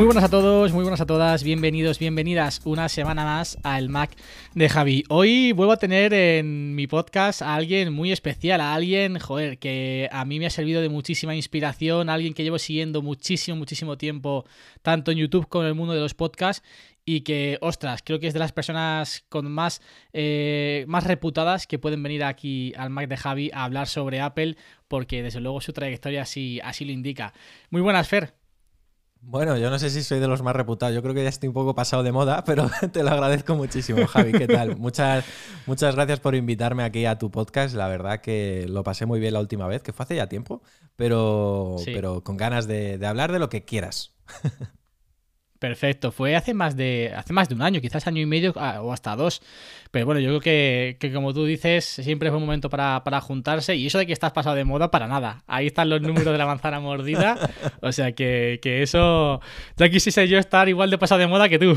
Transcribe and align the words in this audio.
Muy 0.00 0.06
buenas 0.06 0.24
a 0.24 0.30
todos, 0.30 0.72
muy 0.72 0.82
buenas 0.82 1.02
a 1.02 1.06
todas, 1.06 1.44
bienvenidos, 1.44 1.98
bienvenidas 1.98 2.62
una 2.64 2.88
semana 2.88 3.22
más 3.22 3.58
al 3.62 3.90
Mac 3.90 4.16
de 4.54 4.70
Javi. 4.70 5.04
Hoy 5.10 5.52
vuelvo 5.52 5.74
a 5.74 5.76
tener 5.76 6.14
en 6.14 6.74
mi 6.74 6.86
podcast 6.86 7.42
a 7.42 7.54
alguien 7.54 7.92
muy 7.92 8.10
especial, 8.10 8.62
a 8.62 8.72
alguien, 8.72 9.18
joder, 9.18 9.58
que 9.58 10.08
a 10.10 10.24
mí 10.24 10.38
me 10.38 10.46
ha 10.46 10.50
servido 10.50 10.80
de 10.80 10.88
muchísima 10.88 11.34
inspiración, 11.34 12.08
a 12.08 12.14
alguien 12.14 12.32
que 12.32 12.44
llevo 12.44 12.58
siguiendo 12.58 13.02
muchísimo, 13.02 13.58
muchísimo 13.58 13.98
tiempo, 13.98 14.46
tanto 14.80 15.10
en 15.10 15.18
YouTube 15.18 15.46
como 15.48 15.64
en 15.64 15.68
el 15.68 15.74
mundo 15.74 15.92
de 15.92 16.00
los 16.00 16.14
podcasts, 16.14 16.66
y 17.04 17.20
que, 17.20 17.58
ostras, 17.60 18.00
creo 18.02 18.18
que 18.20 18.26
es 18.26 18.32
de 18.32 18.40
las 18.40 18.52
personas 18.52 19.26
con 19.28 19.52
más, 19.52 19.82
eh, 20.14 20.86
más 20.88 21.04
reputadas 21.04 21.66
que 21.66 21.78
pueden 21.78 22.02
venir 22.02 22.24
aquí 22.24 22.72
al 22.78 22.88
Mac 22.88 23.06
de 23.06 23.18
Javi 23.18 23.50
a 23.52 23.64
hablar 23.64 23.86
sobre 23.86 24.22
Apple, 24.22 24.56
porque 24.88 25.22
desde 25.22 25.40
luego 25.40 25.60
su 25.60 25.74
trayectoria 25.74 26.22
así, 26.22 26.58
así 26.64 26.86
lo 26.86 26.92
indica. 26.92 27.34
Muy 27.68 27.82
buenas, 27.82 28.08
Fer. 28.08 28.39
Bueno, 29.22 29.56
yo 29.58 29.68
no 29.68 29.78
sé 29.78 29.90
si 29.90 30.02
soy 30.02 30.18
de 30.18 30.26
los 30.26 30.42
más 30.42 30.56
reputados. 30.56 30.94
Yo 30.94 31.02
creo 31.02 31.14
que 31.14 31.22
ya 31.22 31.28
estoy 31.28 31.48
un 31.48 31.54
poco 31.54 31.74
pasado 31.74 32.02
de 32.02 32.10
moda, 32.10 32.42
pero 32.46 32.70
te 32.92 33.02
lo 33.02 33.10
agradezco 33.10 33.54
muchísimo, 33.54 34.06
Javi. 34.06 34.32
¿Qué 34.32 34.46
tal? 34.46 34.76
Muchas, 34.76 35.24
muchas 35.66 35.94
gracias 35.94 36.20
por 36.20 36.34
invitarme 36.34 36.84
aquí 36.84 37.04
a 37.04 37.18
tu 37.18 37.30
podcast. 37.30 37.74
La 37.74 37.88
verdad 37.88 38.20
que 38.20 38.66
lo 38.68 38.82
pasé 38.82 39.06
muy 39.06 39.20
bien 39.20 39.34
la 39.34 39.40
última 39.40 39.66
vez, 39.66 39.82
que 39.82 39.92
fue 39.92 40.04
hace 40.04 40.16
ya 40.16 40.28
tiempo, 40.28 40.62
pero, 40.96 41.76
pero 41.84 42.24
con 42.24 42.36
ganas 42.36 42.66
de, 42.66 42.98
de 42.98 43.06
hablar 43.06 43.30
de 43.30 43.38
lo 43.38 43.48
que 43.48 43.64
quieras. 43.64 44.16
Perfecto, 45.60 46.10
fue 46.10 46.36
hace 46.36 46.54
más 46.54 46.74
de 46.74 47.12
hace 47.14 47.34
más 47.34 47.50
de 47.50 47.54
un 47.54 47.60
año, 47.60 47.82
quizás 47.82 48.06
año 48.06 48.22
y 48.22 48.24
medio 48.24 48.54
ah, 48.56 48.80
o 48.80 48.94
hasta 48.94 49.14
dos. 49.14 49.42
Pero 49.90 50.06
bueno, 50.06 50.18
yo 50.18 50.30
creo 50.30 50.40
que, 50.40 50.96
que 50.98 51.12
como 51.12 51.34
tú 51.34 51.44
dices, 51.44 51.84
siempre 51.84 52.30
es 52.30 52.34
un 52.34 52.40
momento 52.40 52.70
para, 52.70 53.04
para, 53.04 53.20
juntarse 53.20 53.76
y 53.76 53.86
eso 53.86 53.98
de 53.98 54.06
que 54.06 54.14
estás 54.14 54.32
pasado 54.32 54.56
de 54.56 54.64
moda 54.64 54.90
para 54.90 55.06
nada. 55.06 55.42
Ahí 55.46 55.66
están 55.66 55.90
los 55.90 56.00
números 56.00 56.32
de 56.32 56.38
la 56.38 56.46
manzana 56.46 56.80
mordida. 56.80 57.36
O 57.82 57.92
sea 57.92 58.12
que, 58.12 58.58
que 58.62 58.82
eso, 58.82 59.40
ya 59.76 59.90
quisiese 59.90 60.26
yo 60.28 60.38
estar 60.38 60.68
igual 60.68 60.90
de 60.90 60.96
pasado 60.96 61.20
de 61.20 61.26
moda 61.26 61.48
que 61.48 61.58
tú. 61.58 61.76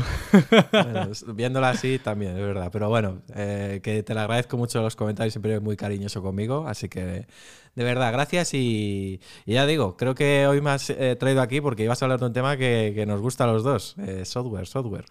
Viéndola 1.34 1.70
así 1.70 1.98
también, 1.98 2.36
es 2.36 2.42
verdad. 2.42 2.70
Pero 2.72 2.88
bueno, 2.88 3.22
eh, 3.34 3.80
que 3.82 4.02
te 4.02 4.14
lo 4.14 4.20
agradezco 4.20 4.56
mucho 4.56 4.80
los 4.80 4.96
comentarios, 4.96 5.34
siempre 5.34 5.54
es 5.54 5.60
muy 5.60 5.76
cariñoso 5.76 6.22
conmigo. 6.22 6.66
Así 6.66 6.88
que 6.88 7.26
de 7.74 7.84
verdad, 7.84 8.12
gracias 8.12 8.54
y, 8.54 9.20
ya 9.46 9.66
digo, 9.66 9.96
creo 9.96 10.14
que 10.14 10.46
hoy 10.46 10.60
me 10.60 10.70
has 10.70 10.90
eh, 10.90 11.16
traído 11.16 11.42
aquí 11.42 11.60
porque 11.60 11.84
ibas 11.84 12.00
a 12.00 12.04
hablar 12.04 12.20
de 12.20 12.26
un 12.26 12.32
tema 12.32 12.56
que, 12.56 13.04
nos 13.06 13.20
gusta 13.20 13.44
a 13.44 13.46
los 13.48 13.64
dos, 13.64 13.96
eh, 13.98 14.24
software, 14.24 14.66
software. 14.66 15.06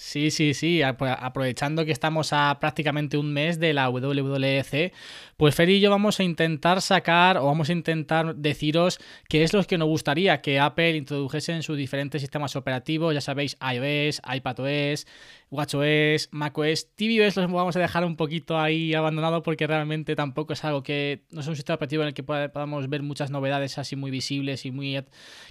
Sí, 0.00 0.30
sí, 0.30 0.54
sí. 0.54 0.80
Aprovechando 0.82 1.84
que 1.84 1.92
estamos 1.92 2.32
a 2.32 2.56
prácticamente 2.58 3.18
un 3.18 3.34
mes 3.34 3.60
de 3.60 3.74
la 3.74 3.90
WWDC, 3.90 4.92
pues 5.40 5.54
Fer 5.54 5.70
y 5.70 5.80
yo 5.80 5.88
vamos 5.88 6.20
a 6.20 6.22
intentar 6.22 6.82
sacar 6.82 7.38
o 7.38 7.46
vamos 7.46 7.70
a 7.70 7.72
intentar 7.72 8.36
deciros 8.36 9.00
qué 9.26 9.42
es 9.42 9.54
lo 9.54 9.64
que 9.64 9.78
nos 9.78 9.88
gustaría 9.88 10.42
que 10.42 10.60
Apple 10.60 10.94
introdujese 10.94 11.54
en 11.54 11.62
sus 11.62 11.78
diferentes 11.78 12.20
sistemas 12.20 12.56
operativos. 12.56 13.14
Ya 13.14 13.22
sabéis, 13.22 13.56
iOS, 13.62 14.20
iPadOS, 14.30 15.06
WatchOS, 15.50 16.28
macOS, 16.32 16.94
tvOS 16.94 17.36
los 17.36 17.50
vamos 17.50 17.74
a 17.74 17.80
dejar 17.80 18.04
un 18.04 18.16
poquito 18.16 18.60
ahí 18.60 18.92
abandonado 18.92 19.42
porque 19.42 19.66
realmente 19.66 20.14
tampoco 20.14 20.52
es 20.52 20.62
algo 20.62 20.82
que 20.82 21.22
no 21.30 21.40
es 21.40 21.46
un 21.46 21.56
sistema 21.56 21.76
operativo 21.76 22.02
en 22.02 22.08
el 22.08 22.14
que 22.14 22.22
podamos 22.22 22.90
ver 22.90 23.02
muchas 23.02 23.30
novedades 23.30 23.78
así 23.78 23.96
muy 23.96 24.10
visibles 24.10 24.66
y 24.66 24.70
muy 24.72 25.02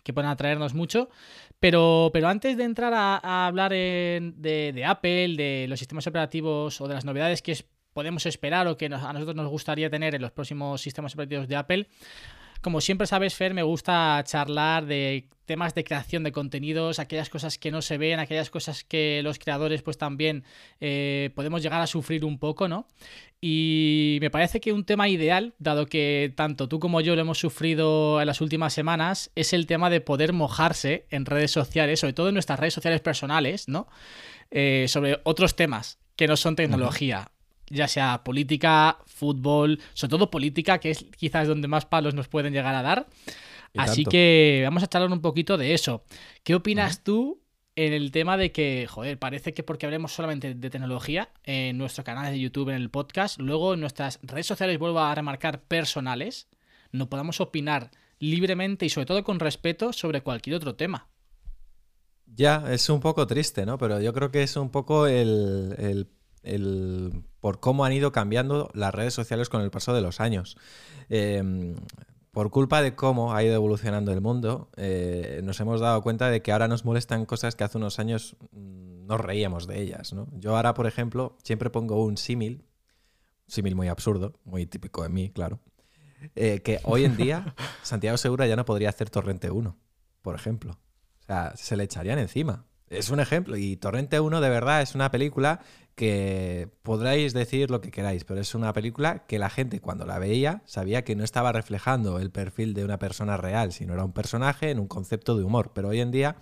que 0.03 0.13
puedan 0.13 0.29
atraernos 0.29 0.75
mucho. 0.75 1.09
Pero, 1.59 2.11
pero 2.13 2.27
antes 2.27 2.57
de 2.57 2.63
entrar 2.63 2.93
a, 2.93 3.47
hablar 3.47 3.71
de, 3.71 4.83
Apple, 4.85 5.35
de 5.35 5.65
los 5.67 5.79
sistemas 5.79 6.05
operativos 6.05 6.79
o 6.79 6.87
de 6.87 6.93
las 6.93 7.05
novedades 7.05 7.41
que 7.41 7.53
podemos 7.93 8.25
esperar 8.25 8.67
o 8.67 8.77
que 8.77 8.85
a 8.85 9.13
nosotros 9.13 9.35
nos 9.35 9.47
gustaría 9.47 9.89
tener 9.89 10.15
en 10.15 10.21
los 10.21 10.31
próximos 10.31 10.81
sistemas 10.81 11.13
operativos 11.13 11.47
de 11.47 11.55
Apple, 11.55 11.87
como 12.61 12.81
siempre 12.81 13.07
sabes, 13.07 13.35
Fer, 13.35 13.53
me 13.53 13.63
gusta 13.63 14.21
charlar 14.25 14.85
de 14.85 15.29
temas 15.45 15.73
de 15.73 15.83
creación 15.85 16.23
de 16.23 16.33
contenidos, 16.33 16.99
aquellas 16.99 17.29
cosas 17.29 17.57
que 17.57 17.71
no 17.71 17.81
se 17.81 17.97
ven, 17.97 18.19
aquellas 18.19 18.49
cosas 18.49 18.83
que 18.83 19.21
los 19.23 19.39
creadores 19.39 19.81
pues 19.81 19.97
también 19.97 20.43
eh, 20.81 21.31
podemos 21.35 21.63
llegar 21.63 21.81
a 21.81 21.87
sufrir 21.87 22.25
un 22.25 22.37
poco, 22.37 22.67
¿no? 22.67 22.85
Y 23.39 24.17
me 24.19 24.29
parece 24.29 24.59
que 24.59 24.73
un 24.73 24.83
tema 24.83 25.07
ideal, 25.07 25.53
dado 25.57 25.85
que 25.85 26.33
tanto 26.35 26.67
tú 26.67 26.79
como 26.79 26.99
yo 26.99 27.15
lo 27.15 27.21
hemos 27.21 27.39
sufrido 27.39 28.19
en 28.19 28.27
las 28.27 28.41
últimas 28.41 28.73
semanas, 28.73 29.31
es 29.35 29.53
el 29.53 29.65
tema 29.65 29.89
de 29.89 30.01
poder 30.01 30.33
mojarse 30.33 31.05
en 31.09 31.25
redes 31.25 31.51
sociales, 31.51 32.01
sobre 32.01 32.13
todo 32.13 32.27
en 32.27 32.33
nuestras 32.35 32.59
redes 32.59 32.73
sociales 32.73 32.99
personales, 32.99 33.69
¿no? 33.69 33.87
Eh, 34.51 34.85
sobre 34.89 35.19
otros 35.23 35.55
temas 35.55 35.97
que 36.17 36.27
no 36.27 36.35
son 36.35 36.57
tecnología 36.57 37.31
ya 37.69 37.87
sea 37.87 38.23
política, 38.23 38.99
fútbol, 39.05 39.79
sobre 39.93 40.09
todo 40.11 40.31
política, 40.31 40.79
que 40.79 40.91
es 40.91 41.05
quizás 41.17 41.47
donde 41.47 41.67
más 41.67 41.85
palos 41.85 42.13
nos 42.13 42.27
pueden 42.27 42.53
llegar 42.53 42.75
a 42.75 42.81
dar. 42.81 43.07
Así 43.77 44.03
que 44.03 44.61
vamos 44.63 44.83
a 44.83 44.87
charlar 44.87 45.11
un 45.11 45.21
poquito 45.21 45.57
de 45.57 45.73
eso. 45.73 46.03
¿Qué 46.43 46.55
opinas 46.55 47.03
tú 47.03 47.41
en 47.75 47.93
el 47.93 48.11
tema 48.11 48.35
de 48.35 48.51
que, 48.51 48.87
joder, 48.89 49.19
parece 49.19 49.53
que 49.53 49.63
porque 49.63 49.85
hablemos 49.85 50.11
solamente 50.11 50.53
de 50.55 50.69
tecnología 50.69 51.29
en 51.43 51.77
nuestro 51.77 52.03
canal 52.03 52.31
de 52.31 52.39
YouTube, 52.39 52.69
en 52.69 52.75
el 52.75 52.89
podcast, 52.89 53.39
luego 53.39 53.75
en 53.75 53.79
nuestras 53.79 54.19
redes 54.23 54.47
sociales, 54.47 54.79
vuelvo 54.79 54.99
a 54.99 55.13
remarcar, 55.13 55.61
personales, 55.61 56.49
no 56.91 57.09
podamos 57.09 57.39
opinar 57.39 57.91
libremente 58.17 58.85
y 58.85 58.89
sobre 58.89 59.05
todo 59.05 59.23
con 59.23 59.39
respeto 59.39 59.93
sobre 59.93 60.21
cualquier 60.21 60.55
otro 60.55 60.75
tema? 60.75 61.07
Ya, 62.25 62.65
es 62.69 62.89
un 62.89 62.99
poco 62.99 63.25
triste, 63.27 63.65
¿no? 63.65 63.77
Pero 63.77 64.01
yo 64.01 64.13
creo 64.13 64.31
que 64.31 64.43
es 64.43 64.55
un 64.55 64.71
poco 64.71 65.07
el 65.07 66.07
el, 66.43 67.23
por 67.39 67.59
cómo 67.59 67.85
han 67.85 67.93
ido 67.93 68.11
cambiando 68.11 68.69
las 68.73 68.93
redes 68.93 69.13
sociales 69.13 69.49
con 69.49 69.61
el 69.61 69.71
paso 69.71 69.93
de 69.93 70.01
los 70.01 70.19
años. 70.19 70.57
Em, 71.09 71.75
por 72.31 72.51
culpa 72.51 72.81
de 72.81 72.95
cómo 72.95 73.33
ha 73.33 73.43
ido 73.43 73.55
evolucionando 73.55 74.11
el 74.11 74.21
mundo, 74.21 74.69
eh, 74.77 75.41
nos 75.43 75.59
hemos 75.59 75.81
dado 75.81 76.01
cuenta 76.01 76.29
de 76.29 76.41
que 76.41 76.51
ahora 76.51 76.67
nos 76.67 76.85
molestan 76.85 77.25
cosas 77.25 77.55
que 77.55 77.63
hace 77.63 77.77
unos 77.77 77.99
años 77.99 78.35
mm, 78.51 79.07
nos 79.07 79.19
reíamos 79.19 79.67
de 79.67 79.81
ellas. 79.81 80.13
Yo 80.33 80.55
ahora, 80.55 80.73
por 80.73 80.85
ejemplo, 80.85 81.35
siempre 81.43 81.69
pongo 81.69 82.03
un 82.03 82.17
símil, 82.17 82.65
símil 83.47 83.75
muy 83.75 83.87
absurdo, 83.87 84.39
muy 84.43 84.67
típico 84.67 85.01
de 85.03 85.09
mí, 85.09 85.31
claro, 85.31 85.59
eh, 86.35 86.61
que 86.61 86.79
hoy 86.83 87.05
en 87.05 87.17
día 87.17 87.55
Santiago 87.81 88.17
Segura 88.17 88.45
ya 88.45 88.55
no 88.55 88.65
podría 88.65 88.89
hacer 88.89 89.09
Torrente 89.09 89.49
1, 89.49 89.75
por 90.21 90.35
ejemplo. 90.35 90.79
O 91.21 91.23
sea, 91.25 91.53
se 91.55 91.75
le 91.75 91.83
echarían 91.85 92.19
encima. 92.19 92.65
Es 92.89 93.09
un 93.09 93.19
ejemplo. 93.19 93.55
Y 93.57 93.77
Torrente 93.77 94.19
1 94.19 94.41
de 94.41 94.49
verdad 94.49 94.81
es 94.81 94.95
una 94.95 95.11
película 95.11 95.61
que 95.95 96.69
podráis 96.81 97.33
decir 97.33 97.69
lo 97.69 97.81
que 97.81 97.91
queráis, 97.91 98.23
pero 98.23 98.39
es 98.39 98.55
una 98.55 98.71
película 98.71 99.25
que 99.27 99.37
la 99.37 99.49
gente 99.49 99.81
cuando 99.81 100.05
la 100.05 100.17
veía 100.17 100.61
sabía 100.65 101.03
que 101.03 101.15
no 101.15 101.23
estaba 101.23 101.51
reflejando 101.51 102.19
el 102.19 102.31
perfil 102.31 102.73
de 102.73 102.85
una 102.85 102.97
persona 102.97 103.35
real, 103.37 103.73
sino 103.73 103.93
era 103.93 104.05
un 104.05 104.13
personaje 104.13 104.71
en 104.71 104.79
un 104.79 104.87
concepto 104.87 105.37
de 105.37 105.43
humor. 105.43 105.71
Pero 105.73 105.89
hoy 105.89 105.99
en 105.99 106.11
día 106.11 106.37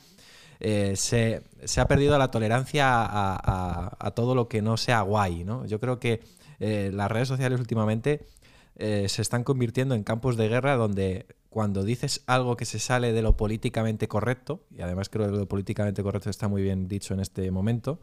eh, 0.60 0.96
se, 0.96 1.42
ha 1.78 1.88
perdido 1.88 2.18
la 2.18 2.32
tolerancia 2.32 2.86
a, 2.88 4.12
todo 4.16 4.36
lo 4.36 4.48
que 4.48 4.62
no 4.62 4.78
sea 4.78 5.02
guay. 5.02 5.44
¿no? 5.44 5.66
Yo 5.66 5.80
creo 5.80 6.00
que 6.00 6.22
eh, 6.60 6.92
las 6.94 7.12
redes 7.12 7.28
sociales 7.28 7.60
últimamente 7.60 8.26
eh, 8.76 9.08
se 9.10 9.22
están 9.22 9.44
convirtiendo 9.44 9.96
en 9.96 10.04
campos 10.04 10.38
de 10.38 10.48
guerra 10.50 10.76
donde 10.76 11.26
cuando 11.58 11.84
dices 11.84 12.22
algo 12.28 12.56
que 12.56 12.66
se 12.66 12.78
sale 12.78 13.14
de 13.14 13.24
lo 13.24 13.36
políticamente 13.36 14.08
correcto, 14.08 14.68
y 14.70 14.82
además 14.82 15.10
creo 15.10 15.26
que 15.26 15.38
lo 15.38 15.48
políticamente 15.48 16.04
correcto 16.04 16.30
está 16.30 16.48
muy 16.48 16.62
bien 16.62 16.88
dicho 16.88 17.16
en 17.16 17.20
este 17.20 17.50
momento, 17.50 18.00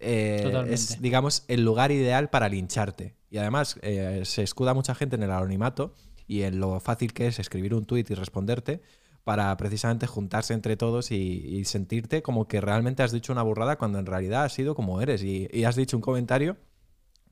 eh, 0.00 0.64
es, 0.70 1.02
digamos, 1.02 1.44
el 1.48 1.62
lugar 1.62 1.92
ideal 1.92 2.30
para 2.30 2.48
lincharte. 2.48 3.14
Y 3.28 3.36
además 3.36 3.78
eh, 3.82 4.22
se 4.24 4.42
escuda 4.42 4.72
mucha 4.72 4.94
gente 4.94 5.16
en 5.16 5.24
el 5.24 5.30
anonimato 5.30 5.94
y 6.26 6.44
en 6.44 6.58
lo 6.58 6.80
fácil 6.80 7.12
que 7.12 7.26
es 7.26 7.38
escribir 7.38 7.74
un 7.74 7.84
tuit 7.84 8.10
y 8.10 8.14
responderte 8.14 8.80
para 9.24 9.54
precisamente 9.58 10.06
juntarse 10.06 10.54
entre 10.54 10.78
todos 10.78 11.10
y, 11.10 11.62
sentirte 11.66 12.22
como 12.22 12.48
que 12.48 12.62
realmente 12.62 13.02
has 13.02 13.12
dicho 13.12 13.30
una 13.30 13.42
burrada 13.42 13.76
cuando 13.76 13.98
en 13.98 14.06
realidad 14.06 14.44
has 14.44 14.54
sido 14.54 14.74
como 14.74 15.02
eres 15.02 15.22
y, 15.22 15.64
has 15.66 15.76
dicho 15.76 15.98
un 15.98 16.00
comentario 16.00 16.56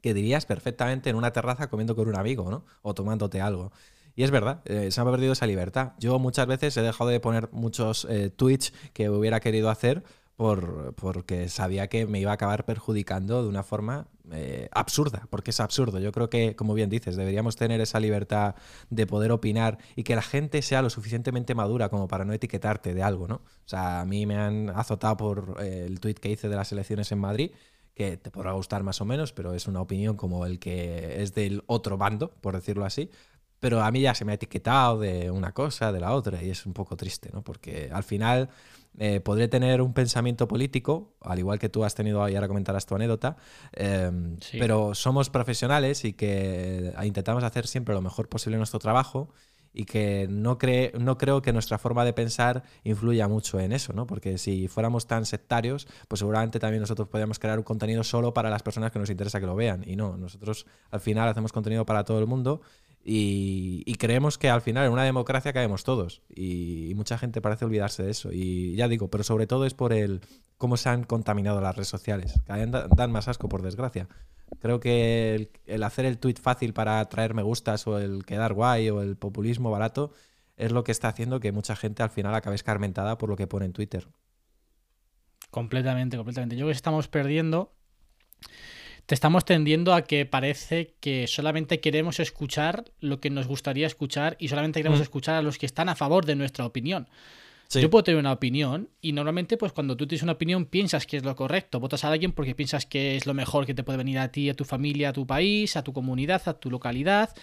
que 0.03 0.13
dirías 0.13 0.45
perfectamente 0.45 1.09
en 1.09 1.17
una 1.17 1.33
terraza 1.33 1.71
comiendo 1.71 1.97
con 1.97 2.07
un 2.07 2.17
amigo, 2.17 2.51
¿no? 2.51 2.67
O 2.83 2.93
tomándote 2.93 3.41
algo. 3.41 3.73
Y 4.17 4.23
es 4.23 4.31
verdad, 4.31 4.63
eh, 4.65 4.91
se 4.91 5.01
ha 5.01 5.05
perdido 5.05 5.33
esa 5.33 5.47
libertad. 5.47 5.93
Yo 5.99 6.19
muchas 6.19 6.47
veces 6.47 6.77
he 6.77 6.83
dejado 6.83 7.11
de 7.11 7.21
poner 7.21 7.49
muchos 7.53 8.07
tweets 8.37 8.73
que 8.93 9.11
hubiera 9.11 9.41
querido 9.41 9.71
hacer 9.71 10.05
por, 10.37 10.95
porque 10.95 11.49
sabía 11.49 11.89
que 11.89 12.07
me 12.07 12.21
iba 12.21 12.31
a 12.31 12.35
acabar 12.35 12.65
perjudicando 12.65 13.43
de 13.43 13.49
una 13.49 13.63
forma 13.63 14.09
eh, 14.33 14.69
absurda, 14.73 15.27
porque 15.31 15.51
es 15.51 15.61
absurdo. 15.61 16.01
Yo 16.01 16.11
creo 16.11 16.31
que, 16.31 16.57
como 16.57 16.75
bien 16.75 16.91
dices, 16.91 17.17
deberíamos 17.17 17.57
tener 17.57 17.81
esa 17.81 18.01
libertad 18.01 18.55
de 18.91 19.07
poder 19.07 19.31
opinar 19.33 19.79
y 19.97 20.03
que 20.03 20.17
la 20.17 20.23
gente 20.23 20.63
sea 20.63 20.83
lo 20.83 20.91
suficientemente 20.91 21.55
madura 21.55 21.89
como 21.89 22.09
para 22.09 22.25
no 22.25 22.33
etiquetarte 22.33 22.95
de 22.95 23.03
algo, 23.03 23.29
¿no? 23.29 23.37
O 23.37 23.67
sea, 23.69 24.01
a 24.01 24.05
mí 24.07 24.25
me 24.27 24.37
han 24.37 24.71
azotado 24.71 25.17
por 25.17 25.57
eh, 25.61 25.85
el 25.87 26.01
tuit 26.01 26.19
que 26.19 26.31
hice 26.31 26.49
de 26.49 26.57
las 26.57 26.73
elecciones 26.73 27.13
en 27.13 27.19
Madrid 27.19 27.51
que 27.95 28.17
te 28.17 28.31
podrá 28.31 28.53
gustar 28.53 28.83
más 28.83 29.01
o 29.01 29.05
menos, 29.05 29.33
pero 29.33 29.55
es 29.55 29.69
una 29.69 29.81
opinión 29.81 30.17
como 30.17 30.47
el 30.47 30.59
que 30.59 31.23
es 31.23 31.33
del 31.33 31.63
otro 31.67 31.97
bando, 31.97 32.33
por 32.41 32.55
decirlo 32.55 32.85
así. 32.85 33.09
Pero 33.65 33.83
a 33.83 33.91
mí 33.91 34.03
ya 34.03 34.15
se 34.15 34.27
me 34.27 34.33
ha 34.33 34.35
etiquetado 34.35 34.99
de 34.99 35.31
una 35.31 35.53
cosa, 35.53 35.91
de 35.91 35.99
la 35.99 36.13
otra, 36.13 36.43
y 36.43 36.51
es 36.51 36.67
un 36.67 36.75
poco 36.75 36.99
triste, 36.99 37.31
¿no? 37.33 37.41
Porque 37.41 37.89
al 37.91 38.03
final 38.03 38.51
eh, 38.99 39.21
podré 39.21 39.49
tener 39.49 39.81
un 39.81 39.95
pensamiento 39.95 40.47
político, 40.47 41.15
al 41.23 41.39
igual 41.39 41.59
que 41.59 41.71
tú 41.71 41.83
has 41.83 41.95
tenido, 41.95 42.29
y 42.29 42.35
ahora 42.35 42.47
comentarás 42.47 42.85
tu 42.85 42.95
anécdota, 42.95 43.39
em, 43.73 44.37
pero 44.53 44.95
somos 44.95 45.31
profesionales 45.31 46.05
y 46.05 46.13
que 46.13 46.93
intentamos 47.05 47.43
hacer 47.43 47.67
siempre 47.67 47.95
lo 47.95 48.03
mejor 48.03 48.29
posible 48.29 48.57
en 48.57 48.59
nuestro 48.59 48.81
trabajo 48.81 49.31
y 49.75 49.87
que 49.87 50.27
no, 50.31 50.57
cree, 50.57 50.93
no 50.99 51.19
creo 51.19 51.43
que 51.43 51.53
nuestra 51.53 51.79
forma 51.79 52.05
de 52.05 52.13
pensar 52.13 52.63
influya 52.85 53.29
mucho 53.29 53.59
en 53.59 53.73
eso, 53.73 53.93
¿no? 53.93 54.07
Porque 54.07 54.39
si 54.39 54.69
fuéramos 54.69 55.07
tan 55.07 55.27
sectarios, 55.27 55.89
pues 56.07 56.21
seguramente 56.21 56.61
también 56.61 56.81
nosotros 56.83 57.09
podríamos 57.09 57.41
crear 57.41 57.59
un 57.59 57.65
contenido 57.65 58.05
solo 58.05 58.33
para 58.33 58.51
las 58.51 58.63
personas 58.63 58.93
que 58.93 59.01
nos 59.01 59.11
interesa 59.11 59.41
que 59.41 59.47
lo 59.47 59.57
vean. 59.57 59.83
Y 59.85 59.97
no, 59.97 60.17
nosotros 60.17 60.67
al 60.91 61.01
final 61.01 61.29
hacemos 61.29 61.53
contenido 61.53 61.85
para 61.85 62.05
todo 62.05 62.21
el 62.21 62.27
mundo 62.27 62.61
y, 63.07 63.95
creemos 63.97 64.39
que 64.39 64.49
al 64.49 64.63
final 64.63 64.87
en 64.87 64.93
una 64.93 65.05
democracia 65.05 65.53
caemos 65.53 65.85
todos. 65.85 66.23
Y, 66.35 66.93
mucha 66.97 67.19
gente 67.19 67.43
parece 67.43 67.67
olvidarse 67.67 68.03
de 68.03 68.11
eso. 68.11 68.31
Y 68.33 68.75
ya 68.77 68.89
digo, 68.89 69.09
pero 69.09 69.25
sobre 69.25 69.47
todo 69.47 69.67
es 69.67 69.75
por 69.75 69.93
el 69.93 70.23
cómo 70.57 70.79
se 70.79 70.89
han 70.89 71.05
contaminado 71.05 71.61
las 71.61 71.77
redes 71.77 71.89
sociales. 71.89 72.41
Que 72.47 72.67
dan 72.97 73.13
más 73.13 73.29
asco, 73.29 73.49
por 73.49 73.61
desgracia. 73.61 74.09
Creo 74.61 74.81
que 74.81 75.51
el, 75.67 75.83
hacer 75.83 76.07
el 76.07 76.19
tweet 76.19 76.37
fácil 76.41 76.73
para 76.73 77.05
traer 77.07 77.35
me 77.35 77.43
gustas 77.43 77.87
o 77.87 77.99
el 77.99 78.25
quedar 78.25 78.55
guay 78.55 78.89
o 78.89 79.03
el 79.03 79.17
populismo 79.17 79.71
barato 79.71 80.13
es 80.57 80.73
lo 80.73 80.85
que 80.85 80.93
está 80.93 81.09
haciendo 81.09 81.41
que 81.41 81.53
mucha 81.53 81.77
gente 81.77 82.03
al 82.03 82.11
final 82.11 82.35
acabe 82.35 82.57
escarmentada 82.57 83.19
por 83.19 83.29
lo 83.29 83.37
que 83.37 83.47
pone 83.47 83.67
en 83.67 83.73
Twitter. 83.73 84.09
Completamente, 85.51 86.17
completamente. 86.17 86.57
Yo 86.57 86.61
creo 86.61 86.69
que 86.69 86.77
estamos 86.77 87.09
perdiendo 87.09 87.75
te 89.07 89.15
estamos 89.15 89.45
tendiendo 89.45 89.93
a 89.93 90.03
que 90.03 90.25
parece 90.25 90.95
que 91.01 91.27
solamente 91.27 91.81
queremos 91.81 92.21
escuchar 92.21 92.85
lo 93.01 93.21
que 93.21 93.31
nos 93.31 93.47
gustaría 93.47 93.87
escuchar 93.87 94.37
y 94.39 94.49
solamente 94.49 94.81
queremos 94.81 95.01
escuchar 95.01 95.35
a 95.35 95.43
los 95.43 95.59
que 95.59 95.67
están 95.67 95.89
a 95.89 95.95
favor 95.95 96.25
de 96.25 96.37
nuestra 96.37 96.65
opinión. 96.65 97.09
Yo 97.71 97.91
puedo 97.91 98.05
tener 98.05 98.21
una 98.21 98.33
opinión 98.33 98.89
y 99.01 99.13
normalmente 99.13 99.57
pues 99.57 99.73
cuando 99.73 99.97
tú 99.97 100.07
tienes 100.07 100.23
una 100.23 100.33
opinión 100.33 100.65
piensas 100.67 101.07
que 101.07 101.17
es 101.17 101.25
lo 101.25 101.35
correcto, 101.35 101.81
votas 101.81 102.05
a 102.05 102.09
alguien 102.09 102.31
porque 102.33 102.55
piensas 102.55 102.87
que 102.87 103.17
es 103.17 103.27
lo 103.27 103.35
mejor 103.35 103.67
que 103.67 103.75
te 103.75 103.83
puede 103.83 103.99
venir 103.99 104.19
a 104.19 104.31
ti, 104.31 104.49
a 104.49 104.55
tu 104.55 104.65
familia, 104.65 105.09
a 105.09 105.13
tu 105.13 105.27
país, 105.27 105.77
a 105.77 105.83
tu 105.83 105.93
comunidad, 105.93 106.43
a 106.47 106.55
tu 106.55 106.71
localidad 106.71 107.35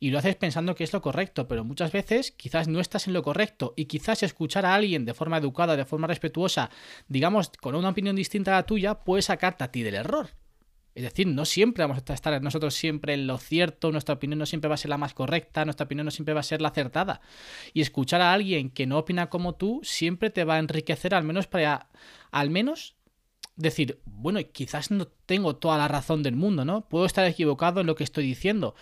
y 0.00 0.10
lo 0.10 0.18
haces 0.18 0.34
pensando 0.34 0.74
que 0.74 0.84
es 0.84 0.92
lo 0.92 1.00
correcto, 1.00 1.46
pero 1.46 1.64
muchas 1.64 1.92
veces 1.92 2.32
quizás 2.32 2.68
no 2.68 2.80
estás 2.80 3.06
en 3.06 3.14
lo 3.14 3.22
correcto 3.22 3.74
y 3.76 3.84
quizás 3.84 4.22
escuchar 4.22 4.66
a 4.66 4.74
alguien 4.74 5.04
de 5.04 5.14
forma 5.14 5.38
educada, 5.38 5.76
de 5.76 5.84
forma 5.84 6.08
respetuosa, 6.08 6.68
digamos 7.06 7.50
con 7.60 7.74
una 7.74 7.90
opinión 7.90 8.16
distinta 8.16 8.52
a 8.52 8.56
la 8.56 8.66
tuya, 8.66 8.94
puede 8.96 9.22
sacarte 9.22 9.62
a 9.62 9.70
ti 9.70 9.82
del 9.82 9.94
error. 9.94 10.30
Es 10.96 11.02
decir, 11.02 11.26
no 11.26 11.44
siempre 11.44 11.84
vamos 11.84 12.02
a 12.08 12.14
estar 12.14 12.42
nosotros 12.42 12.72
siempre 12.72 13.12
en 13.12 13.26
lo 13.26 13.36
cierto, 13.36 13.92
nuestra 13.92 14.14
opinión 14.14 14.38
no 14.38 14.46
siempre 14.46 14.68
va 14.68 14.76
a 14.76 14.78
ser 14.78 14.88
la 14.88 14.96
más 14.96 15.12
correcta, 15.12 15.66
nuestra 15.66 15.84
opinión 15.84 16.06
no 16.06 16.10
siempre 16.10 16.32
va 16.32 16.40
a 16.40 16.42
ser 16.42 16.62
la 16.62 16.68
acertada. 16.68 17.20
Y 17.74 17.82
escuchar 17.82 18.22
a 18.22 18.32
alguien 18.32 18.70
que 18.70 18.86
no 18.86 18.96
opina 18.96 19.28
como 19.28 19.56
tú 19.56 19.82
siempre 19.84 20.30
te 20.30 20.44
va 20.44 20.54
a 20.54 20.58
enriquecer, 20.58 21.14
al 21.14 21.22
menos 21.22 21.46
para, 21.48 21.90
al 22.30 22.48
menos 22.48 22.96
decir, 23.56 24.00
bueno, 24.06 24.40
quizás 24.52 24.90
no 24.90 25.06
tengo 25.26 25.56
toda 25.56 25.76
la 25.76 25.86
razón 25.86 26.22
del 26.22 26.34
mundo, 26.34 26.64
¿no? 26.64 26.88
Puedo 26.88 27.04
estar 27.04 27.26
equivocado 27.26 27.82
en 27.82 27.88
lo 27.88 27.94
que 27.94 28.04
estoy 28.04 28.24
diciendo, 28.24 28.74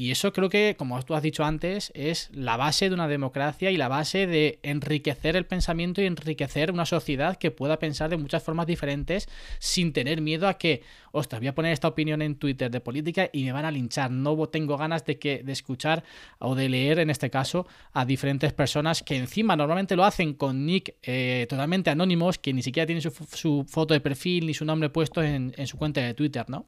y 0.00 0.12
eso 0.12 0.32
creo 0.32 0.48
que, 0.48 0.76
como 0.78 1.02
tú 1.02 1.16
has 1.16 1.22
dicho 1.24 1.44
antes, 1.44 1.90
es 1.92 2.30
la 2.32 2.56
base 2.56 2.88
de 2.88 2.94
una 2.94 3.08
democracia 3.08 3.72
y 3.72 3.76
la 3.76 3.88
base 3.88 4.28
de 4.28 4.60
enriquecer 4.62 5.34
el 5.34 5.44
pensamiento 5.44 6.00
y 6.00 6.06
enriquecer 6.06 6.70
una 6.70 6.86
sociedad 6.86 7.36
que 7.36 7.50
pueda 7.50 7.80
pensar 7.80 8.08
de 8.08 8.16
muchas 8.16 8.44
formas 8.44 8.68
diferentes 8.68 9.28
sin 9.58 9.92
tener 9.92 10.20
miedo 10.20 10.46
a 10.46 10.54
que, 10.54 10.84
ostras, 11.10 11.40
voy 11.40 11.48
a 11.48 11.54
poner 11.56 11.72
esta 11.72 11.88
opinión 11.88 12.22
en 12.22 12.36
Twitter 12.36 12.70
de 12.70 12.80
política 12.80 13.28
y 13.32 13.42
me 13.42 13.50
van 13.50 13.64
a 13.64 13.72
linchar. 13.72 14.12
No 14.12 14.36
tengo 14.46 14.76
ganas 14.76 15.04
de, 15.04 15.18
que, 15.18 15.42
de 15.42 15.50
escuchar 15.50 16.04
o 16.38 16.54
de 16.54 16.68
leer, 16.68 17.00
en 17.00 17.10
este 17.10 17.28
caso, 17.28 17.66
a 17.92 18.04
diferentes 18.04 18.52
personas 18.52 19.02
que 19.02 19.16
encima 19.16 19.56
normalmente 19.56 19.96
lo 19.96 20.04
hacen 20.04 20.34
con 20.34 20.64
nick 20.64 20.94
eh, 21.02 21.44
totalmente 21.50 21.90
anónimos, 21.90 22.38
que 22.38 22.52
ni 22.52 22.62
siquiera 22.62 22.86
tienen 22.86 23.02
su, 23.02 23.64
foto 23.68 23.94
de 23.94 24.00
perfil 24.00 24.46
ni 24.46 24.54
su 24.54 24.64
nombre 24.64 24.90
puesto 24.90 25.24
en, 25.24 25.52
su 25.66 25.76
cuenta 25.76 26.02
de 26.02 26.14
Twitter, 26.14 26.44
¿no? 26.48 26.66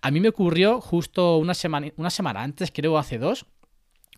A 0.00 0.10
mí 0.10 0.18
me 0.18 0.30
ocurrió 0.30 0.80
justo 0.80 1.36
una 1.36 1.52
semana, 1.52 1.92
una 1.98 2.08
semana 2.08 2.42
antes 2.42 2.69
creo 2.72 2.98
hace 2.98 3.18
dos, 3.18 3.46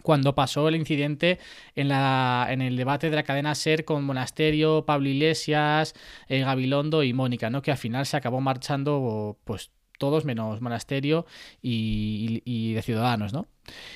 cuando 0.03 0.35
pasó 0.35 0.69
el 0.69 0.77
incidente 0.77 1.39
en, 1.75 1.89
la, 1.89 2.47
en 2.51 2.63
el 2.63 2.77
debate 2.77 3.11
de 3.11 3.17
la 3.17 3.23
cadena 3.23 3.55
SER 3.55 3.85
con 3.85 4.05
Monasterio, 4.05 4.85
Pablo 4.87 5.09
Iglesias, 5.09 5.95
eh, 6.29 6.41
Gabilondo 6.41 7.03
y 7.03 7.13
Mónica, 7.13 7.51
¿no? 7.51 7.63
que 7.63 7.71
al 7.71 7.77
final 7.77 8.07
se 8.07 8.17
acabó 8.17 8.41
marchando 8.41 9.39
pues 9.45 9.71
todos 9.99 10.25
menos 10.25 10.61
Monasterio 10.61 11.27
y, 11.61 12.43
y, 12.45 12.73
de 12.73 12.83
Ciudadanos, 12.83 13.33
¿no? 13.33 13.47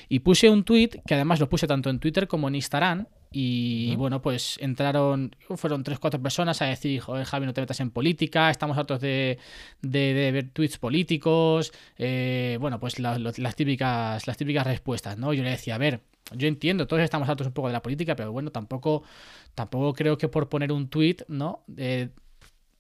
Y 0.09 0.21
puse 0.21 0.49
un 0.51 0.65
tweet, 0.65 1.03
que 1.07 1.15
además 1.15 1.41
lo 1.41 1.49
puse 1.49 1.67
tanto 1.67 1.91
en 1.91 1.99
Twitter 1.99 2.29
como 2.29 2.49
en 2.49 2.55
Instagram, 2.55 3.07
y 3.39 3.95
bueno, 3.97 4.23
pues 4.23 4.57
entraron, 4.63 5.37
fueron 5.57 5.83
tres, 5.83 5.99
cuatro 5.99 6.23
personas 6.23 6.63
a 6.63 6.67
decir, 6.67 7.01
joder, 7.01 7.27
Javi, 7.27 7.45
no 7.45 7.53
te 7.53 7.61
metas 7.61 7.81
en 7.81 7.91
política, 7.91 8.51
estamos 8.51 8.79
hartos 8.79 9.01
de, 9.01 9.39
de, 9.83 10.31
ver 10.33 10.51
tweets 10.53 10.79
políticos, 10.79 11.73
eh, 11.99 12.57
bueno, 12.61 12.81
pues 12.81 12.99
las, 12.99 13.55
típicas, 13.55 14.27
las 14.27 14.37
típicas 14.37 14.67
respuestas, 14.67 15.19
¿no? 15.19 15.35
Yo 15.35 15.43
le 15.43 15.51
decía, 15.51 15.75
a 15.75 15.79
ver, 15.79 16.01
yo 16.35 16.49
entiendo, 16.49 16.87
todos 16.87 17.03
estamos 17.03 17.29
hartos 17.29 17.49
un 17.49 17.53
poco 17.53 17.69
de 17.69 17.75
la 17.75 17.83
política, 17.83 18.17
pero 18.17 18.33
bueno, 18.33 18.51
tampoco, 18.53 19.03
tampoco 19.55 19.93
creo 19.93 20.17
que 20.17 20.29
por 20.29 20.49
poner 20.49 20.73
un 20.73 20.89
tweet, 20.89 21.17
¿no? 21.29 21.63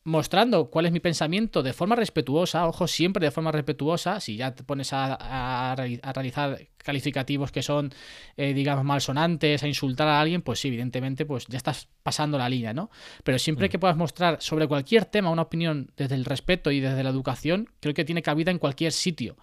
Mostrando 0.06 0.70
cuál 0.70 0.87
es 0.87 0.93
mi 0.93 1.00
pensamiento 1.00 1.64
de 1.64 1.73
forma 1.73 1.97
respetuosa, 1.97 2.69
ojo, 2.69 2.87
siempre 2.87 3.26
de 3.26 3.32
forma 3.32 3.50
respetuosa, 3.50 4.20
si 4.20 4.37
ya 4.37 4.55
te 4.55 4.62
pones 4.62 4.93
a, 4.93 5.75
realizar 5.76 6.69
calificativos 6.76 7.50
que 7.50 7.61
son, 7.61 7.93
eh, 8.37 8.55
digamos, 8.55 8.85
malsonantes, 8.85 9.64
a 9.64 9.67
insultar 9.67 10.06
a 10.06 10.20
alguien, 10.20 10.43
pues 10.43 10.61
sí, 10.61 10.69
evidentemente, 10.69 11.26
pues 11.26 11.47
ya 11.49 11.56
estás 11.56 11.88
pasando 12.05 12.38
la 12.38 12.49
línea, 12.49 12.73
¿no? 12.73 12.88
Pero 13.25 13.41
siempre 13.41 13.67
mm. 13.67 13.70
que 13.70 13.79
puedas 13.81 13.97
mostrar 13.97 14.41
sobre 14.41 14.69
cualquier 14.69 15.06
tema 15.06 15.29
una 15.29 15.43
opinión 15.43 15.91
desde 15.97 16.14
el 16.14 16.25
respeto 16.25 16.70
y 16.70 16.79
desde 16.79 17.02
la 17.02 17.11
educación, 17.11 17.69
creo 17.81 17.93
que 17.93 18.05
tiene 18.05 18.23
cabida 18.23 18.52
en 18.52 18.61
cualquier 18.61 18.93
sitio. 18.93 19.37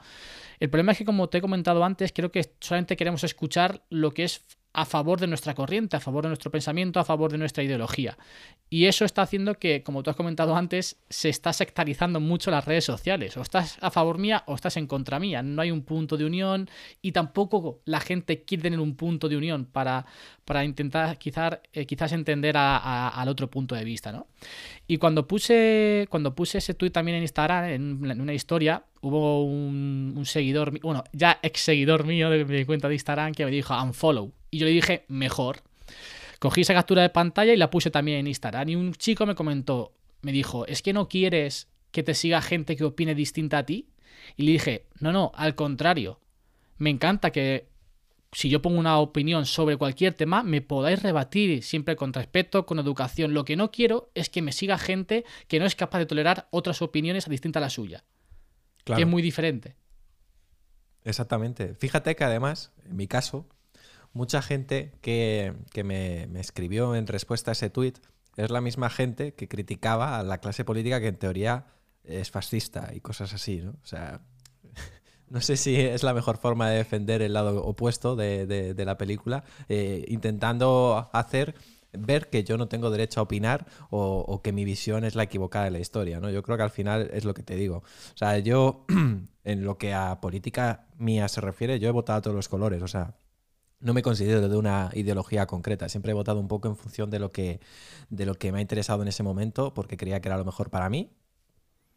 El 0.61 0.69
problema 0.69 0.93
es 0.93 0.97
que, 0.97 1.03
como 1.05 1.27
te 1.27 1.39
he 1.39 1.41
comentado 1.41 1.83
antes, 1.83 2.13
creo 2.13 2.31
que 2.31 2.53
solamente 2.61 2.95
queremos 2.95 3.25
escuchar 3.25 3.83
lo 3.89 4.11
que 4.11 4.23
es 4.23 4.45
a 4.73 4.85
favor 4.85 5.19
de 5.19 5.27
nuestra 5.27 5.53
corriente, 5.53 5.95
a 5.95 5.99
favor 5.99 6.23
de 6.23 6.29
nuestro 6.29 6.49
pensamiento, 6.49 6.99
a 6.99 7.05
favor 7.05 7.31
de 7.31 7.37
nuestra 7.37 7.63
ideología. 7.63 8.17
Y 8.71 8.85
eso 8.85 9.05
está 9.05 9.21
haciendo 9.21 9.53
que, 9.53 9.83
como 9.83 10.01
tú 10.01 10.09
has 10.09 10.15
comentado 10.15 10.55
antes, 10.55 10.97
se 11.09 11.29
está 11.29 11.53
sectarizando 11.53 12.19
mucho 12.19 12.49
las 12.49 12.65
redes 12.65 12.83
sociales. 12.83 13.37
O 13.37 13.41
estás 13.41 13.77
a 13.81 13.91
favor 13.91 14.17
mía 14.17 14.43
o 14.47 14.55
estás 14.55 14.77
en 14.77 14.87
contra 14.87 15.19
mía. 15.19 15.43
No 15.43 15.61
hay 15.61 15.69
un 15.69 15.83
punto 15.83 16.17
de 16.17 16.25
unión 16.25 16.67
y 17.03 17.11
tampoco 17.11 17.81
la 17.85 17.99
gente 17.99 18.43
quiere 18.43 18.63
tener 18.63 18.79
un 18.79 18.95
punto 18.95 19.29
de 19.29 19.37
unión 19.37 19.65
para, 19.65 20.07
para 20.43 20.65
intentar 20.65 21.19
quizás, 21.19 21.59
eh, 21.71 21.85
quizás 21.85 22.11
entender 22.11 22.55
al 22.57 23.29
otro 23.29 23.51
punto 23.51 23.75
de 23.75 23.83
vista. 23.83 24.11
¿no? 24.11 24.25
Y 24.87 24.97
cuando 24.97 25.27
puse, 25.27 26.07
cuando 26.09 26.33
puse 26.33 26.57
ese 26.57 26.73
tweet 26.73 26.89
también 26.89 27.17
en 27.17 27.23
Instagram, 27.23 27.65
en, 27.65 28.21
una 28.21 28.33
historia, 28.33 28.83
hubo 29.01 29.43
un, 29.43 30.15
un, 30.17 30.25
seguidor, 30.25 30.79
bueno, 30.79 31.03
ya 31.13 31.39
ex 31.43 31.61
seguidor 31.61 32.05
mío 32.05 32.31
de 32.31 32.43
mi 32.43 32.65
cuenta 32.65 32.87
de 32.87 32.95
Instagram 32.95 33.33
que 33.33 33.45
me 33.45 33.51
dijo 33.51 33.79
unfollow 33.79 34.31
y 34.53 34.59
yo 34.59 34.67
le 34.67 34.71
dije, 34.71 35.05
mejor. 35.07 35.63
Cogí 36.37 36.61
esa 36.61 36.75
captura 36.75 37.01
de 37.01 37.09
pantalla 37.09 37.53
y 37.53 37.57
la 37.57 37.71
puse 37.71 37.89
también 37.89 38.19
en 38.19 38.27
Instagram. 38.27 38.69
Y 38.69 38.75
un 38.75 38.93
chico 38.93 39.25
me 39.25 39.33
comentó, 39.33 39.93
me 40.21 40.31
dijo, 40.31 40.67
¿es 40.67 40.83
que 40.83 40.93
no 40.93 41.07
quieres 41.07 41.69
que 41.91 42.03
te 42.03 42.13
siga 42.13 42.39
gente 42.39 42.75
que 42.75 42.83
opine 42.83 43.15
distinta 43.15 43.57
a 43.57 43.65
ti? 43.65 43.89
Y 44.37 44.43
le 44.43 44.51
dije, 44.51 44.85
no, 44.99 45.11
no, 45.11 45.31
al 45.33 45.55
contrario. 45.55 46.19
Me 46.77 46.91
encanta 46.91 47.31
que 47.31 47.67
si 48.31 48.49
yo 48.49 48.61
pongo 48.61 48.77
una 48.77 48.99
opinión 48.99 49.47
sobre 49.47 49.75
cualquier 49.75 50.13
tema, 50.13 50.43
me 50.43 50.61
podáis 50.61 51.01
rebatir 51.01 51.63
siempre 51.63 51.95
con 51.95 52.13
respeto, 52.13 52.67
con 52.67 52.77
educación. 52.77 53.33
Lo 53.33 53.45
que 53.45 53.55
no 53.55 53.71
quiero 53.71 54.11
es 54.13 54.29
que 54.29 54.43
me 54.43 54.51
siga 54.51 54.77
gente 54.77 55.25
que 55.47 55.59
no 55.59 55.65
es 55.65 55.75
capaz 55.75 55.97
de 55.97 56.05
tolerar 56.05 56.47
otras 56.51 56.83
opiniones 56.83 57.27
distintas 57.27 57.59
a 57.59 57.65
la 57.65 57.69
suya. 57.71 58.03
Que 58.83 59.01
es 59.01 59.07
muy 59.07 59.23
diferente. 59.23 59.77
Exactamente. 61.03 61.73
Fíjate 61.73 62.15
que 62.15 62.23
además, 62.23 62.71
en 62.85 62.95
mi 62.95 63.07
caso, 63.07 63.47
mucha 64.13 64.41
gente 64.41 64.93
que, 65.01 65.53
me, 65.83 66.23
escribió 66.39 66.95
en 66.95 67.07
respuesta 67.07 67.51
a 67.51 67.53
ese 67.53 67.69
tuit 67.69 67.97
es 68.37 68.49
la 68.49 68.61
misma 68.61 68.89
gente 68.89 69.33
que 69.33 69.47
criticaba 69.47 70.19
a 70.19 70.23
la 70.23 70.39
clase 70.39 70.63
política 70.63 70.99
que 70.99 71.07
en 71.07 71.17
teoría 71.17 71.65
es 72.03 72.31
fascista 72.31 72.91
y 72.93 72.99
cosas 72.99 73.33
así, 73.33 73.57
¿no? 73.57 73.71
O 73.71 73.85
sea, 73.85 74.21
no 75.29 75.41
sé 75.41 75.57
si 75.57 75.75
es 75.75 76.03
la 76.03 76.13
mejor 76.13 76.37
forma 76.37 76.69
de 76.69 76.77
defender 76.77 77.21
el 77.21 77.33
lado 77.33 77.63
opuesto 77.63 78.15
de, 78.15 78.73
la 78.77 78.97
película, 78.97 79.43
eh, 79.69 80.05
intentando 80.07 81.09
hacer 81.13 81.55
ver 81.93 82.29
que 82.29 82.43
yo 82.43 82.57
no 82.57 82.67
tengo 82.67 82.89
derecho 82.89 83.19
a 83.19 83.23
opinar 83.23 83.65
o, 83.89 84.41
que 84.43 84.51
mi 84.51 84.65
visión 84.65 85.03
es 85.03 85.15
la 85.15 85.23
equivocada 85.23 85.65
de 85.65 85.71
la 85.71 85.79
historia, 85.79 86.19
¿no? 86.19 86.29
Yo 86.29 86.43
creo 86.43 86.57
que 86.57 86.63
al 86.63 86.71
final 86.71 87.09
es 87.13 87.23
lo 87.23 87.33
que 87.33 87.43
te 87.43 87.55
digo. 87.55 87.77
O 87.77 88.17
sea, 88.17 88.39
yo, 88.39 88.85
en 89.43 89.63
lo 89.63 89.77
que 89.77 89.93
a 89.93 90.19
política 90.19 90.87
mía 90.97 91.27
se 91.27 91.41
refiere, 91.41 91.79
yo 91.79 91.87
he 91.87 91.91
votado 91.91 92.19
a 92.19 92.21
todos 92.21 92.35
los 92.35 92.49
colores, 92.49 92.81
o 92.81 92.87
sea, 92.87 93.15
no 93.83 93.93
me 93.93 94.01
considero 94.01 94.47
de 94.47 94.57
una 94.57 94.89
ideología 94.93 95.45
concreta. 95.45 95.89
Siempre 95.89 96.11
he 96.11 96.15
votado 96.15 96.39
un 96.39 96.47
poco 96.47 96.69
en 96.69 96.77
función 96.77 97.09
de 97.09 97.19
lo 97.19 97.31
que, 97.31 97.59
de 98.09 98.25
lo 98.25 98.35
que 98.35 98.51
me 98.51 98.59
ha 98.59 98.61
interesado 98.61 99.01
en 99.01 99.09
ese 99.09 99.23
momento, 99.23 99.73
porque 99.73 99.97
creía 99.97 100.21
que 100.21 100.29
era 100.29 100.37
lo 100.37 100.45
mejor 100.45 100.69
para 100.69 100.89
mí. 100.89 101.11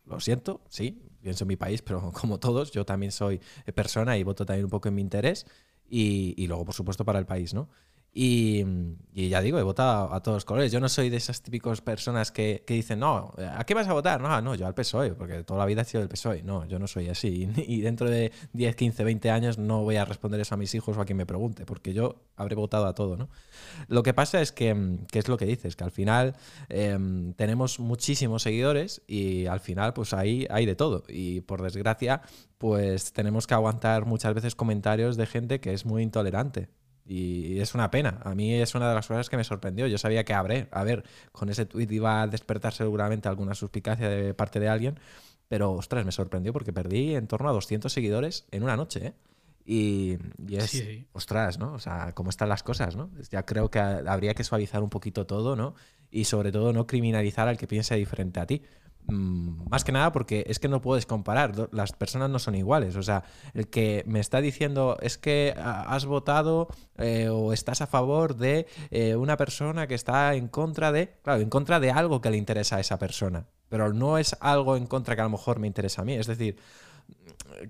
Lo 0.05 0.21
siento, 0.21 0.63
sí, 0.69 1.03
pienso 1.23 1.45
en 1.45 1.49
mi 1.49 1.57
país, 1.57 1.83
pero 1.83 2.13
como 2.21 2.39
todos, 2.41 2.73
yo 2.73 2.85
también 2.85 3.13
soy 3.13 3.41
persona 3.75 4.19
y 4.19 4.25
voto 4.25 4.45
también 4.45 4.65
un 4.65 4.71
poco 4.71 4.89
en 4.89 4.97
mi 4.97 5.03
interés. 5.03 5.47
Y, 5.89 6.35
y 6.37 6.49
luego, 6.49 6.65
por 6.65 6.75
supuesto, 6.75 7.05
para 7.05 7.21
el 7.21 7.27
país, 7.27 7.55
¿no? 7.55 7.69
Y, 8.19 8.65
ya 9.13 9.43
digo, 9.43 9.59
he 9.59 9.63
votado 9.63 10.15
a 10.15 10.23
todos 10.23 10.37
los 10.37 10.45
colores. 10.47 10.73
Yo 10.73 10.81
no 10.81 10.89
soy 10.89 11.11
de 11.11 11.19
esas 11.19 11.43
típicas 11.43 11.83
personas 11.83 12.33
que, 12.33 12.65
dicen, 12.67 12.99
no, 13.01 13.35
¿a 13.55 13.63
qué 13.65 13.75
vas 13.75 13.87
a 13.89 13.93
votar? 13.93 14.23
No, 14.23 14.41
no, 14.41 14.55
yo 14.55 14.67
al 14.67 14.73
PSOE, 14.73 15.13
porque 15.13 15.45
toda 15.45 15.59
la 15.59 15.67
vida 15.67 15.83
he 15.83 15.85
sido 15.85 16.01
del 16.01 16.09
PSOE. 16.09 16.43
No, 16.43 16.65
yo 16.65 16.79
no 16.79 16.87
soy 16.87 17.11
así. 17.11 17.47
Y 17.69 17.83
dentro 17.83 18.09
de 18.09 18.33
10, 18.55 18.75
15, 18.75 19.05
20 19.05 19.31
años 19.31 19.59
no 19.59 19.83
voy 19.83 19.97
a 19.97 20.07
responder 20.07 20.41
eso 20.41 20.55
a 20.55 20.57
mis 20.57 20.75
hijos 20.75 20.97
o 20.97 21.03
a 21.03 21.05
quien 21.05 21.19
me 21.19 21.27
pregunte, 21.27 21.67
porque 21.67 21.93
yo 21.93 22.23
habré 22.37 22.55
votado 22.55 22.87
a 22.87 22.95
todo, 22.95 23.19
¿no? 23.19 23.29
Lo 23.89 24.03
que 24.03 24.15
pasa 24.15 24.41
es 24.41 24.51
que, 24.51 24.99
que 25.13 25.19
es 25.19 25.29
lo 25.29 25.37
que 25.37 25.45
dices, 25.45 25.77
que 25.77 25.85
al 25.85 25.91
final 25.91 26.37
em, 26.71 27.35
tenemos 27.35 27.81
muchísimos 27.81 28.45
seguidores 28.45 29.03
y 29.07 29.45
al 29.45 29.61
final 29.61 29.93
pues 29.93 30.15
ahí 30.15 30.47
hay 30.49 30.65
de 30.65 30.75
todo. 30.75 31.03
Y 31.07 31.43
por 31.43 31.61
desgracia, 31.61 32.23
pues 32.57 33.13
tenemos 33.13 33.47
que 33.47 33.53
aguantar 33.53 34.07
muchas 34.07 34.33
veces 34.33 34.55
comentarios 34.55 35.19
de 35.19 35.27
gente 35.27 35.61
que 35.61 35.75
es 35.75 35.85
muy 35.85 36.03
intolerante. 36.03 36.71
Y 37.07 37.61
es 37.61 37.75
una 37.75 37.91
pena. 37.91 38.21
A 38.25 38.35
mí 38.35 38.55
es 38.55 38.75
una 38.75 38.89
de 38.89 38.95
las 38.95 39.07
cosas 39.07 39.31
que 39.31 39.37
me 39.37 39.45
sorprendió. 39.45 39.87
Yo 39.87 39.97
sabía 39.97 40.25
que 40.25 40.35
habré, 40.35 40.69
a 40.73 40.83
ver, 40.83 41.05
con 41.31 41.49
ese 41.49 41.65
tweet 41.65 41.89
iba 41.91 42.23
a 42.23 42.27
despertar 42.27 42.73
seguramente 42.73 43.29
alguna 43.29 43.55
suspicacia 43.55 44.09
de 44.09 44.35
parte 44.35 44.59
de 44.59 44.69
alguien, 44.69 44.99
pero 45.49 45.73
ostras, 45.73 46.05
me 46.05 46.13
sorprendió 46.13 46.53
porque 46.53 46.73
perdí 46.73 47.15
en 47.15 47.29
torno 47.29 47.49
a 47.49 47.53
200 47.53 47.93
seguidores 47.93 48.47
en 48.51 48.65
una 48.65 48.77
noche, 48.77 49.07
¿eh? 49.07 49.15
Y, 49.69 50.17
es, 50.49 50.85
ostras, 51.13 51.59
¿no? 51.59 51.73
O 51.73 51.81
sea, 51.81 52.13
cómo 52.15 52.31
están 52.31 52.49
las 52.49 52.63
cosas, 52.63 52.95
¿no? 52.95 53.11
Ya 53.31 53.45
creo 53.45 53.69
que 53.69 53.81
habría 53.81 54.33
que 54.35 54.45
suavizar 54.45 54.81
un 54.81 54.91
poquito 54.91 55.27
todo, 55.27 55.57
¿no? 55.57 55.75
Y 56.09 56.25
sobre 56.25 56.53
todo 56.53 56.73
no 56.73 56.87
criminalizar 56.87 57.49
al 57.49 57.59
que 57.59 57.67
piense 57.67 57.97
diferente 57.97 58.39
a 58.39 58.47
ti. 58.47 58.63
Mm, 59.09 59.69
más 59.69 59.85
que 59.85 59.93
nada 59.93 60.13
porque 60.13 60.45
es 60.49 60.59
que 60.59 60.69
no 60.69 60.81
puedes 60.81 61.07
comparar, 61.07 61.69
las 61.73 61.93
personas 61.93 62.31
no 62.31 62.39
son 62.39 62.55
iguales. 62.55 62.97
O 62.97 63.03
sea, 63.03 63.25
el 63.55 63.69
que 63.69 64.03
me 64.07 64.21
está 64.21 64.41
diciendo 64.41 64.97
es 65.01 65.19
que 65.19 65.55
has 65.57 66.07
votado 66.07 66.69
eh, 66.99 67.29
o 67.29 67.53
estás 67.53 67.81
a 67.81 67.87
favor 67.87 68.37
de 68.37 68.67
eh, 68.91 69.17
una 69.17 69.37
persona 69.37 69.87
que 69.87 69.95
está 69.95 70.35
en 70.35 70.49
contra 70.49 70.93
de, 70.93 71.15
claro, 71.23 71.41
en 71.41 71.51
contra 71.51 71.81
de 71.81 71.91
algo 71.91 72.21
que 72.21 72.31
le 72.31 72.37
interesa 72.37 72.77
a 72.77 72.81
esa 72.81 72.99
persona, 72.99 73.47
pero 73.69 73.93
no 73.93 74.19
es 74.19 74.37
algo 74.41 74.77
en 74.77 74.87
contra 74.87 75.15
que 75.15 75.21
a 75.21 75.25
lo 75.25 75.31
mejor 75.31 75.59
me 75.61 75.67
interesa 75.67 76.03
a 76.03 76.05
mí. 76.05 76.15
Es 76.15 76.27
decir, 76.27 76.57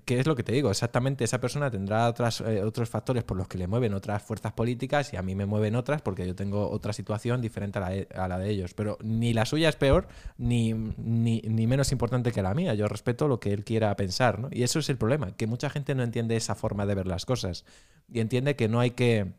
¿qué 0.05 0.19
es 0.19 0.27
lo 0.27 0.35
que 0.35 0.43
te 0.43 0.51
digo? 0.51 0.69
Exactamente, 0.69 1.23
esa 1.23 1.39
persona 1.39 1.69
tendrá 1.71 2.07
otras, 2.07 2.41
eh, 2.41 2.63
otros 2.63 2.89
factores 2.89 3.23
por 3.23 3.37
los 3.37 3.47
que 3.47 3.57
le 3.57 3.67
mueven 3.67 3.93
otras 3.93 4.21
fuerzas 4.21 4.53
políticas 4.53 5.13
y 5.13 5.17
a 5.17 5.21
mí 5.21 5.35
me 5.35 5.45
mueven 5.45 5.75
otras 5.75 6.01
porque 6.01 6.25
yo 6.25 6.35
tengo 6.35 6.69
otra 6.69 6.93
situación 6.93 7.41
diferente 7.41 7.79
a 7.79 8.27
la 8.27 8.39
de, 8.39 8.49
ellos. 8.49 8.73
Pero 8.73 8.97
ni 9.03 9.33
la 9.33 9.45
suya 9.45 9.69
es 9.69 9.75
peor 9.75 10.07
ni, 10.37 10.73
ni, 10.73 11.41
ni, 11.41 11.67
menos 11.67 11.91
importante 11.91 12.31
que 12.31 12.41
la 12.41 12.53
mía. 12.53 12.73
Yo 12.73 12.87
respeto 12.87 13.27
lo 13.27 13.39
que 13.39 13.53
él 13.53 13.63
quiera 13.63 13.95
pensar, 13.95 14.39
¿no? 14.39 14.49
Y 14.51 14.63
eso 14.63 14.79
es 14.79 14.89
el 14.89 14.97
problema, 14.97 15.35
que 15.35 15.47
mucha 15.47 15.69
gente 15.69 15.95
no 15.95 16.03
entiende 16.03 16.35
esa 16.35 16.55
forma 16.55 16.85
de 16.85 16.95
ver 16.95 17.07
las 17.07 17.25
cosas 17.25 17.65
y 18.11 18.19
entiende 18.19 18.55
que 18.55 18.67
no 18.67 18.79
hay 18.79 18.91
que 18.91 19.33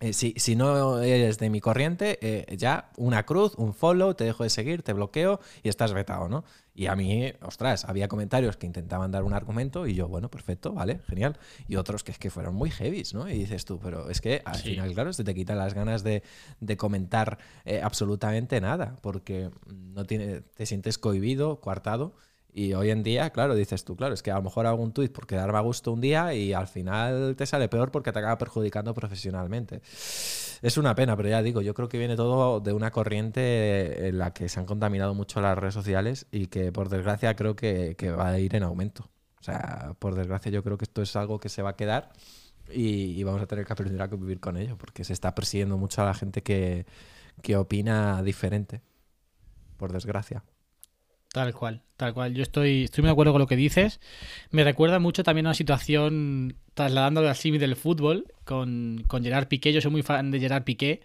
eh, 0.00 0.12
si, 0.12 0.32
si, 0.36 0.54
no 0.54 1.00
eres 1.00 1.38
de 1.38 1.50
mi 1.50 1.60
corriente, 1.60 2.18
eh, 2.22 2.56
ya 2.56 2.90
una 2.96 3.26
cruz, 3.26 3.54
un 3.56 3.74
follow, 3.74 4.14
te 4.14 4.22
dejo 4.22 4.44
de 4.44 4.50
seguir, 4.50 4.84
te 4.84 4.92
bloqueo 4.92 5.40
y 5.64 5.68
estás 5.68 5.92
vetado, 5.92 6.28
¿no? 6.28 6.44
Y 6.78 6.86
a 6.86 6.94
mí, 6.94 7.32
ostras, 7.42 7.84
había 7.86 8.06
comentarios 8.06 8.56
que 8.56 8.64
intentaban 8.64 9.10
dar 9.10 9.24
un 9.24 9.34
argumento 9.34 9.88
y 9.88 9.94
yo, 9.94 10.06
bueno, 10.06 10.30
perfecto, 10.30 10.74
vale, 10.74 11.00
genial. 11.08 11.36
Y 11.66 11.74
otros 11.74 12.04
que 12.04 12.12
es 12.12 12.20
que 12.20 12.30
fueron 12.30 12.54
muy 12.54 12.70
heavies, 12.70 13.14
¿no? 13.14 13.28
Y 13.28 13.32
dices 13.32 13.64
tú, 13.64 13.80
pero 13.80 14.10
es 14.10 14.20
que 14.20 14.42
al 14.44 14.58
final, 14.58 14.94
claro, 14.94 15.12
se 15.12 15.24
te 15.24 15.34
quitan 15.34 15.58
las 15.58 15.74
ganas 15.74 16.04
de, 16.04 16.22
comentar 16.76 17.38
eh, 17.64 17.80
absolutamente 17.82 18.60
nada, 18.60 18.94
porque 19.02 19.50
no 19.66 20.04
tiene, 20.04 20.42
te 20.42 20.66
sientes 20.66 20.98
cohibido, 20.98 21.60
coartado 21.60 22.14
y 22.58 22.74
hoy 22.74 22.90
en 22.90 23.04
día, 23.04 23.30
claro, 23.30 23.54
dices 23.54 23.84
tú, 23.84 23.94
claro, 23.94 24.14
es 24.14 24.22
que 24.22 24.32
a 24.32 24.34
lo 24.34 24.42
mejor 24.42 24.66
hago 24.66 24.82
un 24.82 24.92
tuit 24.92 25.12
porque 25.12 25.36
darme 25.36 25.58
a 25.58 25.60
gusto 25.60 25.92
un 25.92 26.00
día 26.00 26.34
y 26.34 26.52
al 26.52 26.66
final 26.66 27.36
te 27.36 27.46
sale 27.46 27.68
peor 27.68 27.92
porque 27.92 28.10
te 28.10 28.18
acaba 28.18 28.36
perjudicando 28.36 28.92
profesionalmente. 28.94 29.76
Es 29.76 30.76
una 30.76 30.96
pena, 30.96 31.16
pero 31.16 31.28
ya 31.28 31.40
digo, 31.40 31.62
yo 31.62 31.72
creo 31.72 31.88
que 31.88 31.98
viene 31.98 32.16
todo 32.16 32.58
de 32.58 32.72
una 32.72 32.90
corriente 32.90 34.08
en 34.08 34.18
la 34.18 34.32
que 34.32 34.48
se 34.48 34.58
han 34.58 34.66
contaminado 34.66 35.14
mucho 35.14 35.40
las 35.40 35.56
redes 35.56 35.74
sociales 35.74 36.26
y 36.32 36.48
que 36.48 36.72
por 36.72 36.88
desgracia 36.88 37.36
creo 37.36 37.54
que, 37.54 37.94
va 38.18 38.30
a 38.30 38.40
ir 38.40 38.56
en 38.56 38.64
aumento. 38.64 39.08
O 39.40 39.44
sea, 39.44 39.94
por 40.00 40.16
desgracia 40.16 40.50
yo 40.50 40.64
creo 40.64 40.76
que 40.76 40.84
esto 40.84 41.00
es 41.00 41.14
algo 41.14 41.38
que 41.38 41.48
se 41.48 41.62
va 41.62 41.70
a 41.70 41.76
quedar 41.76 42.10
y, 42.72 43.22
vamos 43.22 43.40
a 43.40 43.46
tener 43.46 43.66
que 43.66 43.72
aprender 43.72 44.02
a 44.02 44.08
vivir 44.08 44.40
con 44.40 44.56
ello 44.56 44.76
porque 44.76 45.04
se 45.04 45.12
está 45.12 45.32
persiguiendo 45.32 45.78
mucho 45.78 46.02
a 46.02 46.06
la 46.06 46.14
gente 46.14 46.42
que, 46.42 46.86
que 47.40 47.56
opina 47.56 48.20
diferente, 48.20 48.82
por 49.76 49.92
desgracia. 49.92 50.42
Tal 51.38 51.54
cual, 51.54 51.82
tal 51.96 52.14
cual. 52.14 52.34
Yo 52.34 52.42
estoy, 52.42 52.82
estoy 52.82 53.02
muy 53.02 53.10
de 53.10 53.12
acuerdo 53.12 53.30
con 53.30 53.38
lo 53.38 53.46
que 53.46 53.54
dices. 53.54 54.00
Me 54.50 54.64
recuerda 54.64 54.98
mucho 54.98 55.22
también 55.22 55.46
a 55.46 55.50
una 55.50 55.54
situación, 55.54 56.56
trasladándolo 56.74 57.28
al 57.28 57.36
símil 57.36 57.60
del 57.60 57.76
fútbol, 57.76 58.26
con, 58.42 59.04
con, 59.06 59.22
Gerard 59.22 59.46
Piqué. 59.46 59.72
Yo 59.72 59.80
soy 59.80 59.92
muy 59.92 60.02
fan 60.02 60.32
de 60.32 60.40
Gerard 60.40 60.64
Piqué. 60.64 61.00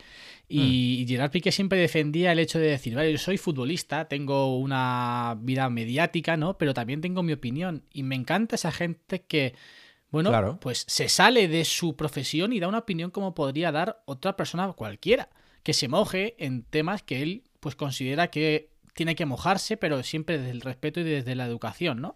Y, 0.50 1.04
mm. 1.04 1.08
Gerard 1.08 1.30
Piqué 1.30 1.52
siempre 1.52 1.78
defendía 1.78 2.32
el 2.32 2.40
hecho 2.40 2.58
de 2.58 2.66
decir, 2.66 2.96
vale, 2.96 3.12
yo 3.12 3.20
soy 3.20 3.38
futbolista, 3.38 4.08
tengo 4.08 4.58
una 4.58 5.38
vida 5.40 5.70
mediática, 5.70 6.36
¿no? 6.36 6.58
Pero 6.58 6.74
también 6.74 7.00
tengo 7.00 7.22
mi 7.22 7.34
opinión. 7.34 7.84
Y 7.94 8.02
me 8.02 8.16
encanta 8.16 8.56
esa 8.56 8.72
gente 8.72 9.22
que, 9.22 9.54
bueno, 10.10 10.58
pues 10.62 10.84
se 10.88 11.10
sale 11.10 11.48
de 11.48 11.64
su 11.64 11.96
profesión 11.96 12.54
y 12.54 12.60
da 12.60 12.68
una 12.68 12.80
opinión 12.80 13.12
como 13.12 13.36
podría 13.36 13.72
dar 13.72 14.02
otra 14.06 14.36
persona 14.36 14.74
cualquiera. 14.74 15.30
Que 15.62 15.74
se 15.74 15.88
moje 15.88 16.34
en 16.40 16.64
temas 16.64 17.04
que 17.04 17.22
él 17.22 17.44
pues 17.60 17.76
considera 17.76 18.32
que 18.32 18.73
tiene 18.94 19.16
que 19.16 19.26
mojarse, 19.26 19.78
pero 19.78 20.02
siempre 20.04 20.38
desde 20.38 20.52
el 20.52 20.62
respeto 20.62 21.00
y 21.00 21.04
desde 21.04 21.36
la 21.36 21.46
educación, 21.46 22.02
¿no? 22.02 22.16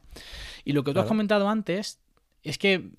Y 0.63 0.73
lo 0.73 0.83
que 0.83 0.93
tú 0.93 0.99
has 0.99 1.07
comentado 1.07 1.49
antes 1.49 1.99
es 2.43 2.57
que 2.57 2.89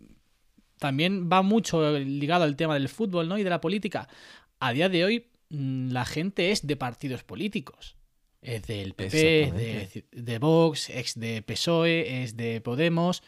también 0.78 1.28
va 1.30 1.42
mucho 1.42 1.98
ligado 1.98 2.44
al 2.44 2.56
tema 2.56 2.74
del 2.74 2.88
fútbol, 2.88 3.28
¿no? 3.28 3.38
Y 3.38 3.44
de 3.44 3.50
la 3.50 3.60
política. 3.60 4.08
A 4.60 4.72
día 4.72 4.88
de 4.88 5.04
hoy, 5.04 5.26
mm, 5.50 5.90
la 5.90 6.04
gente 6.04 6.50
es 6.50 6.66
de 6.66 6.76
partidos 6.76 7.22
políticos. 7.22 7.96
Es 8.40 8.62
del 8.66 8.94
PP, 8.94 9.52
de, 9.52 10.04
de 10.12 10.38
Vox, 10.38 10.90
ex 10.90 11.18
de 11.18 11.42
PSOE, 11.42 12.22
es 12.22 12.36
de 12.36 12.60
Podemos. 12.60 13.22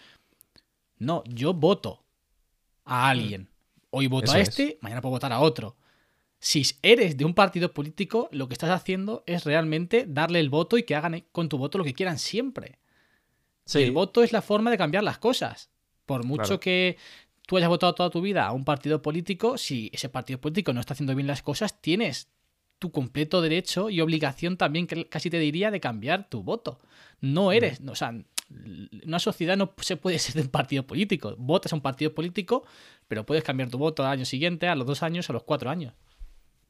No, 0.99 1.25
yo 1.26 1.52
voto 1.52 2.04
a 2.85 3.11
alguien. 3.11 3.49
Hoy 3.90 4.07
voto 4.07 4.30
a 4.30 4.38
este, 4.38 4.78
mañana 4.83 5.00
puedo 5.00 5.12
votar 5.12 5.33
a 5.33 5.40
otro 5.40 5.76
si 6.40 6.62
eres 6.82 7.18
de 7.18 7.26
un 7.26 7.35
partido 7.35 7.73
político, 7.73 8.28
lo 8.32 8.49
que 8.49 8.54
estás 8.54 8.70
haciendo 8.70 9.23
es 9.26 9.44
realmente 9.44 10.06
darle 10.09 10.40
el 10.40 10.49
voto 10.49 10.78
y 10.78 10.85
que 10.85 10.94
hagan 10.94 11.25
con 11.32 11.50
tu 11.50 11.59
voto 11.59 11.76
lo 11.76 11.85
que 11.85 11.94
quieran 11.94 12.18
siempre. 12.18 12.78
El 13.75 13.92
voto 13.92 14.23
es 14.23 14.32
la 14.32 14.42
forma 14.42 14.70
de 14.70 14.78
cambiar 14.78 15.04
las 15.04 15.18
cosas. 15.18 15.70
Por 16.06 16.25
mucho 16.25 16.59
que 16.59 16.97
tú 17.47 17.56
hayas 17.56 17.68
votado 17.68 17.94
toda 17.94 18.11
tu 18.11 18.20
vida 18.20 18.47
a 18.47 18.52
un 18.52 18.64
partido 18.64 19.02
político, 19.02 19.59
si 19.59 19.90
ese 19.92 20.09
partido 20.09 20.40
político 20.40 20.73
no 20.73 20.80
está 20.80 20.94
haciendo 20.94 21.14
bien 21.14 21.26
las 21.26 21.42
cosas, 21.42 21.80
tienes 21.80 22.28
tu 22.78 22.90
completo 22.90 23.42
derecho 23.42 23.90
y 23.90 24.00
obligación 24.00 24.56
también, 24.56 24.87
casi 24.87 25.28
te 25.28 25.38
diría, 25.38 25.70
de 25.70 25.78
cambiar 25.78 26.28
tu 26.30 26.42
voto. 26.42 26.80
No 27.20 27.52
eres, 27.52 27.80
o 27.87 27.94
sea, 27.94 28.14
una 29.04 29.18
sociedad 29.18 29.59
no 29.59 29.75
se 29.76 29.99
puede 29.99 30.18
ser 30.18 30.35
de 30.37 30.42
un 30.42 30.49
partido 30.49 30.87
político. 30.87 31.37
Votas 31.38 31.73
a 31.73 31.76
un 31.76 31.82
partido 31.82 32.14
político, 32.14 32.64
pero 33.06 33.26
puedes 33.26 33.44
cambiar 33.44 33.68
tu 33.68 33.76
voto 33.76 34.02
al 34.02 34.11
año 34.11 34.25
siguiente, 34.25 34.68
a 34.68 34.75
los 34.75 34.87
dos 34.87 35.02
años, 35.02 35.28
a 35.28 35.35
los 35.35 35.42
cuatro 35.42 35.68
años. 35.68 35.92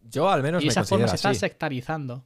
Yo 0.03 0.29
al 0.31 0.43
menos 0.43 0.65
y 0.65 0.69
esa 0.69 0.85
forma 0.85 1.09
se 1.09 1.17
está 1.17 1.35
sectarizando. 1.35 2.25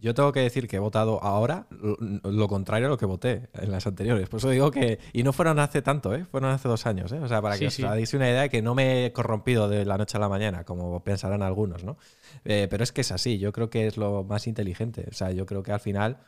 Yo 0.00 0.14
tengo 0.14 0.30
que 0.32 0.40
decir 0.40 0.68
que 0.68 0.76
he 0.76 0.78
votado 0.78 1.22
ahora 1.22 1.66
lo 1.70 2.48
contrario 2.48 2.86
a 2.86 2.90
lo 2.90 2.98
que 2.98 3.06
voté 3.06 3.48
en 3.54 3.70
las 3.70 3.86
anteriores. 3.86 4.28
Por 4.28 4.38
eso 4.38 4.50
digo 4.50 4.70
que. 4.70 4.98
Y 5.12 5.22
no 5.22 5.32
fueron 5.32 5.58
hace 5.58 5.82
tanto, 5.82 6.14
¿eh? 6.14 6.24
Fueron 6.30 6.50
hace 6.50 6.68
dos 6.68 6.86
años, 6.86 7.10
¿eh? 7.12 7.18
O 7.18 7.28
sea, 7.28 7.40
para 7.40 7.58
que 7.58 7.68
os 7.68 7.80
hagáis 7.80 8.12
una 8.14 8.28
idea 8.28 8.42
de 8.42 8.50
que 8.50 8.62
no 8.62 8.74
me 8.74 9.06
he 9.06 9.12
corrompido 9.12 9.68
de 9.68 9.84
la 9.84 9.96
noche 9.96 10.18
a 10.18 10.20
la 10.20 10.28
mañana, 10.28 10.64
como 10.64 11.02
pensarán 11.02 11.42
algunos, 11.42 11.82
¿no? 11.82 11.96
Eh, 12.44 12.68
pero 12.70 12.84
es 12.84 12.92
que 12.92 13.00
es 13.00 13.10
así. 13.10 13.38
Yo 13.38 13.52
creo 13.52 13.70
que 13.70 13.86
es 13.86 13.96
lo 13.96 14.22
más 14.22 14.46
inteligente. 14.46 15.06
O 15.10 15.14
sea, 15.14 15.32
yo 15.32 15.46
creo 15.46 15.62
que 15.62 15.72
al 15.72 15.80
final 15.80 16.18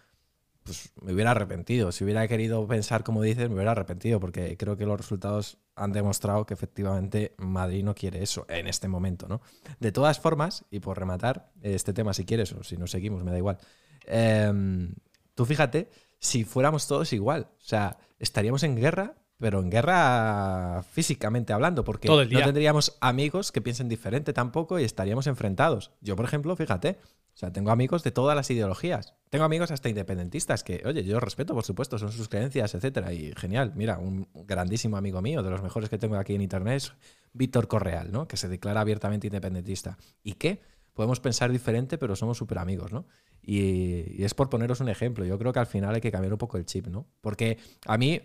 pues 0.68 0.92
me 1.00 1.14
hubiera 1.14 1.30
arrepentido. 1.30 1.90
Si 1.92 2.04
hubiera 2.04 2.28
querido 2.28 2.66
pensar 2.66 3.02
como 3.02 3.22
dices, 3.22 3.48
me 3.48 3.54
hubiera 3.54 3.72
arrepentido, 3.72 4.20
porque 4.20 4.56
creo 4.58 4.76
que 4.76 4.84
los 4.84 4.98
resultados 4.98 5.56
han 5.74 5.92
demostrado 5.92 6.44
que 6.44 6.52
efectivamente 6.52 7.34
Madrid 7.38 7.82
no 7.82 7.94
quiere 7.94 8.22
eso 8.22 8.44
en 8.50 8.66
este 8.66 8.86
momento, 8.86 9.28
¿no? 9.28 9.40
De 9.80 9.92
todas 9.92 10.20
formas, 10.20 10.66
y 10.70 10.80
por 10.80 10.98
rematar 10.98 11.50
este 11.62 11.94
tema 11.94 12.12
si 12.12 12.26
quieres, 12.26 12.52
o 12.52 12.62
si 12.62 12.76
no 12.76 12.86
seguimos, 12.86 13.24
me 13.24 13.30
da 13.30 13.38
igual. 13.38 13.58
Em, 14.04 14.94
tú 15.34 15.46
fíjate, 15.46 15.88
si 16.18 16.44
fuéramos 16.44 16.86
todos 16.86 17.12
igual, 17.14 17.48
o 17.50 17.64
sea, 17.64 17.96
estaríamos 18.18 18.62
en 18.62 18.76
guerra 18.76 19.16
pero 19.38 19.60
en 19.60 19.70
guerra 19.70 20.82
físicamente 20.90 21.52
hablando, 21.52 21.84
porque 21.84 22.08
no 22.08 22.26
tendríamos 22.26 22.98
amigos 23.00 23.52
que 23.52 23.60
piensen 23.60 23.88
diferente 23.88 24.32
tampoco 24.32 24.80
y 24.80 24.84
estaríamos 24.84 25.28
enfrentados. 25.28 25.92
Yo, 26.00 26.16
por 26.16 26.24
ejemplo, 26.24 26.56
fíjate, 26.56 26.98
o 27.38 27.40
sea, 27.40 27.52
tengo 27.52 27.70
amigos 27.70 28.02
de 28.02 28.10
todas 28.10 28.34
las 28.34 28.50
ideologías. 28.50 29.14
Tengo 29.30 29.44
amigos 29.44 29.70
hasta 29.70 29.88
independentistas 29.88 30.64
que, 30.64 30.82
oye, 30.84 31.04
yo 31.04 31.20
respeto, 31.20 31.54
por 31.54 31.62
supuesto, 31.62 31.96
son 31.96 32.10
sus 32.10 32.28
creencias, 32.28 32.74
etcétera. 32.74 33.12
Y 33.12 33.32
genial, 33.36 33.74
mira, 33.76 33.98
un 33.98 34.26
grandísimo 34.34 34.96
amigo 34.96 35.22
mío, 35.22 35.44
de 35.44 35.50
los 35.50 35.62
mejores 35.62 35.88
que 35.88 35.98
tengo 35.98 36.16
aquí 36.16 36.34
en 36.34 36.42
internet, 36.42 36.78
es 36.78 36.94
Víctor 37.32 37.68
Correal, 37.68 38.10
¿no? 38.10 38.26
Que 38.26 38.36
se 38.36 38.48
declara 38.48 38.80
abiertamente 38.80 39.28
independentista. 39.28 39.98
¿Y 40.24 40.32
qué? 40.32 40.60
Podemos 40.94 41.20
pensar 41.20 41.52
diferente, 41.52 41.96
pero 41.96 42.16
somos 42.16 42.38
súper 42.38 42.58
amigos, 42.58 42.92
¿no? 42.92 43.06
Y, 43.40 44.20
es 44.24 44.34
por 44.34 44.50
poneros 44.50 44.80
un 44.80 44.88
ejemplo. 44.88 45.24
Yo 45.24 45.38
creo 45.38 45.52
que 45.52 45.60
al 45.60 45.68
final 45.68 45.94
hay 45.94 46.00
que 46.00 46.10
cambiar 46.10 46.32
un 46.32 46.40
poco 46.40 46.56
el 46.56 46.66
chip, 46.66 46.88
¿no? 46.88 47.06
Porque 47.20 47.58
a 47.86 47.96
mí, 47.98 48.20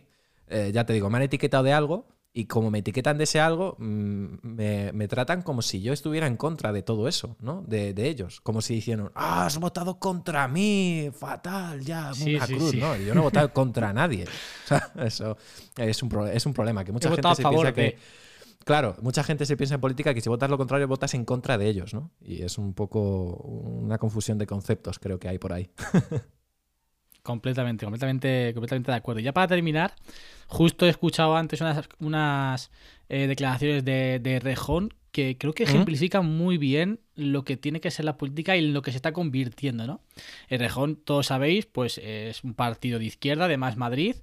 eh, 0.48 0.72
ya 0.74 0.88
te 0.88 0.94
digo, 0.94 1.12
me 1.12 1.18
han 1.18 1.24
etiquetado 1.24 1.64
de 1.64 1.74
algo 1.74 2.08
y 2.36 2.46
como 2.46 2.72
me 2.72 2.80
etiquetan 2.80 3.18
de 3.20 3.26
ese 3.26 3.40
algo, 3.40 3.76
mm, 3.78 4.26
me, 4.42 4.92
me 4.92 5.08
tratan 5.08 5.44
como 5.44 5.62
si 5.62 5.82
yo 5.82 5.94
estuviera 5.94 6.26
en 6.26 6.36
contra 6.36 6.72
de 6.74 6.82
todo 6.82 7.08
eso, 7.08 7.36
¿no? 7.40 7.64
De, 7.68 7.94
de 7.94 8.10
ellos. 8.10 8.42
Como 8.42 8.62
si 8.62 8.74
dijeran, 8.76 9.12
ah, 9.14 9.46
has 9.46 9.58
votado 9.60 10.00
contra 10.00 10.48
mí, 10.48 11.10
fatal, 11.16 11.82
ya, 11.82 12.12
Sí, 12.14 12.36
una 12.36 12.48
sí, 12.48 12.56
cruz, 12.56 12.72
sí. 12.72 12.78
¿no? 12.78 12.96
Yo 12.98 13.14
no 13.14 13.22
he 13.22 13.24
votado 13.24 13.54
contra 13.54 13.94
nadie. 13.94 14.26
O 14.66 14.68
sea, 14.68 14.92
eso 15.06 15.38
es 15.78 16.02
un, 16.04 16.28
es 16.28 16.46
un 16.46 16.54
problema, 16.54 16.84
que 16.84 16.92
mucha 16.92 17.10
He 17.10 17.16
gente 17.16 17.36
se 17.36 17.44
piensa 17.44 17.72
de- 17.72 17.74
que... 17.74 17.98
Claro, 18.66 18.96
mucha 19.02 19.24
gente 19.24 19.46
se 19.46 19.58
piensa 19.58 19.76
en 19.76 19.82
política 19.82 20.14
que 20.14 20.22
si 20.22 20.30
votas 20.30 20.50
lo 20.50 20.58
contrario, 20.58 20.88
votas 20.88 21.14
en 21.16 21.26
contra 21.26 21.58
de 21.58 21.68
ellos, 21.68 21.94
¿no? 21.94 22.12
Y 22.22 22.44
es 22.44 22.58
un 22.58 22.74
poco 22.74 23.36
una 23.36 23.98
confusión 23.98 24.38
de 24.38 24.48
conceptos, 24.48 25.00
creo 25.00 25.20
que 25.20 25.28
hay 25.28 25.38
por 25.38 25.52
ahí. 25.54 25.70
Completamente, 27.22 27.86
completamente, 27.86 28.52
completamente 28.54 28.92
de 28.92 28.98
acuerdo. 28.98 29.22
Y 29.22 29.24
ya 29.24 29.34
para 29.34 29.48
terminar, 29.48 29.96
justo 30.48 30.86
he 30.86 30.90
escuchado 30.90 31.36
antes 31.36 31.62
unas, 31.62 31.88
unas 32.00 32.72
eh, 33.10 33.28
declaraciones 33.28 33.86
de, 33.86 34.20
de 34.20 34.40
Rejón 34.40 34.94
que 35.14 35.38
creo 35.38 35.54
que 35.54 35.64
ejemplifican 35.64 36.26
muy 36.26 36.58
bien 36.58 37.00
lo 37.16 37.44
que 37.44 37.56
tiene 37.56 37.80
que 37.80 37.92
ser 37.92 38.04
la 38.04 38.18
política 38.18 38.58
y 38.58 38.66
en 38.66 38.74
lo 38.74 38.82
que 38.82 38.90
se 38.90 38.98
está 38.98 39.14
convirtiendo, 39.14 39.86
¿no? 39.86 40.02
El 40.50 40.60
Rejón, 40.60 40.96
todos 40.96 41.28
sabéis, 41.28 41.68
pues 41.68 42.00
es 42.04 42.44
un 42.44 42.56
partido 42.56 42.98
de 42.98 43.06
izquierda, 43.06 43.48
de 43.48 43.58
Más 43.58 43.78
Madrid, 43.78 44.16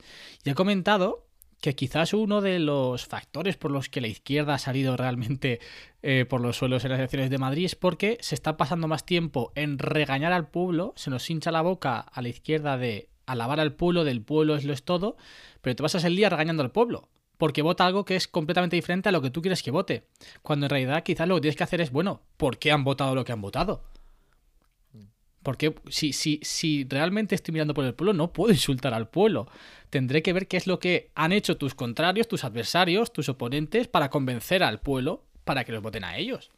y 0.44 0.50
ha 0.50 0.54
comentado 0.54 1.28
que 1.60 1.76
quizás 1.76 2.12
uno 2.12 2.40
de 2.40 2.58
los 2.58 3.06
factores 3.06 3.56
por 3.56 3.70
los 3.70 3.88
que 3.88 4.00
la 4.00 4.08
izquierda 4.08 4.54
ha 4.54 4.58
salido 4.58 4.96
realmente 4.96 5.60
eh, 6.02 6.24
por 6.28 6.40
los 6.40 6.56
suelos 6.56 6.84
en 6.84 6.90
las 6.90 6.98
elecciones 6.98 7.30
de 7.30 7.38
Madrid 7.38 7.66
es 7.66 7.76
porque 7.76 8.18
se 8.20 8.34
está 8.34 8.56
pasando 8.56 8.88
más 8.88 9.04
tiempo 9.04 9.52
en 9.54 9.78
regañar 9.78 10.32
al 10.32 10.48
pueblo, 10.48 10.92
se 10.96 11.10
nos 11.10 11.28
hincha 11.28 11.52
la 11.52 11.62
boca 11.62 12.00
a 12.00 12.22
la 12.22 12.28
izquierda 12.28 12.78
de 12.78 13.08
alabar 13.32 13.60
al 13.60 13.74
pueblo, 13.74 14.04
del 14.04 14.22
pueblo 14.22 14.56
es 14.56 14.64
lo 14.64 14.72
es 14.72 14.82
todo, 14.82 15.16
pero 15.60 15.76
te 15.76 15.82
pasas 15.82 16.04
el 16.04 16.16
día 16.16 16.28
regañando 16.28 16.62
al 16.62 16.72
pueblo, 16.72 17.08
porque 17.38 17.62
vota 17.62 17.86
algo 17.86 18.04
que 18.04 18.16
es 18.16 18.28
completamente 18.28 18.76
diferente 18.76 19.08
a 19.08 19.12
lo 19.12 19.22
que 19.22 19.30
tú 19.30 19.40
quieres 19.40 19.62
que 19.62 19.70
vote, 19.70 20.04
cuando 20.42 20.66
en 20.66 20.70
realidad 20.70 21.02
quizás 21.02 21.28
lo 21.28 21.36
que 21.36 21.42
tienes 21.42 21.56
que 21.56 21.64
hacer 21.64 21.80
es, 21.80 21.90
bueno, 21.90 22.22
¿por 22.36 22.58
qué 22.58 22.72
han 22.72 22.84
votado 22.84 23.14
lo 23.14 23.24
que 23.24 23.32
han 23.32 23.40
votado? 23.40 23.82
Porque 25.42 25.74
si, 25.88 26.12
si, 26.12 26.40
si 26.42 26.86
realmente 26.88 27.34
estoy 27.34 27.52
mirando 27.52 27.72
por 27.72 27.84
el 27.84 27.94
pueblo, 27.94 28.12
no 28.12 28.32
puedo 28.32 28.52
insultar 28.52 28.92
al 28.92 29.08
pueblo. 29.08 29.48
Tendré 29.88 30.22
que 30.22 30.34
ver 30.34 30.46
qué 30.46 30.58
es 30.58 30.66
lo 30.66 30.78
que 30.78 31.10
han 31.14 31.32
hecho 31.32 31.56
tus 31.56 31.74
contrarios, 31.74 32.28
tus 32.28 32.44
adversarios, 32.44 33.12
tus 33.12 33.28
oponentes, 33.30 33.88
para 33.88 34.10
convencer 34.10 34.62
al 34.62 34.80
pueblo 34.80 35.24
para 35.44 35.64
que 35.64 35.72
los 35.72 35.82
voten 35.82 36.04
a 36.04 36.18
ellos. 36.18 36.50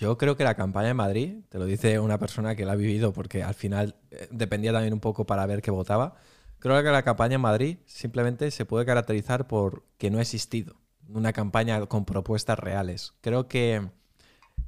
Yo 0.00 0.16
creo 0.16 0.34
que 0.34 0.44
la 0.44 0.54
campaña 0.54 0.88
en 0.88 0.96
Madrid, 0.96 1.34
te 1.50 1.58
lo 1.58 1.66
dice 1.66 2.00
una 2.00 2.16
persona 2.16 2.56
que 2.56 2.64
la 2.64 2.72
ha 2.72 2.74
vivido 2.74 3.12
porque 3.12 3.42
al 3.42 3.52
final 3.52 3.96
eh, 4.10 4.28
dependía 4.30 4.72
también 4.72 4.94
un 4.94 5.00
poco 5.00 5.26
para 5.26 5.44
ver 5.44 5.60
qué 5.60 5.70
votaba. 5.70 6.14
Creo 6.58 6.82
que 6.82 6.88
la 6.88 7.02
campaña 7.02 7.34
en 7.34 7.42
Madrid 7.42 7.76
simplemente 7.84 8.50
se 8.50 8.64
puede 8.64 8.86
caracterizar 8.86 9.46
por 9.46 9.84
que 9.98 10.10
no 10.10 10.16
ha 10.16 10.22
existido 10.22 10.76
una 11.06 11.34
campaña 11.34 11.84
con 11.84 12.06
propuestas 12.06 12.58
reales. 12.58 13.12
Creo 13.20 13.46
que 13.46 13.90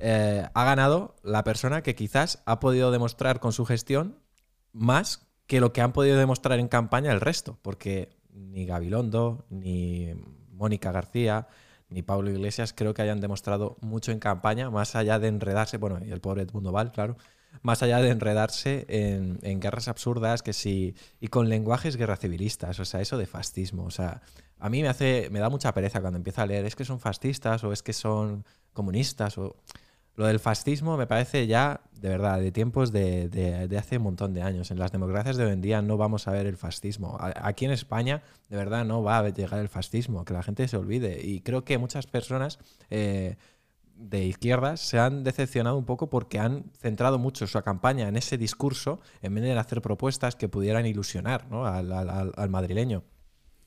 eh, 0.00 0.46
ha 0.52 0.64
ganado 0.66 1.16
la 1.22 1.44
persona 1.44 1.82
que 1.82 1.94
quizás 1.94 2.42
ha 2.44 2.60
podido 2.60 2.90
demostrar 2.90 3.40
con 3.40 3.54
su 3.54 3.64
gestión 3.64 4.18
más 4.72 5.26
que 5.46 5.60
lo 5.60 5.72
que 5.72 5.80
han 5.80 5.94
podido 5.94 6.18
demostrar 6.18 6.58
en 6.58 6.68
campaña 6.68 7.10
el 7.10 7.22
resto, 7.22 7.58
porque 7.62 8.18
ni 8.34 8.66
Gabilondo, 8.66 9.46
ni 9.48 10.12
Mónica 10.50 10.92
García, 10.92 11.48
ni 11.92 12.02
Pablo 12.02 12.30
Iglesias 12.30 12.72
creo 12.76 12.94
que 12.94 13.02
hayan 13.02 13.20
demostrado 13.20 13.76
mucho 13.80 14.12
en 14.12 14.18
campaña, 14.18 14.70
más 14.70 14.96
allá 14.96 15.18
de 15.18 15.28
enredarse, 15.28 15.76
bueno, 15.78 16.00
y 16.04 16.10
el 16.10 16.20
pobre 16.20 16.42
Edmundo 16.42 16.72
Val, 16.72 16.92
claro, 16.92 17.16
más 17.62 17.82
allá 17.82 17.98
de 17.98 18.10
enredarse 18.10 18.86
en, 18.88 19.38
en 19.42 19.60
guerras 19.60 19.88
absurdas 19.88 20.42
que 20.42 20.52
sí, 20.52 20.94
y 21.20 21.28
con 21.28 21.48
lenguajes 21.48 21.96
guerra 21.96 22.16
civilistas, 22.16 22.80
o 22.80 22.84
sea, 22.84 23.00
eso 23.00 23.18
de 23.18 23.26
fascismo, 23.26 23.84
o 23.84 23.90
sea, 23.90 24.22
a 24.58 24.70
mí 24.70 24.80
me 24.80 24.88
hace, 24.88 25.28
me 25.30 25.40
da 25.40 25.50
mucha 25.50 25.74
pereza 25.74 26.00
cuando 26.00 26.18
empiezo 26.18 26.40
a 26.40 26.46
leer, 26.46 26.64
es 26.64 26.76
que 26.76 26.84
son 26.84 27.00
fascistas 27.00 27.64
o 27.64 27.72
es 27.72 27.82
que 27.82 27.92
son 27.92 28.44
comunistas 28.72 29.36
o... 29.36 29.56
Lo 30.14 30.26
del 30.26 30.40
fascismo 30.40 30.96
me 30.98 31.06
parece 31.06 31.46
ya, 31.46 31.80
de 32.00 32.08
verdad, 32.10 32.38
de 32.38 32.52
tiempos 32.52 32.92
de, 32.92 33.28
de- 33.30 33.78
hace 33.78 33.96
un 33.96 34.02
montón 34.04 34.34
de 34.34 34.42
años. 34.42 34.70
En 34.70 34.78
las 34.78 34.92
democracias 34.92 35.36
de 35.38 35.46
hoy 35.46 35.52
en 35.52 35.62
día 35.62 35.80
no 35.80 35.96
vamos 35.96 36.28
a 36.28 36.32
ver 36.32 36.46
el 36.46 36.56
fascismo. 36.58 37.16
Aquí 37.20 37.64
en 37.64 37.70
España, 37.70 38.22
de 38.50 38.56
verdad, 38.56 38.84
no 38.84 39.02
va 39.02 39.18
a 39.18 39.28
llegar 39.30 39.58
el 39.60 39.68
fascismo, 39.68 40.24
que 40.26 40.34
la 40.34 40.42
gente 40.42 40.68
se 40.68 40.76
olvide. 40.76 41.20
Y 41.24 41.40
creo 41.40 41.64
que 41.64 41.78
muchas 41.78 42.06
personas 42.06 42.58
eh, 42.90 43.36
de 43.96 44.24
izquierdas 44.26 44.80
se 44.80 44.98
han 44.98 45.24
decepcionado 45.24 45.78
un 45.78 45.86
poco 45.86 46.10
porque 46.10 46.38
han 46.38 46.64
centrado 46.78 47.18
mucho 47.18 47.46
su 47.46 47.60
campaña 47.62 48.06
en 48.08 48.16
ese 48.16 48.36
discurso 48.36 49.00
en 49.22 49.34
vez 49.34 49.44
de 49.44 49.58
hacer 49.58 49.80
propuestas 49.80 50.36
que 50.36 50.48
pudieran 50.48 50.84
ilusionar 50.84 51.46
al 51.50 52.50
madrileño. 52.50 53.02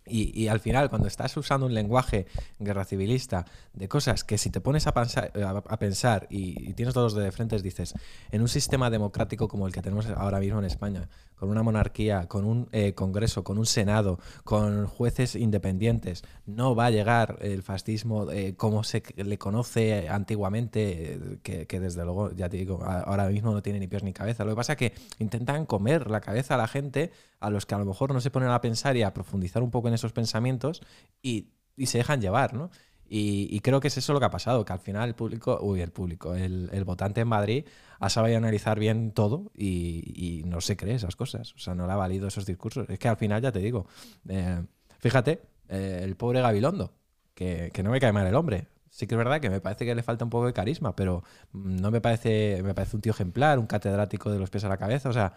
Y, 0.05 0.39
y 0.39 0.47
al 0.47 0.59
final, 0.59 0.89
cuando 0.89 1.07
estás 1.07 1.35
usando 1.37 1.65
un 1.65 1.73
lenguaje 1.73 2.27
guerra 2.59 2.85
civilista 2.85 3.45
de 3.73 3.87
cosas 3.87 4.23
que 4.23 4.37
si 4.37 4.49
te 4.49 4.61
pones 4.61 4.87
a 4.87 4.93
pensar, 4.93 6.27
y, 6.29 6.73
tienes 6.73 6.93
todos 6.93 7.13
de 7.13 7.31
frente, 7.31 7.59
dices, 7.61 7.93
en 8.31 8.41
un 8.41 8.47
sistema 8.47 8.89
democrático 8.89 9.47
como 9.47 9.67
el 9.67 9.73
que 9.73 9.81
tenemos 9.81 10.05
ahora 10.07 10.39
mismo 10.39 10.59
en 10.59 10.65
España, 10.65 11.09
con 11.35 11.49
una 11.49 11.63
monarquía, 11.63 12.27
con 12.27 12.45
un 12.45 12.69
eh, 12.71 12.93
Congreso, 12.93 13.43
con 13.43 13.57
un 13.57 13.65
Senado, 13.65 14.19
con 14.43 14.87
jueces 14.87 15.35
independientes, 15.35 16.23
no 16.45 16.75
va 16.75 16.87
a 16.87 16.91
llegar 16.91 17.37
el 17.41 17.63
fascismo 17.63 18.31
eh, 18.31 18.55
como 18.55 18.83
se 18.83 19.03
le 19.17 19.37
conoce 19.37 20.07
antiguamente, 20.09 21.13
eh, 21.13 21.39
que, 21.43 21.67
que 21.67 21.79
desde 21.79 22.03
luego, 22.03 22.31
ya 22.31 22.49
te 22.49 22.57
digo, 22.57 22.83
ahora 22.83 23.27
mismo 23.27 23.51
no 23.51 23.61
tiene 23.61 23.79
ni 23.79 23.87
pies 23.87 24.03
ni 24.03 24.13
cabeza. 24.13 24.43
Lo 24.45 24.51
que 24.51 24.55
pasa 24.55 24.73
es 24.73 24.77
que 24.77 24.93
intentan 25.19 25.65
comer 25.65 26.09
la 26.09 26.21
cabeza 26.21 26.55
a 26.55 26.57
la 26.57 26.67
gente, 26.67 27.11
a 27.45 27.49
los 27.49 27.65
que 27.65 27.75
a 27.75 27.77
lo 27.77 27.85
mejor 27.85 28.13
no 28.13 28.21
se 28.21 28.31
ponen 28.31 28.49
a 28.49 28.61
pensar 28.61 28.97
y 28.97 29.03
a 29.03 29.13
profundizar 29.13 29.61
un 29.61 29.71
poco 29.71 29.87
en 29.87 29.93
esos 29.93 30.13
pensamientos 30.13 30.81
y, 31.21 31.49
y 31.77 31.85
se 31.85 31.99
dejan 31.99 32.21
llevar, 32.21 32.53
¿no? 32.53 32.71
Y, 33.07 33.59
creo 33.59 33.79
que 33.79 33.89
es 33.89 33.97
eso 33.97 34.13
lo 34.13 34.19
que 34.19 34.25
ha 34.25 34.31
pasado, 34.31 34.65
que 34.65 34.73
al 34.73 34.79
final 34.79 35.09
el 35.09 35.15
público, 35.15 35.59
uy, 35.61 35.81
el 35.81 35.91
público, 35.91 36.33
el, 36.33 36.69
el 36.73 36.83
votante 36.85 37.21
en 37.21 37.27
Madrid 37.27 37.65
ha 37.99 38.09
sabido 38.09 38.37
analizar 38.37 38.79
bien 38.79 39.11
todo 39.11 39.51
y, 39.53 40.11
y 40.15 40.43
no 40.45 40.59
se 40.59 40.75
cree 40.75 40.95
esas 40.95 41.15
cosas. 41.15 41.53
O 41.53 41.59
sea, 41.59 41.75
no 41.75 41.85
le 41.85 41.93
ha 41.93 41.97
valido 41.97 42.27
esos 42.27 42.47
discursos. 42.47 42.89
Es 42.89 42.97
que 42.97 43.07
al 43.07 43.17
final, 43.17 43.43
ya 43.43 43.51
te 43.51 43.59
digo, 43.59 43.85
eh, 44.27 44.59
fíjate, 44.97 45.43
eh, 45.69 45.99
el 46.01 46.15
pobre 46.15 46.41
Gabilondo, 46.41 46.93
que, 47.35 47.69
que 47.71 47.83
no 47.83 47.91
me 47.91 47.99
cae 47.99 48.11
mal 48.11 48.25
el 48.25 48.33
hombre. 48.35 48.69
Sí 48.89 49.05
que 49.05 49.13
es 49.13 49.17
verdad 49.19 49.39
que 49.39 49.49
me 49.51 49.59
parece 49.59 49.85
que 49.85 49.93
le 49.93 50.01
falta 50.03 50.23
un 50.23 50.31
poco 50.31 50.47
de 50.47 50.53
carisma, 50.53 50.95
pero 50.95 51.23
no 51.53 51.91
me 51.91 52.01
parece, 52.01 52.61
me 52.63 52.73
parece 52.73 52.95
un 52.95 53.01
tío 53.01 53.11
ejemplar, 53.11 53.59
un 53.59 53.67
catedrático 53.67 54.31
de 54.31 54.39
los 54.39 54.49
pies 54.49 54.63
a 54.63 54.69
la 54.69 54.77
cabeza. 54.77 55.09
O 55.09 55.13
sea, 55.13 55.33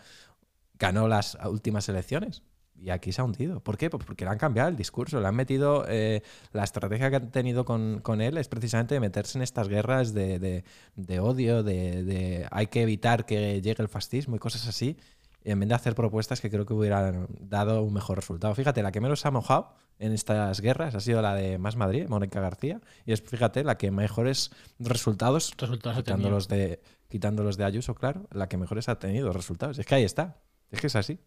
ganó 0.79 1.09
las 1.09 1.37
últimas 1.45 1.88
elecciones 1.88 2.43
y 2.81 2.91
aquí 2.91 3.11
se 3.11 3.21
ha 3.21 3.25
hundido. 3.25 3.59
¿Por 3.61 3.77
qué? 3.77 3.91
Pues 3.91 4.05
porque 4.05 4.25
le 4.25 4.31
han 4.31 4.38
cambiado 4.38 4.69
el 4.69 4.77
discurso, 4.77 5.21
le 5.21 5.27
han 5.27 5.35
metido. 5.35 5.85
eh, 5.88 6.23
la 6.53 6.62
estrategia 6.62 7.11
que 7.11 7.17
han 7.17 7.31
tenido 7.33 7.64
con, 7.64 8.01
con 8.03 8.21
él 8.21 8.38
es 8.38 8.47
precisamente 8.49 9.01
meterse 9.01 9.37
en 9.38 9.43
estas 9.43 9.69
guerras 9.69 10.14
de, 10.14 10.38
de- 10.38 10.64
de 10.95 11.21
odio, 11.21 11.62
de, 11.64 12.05
de 12.05 12.47
hay 12.53 12.69
que 12.69 12.83
evitar 12.83 13.27
que 13.27 13.61
llegue 13.61 13.83
el 13.83 13.88
fascismo 13.88 14.37
y 14.37 14.38
cosas 14.38 14.69
así. 14.69 14.97
En 15.45 15.59
vez 15.61 15.69
de 15.69 15.75
hacer 15.75 15.95
propuestas 15.95 16.41
que 16.41 16.51
creo 16.51 16.67
que 16.67 16.75
hubieran 16.75 17.27
dado 17.41 17.83
un 17.83 17.93
mejor 17.95 18.17
resultado. 18.19 18.55
Fíjate, 18.55 18.83
la 18.83 18.93
que 18.93 19.01
menos 19.01 19.21
se 19.21 19.29
ha 19.29 19.31
mojado 19.31 19.73
en 19.99 20.12
estas 20.12 20.61
guerras 20.61 20.95
ha 20.95 21.01
sido 21.01 21.23
la 21.23 21.35
de 21.35 21.59
Más 21.59 21.75
Madrid, 21.77 22.07
Mónica 22.09 22.41
García. 22.41 22.81
Y 23.07 23.12
es, 23.12 23.23
fíjate, 23.23 23.64
la 23.64 23.77
que 23.79 23.91
mejores 23.91 24.51
resultados 24.79 25.53
Resultados 25.57 25.99
ha 25.99 26.03
quitando 26.03 26.23
tenido. 26.25 26.37
los 26.37 26.49
de 26.49 26.81
quitando 27.09 27.43
los 27.43 27.57
de 27.57 27.64
Ayuso, 27.64 27.95
claro, 27.95 28.27
la 28.33 28.49
que 28.49 28.57
mejores 28.59 28.88
ha 28.88 28.99
tenido 28.99 29.33
resultados. 29.33 29.79
Es 29.79 29.87
que 29.87 29.95
ahí 29.95 30.05
está. 30.05 30.37
Es 30.70 30.81
que 30.81 30.87
es 30.88 30.96
así. 30.96 31.18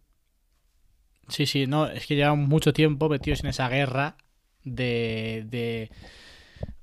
Sí, 1.28 1.46
sí, 1.46 1.66
no, 1.68 1.88
es 1.88 2.06
que 2.08 2.16
llevan 2.16 2.40
mucho 2.40 2.74
tiempo 2.74 3.08
metidos 3.10 3.42
en 3.42 3.48
esa 3.48 3.70
guerra 3.70 4.18
de, 4.64 5.46
de 5.48 5.90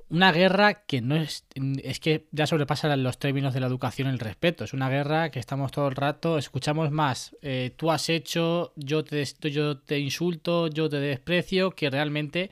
una 0.09 0.33
guerra 0.33 0.87
que 0.87 1.03
no 1.03 1.17
es 1.17 1.45
es 1.55 2.01
que 2.01 2.27
ya 2.33 2.47
sobrepasa 2.47 2.97
los 2.97 3.19
términos 3.19 3.53
de 3.53 3.61
la 3.61 3.67
educación 3.67 4.09
y 4.09 4.13
el 4.13 4.19
respeto. 4.19 4.65
Es 4.65 4.73
una 4.73 4.89
guerra 4.89 5.31
que 5.31 5.39
estamos 5.39 5.71
todo 5.71 5.89
el 5.89 5.97
rato, 5.97 6.39
escuchamos 6.39 6.91
más, 6.91 7.37
eh, 7.43 7.73
tú 7.77 7.91
has 7.91 8.09
hecho, 8.09 8.73
yo 8.77 9.05
te, 9.05 9.23
yo 9.51 9.79
te 9.79 9.99
insulto, 9.99 10.69
yo 10.69 10.89
te 10.89 10.99
desprecio, 10.99 11.73
que 11.73 11.91
realmente 11.91 12.51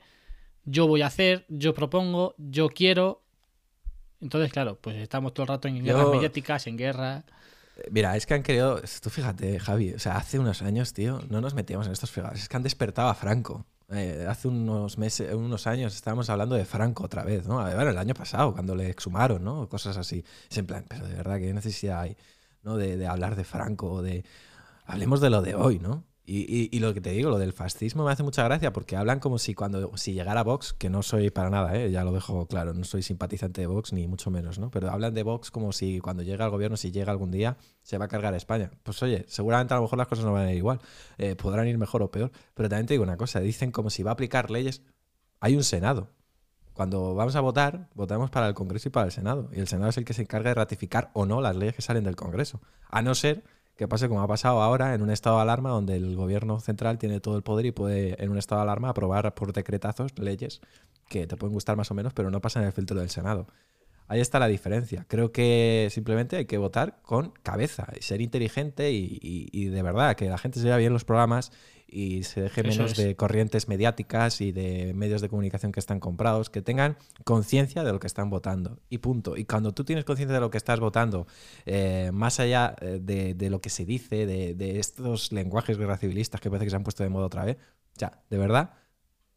yo 0.65 0.87
voy 0.87 1.01
a 1.01 1.07
hacer, 1.07 1.45
yo 1.49 1.73
propongo, 1.73 2.35
yo 2.37 2.69
quiero. 2.69 3.23
Entonces, 4.21 4.51
claro, 4.51 4.77
pues 4.79 4.97
estamos 4.97 5.33
todo 5.33 5.43
el 5.45 5.47
rato 5.47 5.67
en 5.67 5.77
Yo- 5.77 5.83
guerras 5.83 6.09
mediáticas, 6.09 6.67
en 6.67 6.77
guerra. 6.77 7.23
Eh, 7.77 7.89
Mira, 7.91 8.15
es 8.15 8.25
que 8.25 8.33
han 8.33 8.43
querido. 8.43 8.81
Tú 9.01 9.09
fíjate, 9.09 9.59
Javi, 9.59 9.93
o 9.93 9.99
sea, 9.99 10.17
hace 10.17 10.39
unos 10.39 10.61
años, 10.61 10.93
tío, 10.93 11.21
no 11.29 11.41
nos 11.41 11.53
metíamos 11.53 11.87
en 11.87 11.93
estos 11.93 12.11
fregados. 12.11 12.39
Es 12.39 12.49
que 12.49 12.57
han 12.57 12.63
despertado 12.63 13.09
a 13.09 13.15
Franco. 13.15 13.65
eh, 13.89 14.25
hace 14.29 14.47
unos 14.49 14.97
meses, 14.97 15.33
unos 15.33 15.65
años 15.67 15.95
estábamos 15.95 16.29
hablando 16.29 16.55
de 16.55 16.65
Franco 16.65 17.05
otra 17.05 17.23
vez, 17.23 17.47
¿no? 17.47 17.55
Bueno, 17.55 17.89
el 17.91 17.97
año 17.97 18.13
pasado, 18.13 18.53
cuando 18.53 18.75
le 18.75 18.89
exhumaron, 18.89 19.43
¿no? 19.43 19.69
Cosas 19.69 19.97
así. 19.97 20.23
Es 20.49 20.57
en 20.57 20.65
plan, 20.67 20.85
pero 20.87 21.07
de 21.07 21.15
verdad, 21.15 21.37
¿qué 21.39 21.53
necesidad 21.53 22.01
hay, 22.01 22.17
¿no? 22.63 22.75
De 22.77 23.07
hablar 23.07 23.35
de 23.35 23.43
Franco 23.45 23.91
o 23.91 24.01
de... 24.01 24.25
Hablemos 24.85 25.21
de 25.21 25.29
lo 25.29 25.41
de 25.41 25.55
hoy, 25.55 25.79
¿no? 25.79 26.03
Y, 26.29 26.77
lo 26.79 26.93
que 26.93 26.99
te 26.99 27.11
digo, 27.11 27.29
lo 27.29 27.39
del 27.39 27.53
fascismo 27.53 28.03
me 28.03 28.11
hace 28.11 28.21
mucha 28.21 28.43
gracia 28.43 28.73
porque 28.73 28.97
hablan 28.97 29.21
como 29.21 29.39
si 29.39 29.53
cuando 29.53 29.95
si 29.95 30.11
llegara 30.11 30.43
Vox, 30.43 30.73
que 30.73 30.89
no 30.89 31.01
soy 31.01 31.29
para 31.29 31.49
nada, 31.49 31.73
¿eh? 31.77 31.89
ya 31.89 32.03
lo 32.03 32.11
dejo 32.11 32.47
claro, 32.47 32.73
no 32.73 32.83
soy 32.83 33.01
simpatizante 33.01 33.61
de 33.61 33.67
Vox 33.67 33.93
ni 33.93 34.07
mucho 34.07 34.29
menos, 34.29 34.59
¿no? 34.59 34.69
Pero 34.69 34.91
hablan 34.91 35.13
de 35.13 35.23
Vox 35.23 35.51
como 35.51 35.71
si 35.71 36.01
cuando 36.01 36.23
llega 36.23 36.43
al 36.43 36.51
gobierno, 36.51 36.75
si 36.75 36.91
llega 36.91 37.13
algún 37.13 37.31
día, 37.31 37.55
se 37.81 37.97
va 37.97 38.05
a 38.05 38.07
cargar 38.09 38.33
España. 38.33 38.71
Pues 38.83 39.01
oye, 39.03 39.23
seguramente 39.29 39.73
a 39.73 39.77
lo 39.77 39.83
mejor 39.83 39.97
las 39.97 40.07
cosas 40.07 40.25
no 40.25 40.33
van 40.33 40.47
a 40.47 40.51
ir 40.51 40.57
igual, 40.57 40.81
eh, 41.17 41.37
podrán 41.37 41.65
ir 41.65 41.77
mejor 41.77 42.03
o 42.03 42.11
peor, 42.11 42.29
pero 42.53 42.67
también 42.67 42.87
te 42.87 42.95
digo 42.95 43.05
una 43.05 43.15
cosa, 43.15 43.39
dicen 43.39 43.71
como 43.71 43.89
si 43.89 44.03
va 44.03 44.11
a 44.11 44.13
aplicar 44.13 44.51
leyes, 44.51 44.81
hay 45.39 45.55
un 45.55 45.63
Senado. 45.63 46.09
Cuando 46.73 47.15
vamos 47.15 47.37
a 47.37 47.39
votar, 47.39 47.87
votamos 47.95 48.31
para 48.31 48.49
el 48.49 48.53
Congreso 48.53 48.89
y 48.89 48.91
para 48.91 49.05
el 49.05 49.13
Senado. 49.13 49.49
Y 49.53 49.61
el 49.61 49.69
Senado 49.69 49.91
es 49.91 49.97
el 49.97 50.03
que 50.03 50.13
se 50.13 50.23
encarga 50.23 50.49
de 50.49 50.55
ratificar 50.55 51.09
o 51.13 51.25
no 51.25 51.39
las 51.39 51.55
leyes 51.55 51.73
que 51.73 51.81
salen 51.81 52.03
del 52.03 52.17
Congreso. 52.17 52.59
A 52.89 53.01
no 53.01 53.15
ser 53.15 53.45
que 53.77 53.87
pase 53.87 54.09
como 54.09 54.21
ha 54.21 54.27
pasado 54.27 54.61
ahora 54.61 54.93
en 54.95 55.01
un 55.01 55.11
estado 55.11 55.37
de 55.37 55.43
alarma 55.43 55.69
donde 55.69 55.95
el 55.95 56.15
gobierno 56.15 56.59
central 56.59 56.97
tiene 56.97 57.19
todo 57.19 57.37
el 57.37 57.43
poder 57.43 57.65
y 57.67 57.71
puede 57.71 58.21
en 58.21 58.31
un 58.31 58.37
estado 58.37 58.61
de 58.61 58.63
alarma 58.63 58.89
aprobar 58.89 59.33
por 59.35 59.53
decretazos 59.53 60.17
leyes 60.17 60.61
que 61.07 61.27
te 61.27 61.37
pueden 61.37 61.53
gustar 61.53 61.77
más 61.77 61.91
o 61.91 61.93
menos, 61.93 62.13
pero 62.13 62.31
no 62.31 62.41
pasan 62.41 62.63
el 62.63 62.73
filtro 62.73 62.99
del 62.99 63.09
Senado. 63.09 63.47
Ahí 64.07 64.21
está 64.21 64.39
la 64.39 64.47
diferencia. 64.47 65.05
Creo 65.07 65.31
que 65.31 65.89
simplemente 65.91 66.37
hay 66.37 66.45
que 66.45 66.57
votar 66.57 67.01
con 67.01 67.31
cabeza 67.43 67.87
y 67.97 68.01
ser 68.03 68.21
inteligente 68.21 68.91
y, 68.91 69.65
de 69.67 69.81
verdad 69.81 70.15
que 70.15 70.29
la 70.29 70.37
gente 70.37 70.59
se 70.59 70.67
vea 70.67 70.77
bien 70.77 70.93
los 70.93 71.03
programas 71.03 71.51
y 71.89 72.23
se 72.23 72.41
deje 72.41 72.63
menos 72.63 72.95
de 72.95 73.15
corrientes 73.15 73.67
mediáticas 73.67 74.41
y 74.41 74.51
de 74.51 74.93
medios 74.93 75.21
de 75.21 75.29
comunicación 75.29 75.71
que 75.71 75.79
están 75.79 75.99
comprados, 75.99 76.49
que 76.49 76.61
tengan 76.61 76.97
conciencia 77.23 77.83
de 77.83 77.91
lo 77.91 77.99
que 77.99 78.07
están 78.07 78.29
votando. 78.29 78.79
Y 78.89 78.99
punto. 78.99 79.35
Y 79.35 79.45
cuando 79.45 79.73
tú 79.73 79.83
tienes 79.83 80.05
conciencia 80.05 80.35
de 80.35 80.41
lo 80.41 80.51
que 80.51 80.57
estás 80.57 80.79
votando, 80.79 81.27
eh, 81.65 82.11
más 82.13 82.39
allá 82.39 82.75
eh, 82.81 82.99
de, 83.01 83.49
lo 83.49 83.59
que 83.59 83.69
se 83.69 83.85
dice, 83.85 84.25
de, 84.25 84.53
de 84.53 84.79
estos 84.79 85.31
lenguajes 85.31 85.77
guerra 85.77 85.97
civilistas 85.97 86.39
que 86.39 86.49
parece 86.49 86.65
que 86.65 86.69
se 86.71 86.75
han 86.77 86.83
puesto 86.83 87.03
de 87.03 87.09
moda 87.09 87.25
otra 87.25 87.45
vez, 87.45 87.57
ya, 87.95 88.21
de 88.29 88.37
verdad, 88.37 88.71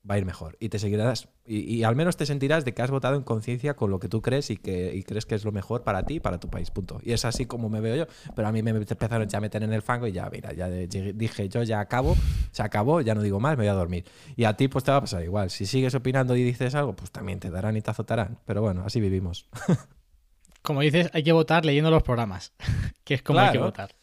va 0.09 0.15
a 0.15 0.19
ir 0.19 0.25
mejor. 0.25 0.57
Y 0.61 0.69
te 0.69 0.79
seguirás, 0.79 1.29
y, 1.45 1.83
al 1.83 1.97
menos 1.97 2.17
te 2.17 2.27
sentirás 2.27 2.65
de 2.65 2.73
que 2.73 2.83
has 2.83 2.91
votado 2.91 3.17
en 3.17 3.23
conciencia 3.23 3.75
con 3.75 3.91
lo 3.91 3.99
que 4.01 4.09
tú 4.09 4.23
crees 4.23 4.51
y 4.51 4.57
que 4.57 5.03
crees 5.07 5.27
que 5.27 5.35
es 5.35 5.45
lo 5.45 5.53
mejor 5.53 5.83
para 5.83 6.05
ti 6.05 6.15
y 6.15 6.21
para 6.21 6.39
tu 6.41 6.49
país. 6.49 6.71
Punto. 6.71 7.01
Y 7.03 7.13
es 7.13 7.25
así 7.25 7.47
como 7.47 7.69
me 7.69 7.81
veo 7.81 7.97
yo. 7.97 8.07
Pero 8.35 8.49
a 8.49 8.53
mí 8.53 8.63
me 8.63 8.71
empezaron 8.71 9.29
ya 9.29 9.39
a 9.39 9.41
meter 9.41 9.63
en 9.63 9.73
el 9.73 9.83
fango 9.83 10.07
y 10.07 10.13
ya, 10.13 10.29
mira, 10.31 10.53
ya 10.53 10.69
dije 10.69 11.49
yo 11.49 11.63
ya 11.63 11.81
acabo, 11.81 12.17
se 12.53 12.63
acabó, 12.63 13.01
ya 13.01 13.15
no 13.15 13.23
digo 13.23 13.41
más, 13.41 13.57
me 13.57 13.65
voy 13.65 13.69
a 13.69 13.75
dormir. 13.75 14.05
Y 14.37 14.45
a 14.45 14.57
ti 14.57 14.69
pues 14.69 14.85
te 14.85 14.91
va 14.91 14.99
a 14.99 15.01
pasar 15.01 15.23
igual. 15.23 15.51
Si 15.51 15.67
sigues 15.67 15.95
opinando 15.95 16.37
y 16.37 16.43
dices 16.43 16.75
algo, 16.75 16.95
pues 16.95 17.11
también 17.11 17.41
te 17.41 17.51
darán 17.51 17.77
y 17.77 17.83
te 17.83 17.91
azotarán. 17.91 18.39
Pero 18.47 18.63
bueno, 18.63 18.83
así 18.85 19.01
vivimos. 19.01 19.49
como 20.63 20.81
dices, 20.81 21.11
hay 21.13 21.23
que 21.23 21.33
votar 21.33 21.65
leyendo 21.65 21.91
los 21.91 22.03
programas, 22.03 22.53
que 23.05 23.15
es 23.15 23.23
como 23.23 23.41
hay 23.41 23.53
que 23.53 23.59
votar. 23.59 24.00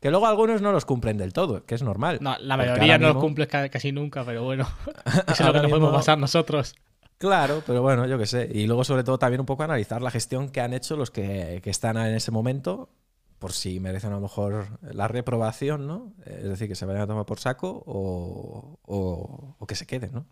Que 0.00 0.10
luego 0.10 0.26
algunos 0.26 0.62
no 0.62 0.72
los 0.72 0.84
cumplen 0.84 1.16
del 1.16 1.32
todo, 1.32 1.64
que 1.66 1.74
es 1.74 1.82
normal. 1.82 2.18
No, 2.20 2.36
la 2.38 2.56
mayoría 2.56 2.98
no 2.98 3.08
los 3.08 3.16
cumple 3.16 3.48
casi 3.48 3.90
nunca, 3.92 4.24
pero 4.24 4.44
bueno, 4.44 4.68
eso 5.26 5.32
es 5.32 5.40
lo 5.40 5.52
que 5.52 5.60
nos 5.60 5.70
podemos 5.70 5.92
pasar 5.92 6.18
nosotros. 6.18 6.76
Claro, 7.18 7.62
pero 7.66 7.82
bueno, 7.82 8.06
yo 8.06 8.16
qué 8.16 8.26
sé. 8.26 8.48
Y 8.52 8.66
luego, 8.66 8.84
sobre 8.84 9.02
todo, 9.02 9.18
también 9.18 9.40
un 9.40 9.46
poco 9.46 9.64
analizar 9.64 10.00
la 10.02 10.12
gestión 10.12 10.50
que 10.50 10.60
han 10.60 10.72
hecho 10.72 10.96
los 10.96 11.10
que, 11.10 11.60
están 11.64 11.96
en 11.96 12.14
ese 12.14 12.30
momento, 12.30 12.90
por 13.40 13.52
si 13.52 13.80
merecen 13.80 14.12
a 14.12 14.16
lo 14.16 14.20
mejor 14.20 14.78
la 14.82 15.08
reprobación, 15.08 15.88
¿no? 15.88 16.12
Es 16.24 16.44
decir, 16.44 16.68
que 16.68 16.76
se 16.76 16.86
vayan 16.86 17.02
a 17.02 17.06
tomar 17.08 17.26
por 17.26 17.40
saco 17.40 17.82
o, 17.86 18.78
o 19.58 19.66
que 19.66 19.74
se 19.74 19.86
queden, 19.86 20.12
¿no? 20.12 20.26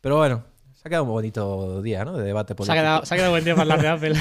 Pero 0.00 0.16
bueno, 0.16 0.44
se 0.80 0.86
ha 0.86 0.90
quedado 0.90 1.02
un 1.02 1.10
bonito 1.10 1.82
día, 1.82 2.04
¿no? 2.04 2.16
De 2.16 2.22
debate 2.22 2.54
político. 2.54 2.72
Se 2.72 2.78
ha 2.78 2.82
quedado, 2.82 3.04
se 3.04 3.12
ha 3.12 3.16
quedado 3.16 3.32
buen 3.32 3.42
día 3.42 3.56
para 3.56 3.74
hablar 3.74 3.80
de 3.80 3.88
Apple. 4.12 4.14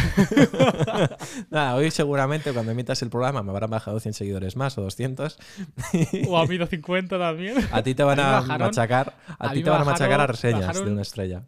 Nada, 1.52 1.76
hoy 1.76 1.92
seguramente 1.92 2.52
cuando 2.52 2.72
emitas 2.72 3.00
el 3.04 3.12
programa 3.12 3.44
me 3.44 3.52
habrán 3.52 3.70
bajado 3.70 4.00
100 4.00 4.14
seguidores 4.14 4.56
más 4.56 4.76
o 4.80 4.82
200. 4.82 5.38
o 6.28 6.38
a 6.40 6.48
mí 6.48 6.58
50 6.68 7.20
también. 7.20 7.58
A 7.72 7.84
ti 7.84 7.94
te 7.94 8.02
van 8.02 8.20
a, 8.20 8.42
machacar, 8.42 9.14
a, 9.38 9.54
ti 9.54 9.62
te 9.62 9.70
van 9.70 9.84
a 9.84 9.86
machacar 9.86 10.20
a 10.20 10.26
reseñas 10.26 10.84
de 10.84 10.92
una 10.92 11.04
estrella. 11.04 11.44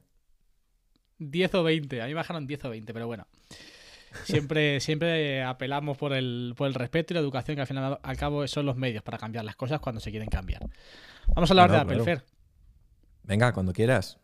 10 1.18 1.56
o 1.56 1.64
20, 1.64 2.04
a 2.04 2.06
mí 2.06 2.14
bajaron 2.14 2.46
10 2.46 2.66
o 2.66 2.70
20, 2.70 2.94
pero 2.94 3.08
bueno. 3.08 3.26
Siempre, 4.26 4.80
siempre 4.80 5.42
apelamos 5.42 5.98
por 5.98 6.14
el, 6.14 6.54
por 6.56 6.68
el 6.68 6.76
respeto 6.76 7.14
y 7.14 7.16
la 7.16 7.22
educación, 7.22 7.56
que 7.56 7.62
al 7.62 7.68
final 7.68 8.00
al 8.04 8.18
cabo 8.18 8.48
son 8.48 8.68
los 8.68 8.78
medios 8.78 9.02
para 9.02 9.18
cambiar 9.18 9.44
las 9.44 9.56
cosas 9.56 9.80
cuando 9.80 10.02
se 10.02 10.12
quieren 10.12 10.30
cambiar. 10.30 10.62
Vamos 11.34 11.50
a 11.50 11.54
hablar 11.54 11.72
de 11.72 11.78
Apple, 11.78 12.04
Fer. 12.04 12.24
Venga, 13.24 13.52
cuando 13.54 13.74
quieras. 13.74 14.20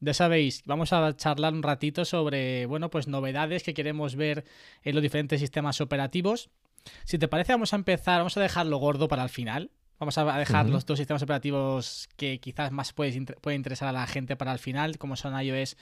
Ya 0.00 0.12
sabéis, 0.12 0.62
vamos 0.66 0.92
a 0.92 1.16
charlar 1.16 1.54
un 1.54 1.62
ratito 1.62 2.04
sobre, 2.04 2.66
bueno, 2.66 2.90
pues 2.90 3.08
novedades 3.08 3.62
que 3.62 3.74
queremos 3.74 4.14
ver 4.14 4.44
en 4.82 4.94
los 4.94 5.02
diferentes 5.02 5.40
sistemas 5.40 5.80
operativos. 5.80 6.50
Si 7.04 7.18
te 7.18 7.28
parece, 7.28 7.52
vamos 7.52 7.72
a 7.72 7.76
empezar, 7.76 8.18
vamos 8.18 8.36
a 8.36 8.40
dejarlo 8.40 8.76
gordo 8.78 9.08
para 9.08 9.22
el 9.22 9.30
final. 9.30 9.70
Vamos 9.98 10.18
a 10.18 10.38
dejar 10.38 10.68
los 10.68 10.84
dos 10.84 10.98
sistemas 10.98 11.22
operativos 11.22 12.08
que 12.16 12.38
quizás 12.38 12.70
más 12.70 12.92
puede, 12.92 13.18
puede 13.40 13.56
interesar 13.56 13.88
a 13.88 13.92
la 13.92 14.06
gente 14.06 14.36
para 14.36 14.52
el 14.52 14.58
final, 14.58 14.98
como 14.98 15.16
son 15.16 15.40
iOS 15.40 15.78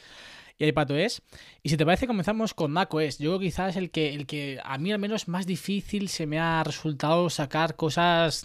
y 0.56 0.66
iPadOS. 0.66 1.22
Y 1.64 1.70
si 1.70 1.76
te 1.76 1.84
parece, 1.84 2.06
comenzamos 2.06 2.54
con 2.54 2.70
macOS. 2.70 3.18
Yo 3.18 3.30
creo 3.30 3.38
que 3.40 3.46
quizás 3.46 3.74
el 3.74 3.90
que, 3.90 4.14
el 4.14 4.26
que 4.26 4.60
a 4.62 4.78
mí 4.78 4.92
al 4.92 5.00
menos 5.00 5.26
más 5.26 5.46
difícil 5.46 6.08
se 6.08 6.28
me 6.28 6.38
ha 6.38 6.62
resultado 6.62 7.28
sacar 7.28 7.74
cosas 7.74 8.44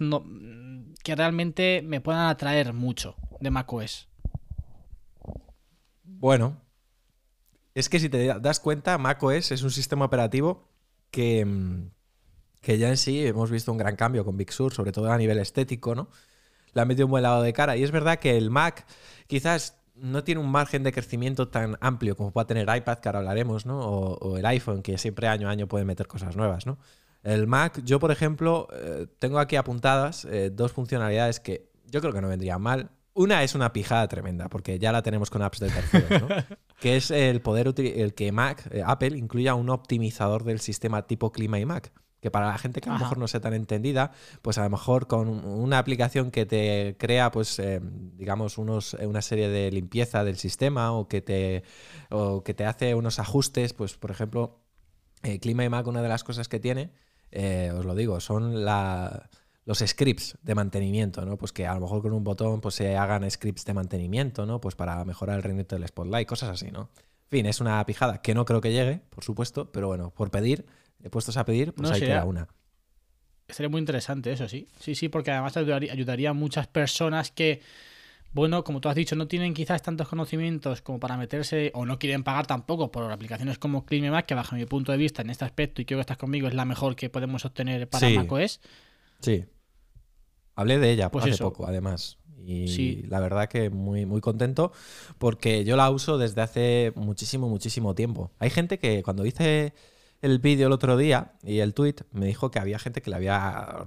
que 1.04 1.16
realmente 1.16 1.84
me 1.84 2.02
puedan 2.02 2.28
atraer 2.28 2.74
mucho 2.74 3.16
de 3.40 3.52
macOS. 3.52 4.09
Bueno, 6.18 6.58
es 7.76 7.90
que 7.90 8.00
si 8.00 8.10
te 8.10 8.28
das 8.40 8.60
cuenta, 8.60 8.98
macOS 8.98 9.52
es 9.52 9.64
un 9.64 9.72
sistema 9.72 10.06
operativo 10.06 10.68
que, 11.12 11.46
mm, 11.46 11.92
que 12.62 12.78
ya 12.78 12.90
en 12.90 12.98
sí 12.98 13.26
hemos 13.26 13.52
visto 13.52 13.72
un 13.72 13.78
gran 13.78 13.96
cambio 13.96 14.26
con 14.26 14.38
Big 14.38 14.52
Sur, 14.52 14.74
sobre 14.74 14.92
todo 14.92 15.12
a 15.12 15.18
nivel 15.18 15.40
estético, 15.40 15.96
¿no? 15.96 16.10
Le 16.74 16.82
ha 16.82 16.86
metido 16.86 17.08
un 17.08 17.12
buen 17.12 17.24
lado 17.24 17.42
de 17.42 17.54
cara. 17.54 17.78
Y 17.78 17.84
es 17.84 17.92
verdad 17.92 18.20
que 18.20 18.38
el 18.38 18.50
Mac 18.50 18.86
quizás 19.28 19.78
no 19.96 20.24
tiene 20.24 20.42
un 20.42 20.50
margen 20.50 20.84
de 20.84 20.92
crecimiento 20.92 21.48
tan 21.50 21.78
amplio 21.82 22.16
como 22.16 22.32
pueda 22.32 22.48
tener 22.48 22.68
iPad, 22.76 23.00
que 23.00 23.10
ahora 23.10 23.20
hablaremos, 23.20 23.66
¿no? 23.66 23.80
O, 23.80 24.38
el 24.38 24.46
iPhone, 24.46 24.82
que 24.82 24.98
siempre 24.98 25.28
año 25.28 25.48
a 25.48 25.52
año 25.52 25.68
puede 25.68 25.86
meter 25.86 26.08
cosas 26.08 26.36
nuevas, 26.36 26.66
¿no? 26.66 26.78
El 27.24 27.48
Mac, 27.48 27.82
yo 27.84 28.00
por 28.00 28.12
ejemplo, 28.12 28.68
eh, 28.74 29.08
tengo 29.20 29.40
aquí 29.40 29.58
apuntadas 29.58 30.26
eh, 30.26 30.52
dos 30.54 30.72
funcionalidades 30.72 31.40
que 31.40 31.70
yo 31.86 32.02
creo 32.02 32.14
que 32.14 32.22
no 32.22 32.30
vendrían 32.30 32.62
mal. 32.62 32.92
Una 33.20 33.44
es 33.44 33.54
una 33.54 33.74
pijada 33.74 34.08
tremenda, 34.08 34.48
porque 34.48 34.80
ya 34.80 34.94
la 34.94 35.02
tenemos 35.02 35.30
con 35.30 35.42
apps 35.42 35.60
de 35.60 35.70
terceros, 35.70 36.22
¿no? 36.22 36.30
que 36.80 36.96
es 36.96 37.12
el 37.12 37.42
poder 37.42 37.74
el 37.78 38.14
que 38.14 38.32
Mac, 38.32 38.70
eh, 38.72 38.82
Apple, 38.86 39.18
incluya 39.18 39.56
un 39.56 39.70
optimizador 39.70 40.46
del 40.46 40.62
sistema 40.62 41.06
tipo 41.06 41.34
clima 41.34 41.60
y 41.60 41.66
Mac. 41.66 41.92
Que 42.22 42.32
para 42.32 42.48
la 42.48 42.58
gente 42.58 42.80
que 42.80 42.90
a 42.90 42.94
lo 42.94 43.00
mejor 43.00 43.18
no 43.18 43.28
sea 43.28 43.42
tan 43.42 43.54
entendida, 43.54 44.14
pues 44.42 44.58
a 44.58 44.64
lo 44.64 44.70
mejor 44.70 45.08
con 45.08 45.28
una 45.28 45.80
aplicación 45.80 46.32
que 46.32 46.46
te 46.46 46.96
crea, 46.98 47.30
pues, 47.30 47.60
eh, 47.60 47.82
digamos, 47.84 48.58
unos, 48.58 48.94
una 48.94 49.22
serie 49.22 49.50
de 49.50 49.70
limpieza 49.70 50.24
del 50.24 50.38
sistema 50.38 50.94
o 50.94 51.10
que 51.10 51.22
te, 51.22 51.64
o 52.10 52.42
que 52.46 52.54
te 52.54 52.64
hace 52.64 52.96
unos 52.96 53.20
ajustes, 53.20 53.74
pues, 53.74 53.98
por 53.98 54.12
ejemplo, 54.12 54.62
eh, 55.24 55.40
Clima 55.42 55.66
y 55.66 55.70
Mac, 55.70 55.86
una 55.88 56.02
de 56.02 56.08
las 56.08 56.24
cosas 56.24 56.48
que 56.48 56.62
tiene, 56.62 56.94
os 57.76 57.84
lo 57.84 57.96
digo, 57.96 58.22
son 58.22 58.64
la, 58.64 59.30
los 59.70 59.78
scripts 59.86 60.36
de 60.42 60.56
mantenimiento, 60.56 61.24
¿no? 61.26 61.38
Pues 61.38 61.52
que 61.52 61.68
a 61.68 61.76
lo 61.76 61.82
mejor 61.82 62.02
con 62.02 62.12
un 62.12 62.24
botón 62.24 62.60
pues 62.60 62.74
se 62.74 62.98
hagan 62.98 63.30
scripts 63.30 63.66
de 63.66 63.76
mantenimiento, 63.76 64.48
¿no? 64.48 64.60
Pues 64.60 64.74
para 64.74 65.06
mejorar 65.06 65.36
el 65.36 65.44
rendimiento 65.44 65.76
del 65.76 65.88
spotlight, 65.88 66.28
cosas 66.28 66.50
así, 66.50 66.72
¿no? 66.72 66.90
En 67.06 67.30
fin, 67.30 67.46
es 67.46 67.62
una 67.62 67.86
pijada 67.86 68.20
que 68.20 68.34
no 68.34 68.46
creo 68.46 68.62
que 68.62 68.72
llegue, 68.72 69.02
por 69.12 69.24
supuesto, 69.24 69.72
pero 69.72 69.86
bueno, 69.86 70.10
por 70.10 70.32
pedir, 70.32 70.66
puestos 71.12 71.38
a 71.38 71.46
pedir, 71.46 71.72
pues 71.74 71.92
hay 71.92 72.00
que 72.00 72.08
dar 72.08 72.26
una. 72.26 72.48
Sería 73.48 73.70
muy 73.70 73.78
interesante 73.78 74.32
eso, 74.32 74.50
sí. 74.50 74.68
Sí, 74.80 74.96
sí, 74.96 75.08
porque 75.08 75.30
además 75.30 75.56
ayudaría, 75.56 76.32
a 76.32 76.34
muchas 76.34 76.66
personas 76.66 77.30
que, 77.30 77.62
bueno, 78.34 78.64
como 78.64 78.82
tú 78.82 78.90
has 78.90 78.96
dicho, 78.96 79.16
no 79.16 79.28
tienen 79.28 79.54
quizás 79.54 79.84
tantos 79.84 80.08
conocimientos 80.08 80.82
como 80.82 81.00
para 81.00 81.16
meterse 81.16 81.72
o 81.76 81.86
no 81.86 82.00
quieren 82.00 82.24
pagar 82.24 82.48
tampoco 82.48 82.92
por 82.92 83.12
aplicaciones 83.12 83.60
como 83.60 83.86
CleanMac, 83.86 84.26
que 84.26 84.34
bajo 84.34 84.56
mi 84.56 84.66
punto 84.66 84.92
de 84.92 84.98
vista 84.98 85.22
en 85.22 85.30
este 85.30 85.46
aspecto, 85.46 85.80
y 85.80 85.86
creo 85.86 86.00
que 86.00 86.02
estás 86.02 86.18
conmigo, 86.18 86.48
es 86.48 86.56
la 86.56 86.66
mejor 86.66 86.96
que 86.96 87.12
podemos 87.12 87.46
obtener 87.46 87.88
para 87.88 88.10
macOS. 88.10 88.62
Sí. 89.20 89.46
Hablé 90.60 90.78
de 90.78 90.92
ella 90.92 91.10
pues 91.10 91.24
hace 91.24 91.42
poco, 91.42 91.66
además. 91.66 92.18
Y 92.46 93.04
la 93.04 93.22
verdad 93.22 93.48
que 93.48 93.70
muy, 93.70 94.06
muy 94.06 94.20
contento 94.20 94.74
porque 95.18 95.64
yo 95.64 95.78
la 95.78 95.90
uso 95.90 96.18
desde 96.18 96.42
hace 96.42 96.92
muchísimo, 96.96 97.48
muchísimo 97.48 97.96
tiempo. 97.96 98.32
Hay 98.40 98.50
gente 98.50 98.78
que 98.78 99.02
cuando 99.02 99.26
hice 99.26 99.74
el 100.22 100.40
vídeo 100.40 100.68
el 100.68 100.74
otro 100.74 100.98
día 100.98 101.32
y 101.44 101.60
el 101.60 101.74
tweet 101.74 101.96
me 102.12 102.26
dijo 102.26 102.52
que 102.52 102.60
había 102.60 102.78
gente 102.78 103.02
que 103.02 103.10
le 103.10 103.16
había 103.16 103.86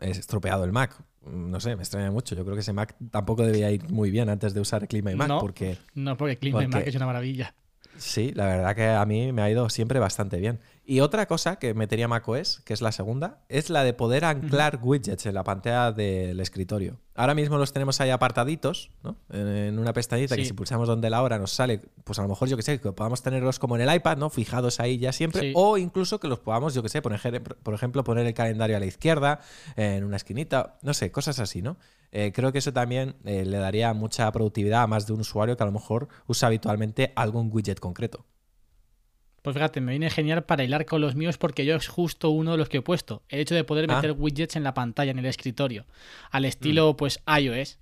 estropeado 0.00 0.64
el 0.64 0.72
Mac. 0.72 1.04
No 1.24 1.60
sé, 1.60 1.76
me 1.76 1.82
extraña 1.82 2.10
mucho. 2.10 2.34
Yo 2.34 2.42
creo 2.42 2.56
que 2.56 2.62
ese 2.62 2.72
Mac 2.72 2.96
tampoco 3.12 3.46
debía 3.46 3.70
ir 3.70 3.88
muy 3.88 4.10
bien 4.10 4.28
antes 4.28 4.54
de 4.54 4.60
usar 4.60 4.88
Clima 4.88 5.12
y 5.12 5.14
Mac. 5.14 5.28
No, 5.28 5.38
porque, 5.38 5.78
no 5.94 6.16
porque 6.16 6.36
Clima 6.36 6.64
y 6.64 6.66
Mac 6.66 6.84
es 6.84 6.96
una 6.96 7.06
maravilla. 7.06 7.54
Sí, 7.96 8.32
la 8.34 8.46
verdad 8.46 8.74
que 8.74 8.88
a 8.88 9.04
mí 9.06 9.32
me 9.32 9.42
ha 9.42 9.50
ido 9.50 9.68
siempre 9.68 9.98
bastante 9.98 10.38
bien. 10.38 10.60
Y 10.84 11.00
otra 11.00 11.26
cosa 11.26 11.56
que 11.56 11.74
metería 11.74 12.08
macOS, 12.08 12.60
que 12.64 12.74
es 12.74 12.82
la 12.82 12.90
segunda, 12.90 13.38
es 13.48 13.70
la 13.70 13.84
de 13.84 13.92
poder 13.92 14.24
anclar 14.24 14.80
widgets 14.82 15.26
en 15.26 15.34
la 15.34 15.44
pantalla 15.44 15.92
del 15.92 16.40
escritorio. 16.40 16.98
Ahora 17.14 17.34
mismo 17.34 17.56
los 17.58 17.72
tenemos 17.72 18.00
ahí 18.00 18.10
apartaditos, 18.10 18.90
¿no? 19.04 19.16
En 19.30 19.78
una 19.78 19.92
pestañita 19.92 20.34
que 20.34 20.44
si 20.44 20.52
pulsamos 20.54 20.88
donde 20.88 21.08
la 21.08 21.22
hora 21.22 21.38
nos 21.38 21.52
sale, 21.52 21.80
pues 22.02 22.18
a 22.18 22.22
lo 22.22 22.28
mejor 22.28 22.48
yo 22.48 22.56
que 22.56 22.62
sé, 22.62 22.80
que 22.80 22.90
podamos 22.90 23.22
tenerlos 23.22 23.60
como 23.60 23.76
en 23.76 23.82
el 23.82 23.94
iPad, 23.94 24.16
¿no? 24.16 24.28
Fijados 24.30 24.80
ahí 24.80 24.98
ya 24.98 25.12
siempre. 25.12 25.52
O 25.54 25.78
incluso 25.78 26.18
que 26.18 26.26
los 26.26 26.40
podamos, 26.40 26.74
yo 26.74 26.82
que 26.82 26.88
sé, 26.88 27.00
poner, 27.00 27.42
por 27.42 27.74
ejemplo, 27.74 28.02
poner 28.02 28.26
el 28.26 28.34
calendario 28.34 28.76
a 28.76 28.80
la 28.80 28.86
izquierda, 28.86 29.40
en 29.76 30.02
una 30.02 30.16
esquinita, 30.16 30.78
no 30.82 30.94
sé, 30.94 31.12
cosas 31.12 31.38
así, 31.38 31.62
¿no? 31.62 31.76
Eh, 32.12 32.30
creo 32.34 32.52
que 32.52 32.58
eso 32.58 32.72
también 32.72 33.16
eh, 33.24 33.44
le 33.46 33.56
daría 33.56 33.92
mucha 33.94 34.30
productividad 34.30 34.82
a 34.82 34.86
más 34.86 35.06
de 35.06 35.14
un 35.14 35.20
usuario 35.20 35.56
que 35.56 35.62
a 35.62 35.66
lo 35.66 35.72
mejor 35.72 36.08
usa 36.26 36.46
habitualmente 36.48 37.12
algún 37.16 37.48
widget 37.50 37.80
concreto. 37.80 38.26
Pues 39.40 39.54
fíjate, 39.54 39.80
me 39.80 39.92
viene 39.92 40.08
genial 40.08 40.44
para 40.44 40.62
hilar 40.62 40.84
con 40.84 41.00
los 41.00 41.16
míos 41.16 41.36
porque 41.36 41.64
yo 41.64 41.74
es 41.74 41.88
justo 41.88 42.30
uno 42.30 42.52
de 42.52 42.58
los 42.58 42.68
que 42.68 42.78
he 42.78 42.82
puesto. 42.82 43.22
El 43.28 43.40
hecho 43.40 43.54
de 43.54 43.64
poder 43.64 43.90
ah. 43.90 43.96
meter 43.96 44.12
widgets 44.12 44.54
en 44.54 44.62
la 44.62 44.74
pantalla, 44.74 45.10
en 45.10 45.18
el 45.18 45.26
escritorio. 45.26 45.86
Al 46.30 46.44
estilo, 46.44 46.92
mm. 46.92 46.96
pues, 46.96 47.20
iOS. 47.26 47.78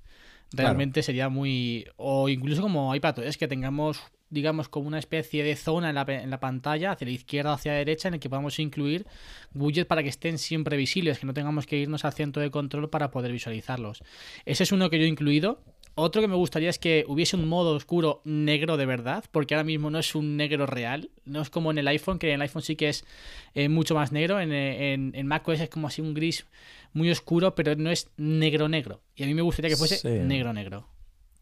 Realmente 0.52 1.02
sería 1.02 1.28
muy. 1.28 1.86
O 1.96 2.28
incluso 2.28 2.62
como 2.62 2.94
iPadOS, 2.94 3.36
que 3.36 3.46
tengamos, 3.46 4.00
digamos, 4.30 4.68
como 4.68 4.86
una 4.88 4.98
especie 4.98 5.42
de 5.42 5.56
zona 5.56 5.90
en 5.90 5.96
la, 5.96 6.06
en 6.08 6.30
la 6.30 6.40
pantalla, 6.40 6.92
hacia 6.92 7.06
la 7.06 7.12
izquierda 7.12 7.50
o 7.50 7.54
hacia 7.54 7.72
la 7.72 7.78
derecha, 7.78 8.08
en 8.08 8.14
el 8.14 8.20
que 8.20 8.30
podamos 8.30 8.58
incluir 8.58 9.06
widgets 9.54 9.86
para 9.86 10.02
que 10.02 10.08
estén 10.08 10.38
siempre 10.38 10.76
visibles, 10.76 11.18
que 11.18 11.26
no 11.26 11.34
tengamos 11.34 11.66
que 11.66 11.76
irnos 11.76 12.04
al 12.04 12.12
centro 12.12 12.40
de 12.40 12.50
control 12.50 12.88
para 12.88 13.10
poder 13.10 13.32
visualizarlos. 13.32 14.02
Ese 14.46 14.62
es 14.62 14.72
uno 14.72 14.88
que 14.88 14.98
yo 14.98 15.04
he 15.04 15.08
incluido. 15.08 15.62
Otro 15.96 16.22
que 16.22 16.28
me 16.28 16.36
gustaría 16.36 16.70
es 16.70 16.78
que 16.78 17.04
hubiese 17.08 17.36
un 17.36 17.48
modo 17.48 17.74
oscuro 17.74 18.22
negro 18.24 18.76
de 18.76 18.86
verdad, 18.86 19.24
porque 19.32 19.54
ahora 19.54 19.64
mismo 19.64 19.90
no 19.90 19.98
es 19.98 20.14
un 20.14 20.36
negro 20.36 20.64
real, 20.64 21.10
no 21.24 21.42
es 21.42 21.50
como 21.50 21.72
en 21.72 21.78
el 21.78 21.88
iPhone, 21.88 22.18
que 22.18 22.28
en 22.28 22.34
el 22.34 22.42
iPhone 22.42 22.62
sí 22.62 22.76
que 22.76 22.88
es 22.88 23.04
eh, 23.54 23.68
mucho 23.68 23.94
más 23.94 24.12
negro, 24.12 24.40
en, 24.40 24.52
en, 24.52 25.12
en 25.14 25.26
macOS 25.26 25.60
es 25.60 25.68
como 25.68 25.88
así 25.88 26.00
un 26.00 26.14
gris 26.14 26.46
muy 26.92 27.10
oscuro, 27.10 27.54
pero 27.54 27.74
no 27.74 27.90
es 27.90 28.08
negro 28.16 28.68
negro. 28.68 29.02
Y 29.16 29.24
a 29.24 29.26
mí 29.26 29.34
me 29.34 29.42
gustaría 29.42 29.68
que 29.68 29.76
fuese 29.76 30.20
negro 30.20 30.52
negro. 30.52 30.88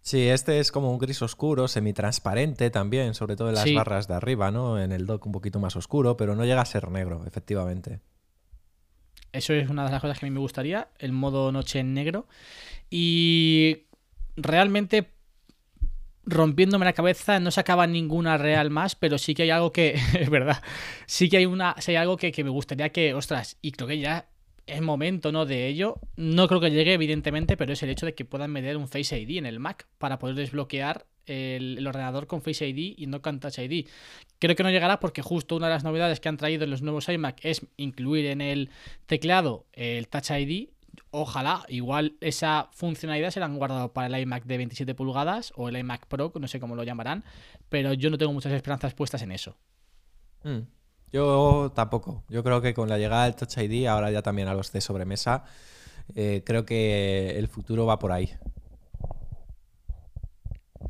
Sí, 0.09 0.27
este 0.27 0.59
es 0.59 0.73
como 0.73 0.90
un 0.90 0.97
gris 0.97 1.21
oscuro, 1.21 1.68
semitransparente 1.68 2.71
también, 2.71 3.12
sobre 3.12 3.37
todo 3.37 3.51
en 3.51 3.57
las 3.57 3.75
barras 3.75 4.09
de 4.09 4.14
arriba, 4.14 4.51
¿no? 4.51 4.81
En 4.81 4.90
el 4.90 5.05
dock 5.05 5.27
un 5.27 5.33
poquito 5.33 5.61
más 5.61 5.77
oscuro, 5.77 6.16
pero 6.16 6.35
no 6.35 6.47
llega 6.47 6.62
a 6.62 6.64
ser 6.64 6.90
negro, 6.90 7.27
efectivamente. 7.27 8.01
Eso 9.33 9.53
es 9.53 9.68
una 9.68 9.85
de 9.85 9.90
las 9.90 10.01
cosas 10.01 10.18
que 10.18 10.25
a 10.25 10.31
mí 10.31 10.33
me 10.33 10.40
gustaría, 10.40 10.88
el 10.99 11.12
modo 11.12 11.53
noche 11.53 11.81
en 11.81 11.92
negro. 11.92 12.27
Y 12.88 13.83
realmente 14.35 15.11
rompiéndome 16.25 16.87
la 16.87 16.94
cabeza, 16.94 17.38
no 17.38 17.51
se 17.51 17.61
acaba 17.61 17.87
ninguna 17.87 18.38
real 18.38 18.71
más, 18.71 18.94
pero 18.94 19.18
sí 19.18 19.35
que 19.35 19.42
hay 19.42 19.51
algo 19.51 19.73
que, 19.73 20.01
es 20.18 20.31
verdad, 20.31 20.62
sí 21.05 21.29
que 21.29 21.37
hay 21.37 21.44
una, 21.44 21.77
sí 21.81 21.90
hay 21.90 21.97
algo 21.99 22.16
que, 22.16 22.33
me 22.42 22.49
gustaría 22.49 22.88
que, 22.92 23.12
ostras, 23.12 23.59
y 23.61 23.73
creo 23.73 23.87
que 23.87 23.99
ya 23.99 24.25
es 24.68 24.81
momento, 24.81 25.33
¿no? 25.33 25.46
De 25.46 25.66
ello. 25.66 26.00
No 26.16 26.48
creo 26.48 26.61
que 26.61 26.70
llegue, 26.70 26.92
evidentemente, 26.92 27.57
pero 27.57 27.72
es 27.72 27.83
el 27.83 27.90
hecho 27.90 28.07
de 28.07 28.14
que 28.14 28.24
puedan 28.24 28.52
meter 28.52 28.76
un 28.76 28.88
Face 28.88 29.18
ID 29.18 29.38
en 29.38 29.46
el 29.46 29.59
Mac 29.59 29.87
para 29.98 30.18
poder 30.18 30.37
desbloquear 30.37 31.07
el, 31.26 31.87
ordenador 31.87 32.26
con 32.26 32.42
Face 32.42 32.66
ID 32.66 32.94
y 32.96 33.07
no 33.07 33.22
con 33.22 33.40
Touch 33.40 33.59
ID. 33.59 33.87
Creo 34.38 34.57
que 34.57 34.62
no 34.62 34.70
llegará 34.70 35.00
porque 35.00 35.22
justo 35.22 35.57
una 35.57 35.66
de 35.68 35.74
las 35.74 35.85
novedades 35.85 36.20
que 36.20 36.28
han 36.28 36.37
traído 36.37 36.64
en 36.64 36.70
los 36.70 36.83
nuevos 36.83 37.09
iMac 37.09 37.44
es 37.44 37.66
incluir 37.76 38.26
en 38.26 38.40
el 38.40 38.70
teclado 39.07 39.66
el 39.72 40.09
Touch 40.09 40.31
ID 40.31 40.68
ojalá, 41.11 41.64
igual 41.68 42.16
esa 42.20 42.68
funcionalidad 42.72 43.31
se 43.31 43.40
la 43.40 43.46
han 43.46 43.57
guardado 43.57 43.92
para 43.92 44.07
el 44.09 44.22
iMac 44.22 44.44
de 44.44 44.57
27 44.57 44.94
pulgadas 44.94 45.52
o 45.57 45.68
el 45.68 45.76
iMac 45.76 46.07
Pro, 46.07 46.33
no 46.38 46.48
sé 46.48 46.61
cómo 46.61 46.76
lo 46.76 46.85
llamarán, 46.85 47.24
pero 47.68 47.92
yo 47.92 48.11
no 48.11 48.18
tengo 48.18 48.33
muchas 48.33 48.52
esperanzas 48.52 48.94
puestas 48.94 49.22
en 49.22 49.33
eso. 49.33 49.57
Hmm. 50.42 50.61
Yo 51.12 51.73
tampoco. 51.75 52.23
Yo 52.29 52.42
creo 52.44 52.61
que 52.61 52.75
con 52.75 52.88
la 52.88 52.99
llegada 52.99 53.25
del 53.25 53.35
Touch 53.35 53.59
ID, 53.59 53.87
ahora 53.87 54.11
ya 54.11 54.23
también 54.23 54.49
a 54.49 54.55
los 54.55 54.73
de 54.73 54.81
sobremesa, 54.81 55.44
eh, 56.14 56.42
creo 56.44 56.64
que 56.64 57.38
el 57.38 57.49
futuro 57.49 57.87
va 57.87 57.99
por 57.99 58.12
ahí. 58.12 58.31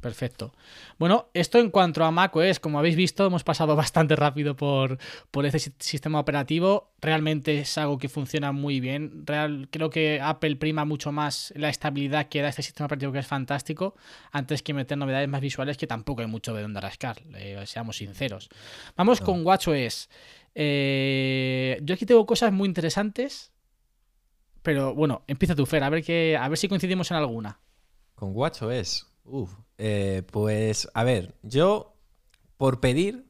Perfecto. 0.00 0.54
Bueno, 0.98 1.28
esto 1.32 1.58
en 1.58 1.70
cuanto 1.70 2.04
a 2.04 2.10
macOS, 2.10 2.60
como 2.60 2.78
habéis 2.78 2.94
visto, 2.94 3.26
hemos 3.26 3.42
pasado 3.42 3.74
bastante 3.76 4.16
rápido 4.16 4.54
por, 4.54 4.98
por 5.30 5.46
este 5.46 5.72
sistema 5.78 6.20
operativo. 6.20 6.92
Realmente 7.00 7.60
es 7.60 7.78
algo 7.78 7.98
que 7.98 8.08
funciona 8.08 8.52
muy 8.52 8.80
bien. 8.80 9.26
Real, 9.26 9.68
creo 9.70 9.90
que 9.90 10.20
Apple 10.20 10.56
prima 10.56 10.84
mucho 10.84 11.10
más 11.10 11.52
la 11.56 11.68
estabilidad 11.68 12.28
que 12.28 12.42
da 12.42 12.48
este 12.48 12.62
sistema 12.62 12.86
operativo, 12.86 13.12
que 13.12 13.18
es 13.20 13.26
fantástico, 13.26 13.96
antes 14.30 14.62
que 14.62 14.74
meter 14.74 14.98
novedades 14.98 15.28
más 15.28 15.40
visuales 15.40 15.76
que 15.76 15.86
tampoco 15.86 16.20
hay 16.20 16.28
mucho 16.28 16.54
de 16.54 16.62
dónde 16.62 16.80
rascar, 16.80 17.22
seamos 17.64 17.96
sinceros. 17.96 18.50
Vamos 18.96 19.20
con 19.20 19.44
WatchOS. 19.44 20.08
Eh, 20.54 21.78
yo 21.82 21.94
aquí 21.94 22.04
tengo 22.04 22.26
cosas 22.26 22.52
muy 22.52 22.68
interesantes, 22.68 23.52
pero 24.62 24.94
bueno, 24.94 25.22
empieza 25.26 25.54
tu 25.54 25.66
Fer, 25.66 25.82
a 25.82 25.90
ver, 25.90 26.04
que, 26.04 26.36
a 26.36 26.48
ver 26.48 26.58
si 26.58 26.68
coincidimos 26.68 27.10
en 27.10 27.16
alguna. 27.16 27.60
Con 28.14 28.34
WatchOS. 28.34 29.07
Uf, 29.30 29.52
eh, 29.76 30.22
pues 30.30 30.88
a 30.94 31.04
ver, 31.04 31.34
yo 31.42 31.94
por 32.56 32.80
pedir, 32.80 33.28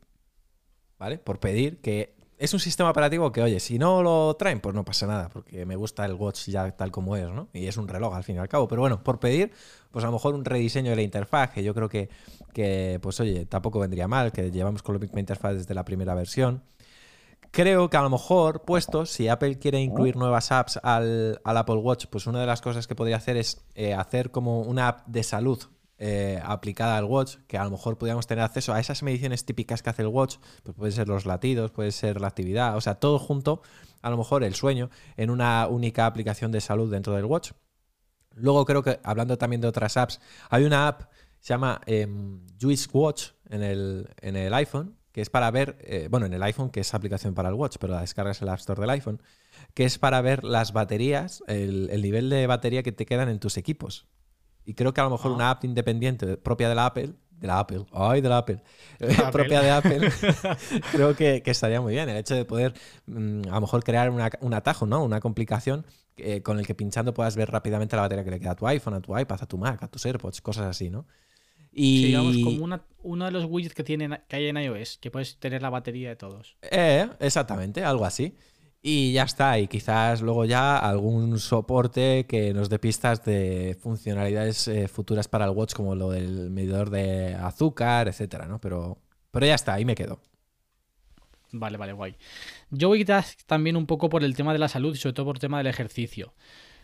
¿vale? 0.99 1.19
Por 1.19 1.41
pedir 1.41 1.81
que 1.81 2.17
es 2.39 2.55
un 2.55 2.61
sistema 2.61 2.91
operativo 2.91 3.33
que, 3.33 3.43
oye, 3.43 3.59
si 3.59 3.79
no 3.79 4.03
lo 4.03 4.37
traen, 4.37 4.61
pues 4.61 4.75
no 4.75 4.85
pasa 4.85 5.07
nada, 5.07 5.29
porque 5.29 5.67
me 5.67 5.75
gusta 5.75 6.05
el 6.05 6.15
watch 6.15 6.49
ya 6.49 6.71
tal 6.71 6.93
como 6.93 7.17
es, 7.17 7.29
¿no? 7.29 7.49
Y 7.53 7.67
es 7.67 7.77
un 7.77 7.89
reloj 7.89 8.15
al 8.15 8.23
fin 8.23 8.37
y 8.37 8.39
al 8.39 8.49
cabo. 8.49 8.69
Pero 8.69 8.81
bueno, 8.81 9.03
por 9.03 9.19
pedir, 9.19 9.53
pues 9.91 10.05
a 10.05 10.09
lo 10.09 10.13
mejor 10.13 10.35
un 10.35 10.45
rediseño 10.45 10.91
de 10.91 10.97
la 10.97 11.03
interfaz, 11.03 11.51
que 11.51 11.65
yo 11.65 11.75
creo 11.75 11.89
que, 11.89 12.09
que 12.55 13.01
pues 13.03 13.19
oye, 13.19 13.45
tampoco 13.47 13.81
vendría 13.81 14.07
mal, 14.07 14.31
que 14.31 14.53
llevamos 14.53 14.83
con 14.83 14.95
la 14.95 15.01
misma 15.01 15.21
interfaz 15.21 15.55
desde 15.55 15.75
la 15.75 15.85
primera 15.85 16.15
versión. 16.15 16.63
Creo 17.51 17.91
que 17.91 17.97
a 17.97 18.03
lo 18.03 18.11
mejor, 18.11 18.63
puesto, 18.63 19.05
si 19.05 19.27
Apple 19.27 19.59
quiere 19.59 19.81
incluir 19.81 20.17
nuevas 20.17 20.53
apps 20.53 20.79
al, 20.83 21.41
Apple 21.45 21.77
Watch, 21.77 22.07
pues 22.07 22.27
una 22.27 22.41
de 22.41 22.47
las 22.47 22.61
cosas 22.61 22.87
que 22.87 22.95
podría 22.95 23.17
hacer 23.17 23.37
es 23.37 23.65
eh, 23.75 23.95
hacer 23.95 24.31
como 24.31 24.61
una 24.61 24.89
app 24.89 25.07
de 25.07 25.23
salud 25.23 25.59
eh, 25.99 26.41
aplicada 26.45 26.97
al 26.97 27.05
watch, 27.05 27.37
que 27.49 27.59
a 27.59 27.65
lo 27.65 27.71
mejor 27.71 27.99
podríamos 27.99 28.27
tener 28.27 28.45
acceso 28.45 28.73
a 28.73 28.79
esas 28.79 29.03
mediciones 29.03 29.45
típicas 29.45 29.83
que 29.83 29.91
hace 29.91 30.03
el 30.03 30.09
watch, 30.09 30.37
pues 30.63 30.77
pueden 30.77 30.93
ser 30.93 31.09
los 31.09 31.27
latidos, 31.27 31.73
puede 31.73 31.91
ser 31.91 32.21
la 32.21 32.29
actividad, 32.29 32.77
o 32.77 32.81
sea, 32.81 32.95
todo 32.97 33.19
junto, 33.19 33.63
a 34.01 34.11
lo 34.11 34.17
mejor 34.17 34.45
el 34.45 34.55
sueño, 34.55 34.91
en 35.17 35.31
una 35.31 35.67
única 35.67 36.07
aplicación 36.07 36.53
de 36.53 36.61
salud 36.61 36.91
dentro 36.91 37.15
del 37.15 37.25
watch. 37.25 37.51
Luego 38.35 38.65
creo 38.65 38.85
que, 38.85 39.01
hablando 39.03 39.39
también 39.39 39.61
de 39.61 39.67
otras 39.67 39.97
apps, 39.97 40.21
hay 40.51 40.65
una 40.65 40.87
app, 40.87 41.11
se 41.41 41.49
llama 41.49 41.81
eh, 41.87 42.07
Watch 42.93 43.31
en 43.49 43.63
el, 43.65 44.09
en 44.21 44.37
el 44.37 44.55
iPhone, 44.55 44.97
que 45.11 45.21
es 45.21 45.31
para 45.31 45.51
ver, 45.51 45.79
eh, 45.81 46.07
bueno, 46.09 46.27
en 46.27 46.33
el 46.33 46.43
iPhone, 46.45 46.71
que 46.71 46.81
es 46.81 46.95
aplicación 46.95 47.35
para 47.35 47.49
el 47.49 47.57
watch, 47.57 47.77
pero 47.81 47.95
la 47.95 48.03
descargas 48.03 48.41
en 48.41 48.47
el 48.47 48.55
App 48.55 48.61
Store 48.61 48.81
del 48.81 48.91
iPhone, 48.91 49.21
que 49.75 49.85
es 49.85 49.99
para 49.99 50.21
ver 50.21 50.45
las 50.45 50.73
baterías, 50.73 51.43
el 51.49 52.03
nivel 52.03 52.31
de 52.31 52.47
batería 52.47 52.85
que 52.85 52.93
te 52.93 53.05
quedan 53.05 53.29
en 53.29 53.41
tus 53.41 53.57
equipos. 53.57 54.07
Y 54.69 54.75
creo 54.75 54.93
que 54.93 55.01
a 55.01 55.05
lo 55.05 55.11
mejor 55.11 55.33
una 55.33 55.49
app 55.49 55.65
independiente 55.65 56.37
propia 56.37 56.69
de 56.69 56.75
la 56.75 56.85
Apple, 56.85 57.15
de 57.31 57.47
la 57.47 57.59
Apple, 57.59 57.87
ay, 57.91 58.21
de 58.21 58.29
la 58.29 58.37
Apple, 58.37 58.61
propia 59.33 59.63
de 59.63 59.71
Apple, 59.71 60.13
creo 60.93 61.17
que, 61.17 61.43
estaría 61.43 61.81
muy 61.81 61.95
bien. 61.95 62.07
El 62.07 62.19
hecho 62.19 62.35
de 62.35 62.45
poder 62.45 62.75
mm, 63.07 63.45
a 63.49 63.55
lo 63.55 63.61
mejor 63.63 63.83
crear 63.83 64.11
un 64.11 64.53
atajo, 64.53 64.85
¿no? 64.85 65.03
Una 65.03 65.21
complicación 65.21 65.87
eh, 66.19 66.43
con 66.43 66.59
el 66.59 66.67
que 66.67 66.75
pinchando 66.75 67.15
puedas 67.15 67.35
ver 67.35 67.51
rápidamente 67.51 67.97
la 67.97 68.03
batería 68.03 68.25
que 68.25 68.31
le 68.31 68.41
queda 68.41 68.51
a 68.51 68.57
tu 68.57 68.67
iPhone, 68.67 68.93
a 68.93 69.01
tu 69.01 69.19
iPad, 69.19 69.39
a 69.41 69.47
tu 69.47 69.57
Mac, 69.57 69.83
a 69.83 69.89
tus 69.89 70.05
AirPods, 70.05 70.43
cosas 70.43 70.67
así, 70.67 70.91
¿no? 70.91 71.07
Y... 71.73 72.05
digamos, 72.05 72.37
como 72.45 72.79
uno 73.05 73.25
de 73.25 73.31
los 73.31 73.47
widgets 73.47 73.75
que, 73.75 73.85
tienen, 73.85 74.21
que 74.29 74.37
hay 74.37 74.49
en 74.49 74.59
iOS, 74.59 74.99
que 74.99 75.11
puedes 75.11 75.39
tener 75.39 75.63
la 75.63 75.71
batería 75.71 76.11
de 76.11 76.17
todos. 76.17 76.59
Eh, 76.61 77.09
exactamente, 77.21 77.83
algo 77.83 78.05
así. 78.05 78.35
Y 78.81 79.13
ya 79.13 79.25
está, 79.25 79.59
y 79.59 79.67
quizás 79.67 80.23
luego 80.23 80.45
ya 80.45 80.79
algún 80.79 81.39
soporte 81.41 82.27
que 82.27 82.55
nos 82.55 82.69
dé 82.69 82.79
pistas 82.79 83.25
de 83.25 83.77
funcionalidades 83.81 84.69
eh, 84.69 84.87
futuras 84.87 85.27
para 85.27 85.47
el 85.47 85.51
watch, 85.51 85.75
como 85.75 85.97
lo 85.97 86.11
del 86.11 86.51
medidor 86.51 86.91
de 86.91 87.35
azúcar, 87.35 88.07
etcétera, 88.07 88.47
¿no? 88.47 88.61
Pero, 88.61 88.99
pero 89.33 89.47
ya 89.47 89.57
está, 89.57 89.75
ahí 89.75 89.85
me 89.85 89.97
quedo. 89.97 90.21
Vale, 91.51 91.77
vale, 91.77 91.93
guay. 91.93 92.15
Yo 92.71 92.89
voy 92.89 93.05
a 93.09 93.25
también 93.47 93.77
un 93.77 93.87
poco 93.87 94.09
por 94.09 94.23
el 94.23 94.37
tema 94.37 94.53
de 94.53 94.59
la 94.59 94.69
salud 94.69 94.95
y 94.95 94.99
sobre 94.99 95.15
todo 95.15 95.27
por 95.27 95.37
el 95.37 95.41
tema 95.41 95.59
del 95.59 95.67
ejercicio. 95.67 96.35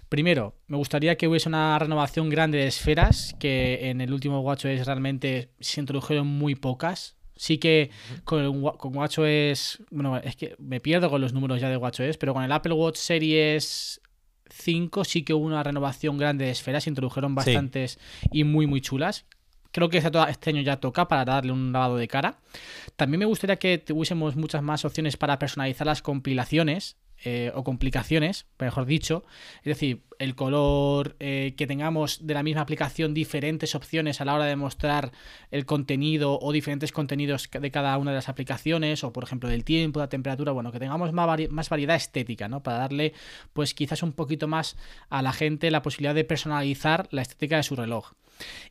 Primero, 0.08 0.54
me 0.66 0.76
gustaría 0.76 1.16
que 1.16 1.28
hubiese 1.28 1.48
una 1.48 1.78
renovación 1.78 2.28
grande 2.28 2.58
de 2.58 2.66
esferas, 2.66 3.34
que 3.38 3.90
en 3.90 4.00
el 4.00 4.12
último 4.12 4.40
WatchOS 4.40 4.86
realmente 4.86 5.50
se 5.60 5.80
introdujeron 5.80 6.26
muy 6.26 6.54
pocas. 6.54 7.16
Sí 7.36 7.58
que 7.58 7.90
con, 8.24 8.62
con 8.76 8.96
WatchOS, 8.96 9.82
bueno, 9.90 10.16
es 10.18 10.36
que 10.36 10.54
me 10.58 10.80
pierdo 10.80 11.10
con 11.10 11.20
los 11.20 11.32
números 11.32 11.60
ya 11.60 11.68
de 11.68 11.76
WatchOS, 11.76 12.16
pero 12.16 12.32
con 12.32 12.44
el 12.44 12.52
Apple 12.52 12.74
Watch 12.74 12.96
Series 12.96 14.00
5 14.50 15.04
sí 15.04 15.22
que 15.22 15.34
hubo 15.34 15.44
una 15.44 15.62
renovación 15.62 16.16
grande 16.16 16.44
de 16.44 16.50
esferas, 16.52 16.86
introdujeron 16.86 17.34
bastantes 17.34 17.98
y 18.32 18.44
muy, 18.44 18.66
muy 18.66 18.80
chulas. 18.80 19.26
Creo 19.72 19.88
que 19.88 19.98
este 19.98 20.50
año 20.50 20.62
ya 20.62 20.76
toca 20.76 21.08
para 21.08 21.24
darle 21.24 21.50
un 21.50 21.72
lavado 21.72 21.96
de 21.96 22.06
cara. 22.06 22.38
También 22.94 23.18
me 23.18 23.24
gustaría 23.26 23.56
que 23.56 23.78
tuviésemos 23.78 24.36
muchas 24.36 24.62
más 24.62 24.84
opciones 24.84 25.16
para 25.16 25.38
personalizar 25.40 25.84
las 25.84 26.00
compilaciones. 26.00 26.96
Eh, 27.26 27.50
o 27.54 27.64
complicaciones, 27.64 28.44
mejor 28.58 28.84
dicho. 28.84 29.24
Es 29.60 29.64
decir, 29.64 30.02
el 30.18 30.34
color, 30.34 31.16
eh, 31.20 31.54
que 31.56 31.66
tengamos 31.66 32.26
de 32.26 32.34
la 32.34 32.42
misma 32.42 32.60
aplicación 32.60 33.14
diferentes 33.14 33.74
opciones 33.74 34.20
a 34.20 34.26
la 34.26 34.34
hora 34.34 34.44
de 34.44 34.56
mostrar 34.56 35.10
el 35.50 35.64
contenido 35.64 36.38
o 36.38 36.52
diferentes 36.52 36.92
contenidos 36.92 37.48
de 37.50 37.70
cada 37.70 37.96
una 37.96 38.10
de 38.10 38.16
las 38.16 38.28
aplicaciones, 38.28 39.04
o 39.04 39.12
por 39.14 39.24
ejemplo 39.24 39.48
del 39.48 39.64
tiempo, 39.64 40.00
la 40.00 40.10
temperatura, 40.10 40.52
bueno, 40.52 40.70
que 40.70 40.78
tengamos 40.78 41.14
más, 41.14 41.40
más 41.48 41.70
variedad 41.70 41.96
estética, 41.96 42.46
¿no? 42.48 42.62
Para 42.62 42.76
darle, 42.76 43.14
pues 43.54 43.72
quizás 43.72 44.02
un 44.02 44.12
poquito 44.12 44.46
más 44.46 44.76
a 45.08 45.22
la 45.22 45.32
gente 45.32 45.70
la 45.70 45.80
posibilidad 45.80 46.14
de 46.14 46.24
personalizar 46.24 47.08
la 47.10 47.22
estética 47.22 47.56
de 47.56 47.62
su 47.62 47.74
reloj. 47.74 48.12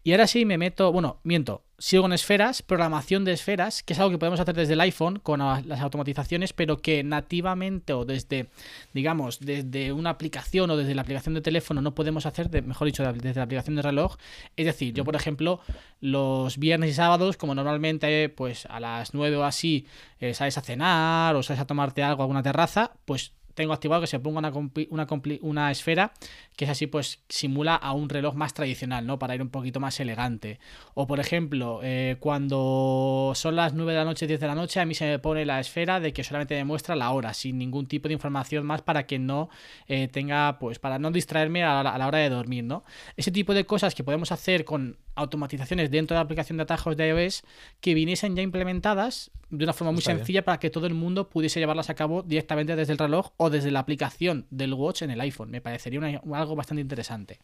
Y 0.04 0.12
ahora 0.12 0.28
sí 0.28 0.46
me 0.46 0.58
meto, 0.58 0.92
bueno, 0.92 1.20
miento, 1.24 1.64
sigo 1.78 2.06
en 2.06 2.14
esferas, 2.14 2.62
programación 2.62 3.26
de 3.26 3.34
esferas, 3.34 3.84
que 3.84 3.92
es 3.92 4.00
algo 4.00 4.12
que 4.12 4.18
podemos 4.18 4.40
hacer 4.40 4.56
desde 4.56 4.72
el 4.72 4.82
iPhone 4.82 5.20
con 5.20 5.40
las 5.40 5.82
automatizaciones, 5.82 6.54
pero 6.54 6.78
que 6.78 7.04
nativamente 7.04 7.92
o 7.92 8.06
desde, 8.06 8.48
digamos, 8.94 9.40
desde 9.42 9.92
una 9.92 10.12
aplicación 10.12 10.70
o 10.70 10.78
desde 10.78 10.96
la 10.96 11.02
aplicación 11.02 11.36
de 11.36 11.42
teléfono 11.42 11.82
no 11.82 11.94
podemos 11.94 12.26
hacer, 12.26 12.50
mejor 12.64 12.86
dicho, 12.86 13.04
desde 13.12 13.36
la 13.36 13.44
aplicación 13.44 13.76
de 13.76 13.82
reloj. 13.82 14.16
Es 14.56 14.66
decir, 14.66 14.94
yo, 14.94 15.04
por 15.04 15.18
ejemplo, 15.18 15.60
los 16.00 16.58
viernes 16.58 16.92
y 16.92 16.94
sábados, 16.94 17.36
como 17.36 17.54
normalmente, 17.54 18.30
pues 18.30 18.66
a 18.68 18.80
las 18.80 19.14
9 19.14 19.36
o 19.36 19.44
así, 19.44 19.86
eh, 20.20 20.34
sales 20.34 20.58
a 20.58 20.62
cenar 20.62 21.36
o 21.36 21.44
sales 21.44 21.62
a 21.62 21.68
tomarte 21.68 22.02
algo 22.02 22.22
a 22.22 22.24
alguna 22.24 22.44
terraza, 22.44 22.94
pues 23.04 23.34
tengo 23.54 23.74
activado 23.74 24.02
que 24.02 24.08
se 24.08 24.20
ponga 24.20 24.40
una, 24.40 25.08
una, 25.42 25.72
esfera 25.72 26.14
que 26.56 26.66
es 26.66 26.72
así, 26.72 26.88
pues 26.88 27.24
simula 27.30 27.76
a 27.76 27.94
un 27.94 28.10
reloj 28.10 28.36
más 28.36 28.54
tradicional, 28.54 29.06
¿no? 29.06 29.20
Para 29.20 29.36
ir 29.36 29.42
un 29.42 29.50
poquito 29.50 29.80
más 29.80 30.00
elegante. 30.00 30.60
O 30.94 31.08
por 31.08 31.20
ejemplo, 31.20 31.80
eh, 31.84 32.18
cuando 32.20 33.34
son 33.36 33.56
las 33.56 33.74
9 33.74 33.92
de 33.92 33.98
la 33.98 34.06
noche, 34.06 34.28
10 34.28 34.40
de 34.40 34.48
la 34.48 34.56
noche, 34.56 34.80
a 34.80 34.86
mí 34.86 34.94
se 34.94 35.06
me 35.06 35.20
pone 35.20 35.46
la 35.46 35.60
esfera 35.60 36.00
de 36.00 36.14
que 36.14 36.24
solamente 36.24 36.56
me 36.56 36.64
muestra 36.64 36.96
la 36.96 37.12
hora, 37.12 37.34
sin 37.34 37.58
ningún 37.58 37.88
tipo 37.88 38.08
de 38.08 38.14
información 38.14 38.66
más 38.66 38.82
para 38.82 39.06
que 39.06 39.20
no 39.20 39.50
eh, 39.88 40.08
tenga, 40.08 40.60
pues 40.60 40.80
para 40.80 41.00
no 41.00 41.12
distraerme 41.12 41.64
a 41.64 41.84
la, 41.84 41.92
a 41.92 41.98
la 41.98 42.08
hora 42.08 42.20
de 42.20 42.30
dormir, 42.30 42.64
¿no? 42.64 42.84
Ese 43.18 43.32
tipo 43.32 43.54
de 43.54 43.66
cosas 43.66 43.96
que 43.96 44.04
podemos 44.04 44.32
hacer 44.32 44.66
con 44.66 44.98
automatizaciones 45.16 45.92
dentro 45.92 46.16
de 46.16 46.20
la 46.20 46.24
aplicación 46.24 46.58
de 46.58 46.64
atajos 46.64 46.98
de 46.98 47.10
iOS 47.10 47.44
que 47.82 47.94
viniesen 47.94 48.36
ya 48.36 48.42
implementadas 48.42 49.32
de 49.50 49.64
una 49.64 49.74
forma 49.74 49.92
muy 49.92 50.02
sencilla 50.02 50.44
para 50.44 50.60
que 50.60 50.70
todo 50.70 50.88
el 50.88 50.94
mundo 50.94 51.30
pudiese 51.30 51.60
llevarlas 51.60 51.90
a 51.90 51.94
cabo 51.94 52.24
directamente 52.24 52.76
desde 52.76 52.94
el 52.94 53.00
reloj 53.00 53.32
o 53.38 53.50
desde 53.50 53.72
la 53.72 53.80
aplicación 53.80 54.48
del 54.50 54.74
watch 54.74 55.04
en 55.04 55.12
el 55.12 55.22
iPhone. 55.22 55.52
Me 55.52 55.62
parecería 55.62 56.22
algo 56.34 56.56
bastante 56.56 56.82
interesante. 56.82 57.40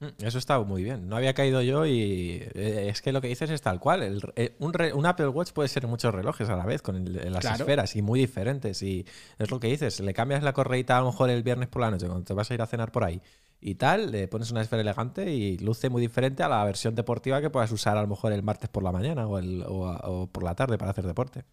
Mm, 0.00 0.24
eso 0.24 0.38
está 0.38 0.58
muy 0.60 0.82
bien. 0.82 1.08
No 1.08 1.16
había 1.16 1.34
caído 1.34 1.62
yo 1.62 1.86
y 1.86 2.42
eh, 2.54 2.88
es 2.88 3.02
que 3.02 3.12
lo 3.12 3.20
que 3.20 3.28
dices 3.28 3.50
es 3.50 3.60
tal 3.62 3.78
cual. 3.78 4.20
Eh, 4.36 4.56
un, 4.58 5.06
Apple 5.06 5.28
Watch 5.28 5.52
puede 5.52 5.68
ser 5.68 5.86
muchos 5.86 6.14
relojes 6.14 6.48
a 6.48 6.56
la 6.56 6.64
vez 6.64 6.82
con 6.82 7.04
las 7.12 7.44
esferas 7.44 7.94
y 7.96 8.02
muy 8.02 8.20
diferentes. 8.20 8.82
Y 8.82 9.06
es 9.38 9.50
lo 9.50 9.60
que 9.60 9.68
dices. 9.68 10.00
Le 10.00 10.14
cambias 10.14 10.42
la 10.42 10.52
correita 10.52 10.96
a 10.96 11.00
lo 11.00 11.06
mejor 11.06 11.30
el 11.30 11.42
viernes 11.42 11.68
por 11.68 11.82
la 11.82 11.90
noche 11.90 12.06
cuando 12.06 12.24
te 12.24 12.32
vas 12.32 12.50
a 12.50 12.54
ir 12.54 12.62
a 12.62 12.66
cenar 12.66 12.90
por 12.90 13.04
ahí 13.04 13.20
y 13.60 13.76
tal, 13.76 14.10
le 14.10 14.28
pones 14.28 14.50
una 14.50 14.60
esfera 14.60 14.82
elegante 14.82 15.32
y 15.32 15.58
luce 15.58 15.88
muy 15.88 16.02
diferente 16.02 16.42
a 16.42 16.48
la 16.48 16.64
versión 16.64 16.94
deportiva 16.94 17.40
que 17.40 17.50
puedas 17.50 17.72
usar 17.72 17.96
a 17.96 18.02
lo 18.02 18.08
mejor 18.08 18.32
el 18.32 18.42
martes 18.42 18.68
por 18.68 18.82
la 18.82 18.92
mañana 18.92 19.26
o, 19.26 19.38
el, 19.38 19.64
o, 19.66 20.28
por 20.30 20.42
la 20.42 20.54
tarde 20.54 20.76
para 20.76 20.90
hacer 20.90 21.06
deporte. 21.06 21.44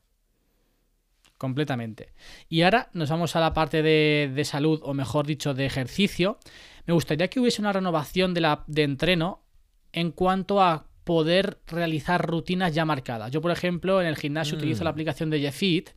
Completamente. 1.37 2.13
Y 2.49 2.61
ahora 2.61 2.89
nos 2.93 3.09
vamos 3.09 3.35
a 3.35 3.39
la 3.39 3.53
parte 3.53 3.81
de, 3.81 4.31
de, 4.35 4.45
salud, 4.45 4.79
o 4.83 4.93
mejor 4.93 5.25
dicho, 5.25 5.53
de 5.53 5.65
ejercicio. 5.65 6.37
Me 6.85 6.93
gustaría 6.93 7.29
que 7.29 7.39
hubiese 7.39 7.61
una 7.61 7.73
renovación 7.73 8.33
de, 8.33 8.41
la, 8.41 8.63
de 8.67 8.83
entreno 8.83 9.41
en 9.91 10.11
cuanto 10.11 10.61
a 10.61 10.90
poder 11.11 11.57
realizar 11.67 12.25
rutinas 12.25 12.73
ya 12.73 12.85
marcadas. 12.85 13.31
Yo, 13.31 13.41
por 13.41 13.51
ejemplo, 13.51 13.99
en 13.99 14.07
el 14.07 14.15
gimnasio 14.15 14.55
utilizo 14.55 14.85
la 14.85 14.91
mm. 14.91 14.93
aplicación 14.93 15.29
de 15.29 15.41
Jefit, 15.41 15.89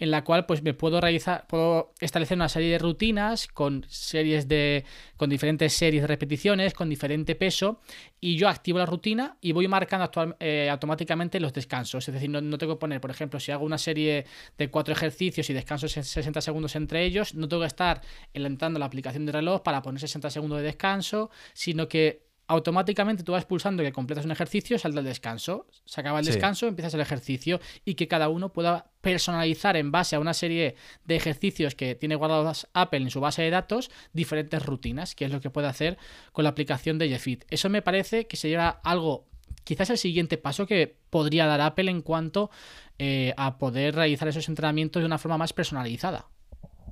en 0.00 0.10
la 0.10 0.24
cual 0.24 0.44
pues 0.44 0.60
me 0.64 0.74
puedo 0.74 1.00
realizar, 1.00 1.46
puedo 1.46 1.94
establecer 2.00 2.36
una 2.36 2.48
serie 2.48 2.72
de 2.72 2.78
rutinas 2.78 3.46
con 3.46 3.86
series 3.88 4.48
de, 4.48 4.84
con 5.16 5.30
diferentes 5.30 5.72
series 5.72 6.02
de 6.02 6.08
repeticiones, 6.08 6.74
con 6.74 6.88
diferente 6.88 7.36
peso, 7.36 7.80
y 8.20 8.34
yo 8.36 8.48
activo 8.48 8.80
la 8.80 8.86
rutina 8.86 9.36
y 9.40 9.52
voy 9.52 9.68
marcando 9.68 10.10
eh, 10.40 10.68
automáticamente 10.68 11.38
los 11.38 11.52
descansos. 11.52 12.08
Es 12.08 12.12
decir, 12.12 12.28
no, 12.28 12.40
no, 12.40 12.58
tengo 12.58 12.74
que 12.74 12.80
poner, 12.80 13.00
por 13.00 13.12
ejemplo, 13.12 13.38
si 13.38 13.52
hago 13.52 13.64
una 13.64 13.78
serie 13.78 14.26
de 14.58 14.68
cuatro 14.68 14.92
ejercicios 14.92 15.48
y 15.48 15.52
descanso 15.52 15.86
60 15.86 16.40
segundos 16.40 16.74
entre 16.74 17.04
ellos, 17.04 17.36
no 17.36 17.46
tengo 17.46 17.62
que 17.62 17.68
estar 17.68 18.00
enlentando 18.34 18.80
la 18.80 18.86
aplicación 18.86 19.26
de 19.26 19.30
reloj 19.30 19.62
para 19.62 19.80
poner 19.80 20.00
60 20.00 20.28
segundos 20.28 20.58
de 20.58 20.64
descanso, 20.64 21.30
sino 21.54 21.86
que 21.86 22.25
automáticamente 22.48 23.22
tú 23.22 23.32
vas 23.32 23.44
pulsando 23.44 23.82
que 23.82 23.92
completas 23.92 24.24
un 24.24 24.30
ejercicio, 24.30 24.78
salta 24.78 25.00
el 25.00 25.04
descanso, 25.04 25.66
se 25.84 26.00
acaba 26.00 26.20
el 26.20 26.24
descanso, 26.24 26.66
empiezas 26.66 26.94
el 26.94 27.00
ejercicio 27.00 27.60
y 27.84 27.94
que 27.94 28.08
cada 28.08 28.28
uno 28.28 28.52
pueda 28.52 28.90
personalizar 29.00 29.76
en 29.76 29.90
base 29.90 30.16
a 30.16 30.20
una 30.20 30.34
serie 30.34 30.76
de 31.04 31.16
ejercicios 31.16 31.74
que 31.74 31.94
tiene 31.94 32.14
guardados 32.14 32.68
Apple 32.72 33.00
en 33.00 33.10
su 33.10 33.20
base 33.20 33.42
de 33.42 33.50
datos 33.50 33.90
diferentes 34.12 34.64
rutinas, 34.64 35.14
que 35.14 35.24
es 35.24 35.32
lo 35.32 35.40
que 35.40 35.50
puede 35.50 35.66
hacer 35.66 35.98
con 36.32 36.44
la 36.44 36.50
aplicación 36.50 36.98
de 36.98 37.08
Jefit. 37.08 37.44
Eso 37.50 37.68
me 37.68 37.82
parece 37.82 38.26
que 38.26 38.36
sería 38.36 38.68
algo, 38.68 39.26
quizás 39.64 39.90
el 39.90 39.98
siguiente 39.98 40.38
paso 40.38 40.66
que 40.66 40.96
podría 41.10 41.46
dar 41.46 41.60
Apple 41.60 41.90
en 41.90 42.02
cuanto 42.02 42.50
eh, 42.98 43.34
a 43.36 43.58
poder 43.58 43.94
realizar 43.94 44.28
esos 44.28 44.48
entrenamientos 44.48 45.02
de 45.02 45.06
una 45.06 45.18
forma 45.18 45.38
más 45.38 45.52
personalizada. 45.52 46.28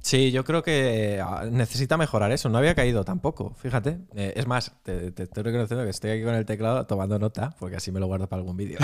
Sí, 0.04 0.30
yo 0.32 0.44
creo 0.44 0.62
que 0.62 1.18
ah, 1.24 1.46
necesita 1.50 1.96
mejorar 1.96 2.30
eso. 2.30 2.50
No 2.50 2.58
había 2.58 2.74
caído 2.74 3.06
tampoco, 3.06 3.54
fíjate. 3.54 4.00
Eh, 4.14 4.34
es 4.36 4.46
más, 4.46 4.74
te, 4.82 5.06
estoy 5.06 5.42
reconociendo 5.42 5.82
que 5.82 5.90
estoy 5.90 6.10
aquí 6.10 6.22
con 6.22 6.34
el 6.34 6.44
teclado 6.44 6.84
tomando 6.84 7.18
nota, 7.18 7.56
porque 7.58 7.76
así 7.76 7.90
me 7.90 8.00
lo 8.00 8.06
guardo 8.06 8.28
para 8.28 8.40
algún 8.40 8.54
vídeo. 8.54 8.78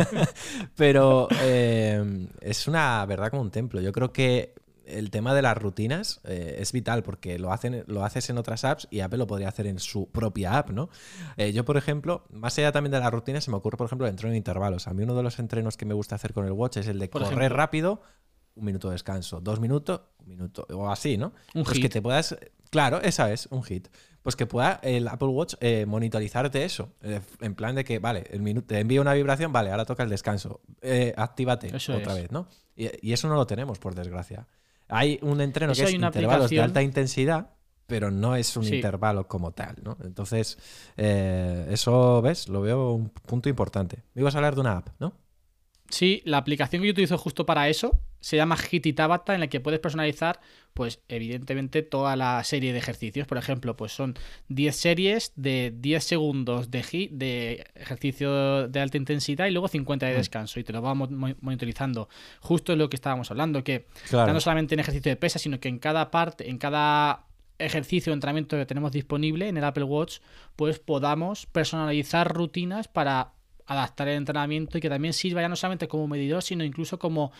Pero 0.76 1.28
eh, 1.42 2.26
es 2.40 2.66
una 2.68 3.04
verdad 3.04 3.28
como 3.28 3.42
un 3.42 3.50
templo. 3.50 3.82
Yo 3.82 3.92
creo 3.92 4.14
que 4.14 4.54
el 4.86 5.10
tema 5.10 5.34
de 5.34 5.42
las 5.42 5.58
rutinas 5.58 6.22
eh, 6.24 6.56
es 6.58 6.72
vital 6.72 7.02
porque 7.02 7.38
lo, 7.38 7.52
hacen, 7.52 7.84
lo 7.86 8.02
haces 8.02 8.30
en 8.30 8.38
otras 8.38 8.64
apps 8.64 8.88
y 8.90 9.00
Apple 9.00 9.18
lo 9.18 9.26
podría 9.26 9.48
hacer 9.48 9.66
en 9.66 9.78
su 9.78 10.08
propia 10.08 10.56
app, 10.56 10.70
¿no? 10.70 10.88
yo, 11.52 11.66
por 11.66 11.76
ejemplo, 11.76 12.24
más 12.30 12.56
allá 12.56 12.72
también 12.72 12.92
de 12.92 13.00
las 13.00 13.12
rutinas, 13.12 13.44
se 13.44 13.50
me 13.50 13.58
ocurre, 13.58 13.76
por 13.76 13.88
ejemplo, 13.88 14.06
el 14.06 14.12
entreno 14.12 14.32
en 14.32 14.38
intervalos. 14.38 14.88
A 14.88 14.94
mí 14.94 15.02
uno 15.02 15.14
de 15.14 15.22
los 15.22 15.38
entrenos 15.38 15.76
que 15.76 15.84
me 15.84 15.92
gusta 15.92 16.14
hacer 16.14 16.32
con 16.32 16.46
el 16.46 16.52
watch 16.52 16.78
es 16.78 16.88
el 16.88 16.98
de 16.98 17.10
correr 17.10 17.52
rápido, 17.52 18.00
un 18.56 18.64
minuto 18.64 18.88
de 18.88 18.94
descanso, 18.94 19.40
dos 19.40 19.60
minutos, 19.60 20.00
un 20.18 20.28
minuto, 20.28 20.66
o 20.70 20.88
así, 20.88 21.16
¿no? 21.16 21.32
Un 21.54 21.64
pues 21.64 21.78
que 21.78 21.88
te 21.88 22.02
puedas. 22.02 22.36
Claro, 22.70 23.00
esa 23.00 23.32
es, 23.32 23.46
un 23.50 23.62
hit. 23.62 23.88
Pues 24.22 24.34
que 24.34 24.46
pueda 24.46 24.80
el 24.82 25.06
Apple 25.06 25.28
Watch 25.28 25.54
eh, 25.60 25.86
monitorizarte 25.86 26.64
eso. 26.64 26.90
Eh, 27.02 27.20
en 27.40 27.54
plan 27.54 27.76
de 27.76 27.84
que, 27.84 28.00
vale, 28.00 28.24
el 28.30 28.40
minuto, 28.40 28.66
te 28.66 28.80
envía 28.80 29.00
una 29.00 29.14
vibración, 29.14 29.52
vale, 29.52 29.70
ahora 29.70 29.84
toca 29.84 30.02
el 30.02 30.08
descanso. 30.08 30.60
Eh, 30.80 31.14
actívate 31.16 31.72
otra 31.94 32.14
vez, 32.14 32.32
¿no? 32.32 32.48
Y, 32.74 33.12
eso 33.12 33.28
no 33.28 33.36
lo 33.36 33.46
tenemos, 33.46 33.78
por 33.78 33.94
desgracia. 33.94 34.48
Hay 34.88 35.18
un 35.22 35.40
entreno 35.40 35.74
que 35.74 35.82
es 35.84 35.92
intervalos 35.92 36.50
de 36.50 36.60
alta 36.60 36.82
intensidad, 36.82 37.50
pero 37.86 38.10
no 38.10 38.34
es 38.34 38.56
un 38.56 38.64
intervalo 38.64 39.28
como 39.28 39.52
tal, 39.52 39.76
¿no? 39.82 39.96
Entonces, 40.02 40.58
eso, 40.96 42.20
¿ves? 42.20 42.48
Lo 42.48 42.62
veo 42.62 42.92
un 42.92 43.10
punto 43.10 43.48
importante. 43.48 44.02
Me 44.14 44.22
ibas 44.22 44.34
a 44.34 44.38
hablar 44.38 44.56
de 44.56 44.60
una 44.62 44.78
app, 44.78 44.88
¿no? 44.98 45.14
Sí, 45.88 46.22
la 46.24 46.38
aplicación 46.38 46.82
que 46.82 46.88
yo 46.88 46.92
utilizo 46.92 47.18
justo 47.18 47.46
para 47.46 47.68
eso 47.68 48.00
se 48.26 48.36
llama 48.36 48.56
Hit 48.56 48.96
Tabata, 48.96 49.34
en 49.34 49.40
la 49.40 49.46
que 49.46 49.60
puedes 49.60 49.78
personalizar, 49.78 50.40
pues 50.74 51.00
evidentemente, 51.06 51.82
toda 51.82 52.16
la 52.16 52.42
serie 52.42 52.72
de 52.72 52.78
ejercicios. 52.78 53.24
Por 53.26 53.38
ejemplo, 53.38 53.76
pues 53.76 53.92
son 53.92 54.14
10 54.48 54.74
series 54.74 55.32
de 55.36 55.72
10 55.76 56.02
segundos 56.02 56.70
de, 56.72 56.82
hit, 56.82 57.12
de 57.12 57.66
ejercicio 57.76 58.66
de 58.66 58.80
alta 58.80 58.96
intensidad 58.96 59.46
y 59.46 59.52
luego 59.52 59.68
50 59.68 60.06
de 60.06 60.14
mm. 60.14 60.16
descanso. 60.16 60.58
Y 60.58 60.64
te 60.64 60.72
lo 60.72 60.82
vamos 60.82 61.10
monitorizando. 61.40 62.08
Justo 62.40 62.74
lo 62.74 62.90
que 62.90 62.96
estábamos 62.96 63.30
hablando, 63.30 63.62
que 63.62 63.86
no 64.12 64.40
solamente 64.40 64.74
en 64.74 64.80
ejercicio 64.80 65.10
de 65.10 65.16
pesa, 65.16 65.38
sino 65.38 65.60
que 65.60 65.68
en 65.68 65.78
cada 65.78 66.10
parte, 66.10 66.50
en 66.50 66.58
cada 66.58 67.26
ejercicio 67.58 68.12
o 68.12 68.14
entrenamiento 68.14 68.56
que 68.56 68.66
tenemos 68.66 68.90
disponible 68.90 69.48
en 69.48 69.56
el 69.56 69.62
Apple 69.62 69.84
Watch, 69.84 70.18
pues 70.56 70.80
podamos 70.80 71.46
personalizar 71.46 72.34
rutinas 72.34 72.88
para 72.88 73.35
adaptar 73.66 74.08
el 74.08 74.16
entrenamiento 74.16 74.78
y 74.78 74.80
que 74.80 74.88
también 74.88 75.12
sirva 75.12 75.42
ya 75.42 75.48
no 75.48 75.56
solamente 75.56 75.88
como 75.88 76.06
medidor, 76.08 76.42
sino 76.42 76.64
incluso 76.64 76.98
como 76.98 77.32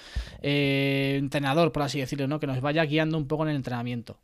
eh, 0.43 1.17
entrenador, 1.19 1.73
por 1.73 1.83
así 1.83 2.01
decirlo, 2.01 2.27
¿no? 2.27 2.41
que 2.41 2.47
nos 2.47 2.61
vaya 2.61 2.85
guiando 2.85 3.17
un 3.17 3.27
poco 3.27 3.45
en 3.45 3.51
el 3.51 3.57
entrenamiento. 3.57 4.19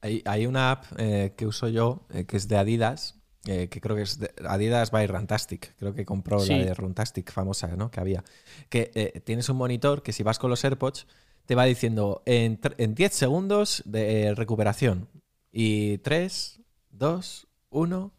Hay, 0.00 0.46
una 0.46 0.72
app 0.72 0.84
eh, 0.98 1.32
que 1.36 1.46
uso 1.46 1.68
yo, 1.68 2.06
eh, 2.12 2.24
que 2.24 2.36
es 2.36 2.48
de 2.48 2.56
Adidas, 2.56 3.20
que 3.44 3.68
creo 3.68 3.96
que 3.96 4.02
es 4.02 4.18
Adidas 4.48 4.90
by 4.90 5.06
Runtastic, 5.06 5.76
creo 5.76 5.94
que 5.94 6.04
compró 6.04 6.44
la 6.44 6.58
de 6.58 6.74
Runtastic 6.74 7.32
famosa, 7.32 7.68
¿no? 7.76 7.90
Que 7.90 7.98
había. 7.98 8.22
Que 8.68 9.20
tienes 9.24 9.48
un 9.48 9.56
monitor 9.56 10.04
que 10.04 10.12
si 10.12 10.22
vas 10.22 10.38
con 10.38 10.48
los 10.48 10.64
AirPods 10.64 11.08
te 11.46 11.56
va 11.56 11.64
diciendo 11.64 12.22
en, 12.24 12.60
en 12.78 12.94
10 12.94 13.12
segundos 13.12 13.82
de 13.84 14.34
recuperación. 14.36 15.08
Y 15.50 15.98
3, 15.98 16.60
2, 16.90 17.48
1 17.70 18.12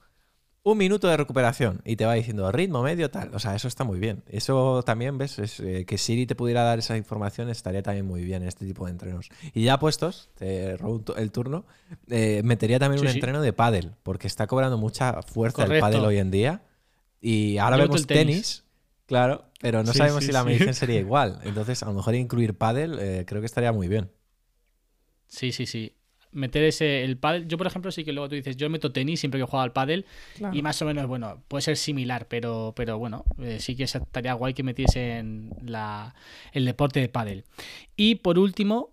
un 0.64 0.78
minuto 0.78 1.10
de 1.10 1.18
recuperación 1.18 1.82
y 1.84 1.98
te 1.98 2.06
va 2.06 2.14
diciendo 2.14 2.50
ritmo 2.52 2.82
medio 2.82 3.12
tal. 3.12 3.36
O 3.36 3.40
sea, 3.40 3.54
eso 3.54 3.68
está 3.68 3.84
muy 3.84 4.00
bien. 4.00 4.24
Eso 4.28 4.82
también, 4.84 5.18
¿ves? 5.18 5.38
Eh, 5.60 5.86
que 5.86 5.98
Siri 5.98 6.26
te 6.26 6.36
pudiera 6.36 6.64
dar 6.64 6.80
esa 6.80 6.96
información 6.96 7.50
estaría 7.50 7.84
también 7.84 8.06
muy 8.06 8.24
bien 8.24 8.44
en 8.44 8.48
este 8.48 8.66
tipo 8.66 8.86
de 8.86 8.92
entrenos. 8.92 9.30
Y 9.54 9.64
ya 9.64 9.78
puestos, 9.78 10.30
te 10.36 10.78
robo 10.78 11.16
el 11.18 11.32
turno, 11.32 11.66
eh, 12.10 12.42
metería 12.46 12.80
también 12.80 13.02
un 13.02 13.08
entreno 13.08 13.42
de 13.42 13.52
pádel, 13.52 13.92
porque 14.04 14.28
está 14.28 14.48
cobrando 14.48 14.78
mucha 14.78 15.22
fuerza 15.22 15.66
el 15.66 15.82
pádel 15.82 16.06
hoy 16.06 16.18
en 16.18 16.32
día. 16.32 16.64
Y 17.20 17.58
ahora 17.58 17.78
vemos 17.78 18.08
tenis. 18.08 18.64
claro, 19.06 19.46
pero 19.60 19.84
no 19.84 19.94
sabemos 19.94 20.24
si 20.24 20.32
la 20.32 20.46
medición 20.46 20.74
sería 20.74 21.00
igual. 21.00 21.40
Entonces, 21.44 21.84
a 21.84 21.88
lo 21.88 21.94
mejor 21.94 22.16
incluir 22.16 22.58
pádel 22.58 23.00
eh, 23.00 23.26
creo 23.28 23.42
que 23.42 23.48
estaría 23.48 23.74
muy 23.74 23.90
bien. 23.90 24.12
Sí, 25.28 25.52
sí, 25.52 25.66
sí 25.66 25.94
meter 26.34 26.64
ese 26.64 27.04
el 27.04 27.18
pádel. 27.18 27.48
Yo, 27.48 27.58
por 27.58 27.68
ejemplo, 27.68 27.92
sí 27.92 28.04
que 28.04 28.14
luego 28.14 28.30
tú 28.30 28.36
dices, 28.36 28.58
yo 28.58 28.70
meto 28.70 28.92
tenis 28.92 29.20
siempre 29.20 29.40
que 29.40 29.46
juego 29.46 29.62
al 29.62 29.74
pádel 29.74 30.06
y 30.52 30.62
más 30.62 30.82
o 30.82 30.86
menos, 30.86 31.08
bueno, 31.08 31.42
puede 31.48 31.62
ser 31.62 31.78
similar, 31.78 32.28
pero, 32.28 32.74
pero 32.76 32.98
bueno, 32.98 33.26
eh, 33.40 33.60
sí 33.60 33.76
que 33.76 33.84
estaría 33.84 34.34
guay 34.34 34.54
que 34.54 34.64
metiesen 34.64 35.52
la, 35.66 36.16
el 36.52 36.66
deporte 36.66 37.00
de 37.00 37.10
pádel. 37.10 37.44
Y 37.96 38.16
por 38.16 38.40
último, 38.40 38.93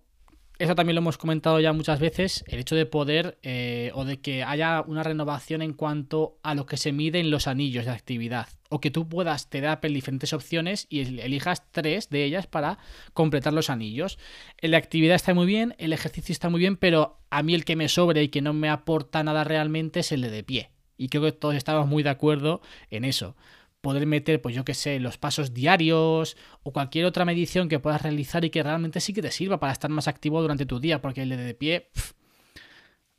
eso 0.61 0.75
también 0.75 0.93
lo 0.93 1.01
hemos 1.01 1.17
comentado 1.17 1.59
ya 1.59 1.73
muchas 1.73 1.99
veces, 1.99 2.43
el 2.47 2.59
hecho 2.59 2.75
de 2.75 2.85
poder 2.85 3.39
eh, 3.41 3.91
o 3.95 4.05
de 4.05 4.19
que 4.19 4.43
haya 4.43 4.81
una 4.81 5.01
renovación 5.01 5.63
en 5.63 5.73
cuanto 5.73 6.37
a 6.43 6.53
lo 6.53 6.67
que 6.67 6.77
se 6.77 6.91
mide 6.91 7.19
en 7.19 7.31
los 7.31 7.47
anillos 7.47 7.85
de 7.85 7.91
actividad. 7.91 8.47
O 8.69 8.79
que 8.79 8.91
tú 8.91 9.09
puedas, 9.09 9.49
te 9.49 9.59
da 9.59 9.79
diferentes 9.81 10.33
opciones 10.33 10.85
y 10.87 11.19
elijas 11.19 11.63
tres 11.71 12.09
de 12.11 12.23
ellas 12.23 12.45
para 12.45 12.77
completar 13.13 13.53
los 13.53 13.71
anillos. 13.71 14.19
De 14.61 14.75
actividad 14.75 15.15
está 15.15 15.33
muy 15.33 15.47
bien, 15.47 15.73
el 15.79 15.93
ejercicio 15.93 16.31
está 16.31 16.49
muy 16.49 16.59
bien, 16.59 16.77
pero 16.77 17.17
a 17.31 17.41
mí 17.41 17.55
el 17.55 17.65
que 17.65 17.75
me 17.75 17.89
sobre 17.89 18.21
y 18.21 18.29
que 18.29 18.41
no 18.41 18.53
me 18.53 18.69
aporta 18.69 19.23
nada 19.23 19.43
realmente 19.43 20.01
es 20.01 20.11
el 20.11 20.21
de 20.21 20.29
de 20.29 20.43
pie. 20.43 20.69
Y 20.95 21.09
creo 21.09 21.23
que 21.23 21.31
todos 21.31 21.55
estamos 21.55 21.87
muy 21.87 22.03
de 22.03 22.11
acuerdo 22.11 22.61
en 22.91 23.03
eso 23.03 23.35
poder 23.81 24.05
meter, 24.05 24.41
pues 24.41 24.55
yo 24.55 24.63
qué 24.63 24.73
sé, 24.73 24.99
los 24.99 25.17
pasos 25.17 25.53
diarios 25.53 26.37
o 26.63 26.71
cualquier 26.71 27.05
otra 27.05 27.25
medición 27.25 27.67
que 27.67 27.79
puedas 27.79 28.01
realizar 28.01 28.45
y 28.45 28.49
que 28.49 28.63
realmente 28.63 28.99
sí 28.99 29.13
que 29.13 29.21
te 29.21 29.31
sirva 29.31 29.59
para 29.59 29.73
estar 29.73 29.89
más 29.89 30.07
activo 30.07 30.41
durante 30.41 30.65
tu 30.65 30.79
día, 30.79 31.01
porque 31.01 31.23
el 31.23 31.29
de 31.29 31.53
pie 31.53 31.89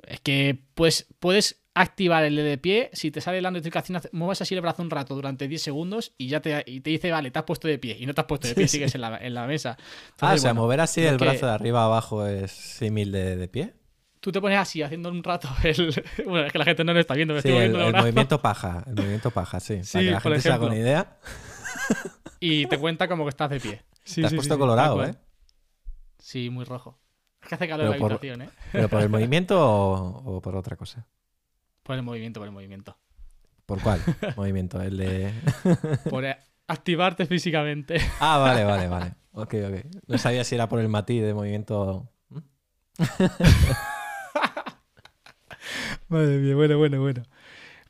es 0.06 0.20
que 0.20 0.58
pues 0.74 1.06
puedes 1.18 1.62
activar 1.74 2.24
el 2.24 2.36
de 2.36 2.58
pie, 2.58 2.90
si 2.92 3.10
te 3.10 3.20
sale 3.20 3.40
la 3.40 3.50
notificación, 3.50 4.00
mueves 4.12 4.42
así 4.42 4.54
el 4.54 4.60
brazo 4.60 4.82
un 4.82 4.90
rato 4.90 5.14
durante 5.14 5.48
10 5.48 5.62
segundos 5.62 6.12
y 6.18 6.28
ya 6.28 6.40
te, 6.40 6.62
te 6.62 6.90
dice, 6.90 7.10
vale, 7.10 7.30
te 7.30 7.38
has 7.38 7.44
puesto 7.44 7.66
de 7.66 7.78
pie 7.78 7.96
y 7.98 8.06
no 8.06 8.14
te 8.14 8.20
has 8.20 8.26
puesto 8.26 8.46
de 8.46 8.54
pie, 8.54 8.68
sigues 8.68 8.94
en 8.94 9.00
la, 9.00 9.16
en 9.18 9.34
la 9.34 9.46
mesa. 9.46 9.78
ah, 10.20 10.34
o 10.34 10.38
sea, 10.38 10.54
mover 10.54 10.80
así 10.80 11.02
el 11.02 11.16
brazo 11.16 11.46
de 11.46 11.52
arriba 11.52 11.82
a 11.82 11.84
abajo 11.86 12.26
es 12.26 12.52
símil 12.52 13.10
de, 13.10 13.36
de 13.36 13.48
pie 13.48 13.74
tú 14.22 14.30
te 14.30 14.40
pones 14.40 14.56
así 14.56 14.82
haciendo 14.82 15.10
un 15.10 15.22
rato 15.22 15.48
el. 15.64 15.92
Bueno, 16.24 16.46
es 16.46 16.52
que 16.52 16.58
la 16.58 16.64
gente 16.64 16.84
no 16.84 16.94
lo 16.94 17.00
está 17.00 17.14
viendo. 17.14 17.34
Me 17.34 17.40
estoy 17.40 17.52
el, 17.52 17.76
el 17.76 17.92
movimiento 17.92 18.40
paja. 18.40 18.84
El 18.86 18.94
movimiento 18.94 19.30
paja, 19.30 19.60
sí. 19.60 19.80
sí 19.84 19.92
para 19.92 20.04
que 20.04 20.10
la 20.12 20.20
gente 20.20 20.40
se 20.40 20.52
haga 20.52 20.66
una 20.66 20.76
idea. 20.76 21.18
Y 22.40 22.66
te 22.66 22.78
cuenta 22.78 23.08
como 23.08 23.24
que 23.24 23.30
estás 23.30 23.50
de 23.50 23.60
pie. 23.60 23.82
te 24.14 24.24
has 24.24 24.32
puesto 24.32 24.58
colorado, 24.58 25.04
¿eh? 25.04 25.14
Sí, 26.18 26.48
muy 26.48 26.64
rojo. 26.64 26.98
Es 27.42 27.48
que 27.48 27.54
hace 27.56 27.68
calor 27.68 27.86
en 27.86 27.90
la 28.00 28.06
habitación, 28.06 28.42
¿eh? 28.42 28.50
¿Pero 28.70 28.88
por 28.88 29.02
el 29.02 29.08
movimiento 29.08 29.60
o, 29.60 30.40
por 30.40 30.54
otra 30.54 30.76
cosa? 30.76 31.04
Por 31.82 31.96
el 31.96 32.02
movimiento, 32.02 32.38
por 32.38 32.46
el 32.46 32.54
movimiento. 32.54 32.96
¿Por 33.66 33.80
cuál 33.82 34.00
movimiento? 34.36 34.80
El 34.80 34.96
de. 34.96 35.32
por 36.08 36.24
activarte 36.68 37.26
físicamente. 37.26 38.00
Ah, 38.20 38.38
vale, 38.38 38.64
vale, 38.64 38.86
vale. 38.86 39.14
Ok, 39.32 39.54
ok. 39.66 39.84
No 40.06 40.18
sabía 40.18 40.44
si 40.44 40.54
era 40.54 40.68
por 40.68 40.78
el 40.78 40.88
matiz 40.88 41.22
de 41.22 41.34
movimiento. 41.34 42.08
Madre 46.08 46.38
mía, 46.38 46.54
bueno, 46.54 46.78
bueno, 46.78 47.00
bueno. 47.00 47.22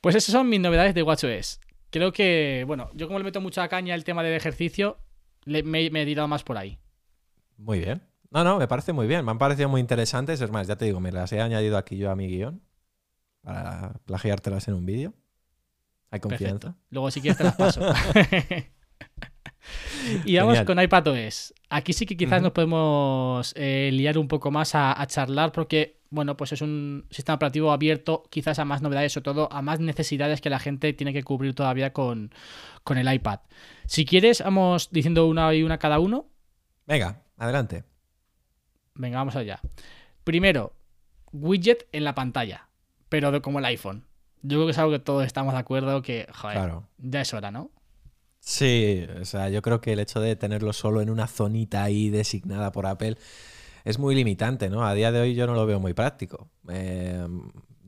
Pues 0.00 0.16
esas 0.16 0.32
son 0.32 0.48
mis 0.48 0.60
novedades 0.60 0.94
de 0.94 1.02
WatchOS. 1.02 1.60
Creo 1.90 2.12
que, 2.12 2.64
bueno, 2.66 2.90
yo 2.94 3.06
como 3.06 3.18
le 3.18 3.24
meto 3.24 3.40
mucha 3.40 3.68
caña 3.68 3.94
el 3.94 4.02
tema 4.02 4.22
del 4.22 4.34
ejercicio, 4.34 4.98
me, 5.44 5.86
he 5.86 6.06
tirado 6.06 6.26
más 6.26 6.42
por 6.42 6.56
ahí. 6.56 6.78
Muy 7.56 7.80
bien. 7.80 8.02
No, 8.30 8.44
no, 8.44 8.58
me 8.58 8.66
parece 8.66 8.92
muy 8.92 9.06
bien. 9.06 9.24
Me 9.24 9.30
han 9.30 9.38
parecido 9.38 9.68
muy 9.68 9.80
interesantes. 9.80 10.40
Es 10.40 10.50
más, 10.50 10.66
ya 10.66 10.76
te 10.76 10.86
digo, 10.86 11.00
me 11.00 11.12
las 11.12 11.32
he 11.32 11.40
añadido 11.40 11.76
aquí 11.76 11.98
yo 11.98 12.10
a 12.10 12.16
mi 12.16 12.28
guion 12.28 12.62
para 13.42 13.92
plagiártelas 14.06 14.66
en 14.68 14.74
un 14.74 14.86
vídeo. 14.86 15.12
Hay 16.10 16.20
confianza. 16.20 16.76
Luego, 16.90 17.10
si 17.10 17.20
quieres, 17.20 17.38
te 17.38 17.44
las 17.44 17.56
paso. 17.56 17.82
y 20.24 20.36
vamos 20.36 20.60
con 20.62 20.80
iPadOS. 20.80 21.54
Aquí 21.68 21.92
sí 21.92 22.06
que 22.06 22.16
quizás 22.16 22.42
nos 22.42 22.52
podemos 22.52 23.52
eh, 23.54 23.90
liar 23.92 24.18
un 24.18 24.28
poco 24.28 24.50
más 24.50 24.74
a 24.74 25.04
charlar 25.06 25.52
porque 25.52 26.01
bueno, 26.12 26.36
pues 26.36 26.52
es 26.52 26.60
un 26.60 27.06
sistema 27.10 27.36
operativo 27.36 27.72
abierto 27.72 28.24
quizás 28.28 28.58
a 28.58 28.66
más 28.66 28.82
novedades, 28.82 29.14
sobre 29.14 29.24
todo 29.24 29.50
a 29.50 29.62
más 29.62 29.80
necesidades 29.80 30.42
que 30.42 30.50
la 30.50 30.58
gente 30.58 30.92
tiene 30.92 31.14
que 31.14 31.22
cubrir 31.22 31.54
todavía 31.54 31.94
con, 31.94 32.30
el 32.94 33.12
iPad. 33.14 33.40
Si 33.86 34.04
quieres, 34.04 34.42
vamos 34.44 34.90
diciendo 34.92 35.26
una 35.26 35.52
y 35.54 35.62
una 35.62 35.78
cada 35.78 35.98
uno. 35.98 36.26
Venga, 36.86 37.22
adelante. 37.38 37.84
Venga, 38.94 39.18
vamos 39.18 39.36
allá. 39.36 39.60
Primero, 40.22 40.74
widget 41.32 41.88
en 41.92 42.04
la 42.04 42.14
pantalla, 42.14 42.68
pero 43.08 43.32
de, 43.32 43.40
como 43.40 43.58
el 43.58 43.64
iPhone. 43.64 44.04
Yo 44.42 44.58
creo 44.58 44.66
que 44.66 44.72
es 44.72 44.78
algo 44.78 44.92
que 44.92 44.98
todos 44.98 45.24
estamos 45.24 45.54
de 45.54 45.60
acuerdo 45.60 46.02
que, 46.02 46.28
joder, 46.30 46.72
ya 46.98 47.22
es 47.22 47.32
hora, 47.32 47.50
¿no? 47.50 47.70
Sí, 48.38 49.06
o 49.18 49.24
sea, 49.24 49.48
yo 49.48 49.62
creo 49.62 49.80
que 49.80 49.94
el 49.94 50.00
hecho 50.00 50.20
de 50.20 50.36
tenerlo 50.36 50.74
solo 50.74 51.00
en 51.00 51.08
una 51.08 51.26
zonita 51.26 51.84
ahí 51.84 52.10
designada 52.10 52.70
por 52.70 52.84
Apple 52.84 53.16
es 53.84 53.98
muy 53.98 54.14
limitante, 54.14 54.70
¿no? 54.70 54.84
A 54.84 54.94
día 54.94 55.12
de 55.12 55.20
hoy 55.20 55.34
yo 55.34 55.46
no 55.46 55.54
lo 55.54 55.66
veo 55.66 55.80
muy 55.80 55.94
práctico. 55.94 56.48
Eh, 56.68 57.26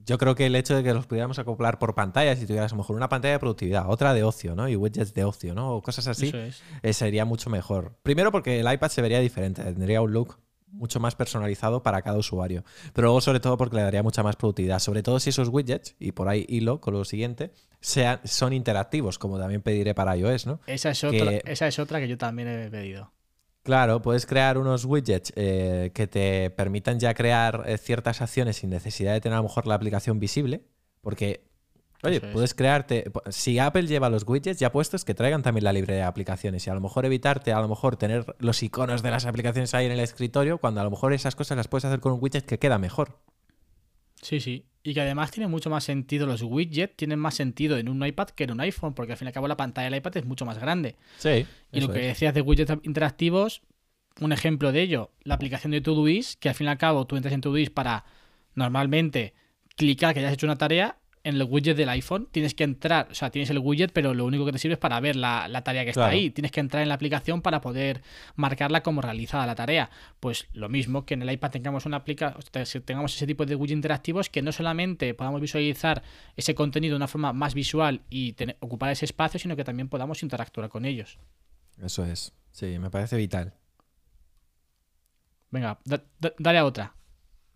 yo 0.06 0.18
creo 0.18 0.34
que 0.34 0.46
el 0.46 0.56
hecho 0.56 0.76
de 0.76 0.82
que 0.82 0.92
los 0.92 1.06
pudiéramos 1.06 1.38
acoplar 1.38 1.78
por 1.78 1.94
pantalla, 1.94 2.36
si 2.36 2.46
tuvieras 2.46 2.72
a 2.72 2.74
lo 2.74 2.82
mejor 2.82 2.96
una 2.96 3.08
pantalla 3.08 3.32
de 3.32 3.38
productividad, 3.38 3.88
otra 3.88 4.12
de 4.12 4.22
ocio, 4.22 4.54
¿no? 4.54 4.68
Y 4.68 4.76
widgets 4.76 5.14
de 5.14 5.24
ocio, 5.24 5.54
¿no? 5.54 5.72
O 5.72 5.82
cosas 5.82 6.06
así, 6.06 6.32
eh, 6.82 6.92
sería 6.92 7.24
mucho 7.24 7.48
mejor. 7.50 7.96
Primero 8.02 8.30
porque 8.30 8.60
el 8.60 8.70
iPad 8.70 8.88
se 8.88 9.02
vería 9.02 9.20
diferente, 9.20 9.62
tendría 9.62 10.02
un 10.02 10.12
look 10.12 10.38
mucho 10.66 11.00
más 11.00 11.14
personalizado 11.14 11.82
para 11.82 12.02
cada 12.02 12.18
usuario. 12.18 12.64
Pero 12.92 13.06
luego, 13.06 13.20
sobre 13.20 13.40
todo, 13.40 13.56
porque 13.56 13.76
le 13.76 13.82
daría 13.82 14.02
mucha 14.02 14.22
más 14.22 14.36
productividad. 14.36 14.80
Sobre 14.80 15.02
todo 15.02 15.20
si 15.20 15.30
esos 15.30 15.48
widgets, 15.48 15.94
y 15.98 16.12
por 16.12 16.28
ahí 16.28 16.44
hilo 16.48 16.80
con 16.80 16.94
lo 16.94 17.04
siguiente, 17.04 17.52
sean, 17.80 18.20
son 18.24 18.52
interactivos, 18.52 19.18
como 19.18 19.38
también 19.38 19.62
pediré 19.62 19.94
para 19.94 20.16
iOS, 20.16 20.46
¿no? 20.46 20.60
Esa 20.66 20.90
es, 20.90 21.04
otra, 21.04 21.30
esa 21.44 21.68
es 21.68 21.78
otra 21.78 22.00
que 22.00 22.08
yo 22.08 22.18
también 22.18 22.48
he 22.48 22.70
pedido. 22.70 23.12
Claro, 23.64 24.02
puedes 24.02 24.26
crear 24.26 24.58
unos 24.58 24.84
widgets 24.84 25.32
eh, 25.36 25.90
que 25.94 26.06
te 26.06 26.50
permitan 26.50 27.00
ya 27.00 27.14
crear 27.14 27.64
eh, 27.66 27.78
ciertas 27.78 28.20
acciones 28.20 28.56
sin 28.56 28.68
necesidad 28.68 29.14
de 29.14 29.22
tener 29.22 29.36
a 29.36 29.38
lo 29.38 29.44
mejor 29.44 29.66
la 29.66 29.74
aplicación 29.74 30.20
visible, 30.20 30.66
porque, 31.00 31.48
oye, 32.02 32.20
puedes 32.20 32.52
crearte, 32.52 33.10
si 33.30 33.58
Apple 33.58 33.86
lleva 33.86 34.10
los 34.10 34.28
widgets 34.28 34.60
ya 34.60 34.70
puestos, 34.70 35.06
que 35.06 35.14
traigan 35.14 35.42
también 35.42 35.64
la 35.64 35.72
librería 35.72 36.02
de 36.02 36.08
aplicaciones 36.08 36.66
y 36.66 36.70
a 36.70 36.74
lo 36.74 36.82
mejor 36.82 37.06
evitarte, 37.06 37.54
a 37.54 37.60
lo 37.62 37.68
mejor 37.68 37.96
tener 37.96 38.36
los 38.38 38.62
iconos 38.62 39.02
de 39.02 39.10
las 39.10 39.24
aplicaciones 39.24 39.72
ahí 39.72 39.86
en 39.86 39.92
el 39.92 40.00
escritorio, 40.00 40.58
cuando 40.58 40.82
a 40.82 40.84
lo 40.84 40.90
mejor 40.90 41.14
esas 41.14 41.34
cosas 41.34 41.56
las 41.56 41.66
puedes 41.66 41.86
hacer 41.86 42.00
con 42.00 42.12
un 42.12 42.18
widget 42.20 42.44
que 42.44 42.58
queda 42.58 42.76
mejor. 42.76 43.18
Sí, 44.24 44.40
sí. 44.40 44.64
Y 44.82 44.94
que 44.94 45.02
además 45.02 45.30
tiene 45.30 45.48
mucho 45.48 45.68
más 45.68 45.84
sentido, 45.84 46.26
los 46.26 46.42
widgets 46.42 46.96
tienen 46.96 47.18
más 47.18 47.34
sentido 47.34 47.76
en 47.76 47.90
un 47.90 48.04
iPad 48.04 48.28
que 48.28 48.44
en 48.44 48.52
un 48.52 48.60
iPhone, 48.60 48.94
porque 48.94 49.12
al 49.12 49.18
fin 49.18 49.26
y 49.26 49.28
al 49.28 49.34
cabo 49.34 49.48
la 49.48 49.56
pantalla 49.56 49.90
del 49.90 49.98
iPad 49.98 50.16
es 50.16 50.24
mucho 50.24 50.46
más 50.46 50.58
grande. 50.58 50.96
Sí. 51.18 51.46
Y 51.72 51.80
lo 51.80 51.92
que 51.92 52.00
decías 52.00 52.32
de 52.32 52.40
widgets 52.40 52.72
interactivos, 52.82 53.62
un 54.20 54.32
ejemplo 54.32 54.72
de 54.72 54.80
ello, 54.80 55.10
la 55.22 55.34
aplicación 55.34 55.72
de 55.72 55.82
Todoist, 55.82 56.38
que 56.40 56.48
al 56.48 56.54
fin 56.54 56.66
y 56.66 56.70
al 56.70 56.78
cabo 56.78 57.06
tú 57.06 57.16
entras 57.16 57.34
en 57.34 57.42
Todoist 57.42 57.72
para 57.72 58.04
normalmente 58.54 59.34
clicar 59.76 60.14
que 60.14 60.22
ya 60.22 60.28
has 60.28 60.34
hecho 60.34 60.46
una 60.46 60.56
tarea 60.56 60.96
en 61.24 61.36
el 61.36 61.42
widget 61.42 61.76
del 61.76 61.88
iPhone 61.88 62.28
tienes 62.30 62.54
que 62.54 62.64
entrar, 62.64 63.08
o 63.10 63.14
sea, 63.14 63.30
tienes 63.30 63.48
el 63.48 63.58
widget, 63.58 63.92
pero 63.92 64.12
lo 64.12 64.26
único 64.26 64.44
que 64.44 64.52
te 64.52 64.58
sirve 64.58 64.74
es 64.74 64.78
para 64.78 65.00
ver 65.00 65.16
la, 65.16 65.62
tarea 65.64 65.84
que 65.84 65.90
está 65.90 66.06
ahí. 66.06 66.30
Tienes 66.30 66.52
que 66.52 66.60
entrar 66.60 66.82
en 66.82 66.88
la 66.88 66.94
aplicación 66.94 67.40
para 67.40 67.62
poder 67.62 68.02
marcarla 68.36 68.82
como 68.82 69.00
realizada 69.00 69.46
la 69.46 69.54
tarea. 69.54 69.90
Pues 70.20 70.46
lo 70.52 70.68
mismo 70.68 71.06
que 71.06 71.14
en 71.14 71.22
el 71.22 71.32
iPad 71.32 71.50
tengamos 71.50 71.86
una 71.86 71.96
aplicación, 71.96 72.84
tengamos 72.84 73.16
ese 73.16 73.26
tipo 73.26 73.46
de 73.46 73.54
widget 73.56 73.74
interactivos 73.74 74.28
que 74.28 74.42
no 74.42 74.52
solamente 74.52 75.14
podamos 75.14 75.40
visualizar 75.40 76.02
ese 76.36 76.54
contenido 76.54 76.92
de 76.92 76.96
una 76.96 77.08
forma 77.08 77.32
más 77.32 77.54
visual 77.54 78.02
y 78.10 78.36
ocupar 78.60 78.90
ese 78.90 79.06
espacio, 79.06 79.40
sino 79.40 79.56
que 79.56 79.64
también 79.64 79.88
podamos 79.88 80.22
interactuar 80.22 80.68
con 80.68 80.84
ellos. 80.84 81.18
Eso 81.82 82.04
es. 82.04 82.34
Sí, 82.52 82.78
me 82.78 82.90
parece 82.90 83.16
vital. 83.16 83.54
Venga, 85.50 85.78
dale 86.38 86.58
a 86.58 86.64
otra. 86.66 86.94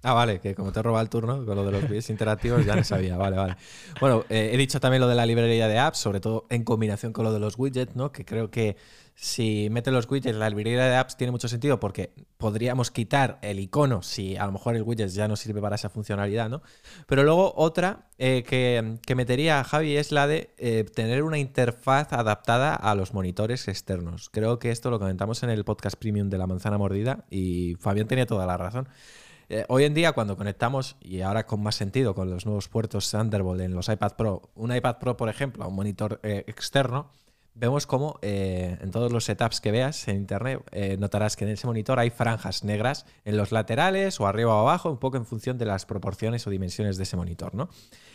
Ah, 0.02 0.12
vale, 0.12 0.38
que 0.40 0.54
como 0.54 0.70
te 0.70 0.78
he 0.78 0.82
robado 0.82 1.02
el 1.02 1.10
turno 1.10 1.44
con 1.44 1.56
lo 1.56 1.64
de 1.64 1.72
los 1.72 1.88
vídeos 1.88 2.08
interactivos, 2.08 2.64
ya 2.64 2.76
no 2.76 2.84
sabía. 2.84 3.16
Vale, 3.16 3.36
vale. 3.36 3.56
Bueno, 4.00 4.24
eh, 4.28 4.50
he 4.52 4.56
dicho 4.56 4.78
también 4.78 5.00
lo 5.00 5.08
de 5.08 5.16
la 5.16 5.26
librería 5.26 5.66
de 5.66 5.78
apps, 5.78 5.98
sobre 5.98 6.20
todo 6.20 6.46
en 6.50 6.62
combinación 6.62 7.12
con 7.12 7.24
lo 7.24 7.32
de 7.32 7.40
los 7.40 7.58
widgets, 7.58 7.96
¿no? 7.96 8.12
Que 8.12 8.24
creo 8.24 8.48
que 8.48 8.76
si 9.16 9.66
mete 9.72 9.90
los 9.90 10.08
widgets, 10.08 10.38
la 10.38 10.48
librería 10.48 10.84
de 10.84 10.94
apps 10.94 11.16
tiene 11.16 11.32
mucho 11.32 11.48
sentido 11.48 11.80
porque 11.80 12.12
podríamos 12.36 12.92
quitar 12.92 13.40
el 13.42 13.58
icono 13.58 14.00
si 14.02 14.36
a 14.36 14.46
lo 14.46 14.52
mejor 14.52 14.76
el 14.76 14.84
widget 14.84 15.08
ya 15.08 15.26
no 15.26 15.34
sirve 15.34 15.60
para 15.60 15.74
esa 15.74 15.90
funcionalidad, 15.90 16.48
¿no? 16.48 16.62
Pero 17.08 17.24
luego 17.24 17.52
otra 17.56 18.06
eh, 18.18 18.44
que, 18.46 18.98
que, 19.04 19.16
metería 19.16 19.58
a 19.58 19.64
Javi 19.64 19.96
es 19.96 20.12
la 20.12 20.28
de 20.28 20.54
eh, 20.58 20.84
tener 20.94 21.24
una 21.24 21.38
interfaz 21.38 22.12
adaptada 22.12 22.76
a 22.76 22.94
los 22.94 23.12
monitores 23.14 23.66
externos. 23.66 24.30
Creo 24.30 24.60
que 24.60 24.70
esto 24.70 24.90
lo 24.90 25.00
comentamos 25.00 25.42
en 25.42 25.50
el 25.50 25.64
podcast 25.64 25.96
premium 25.96 26.30
de 26.30 26.38
la 26.38 26.46
manzana 26.46 26.78
mordida 26.78 27.24
y 27.28 27.74
Fabián 27.80 28.06
tenía 28.06 28.26
toda 28.26 28.46
la 28.46 28.56
razón. 28.56 28.88
Eh, 29.50 29.64
hoy 29.68 29.84
en 29.84 29.94
día, 29.94 30.12
cuando 30.12 30.36
conectamos, 30.36 30.96
y 31.00 31.22
ahora 31.22 31.46
con 31.46 31.62
más 31.62 31.74
sentido 31.74 32.14
con 32.14 32.28
los 32.28 32.44
nuevos 32.44 32.68
puertos 32.68 33.10
Thunderbolt 33.10 33.62
en 33.62 33.74
los 33.74 33.88
iPad 33.88 34.12
Pro, 34.12 34.50
un 34.54 34.74
iPad 34.74 34.98
Pro, 34.98 35.16
por 35.16 35.30
ejemplo, 35.30 35.64
a 35.64 35.68
un 35.68 35.74
monitor 35.74 36.20
eh, 36.22 36.44
externo, 36.46 37.10
vemos 37.54 37.86
como 37.86 38.18
eh, 38.20 38.76
en 38.80 38.90
todos 38.90 39.10
los 39.10 39.24
setups 39.24 39.62
que 39.62 39.70
veas 39.72 40.06
en 40.06 40.16
internet, 40.16 40.62
notarás 40.98 41.34
que 41.34 41.44
en 41.44 41.52
ese 41.52 41.66
monitor 41.66 41.98
hay 41.98 42.10
franjas 42.10 42.62
negras 42.62 43.06
en 43.24 43.36
los 43.36 43.50
laterales 43.50 44.20
o 44.20 44.26
arriba 44.26 44.54
o 44.54 44.60
abajo, 44.60 44.90
un 44.90 44.98
poco 44.98 45.16
en 45.16 45.24
función 45.26 45.56
de 45.56 45.64
las 45.64 45.86
proporciones 45.86 46.46
o 46.46 46.50
dimensiones 46.50 46.98
de 46.98 47.02
ese 47.02 47.16
monitor, 47.16 47.54
¿no? 47.54 47.68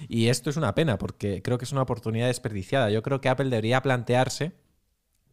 Y 0.08 0.28
esto 0.28 0.50
es 0.50 0.56
una 0.56 0.76
pena 0.76 0.98
porque 0.98 1.42
creo 1.42 1.58
que 1.58 1.66
es 1.66 1.74
una 1.74 1.82
oportunidad 1.82 2.28
desperdiciada. 2.28 2.90
Yo 2.90 3.02
creo 3.02 3.20
que 3.20 3.28
Apple 3.28 3.50
debería 3.50 3.82
plantearse 3.82 4.54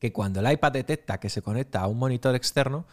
que 0.01 0.13
cuando 0.13 0.41
el 0.41 0.51
iPad 0.51 0.73
detecta 0.73 1.21
que 1.21 1.29
se 1.29 1.43
conecta 1.43 1.81
a 1.81 1.87
un 1.87 1.99
monitor 1.99 2.35
externo, 2.35 2.87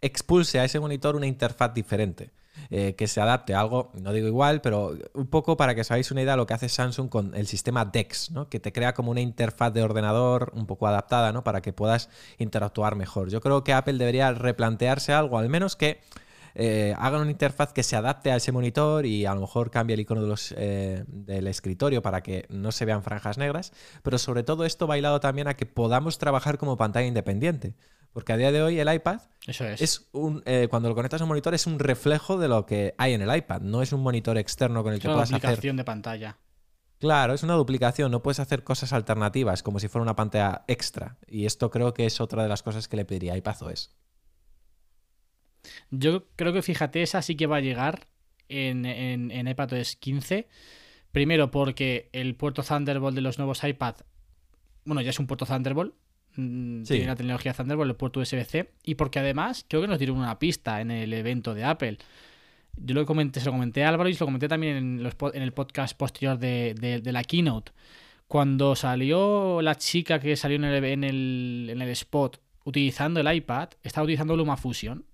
expulse 0.00 0.60
a 0.60 0.64
ese 0.64 0.80
monitor 0.80 1.16
una 1.16 1.26
interfaz 1.26 1.74
diferente. 1.74 2.30
Eh, 2.70 2.94
que 2.96 3.06
se 3.06 3.20
adapte 3.20 3.54
a 3.54 3.60
algo, 3.60 3.92
no 4.00 4.12
digo 4.12 4.26
igual, 4.26 4.60
pero 4.60 4.96
un 5.12 5.26
poco 5.26 5.56
para 5.56 5.74
que 5.74 5.82
os 5.82 5.90
hagáis 5.90 6.10
una 6.10 6.22
idea 6.22 6.32
de 6.32 6.38
lo 6.38 6.46
que 6.46 6.54
hace 6.54 6.68
Samsung 6.68 7.08
con 7.08 7.34
el 7.34 7.46
sistema 7.46 7.84
DeX, 7.84 8.30
¿no? 8.30 8.48
que 8.48 8.60
te 8.60 8.72
crea 8.72 8.94
como 8.94 9.10
una 9.10 9.20
interfaz 9.20 9.72
de 9.72 9.82
ordenador 9.82 10.52
un 10.54 10.66
poco 10.66 10.86
adaptada 10.86 11.32
¿no? 11.32 11.44
para 11.44 11.60
que 11.60 11.72
puedas 11.72 12.08
interactuar 12.38 12.96
mejor. 12.96 13.30
Yo 13.30 13.40
creo 13.40 13.64
que 13.64 13.72
Apple 13.72 13.94
debería 13.94 14.32
replantearse 14.32 15.12
algo, 15.12 15.38
al 15.38 15.48
menos 15.48 15.76
que 15.76 16.00
eh, 16.54 16.94
hagan 16.98 17.22
una 17.22 17.30
interfaz 17.30 17.72
que 17.72 17.82
se 17.82 17.96
adapte 17.96 18.30
a 18.30 18.36
ese 18.36 18.52
monitor 18.52 19.06
y 19.06 19.26
a 19.26 19.34
lo 19.34 19.40
mejor 19.40 19.70
cambie 19.70 19.94
el 19.94 20.00
icono 20.00 20.22
de 20.22 20.28
los, 20.28 20.54
eh, 20.56 21.04
del 21.08 21.48
escritorio 21.48 22.00
para 22.00 22.22
que 22.22 22.46
no 22.48 22.70
se 22.70 22.84
vean 22.84 23.02
franjas 23.02 23.38
negras, 23.38 23.72
pero 24.02 24.18
sobre 24.18 24.44
todo 24.44 24.64
esto 24.64 24.86
bailado 24.86 25.18
también 25.20 25.48
a 25.48 25.54
que 25.54 25.66
podamos 25.66 26.18
trabajar 26.18 26.58
como 26.58 26.76
pantalla 26.76 27.06
independiente. 27.06 27.74
Porque 28.14 28.32
a 28.32 28.36
día 28.36 28.52
de 28.52 28.62
hoy 28.62 28.78
el 28.78 28.90
iPad 28.94 29.20
es. 29.48 30.08
un, 30.12 30.40
eh, 30.46 30.68
cuando 30.70 30.88
lo 30.88 30.94
conectas 30.94 31.20
a 31.20 31.24
un 31.24 31.28
monitor 31.28 31.52
es 31.52 31.66
un 31.66 31.80
reflejo 31.80 32.38
de 32.38 32.46
lo 32.46 32.64
que 32.64 32.94
hay 32.96 33.12
en 33.12 33.22
el 33.22 33.36
iPad, 33.36 33.60
no 33.60 33.82
es 33.82 33.92
un 33.92 34.02
monitor 34.02 34.38
externo 34.38 34.84
con 34.84 34.94
el 34.94 35.00
que 35.00 35.08
puedas 35.08 35.24
hacer. 35.24 35.34
Una 35.34 35.50
duplicación 35.50 35.76
de 35.76 35.84
pantalla. 35.84 36.38
Claro, 37.00 37.34
es 37.34 37.42
una 37.42 37.54
duplicación, 37.54 38.12
no 38.12 38.22
puedes 38.22 38.38
hacer 38.38 38.62
cosas 38.62 38.92
alternativas 38.92 39.64
como 39.64 39.80
si 39.80 39.88
fuera 39.88 40.04
una 40.04 40.14
pantalla 40.14 40.64
extra. 40.68 41.18
Y 41.26 41.44
esto 41.44 41.72
creo 41.72 41.92
que 41.92 42.06
es 42.06 42.20
otra 42.20 42.44
de 42.44 42.48
las 42.48 42.62
cosas 42.62 42.86
que 42.86 42.96
le 42.96 43.04
pediría 43.04 43.32
a 43.32 43.36
iPadOS. 43.36 43.90
Yo 45.90 46.28
creo 46.36 46.52
que 46.52 46.62
fíjate, 46.62 47.02
esa 47.02 47.20
sí 47.20 47.34
que 47.36 47.48
va 47.48 47.56
a 47.56 47.60
llegar 47.60 48.06
en, 48.48 48.86
en, 48.86 49.32
en 49.32 49.48
iPadOS 49.48 49.96
15. 49.96 50.46
Primero 51.10 51.50
porque 51.50 52.10
el 52.12 52.36
puerto 52.36 52.62
Thunderbolt 52.62 53.16
de 53.16 53.22
los 53.22 53.38
nuevos 53.38 53.64
iPad, 53.64 53.96
bueno, 54.84 55.00
ya 55.00 55.10
es 55.10 55.18
un 55.18 55.26
puerto 55.26 55.46
Thunderbolt, 55.46 55.94
Mm, 56.36 56.82
tiene 56.82 57.06
la 57.06 57.16
tecnología 57.16 57.52
Thunderbolt, 57.52 57.90
el 57.90 57.96
puerto 57.96 58.20
USB-C, 58.20 58.70
y 58.84 58.94
porque 58.96 59.18
además 59.20 59.64
creo 59.68 59.82
que 59.82 59.88
nos 59.88 59.98
dieron 59.98 60.18
una 60.18 60.38
pista 60.38 60.80
en 60.80 60.90
el 60.90 61.12
evento 61.12 61.54
de 61.54 61.64
Apple. 61.64 61.98
Yo 62.76 62.94
lo 62.94 63.06
comenté, 63.06 63.40
se 63.40 63.46
lo 63.46 63.52
comenté 63.52 63.84
a 63.84 63.88
Álvaro 63.88 64.08
y 64.08 64.14
se 64.14 64.20
lo 64.20 64.26
comenté 64.26 64.48
también 64.48 64.76
en, 64.76 65.10
en 65.34 65.42
el 65.42 65.52
podcast 65.52 65.96
posterior 65.96 66.38
de, 66.38 67.00
la 67.04 67.22
keynote. 67.22 67.72
Cuando 68.26 68.74
salió 68.74 69.62
la 69.62 69.76
chica 69.76 70.18
que 70.18 70.36
salió 70.36 70.56
en 70.56 70.64
el, 70.64 70.84
en 70.84 71.04
el, 71.04 71.68
en 71.70 71.82
el 71.82 71.88
spot 71.90 72.40
utilizando 72.64 73.20
el 73.20 73.32
iPad, 73.32 73.68
estaba 73.82 74.04
utilizando 74.04 74.36
LumaFusion 74.36 75.04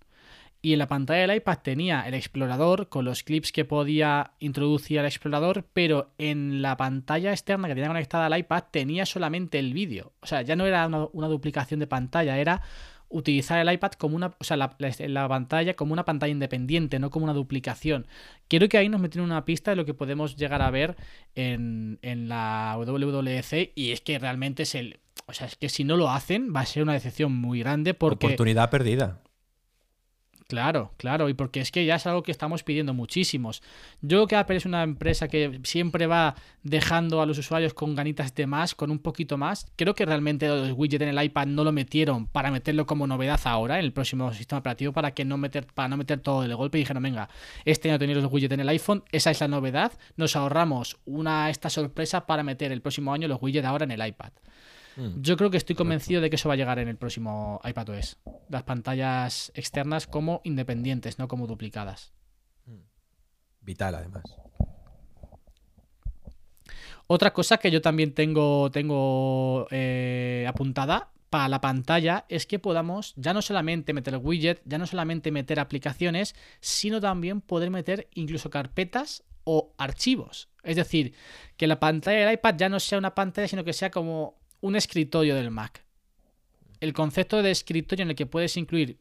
y 0.62 0.74
en 0.74 0.78
la 0.78 0.88
pantalla 0.88 1.26
del 1.26 1.36
iPad 1.36 1.58
tenía 1.62 2.02
el 2.02 2.14
explorador 2.14 2.88
con 2.88 3.04
los 3.04 3.22
clips 3.22 3.50
que 3.50 3.64
podía 3.64 4.32
introducir 4.40 4.98
al 4.98 5.06
explorador, 5.06 5.64
pero 5.72 6.12
en 6.18 6.60
la 6.60 6.76
pantalla 6.76 7.30
externa 7.30 7.66
que 7.66 7.74
tenía 7.74 7.88
conectada 7.88 8.26
al 8.26 8.38
iPad 8.38 8.64
tenía 8.70 9.06
solamente 9.06 9.58
el 9.58 9.72
vídeo. 9.72 10.12
O 10.20 10.26
sea, 10.26 10.42
ya 10.42 10.56
no 10.56 10.66
era 10.66 10.86
una, 10.86 11.28
duplicación 11.28 11.80
de 11.80 11.86
pantalla, 11.86 12.38
era 12.38 12.60
utilizar 13.08 13.58
el 13.58 13.72
iPad 13.72 13.92
como 13.92 14.16
una, 14.16 14.34
o 14.38 14.44
sea, 14.44 14.56
la, 14.56 14.76
la, 14.78 15.28
pantalla 15.28 15.74
como 15.74 15.94
una 15.94 16.04
pantalla 16.04 16.30
independiente, 16.30 16.98
no 16.98 17.10
como 17.10 17.24
una 17.24 17.34
duplicación. 17.34 18.06
Quiero 18.46 18.68
que 18.68 18.76
ahí 18.76 18.90
nos 18.90 19.00
metieron 19.00 19.30
una 19.30 19.46
pista 19.46 19.70
de 19.70 19.76
lo 19.76 19.86
que 19.86 19.94
podemos 19.94 20.36
llegar 20.36 20.60
a 20.60 20.70
ver 20.70 20.96
en, 21.34 21.98
en 22.02 22.28
la 22.28 22.76
WWDC 22.78 23.72
y 23.74 23.92
es 23.92 24.02
que 24.02 24.18
realmente 24.18 24.64
es 24.64 24.74
el, 24.74 25.00
o 25.26 25.32
sea, 25.32 25.46
es 25.46 25.56
que 25.56 25.70
si 25.70 25.84
no 25.84 25.96
lo 25.96 26.10
hacen 26.10 26.54
va 26.54 26.60
a 26.60 26.66
ser 26.66 26.82
una 26.82 26.92
decepción 26.92 27.32
muy 27.32 27.60
grande 27.60 27.94
porque... 27.94 28.26
Oportunidad 28.26 28.68
perdida. 28.68 29.22
Claro, 30.50 30.90
claro, 30.96 31.28
y 31.28 31.34
porque 31.34 31.60
es 31.60 31.70
que 31.70 31.84
ya 31.84 31.94
es 31.94 32.08
algo 32.08 32.24
que 32.24 32.32
estamos 32.32 32.64
pidiendo 32.64 32.92
muchísimos. 32.92 33.62
Yo 34.02 34.18
creo 34.18 34.26
que 34.26 34.34
Apple 34.34 34.56
es 34.56 34.66
una 34.66 34.82
empresa 34.82 35.28
que 35.28 35.60
siempre 35.62 36.08
va 36.08 36.34
dejando 36.64 37.22
a 37.22 37.26
los 37.26 37.38
usuarios 37.38 37.72
con 37.72 37.94
ganitas 37.94 38.34
de 38.34 38.48
más, 38.48 38.74
con 38.74 38.90
un 38.90 38.98
poquito 38.98 39.38
más. 39.38 39.68
Creo 39.76 39.94
que 39.94 40.04
realmente 40.04 40.48
los 40.48 40.72
widgets 40.72 41.02
en 41.02 41.16
el 41.16 41.24
iPad 41.24 41.46
no 41.46 41.62
lo 41.62 41.70
metieron 41.70 42.26
para 42.26 42.50
meterlo 42.50 42.84
como 42.84 43.06
novedad 43.06 43.38
ahora, 43.44 43.78
en 43.78 43.84
el 43.84 43.92
próximo 43.92 44.32
sistema 44.32 44.58
operativo, 44.58 44.92
para 44.92 45.12
que 45.12 45.24
no 45.24 45.38
meter, 45.38 45.68
para 45.68 45.86
no 45.86 45.96
meter 45.96 46.18
todo 46.18 46.42
de 46.42 46.52
golpe 46.52 46.78
y 46.78 46.80
dijeron, 46.80 47.04
venga, 47.04 47.28
este 47.64 47.88
año 47.88 48.00
tenéis 48.00 48.18
los 48.18 48.32
widgets 48.32 48.54
en 48.54 48.58
el 48.58 48.68
iPhone, 48.70 49.04
esa 49.12 49.30
es 49.30 49.40
la 49.40 49.46
novedad, 49.46 49.92
nos 50.16 50.34
ahorramos 50.34 50.98
una 51.04 51.48
esta 51.48 51.70
sorpresa 51.70 52.26
para 52.26 52.42
meter 52.42 52.72
el 52.72 52.82
próximo 52.82 53.14
año 53.14 53.28
los 53.28 53.40
widgets 53.40 53.66
ahora 53.66 53.84
en 53.84 53.92
el 53.92 54.04
iPad. 54.04 54.32
Mm. 54.96 55.20
Yo 55.20 55.36
creo 55.36 55.50
que 55.50 55.56
estoy 55.56 55.76
convencido 55.76 56.20
de 56.20 56.30
que 56.30 56.36
eso 56.36 56.48
va 56.48 56.54
a 56.54 56.56
llegar 56.56 56.78
en 56.78 56.88
el 56.88 56.96
próximo 56.96 57.60
iPadOS. 57.64 58.18
Las 58.48 58.62
pantallas 58.64 59.52
externas 59.54 60.06
como 60.06 60.40
independientes, 60.44 61.18
no 61.18 61.28
como 61.28 61.46
duplicadas. 61.46 62.12
Mm. 62.66 62.80
Vital, 63.60 63.94
además. 63.94 64.24
Otra 67.06 67.32
cosa 67.32 67.56
que 67.56 67.70
yo 67.70 67.80
también 67.80 68.14
tengo, 68.14 68.70
tengo 68.70 69.66
eh, 69.70 70.46
apuntada 70.48 71.10
para 71.28 71.48
la 71.48 71.60
pantalla 71.60 72.24
es 72.28 72.46
que 72.46 72.58
podamos 72.58 73.14
ya 73.16 73.32
no 73.32 73.42
solamente 73.42 73.92
meter 73.92 74.16
widget, 74.16 74.62
ya 74.64 74.78
no 74.78 74.86
solamente 74.86 75.30
meter 75.30 75.60
aplicaciones, 75.60 76.34
sino 76.60 77.00
también 77.00 77.40
poder 77.40 77.70
meter 77.70 78.08
incluso 78.14 78.50
carpetas 78.50 79.24
o 79.44 79.72
archivos. 79.78 80.50
Es 80.62 80.76
decir, 80.76 81.14
que 81.56 81.66
la 81.66 81.80
pantalla 81.80 82.26
del 82.26 82.34
iPad 82.34 82.56
ya 82.56 82.68
no 82.68 82.80
sea 82.80 82.98
una 82.98 83.14
pantalla, 83.14 83.48
sino 83.48 83.64
que 83.64 83.72
sea 83.72 83.90
como 83.90 84.39
un 84.60 84.76
escritorio 84.76 85.34
del 85.34 85.50
Mac. 85.50 85.84
El 86.80 86.92
concepto 86.92 87.42
de 87.42 87.50
escritorio 87.50 88.04
en 88.04 88.10
el 88.10 88.16
que 88.16 88.26
puedes 88.26 88.56
incluir 88.56 88.98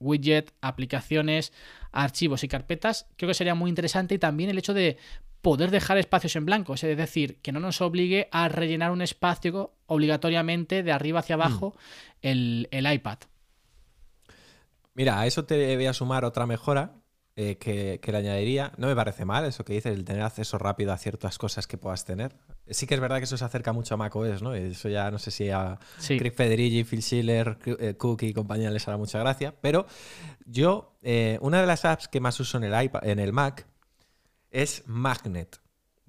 widget, 0.00 0.52
aplicaciones, 0.60 1.52
archivos 1.92 2.42
y 2.42 2.48
carpetas, 2.48 3.06
creo 3.16 3.28
que 3.28 3.34
sería 3.34 3.54
muy 3.54 3.68
interesante 3.68 4.14
y 4.14 4.18
también 4.18 4.50
el 4.50 4.58
hecho 4.58 4.74
de 4.74 4.96
poder 5.42 5.70
dejar 5.70 5.98
espacios 5.98 6.36
en 6.36 6.46
blanco, 6.46 6.74
es 6.74 6.80
decir, 6.82 7.38
que 7.40 7.52
no 7.52 7.60
nos 7.60 7.80
obligue 7.80 8.28
a 8.30 8.48
rellenar 8.48 8.90
un 8.90 9.02
espacio 9.02 9.74
obligatoriamente 9.86 10.82
de 10.82 10.92
arriba 10.92 11.20
hacia 11.20 11.34
abajo 11.34 11.74
mm. 11.74 12.18
el, 12.22 12.68
el 12.70 12.92
iPad. 12.92 13.18
Mira, 14.94 15.20
a 15.20 15.26
eso 15.26 15.44
te 15.44 15.76
voy 15.76 15.86
a 15.86 15.94
sumar 15.94 16.24
otra 16.24 16.46
mejora 16.46 16.99
eh, 17.36 17.56
que, 17.58 18.00
le 18.12 18.18
añadiría. 18.18 18.72
No 18.76 18.86
me 18.86 18.96
parece 18.96 19.24
mal 19.24 19.44
eso 19.44 19.64
que 19.64 19.72
dices, 19.72 19.94
el 19.94 20.04
tener 20.04 20.22
acceso 20.22 20.58
rápido 20.58 20.92
a 20.92 20.98
ciertas 20.98 21.38
cosas 21.38 21.66
que 21.66 21.78
puedas 21.78 22.04
tener. 22.04 22.36
Sí 22.68 22.86
que 22.86 22.94
es 22.94 23.00
verdad 23.00 23.18
que 23.18 23.24
eso 23.24 23.36
se 23.36 23.44
acerca 23.44 23.72
mucho 23.72 23.94
a 23.94 23.96
macOS, 23.96 24.42
¿no? 24.42 24.54
Eso 24.54 24.88
ya 24.88 25.10
no 25.10 25.18
sé 25.18 25.30
si 25.30 25.48
a 25.50 25.78
sí. 25.98 26.18
Craig 26.18 26.32
Federici, 26.32 26.84
Phil 26.84 27.02
Schiller, 27.02 27.58
eh, 27.64 27.94
Cook 27.94 28.22
y 28.22 28.32
compañía 28.32 28.70
les 28.70 28.86
hará 28.86 28.96
mucha 28.96 29.18
gracia. 29.18 29.54
Pero 29.60 29.86
yo, 30.44 30.96
eh, 31.02 31.38
una 31.40 31.60
de 31.60 31.66
las 31.66 31.84
apps 31.84 32.08
que 32.08 32.20
más 32.20 32.38
uso 32.40 32.58
en 32.58 32.64
el, 32.64 32.84
iPad, 32.84 33.06
en 33.06 33.18
el 33.18 33.32
Mac 33.32 33.66
es 34.50 34.82
Magnet. 34.86 35.60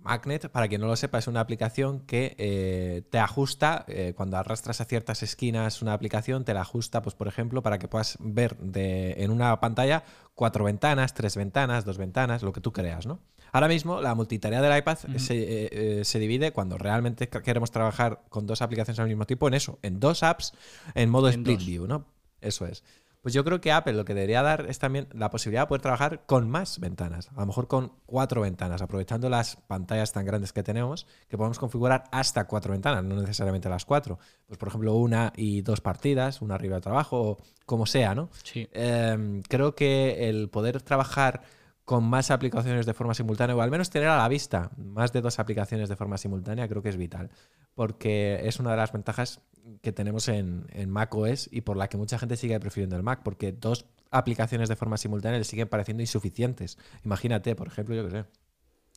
Magnet, 0.03 0.49
para 0.49 0.67
quien 0.67 0.81
no 0.81 0.87
lo 0.87 0.95
sepa, 0.95 1.19
es 1.19 1.27
una 1.27 1.39
aplicación 1.39 2.01
que 2.01 2.35
eh, 2.37 3.03
te 3.09 3.19
ajusta, 3.19 3.85
eh, 3.87 4.13
cuando 4.15 4.37
arrastras 4.37 4.81
a 4.81 4.85
ciertas 4.85 5.23
esquinas 5.23 5.81
una 5.81 5.93
aplicación, 5.93 6.43
te 6.43 6.53
la 6.53 6.61
ajusta, 6.61 7.01
pues 7.01 7.15
por 7.15 7.27
ejemplo, 7.27 7.61
para 7.61 7.79
que 7.79 7.87
puedas 7.87 8.17
ver 8.19 8.57
de, 8.57 9.15
en 9.17 9.31
una 9.31 9.59
pantalla 9.59 10.03
cuatro 10.33 10.63
ventanas, 10.63 11.13
tres 11.13 11.35
ventanas, 11.35 11.85
dos 11.85 11.97
ventanas, 11.97 12.41
lo 12.43 12.51
que 12.53 12.61
tú 12.61 12.71
creas, 12.71 13.05
¿no? 13.05 13.19
Ahora 13.51 13.67
mismo 13.67 14.01
la 14.01 14.15
multitarea 14.15 14.61
del 14.61 14.77
iPad 14.77 14.97
eh, 15.13 16.01
se, 16.05 16.19
divide 16.19 16.53
cuando 16.53 16.77
realmente 16.77 17.27
queremos 17.27 17.69
trabajar 17.69 18.23
con 18.29 18.47
dos 18.47 18.61
aplicaciones 18.61 18.99
al 18.99 19.07
mismo 19.07 19.25
tiempo 19.25 19.47
en 19.49 19.53
eso, 19.53 19.77
en 19.81 19.99
dos 19.99 20.23
apps, 20.23 20.53
en 20.95 21.09
modo 21.09 21.27
split 21.27 21.59
view, 21.59 21.85
¿no? 21.85 22.05
Eso 22.39 22.65
es. 22.65 22.83
Pues 23.21 23.35
yo 23.35 23.43
creo 23.43 23.61
que 23.61 23.71
Apple 23.71 23.93
lo 23.93 24.03
que 24.03 24.15
debería 24.15 24.41
dar 24.41 24.65
es 24.67 24.79
también 24.79 25.07
la 25.11 25.29
posibilidad 25.29 25.61
de 25.63 25.67
poder 25.67 25.81
trabajar 25.81 26.25
con 26.25 26.49
más 26.49 26.79
ventanas, 26.79 27.29
a 27.35 27.39
lo 27.39 27.45
mejor 27.45 27.67
con 27.67 27.93
cuatro 28.07 28.41
ventanas, 28.41 28.81
aprovechando 28.81 29.29
las 29.29 29.57
pantallas 29.67 30.11
tan 30.11 30.25
grandes 30.25 30.53
que 30.53 30.63
tenemos, 30.63 31.05
que 31.29 31.37
podemos 31.37 31.59
configurar 31.59 32.05
hasta 32.11 32.47
cuatro 32.47 32.71
ventanas, 32.71 33.03
no 33.03 33.15
necesariamente 33.15 33.69
las 33.69 33.85
cuatro. 33.85 34.17
Pues 34.47 34.57
por 34.57 34.69
ejemplo, 34.69 34.95
una 34.95 35.31
y 35.35 35.61
dos 35.61 35.81
partidas, 35.81 36.41
una 36.41 36.55
arriba 36.55 36.77
de 36.77 36.81
trabajo, 36.81 37.21
o 37.21 37.37
como 37.67 37.85
sea, 37.85 38.15
¿no? 38.15 38.29
Sí. 38.43 38.67
Em, 38.71 39.43
creo 39.43 39.75
que 39.75 40.27
el 40.29 40.49
poder 40.49 40.81
trabajar 40.81 41.43
con 41.91 42.05
más 42.05 42.31
aplicaciones 42.31 42.85
de 42.85 42.93
forma 42.93 43.13
simultánea, 43.13 43.53
o 43.53 43.59
al 43.59 43.69
menos 43.69 43.89
tener 43.89 44.07
a 44.07 44.15
la 44.15 44.29
vista 44.29 44.71
más 44.77 45.11
de 45.11 45.19
dos 45.19 45.39
aplicaciones 45.39 45.89
de 45.89 45.97
forma 45.97 46.17
simultánea, 46.17 46.65
creo 46.69 46.81
que 46.81 46.87
es 46.87 46.95
vital, 46.95 47.31
porque 47.75 48.39
es 48.47 48.61
una 48.61 48.71
de 48.71 48.77
las 48.77 48.93
ventajas 48.93 49.41
que 49.81 49.91
tenemos 49.91 50.29
en, 50.29 50.67
en 50.69 50.89
Mac 50.89 51.13
OS 51.13 51.49
y 51.51 51.59
por 51.59 51.75
la 51.75 51.89
que 51.89 51.97
mucha 51.97 52.17
gente 52.17 52.37
sigue 52.37 52.57
prefiriendo 52.61 52.95
el 52.95 53.03
Mac, 53.03 53.23
porque 53.25 53.51
dos 53.51 53.87
aplicaciones 54.09 54.69
de 54.69 54.77
forma 54.77 54.95
simultánea 54.95 55.37
le 55.37 55.43
siguen 55.43 55.67
pareciendo 55.67 56.01
insuficientes. 56.01 56.77
Imagínate, 57.03 57.57
por 57.57 57.67
ejemplo, 57.67 57.93
yo 57.93 58.05
que 58.05 58.11
sé, 58.11 58.25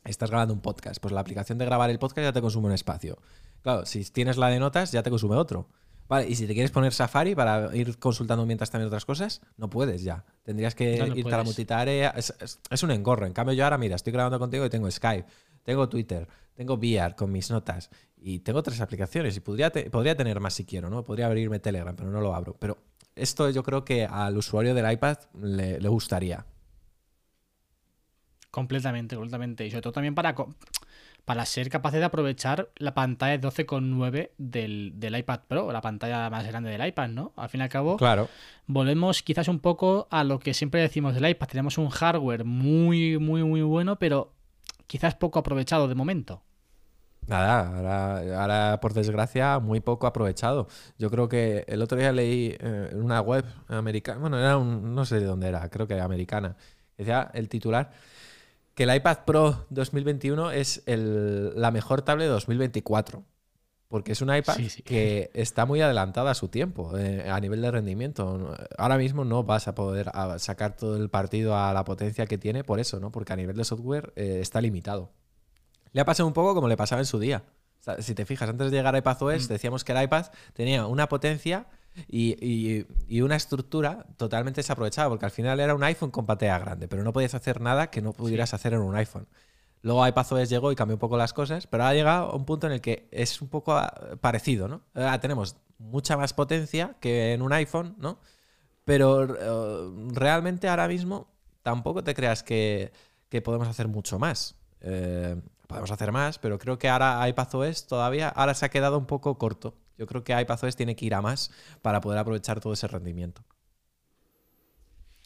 estás 0.04 0.30
grabando 0.30 0.54
un 0.54 0.60
podcast, 0.60 1.00
pues 1.00 1.12
la 1.12 1.20
aplicación 1.20 1.58
de 1.58 1.64
grabar 1.64 1.90
el 1.90 1.98
podcast 1.98 2.26
ya 2.26 2.32
te 2.32 2.40
consume 2.40 2.68
un 2.68 2.74
espacio. 2.74 3.18
Claro, 3.62 3.86
si 3.86 4.04
tienes 4.04 4.36
la 4.36 4.50
de 4.50 4.60
notas, 4.60 4.92
ya 4.92 5.02
te 5.02 5.10
consume 5.10 5.34
otro. 5.34 5.66
Vale, 6.08 6.28
y 6.28 6.34
si 6.34 6.46
te 6.46 6.52
quieres 6.52 6.70
poner 6.70 6.92
Safari 6.92 7.34
para 7.34 7.74
ir 7.74 7.98
consultando 7.98 8.44
mientras 8.44 8.70
también 8.70 8.88
otras 8.88 9.04
cosas, 9.04 9.40
no 9.56 9.70
puedes 9.70 10.02
ya. 10.02 10.24
Tendrías 10.42 10.74
que 10.74 10.96
irte 11.16 11.34
a 11.34 11.38
la 11.38 11.44
multitarea. 11.44 12.10
Es, 12.10 12.34
es, 12.70 12.82
un 12.82 12.90
engorro. 12.90 13.26
En 13.26 13.32
cambio, 13.32 13.54
yo 13.54 13.64
ahora, 13.64 13.78
mira, 13.78 13.96
estoy 13.96 14.12
grabando 14.12 14.38
contigo 14.38 14.66
y 14.66 14.70
tengo 14.70 14.90
Skype, 14.90 15.26
tengo 15.62 15.88
Twitter, 15.88 16.28
tengo 16.54 16.74
VR 16.74 17.14
con 17.14 17.32
mis 17.32 17.50
notas 17.50 17.90
y 18.16 18.40
tengo 18.40 18.62
tres 18.62 18.80
aplicaciones 18.80 19.36
y 19.36 19.40
podría, 19.40 19.70
podría 19.70 20.16
tener 20.16 20.40
más 20.40 20.54
si 20.54 20.64
quiero, 20.64 20.90
¿no? 20.90 21.04
Podría 21.04 21.26
abrirme 21.26 21.58
Telegram, 21.58 21.96
pero 21.96 22.10
no 22.10 22.20
lo 22.20 22.34
abro. 22.34 22.56
Pero 22.58 22.78
esto 23.14 23.48
yo 23.50 23.62
creo 23.62 23.84
que 23.84 24.04
al 24.04 24.36
usuario 24.36 24.74
del 24.74 24.90
iPad 24.90 25.16
le, 25.40 25.80
le 25.80 25.88
gustaría. 25.88 26.44
Completamente, 28.50 29.16
completamente. 29.16 29.66
Y 29.66 29.70
sobre 29.70 29.82
todo 29.82 29.92
también 29.94 30.14
para 30.14 30.34
para 31.24 31.46
ser 31.46 31.70
capaces 31.70 32.00
de 32.00 32.06
aprovechar 32.06 32.68
la 32.76 32.92
pantalla 32.94 33.40
12,9 33.40 34.30
del, 34.36 34.92
del 34.96 35.16
iPad 35.16 35.40
Pro, 35.48 35.72
la 35.72 35.80
pantalla 35.80 36.28
más 36.28 36.46
grande 36.46 36.70
del 36.70 36.86
iPad, 36.86 37.08
¿no? 37.08 37.32
Al 37.36 37.48
fin 37.48 37.60
y 37.60 37.64
al 37.64 37.70
cabo, 37.70 37.96
Claro. 37.96 38.28
volvemos 38.66 39.22
quizás 39.22 39.48
un 39.48 39.58
poco 39.60 40.06
a 40.10 40.22
lo 40.24 40.38
que 40.38 40.52
siempre 40.52 40.80
decimos 40.80 41.14
del 41.14 41.26
iPad. 41.28 41.48
Tenemos 41.48 41.78
un 41.78 41.88
hardware 41.88 42.44
muy, 42.44 43.18
muy, 43.18 43.42
muy 43.42 43.62
bueno, 43.62 43.96
pero 43.98 44.32
quizás 44.86 45.14
poco 45.14 45.38
aprovechado 45.38 45.88
de 45.88 45.94
momento. 45.94 46.42
Nada, 47.26 47.74
ahora, 47.74 48.40
ahora, 48.42 48.80
por 48.80 48.92
desgracia 48.92 49.58
muy 49.58 49.80
poco 49.80 50.06
aprovechado. 50.06 50.68
Yo 50.98 51.10
creo 51.10 51.26
que 51.26 51.64
el 51.68 51.80
otro 51.80 51.96
día 51.96 52.12
leí 52.12 52.54
eh, 52.60 52.90
en 52.92 53.02
una 53.02 53.22
web 53.22 53.46
americana, 53.68 54.18
bueno, 54.20 54.38
era 54.38 54.58
un, 54.58 54.94
no 54.94 55.06
sé 55.06 55.20
de 55.20 55.24
dónde 55.24 55.48
era, 55.48 55.66
creo 55.70 55.86
que 55.86 55.98
americana, 55.98 56.56
decía 56.98 57.30
el 57.32 57.48
titular 57.48 57.92
que 58.74 58.82
el 58.84 58.94
iPad 58.94 59.18
Pro 59.24 59.66
2021 59.70 60.50
es 60.50 60.82
el- 60.86 61.52
la 61.60 61.70
mejor 61.70 62.02
tablet 62.02 62.26
de 62.26 62.32
2024. 62.32 63.24
Porque 63.88 64.12
es 64.12 64.22
un 64.22 64.34
iPad 64.34 64.54
Sí, 64.56 64.70
sí. 64.70 64.82
que 64.82 65.30
está 65.34 65.66
muy 65.66 65.80
adelantada 65.80 66.32
a 66.32 66.34
su 66.34 66.48
tiempo 66.48 66.98
eh, 66.98 67.30
a 67.30 67.38
nivel 67.38 67.62
de 67.62 67.70
rendimiento. 67.70 68.56
Ahora 68.76 68.96
mismo 68.98 69.24
no 69.24 69.44
vas 69.44 69.68
a 69.68 69.74
poder 69.76 70.10
sacar 70.38 70.74
todo 70.74 70.96
el 70.96 71.10
partido 71.10 71.56
a 71.56 71.72
la 71.72 71.84
potencia 71.84 72.26
que 72.26 72.36
tiene 72.36 72.64
por 72.64 72.80
eso, 72.80 72.98
¿no? 72.98 73.12
Porque 73.12 73.32
a 73.32 73.36
nivel 73.36 73.56
de 73.56 73.64
software 73.64 74.12
eh, 74.16 74.38
está 74.40 74.60
limitado. 74.60 75.12
Le 75.92 76.00
ha 76.00 76.04
pasado 76.04 76.26
un 76.26 76.32
poco 76.32 76.54
como 76.56 76.66
le 76.66 76.76
pasaba 76.76 77.02
en 77.02 77.06
su 77.06 77.20
día. 77.20 77.44
O 77.80 77.84
sea, 77.84 78.02
si 78.02 78.14
te 78.14 78.24
fijas, 78.26 78.48
antes 78.48 78.70
de 78.72 78.76
llegar 78.76 78.94
a 78.96 78.98
iPadOS, 78.98 79.44
Mm. 79.44 79.52
decíamos 79.52 79.84
que 79.84 79.92
el 79.92 80.02
iPad 80.02 80.26
tenía 80.54 80.86
una 80.86 81.08
potencia 81.08 81.66
y, 82.08 82.32
y- 82.44 82.86
y 83.08 83.20
una 83.22 83.36
estructura 83.36 84.06
totalmente 84.16 84.60
desaprovechada, 84.60 85.08
porque 85.08 85.24
al 85.26 85.30
final 85.30 85.60
era 85.60 85.74
un 85.74 85.82
iPhone 85.84 86.10
con 86.10 86.26
pantalla 86.26 86.58
grande, 86.58 86.88
pero 86.88 87.04
no 87.04 87.12
podías 87.12 87.34
hacer 87.34 87.60
nada 87.60 87.90
que 87.90 88.02
no 88.02 88.12
pudieras 88.12 88.54
hacer 88.54 88.74
en 88.74 88.80
un 88.80 88.94
iPhone. 88.96 89.26
Luego 89.82 90.06
iPadOS 90.06 90.48
llegó 90.48 90.72
y 90.72 90.76
cambió 90.76 90.96
un 90.96 91.00
poco 91.00 91.16
las 91.18 91.32
cosas, 91.34 91.66
pero 91.66 91.84
ha 91.84 91.92
llegado 91.94 92.30
a 92.30 92.36
un 92.36 92.46
punto 92.46 92.66
en 92.66 92.72
el 92.74 92.80
que 92.80 93.08
es 93.12 93.42
un 93.42 93.48
poco 93.48 93.74
ah, 93.76 93.92
parecido, 94.20 94.66
¿no? 94.68 94.82
Ahora 94.94 95.20
tenemos 95.20 95.56
mucha 95.78 96.16
más 96.16 96.32
potencia 96.32 96.96
que 97.00 97.34
en 97.34 97.42
un 97.42 97.52
iPhone, 97.52 97.94
¿no? 97.98 98.18
Pero 98.84 99.24
eh, 99.24 100.08
realmente 100.12 100.68
ahora 100.68 100.88
mismo 100.88 101.28
tampoco 101.62 102.04
te 102.04 102.14
creas 102.14 102.42
que, 102.42 102.92
que 103.28 103.42
podemos 103.42 103.68
hacer 103.68 103.88
mucho 103.88 104.18
más. 104.18 104.56
Eh, 104.80 105.40
podemos 105.66 105.90
hacer 105.90 106.12
más, 106.12 106.38
pero 106.38 106.58
creo 106.58 106.78
que 106.78 106.88
ahora 106.88 107.26
iPadOS 107.28 107.86
todavía 107.86 108.28
ahora 108.28 108.54
se 108.54 108.66
ha 108.66 108.70
quedado 108.70 108.98
un 108.98 109.06
poco 109.06 109.38
corto. 109.38 109.74
Yo 109.98 110.06
creo 110.06 110.24
que 110.24 110.38
iPadOS 110.38 110.76
tiene 110.76 110.96
que 110.96 111.06
ir 111.06 111.14
a 111.14 111.22
más 111.22 111.50
para 111.82 112.00
poder 112.00 112.18
aprovechar 112.18 112.60
todo 112.60 112.72
ese 112.72 112.88
rendimiento. 112.88 113.44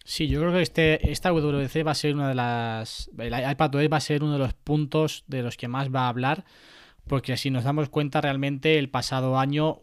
Sí, 0.05 0.27
yo 0.27 0.41
creo 0.41 0.53
que 0.53 0.63
este, 0.63 1.11
esta 1.13 1.33
WWDC 1.33 1.87
va 1.87 1.91
a 1.91 1.95
ser 1.95 2.15
una 2.15 2.29
de 2.29 2.35
las. 2.35 3.11
El 3.19 3.51
iPadOS 3.51 3.93
va 3.93 3.99
a 3.99 4.01
ser 4.01 4.23
uno 4.23 4.33
de 4.33 4.39
los 4.39 4.55
puntos 4.55 5.25
de 5.27 5.43
los 5.43 5.57
que 5.57 5.69
más 5.69 5.95
va 5.95 6.03
a 6.07 6.09
hablar. 6.09 6.45
Porque 7.07 7.37
si 7.37 7.51
nos 7.51 7.65
damos 7.65 7.89
cuenta, 7.89 8.21
realmente 8.21 8.79
el 8.79 8.91
pasado 8.91 9.39
año 9.39 9.81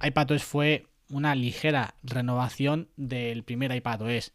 iPadOS 0.00 0.44
fue 0.44 0.86
una 1.10 1.34
ligera 1.34 1.94
renovación 2.02 2.88
del 2.96 3.44
primer 3.44 3.74
iPadOS. 3.74 4.32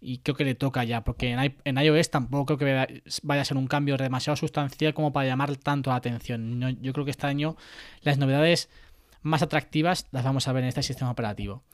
Y 0.00 0.18
creo 0.18 0.36
que 0.36 0.44
le 0.44 0.54
toca 0.54 0.84
ya, 0.84 1.02
porque 1.02 1.30
en, 1.64 1.78
iOS 1.78 2.10
tampoco 2.10 2.58
creo 2.58 2.86
que 2.86 3.02
vaya- 3.22 3.42
a 3.42 3.44
ser 3.44 3.56
un 3.56 3.66
cambio 3.66 3.96
demasiado 3.96 4.36
sustancial 4.36 4.92
como 4.92 5.12
para 5.12 5.26
llamar 5.26 5.56
tanto 5.56 5.90
la 5.90 5.96
atención. 5.96 6.78
Yo 6.82 6.92
creo 6.92 7.04
que 7.06 7.10
este 7.10 7.26
año 7.26 7.56
las 8.02 8.18
novedades 8.18 8.68
más 9.24 9.42
atractivas 9.42 10.06
las 10.12 10.22
vamos 10.22 10.46
a 10.46 10.52
ver 10.52 10.62
en 10.62 10.68
este 10.68 10.82
sistema 10.82 11.10
operativo. 11.10 11.64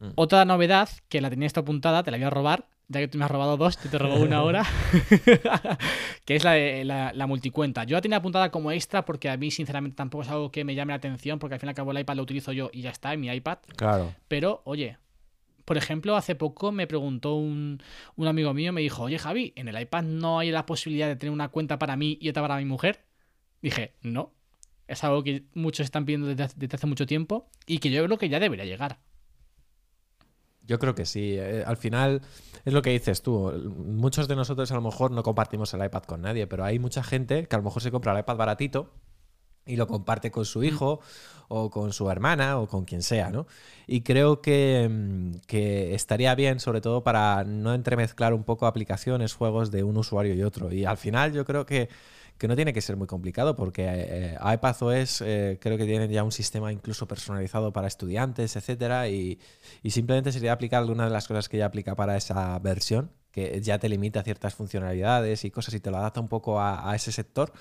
Mm. 0.00 0.08
Otra 0.16 0.44
novedad 0.44 0.88
que 1.08 1.20
la 1.20 1.30
tenía 1.30 1.46
esta 1.46 1.60
apuntada, 1.60 2.02
te 2.02 2.10
la 2.10 2.16
voy 2.16 2.24
a 2.24 2.30
robar, 2.30 2.66
ya 2.88 3.00
que 3.00 3.08
tú 3.08 3.18
me 3.18 3.24
has 3.24 3.30
robado 3.30 3.56
dos, 3.56 3.78
yo 3.84 3.90
te 3.90 3.98
robo 3.98 4.16
una 4.16 4.36
ahora, 4.38 4.64
que 6.24 6.34
es 6.34 6.42
la, 6.42 6.52
de, 6.52 6.84
la, 6.84 7.12
la 7.12 7.26
multicuenta. 7.26 7.84
Yo 7.84 7.96
la 7.96 8.00
tenía 8.00 8.18
apuntada 8.18 8.50
como 8.50 8.72
extra 8.72 9.04
porque 9.04 9.28
a 9.28 9.36
mí 9.36 9.50
sinceramente 9.50 9.96
tampoco 9.96 10.22
es 10.22 10.30
algo 10.30 10.50
que 10.50 10.64
me 10.64 10.74
llame 10.74 10.92
la 10.92 10.96
atención 10.96 11.38
porque 11.38 11.54
al 11.54 11.60
fin 11.60 11.68
y 11.68 11.70
al 11.70 11.76
cabo 11.76 11.92
el 11.92 12.00
iPad 12.00 12.16
lo 12.16 12.22
utilizo 12.22 12.52
yo 12.52 12.70
y 12.72 12.80
ya 12.80 12.90
está, 12.90 13.12
en 13.12 13.20
mi 13.20 13.28
iPad. 13.28 13.58
Claro. 13.76 14.14
Pero, 14.26 14.62
oye, 14.64 14.96
por 15.66 15.76
ejemplo, 15.76 16.16
hace 16.16 16.34
poco 16.34 16.72
me 16.72 16.86
preguntó 16.86 17.34
un, 17.34 17.82
un 18.16 18.26
amigo 18.26 18.54
mío, 18.54 18.72
me 18.72 18.80
dijo, 18.80 19.04
oye 19.04 19.18
Javi, 19.18 19.52
¿en 19.54 19.68
el 19.68 19.80
iPad 19.80 20.02
no 20.02 20.38
hay 20.38 20.50
la 20.50 20.66
posibilidad 20.66 21.06
de 21.06 21.16
tener 21.16 21.32
una 21.32 21.50
cuenta 21.50 21.78
para 21.78 21.94
mí 21.96 22.18
y 22.20 22.30
otra 22.30 22.42
para 22.42 22.56
mi 22.56 22.64
mujer? 22.64 23.04
Dije, 23.62 23.94
no. 24.02 24.32
Es 24.90 25.04
algo 25.04 25.22
que 25.22 25.44
muchos 25.54 25.84
están 25.84 26.04
pidiendo 26.04 26.26
desde, 26.28 26.42
hace- 26.44 26.54
desde 26.58 26.76
hace 26.76 26.86
mucho 26.86 27.06
tiempo 27.06 27.48
y 27.66 27.78
que 27.78 27.90
yo 27.90 28.04
creo 28.04 28.18
que 28.18 28.28
ya 28.28 28.40
debería 28.40 28.64
llegar. 28.64 28.98
Yo 30.66 30.78
creo 30.78 30.94
que 30.94 31.06
sí. 31.06 31.36
Eh, 31.38 31.64
al 31.66 31.76
final 31.76 32.22
es 32.64 32.72
lo 32.72 32.82
que 32.82 32.90
dices 32.90 33.22
tú. 33.22 33.50
Muchos 33.76 34.28
de 34.28 34.36
nosotros 34.36 34.70
a 34.70 34.74
lo 34.74 34.82
mejor 34.82 35.10
no 35.10 35.22
compartimos 35.22 35.72
el 35.74 35.84
iPad 35.84 36.02
con 36.04 36.20
nadie, 36.22 36.46
pero 36.46 36.64
hay 36.64 36.78
mucha 36.78 37.02
gente 37.02 37.46
que 37.46 37.56
a 37.56 37.58
lo 37.58 37.64
mejor 37.64 37.82
se 37.82 37.90
compra 37.90 38.12
el 38.12 38.20
iPad 38.20 38.36
baratito 38.36 38.92
y 39.66 39.76
lo 39.76 39.86
comparte 39.86 40.30
con 40.30 40.44
su 40.44 40.62
hijo 40.64 41.00
o 41.48 41.70
con 41.70 41.92
su 41.92 42.10
hermana 42.10 42.58
o 42.58 42.68
con 42.68 42.84
quien 42.84 43.02
sea, 43.02 43.30
¿no? 43.30 43.46
Y 43.86 44.02
creo 44.02 44.40
que, 44.42 44.88
mm, 44.90 45.40
que 45.46 45.94
estaría 45.94 46.34
bien, 46.34 46.60
sobre 46.60 46.80
todo 46.80 47.02
para 47.02 47.44
no 47.44 47.74
entremezclar 47.74 48.32
un 48.34 48.44
poco 48.44 48.66
aplicaciones, 48.66 49.34
juegos 49.34 49.70
de 49.70 49.82
un 49.82 49.96
usuario 49.96 50.34
y 50.34 50.42
otro. 50.42 50.72
Y 50.72 50.84
al 50.84 50.96
final 50.96 51.32
yo 51.32 51.44
creo 51.44 51.66
que, 51.66 51.88
que 52.40 52.48
no 52.48 52.56
tiene 52.56 52.72
que 52.72 52.80
ser 52.80 52.96
muy 52.96 53.06
complicado 53.06 53.54
porque 53.54 53.84
eh, 53.86 54.38
iPadOS 54.42 55.20
eh, 55.20 55.58
creo 55.60 55.76
que 55.76 55.84
tienen 55.84 56.10
ya 56.10 56.24
un 56.24 56.32
sistema 56.32 56.72
incluso 56.72 57.06
personalizado 57.06 57.70
para 57.72 57.86
estudiantes, 57.86 58.56
etcétera, 58.56 59.08
y, 59.10 59.38
y 59.82 59.90
simplemente 59.90 60.32
sería 60.32 60.54
aplicarle 60.54 60.90
una 60.90 61.04
de 61.04 61.10
las 61.10 61.28
cosas 61.28 61.50
que 61.50 61.58
ya 61.58 61.66
aplica 61.66 61.94
para 61.94 62.16
esa 62.16 62.58
versión, 62.60 63.12
que 63.30 63.60
ya 63.60 63.78
te 63.78 63.90
limita 63.90 64.22
ciertas 64.22 64.54
funcionalidades 64.54 65.44
y 65.44 65.50
cosas 65.50 65.74
y 65.74 65.80
te 65.80 65.90
lo 65.90 65.98
adapta 65.98 66.20
un 66.20 66.28
poco 66.28 66.58
a, 66.60 66.90
ese 66.96 67.12
sector. 67.12 67.52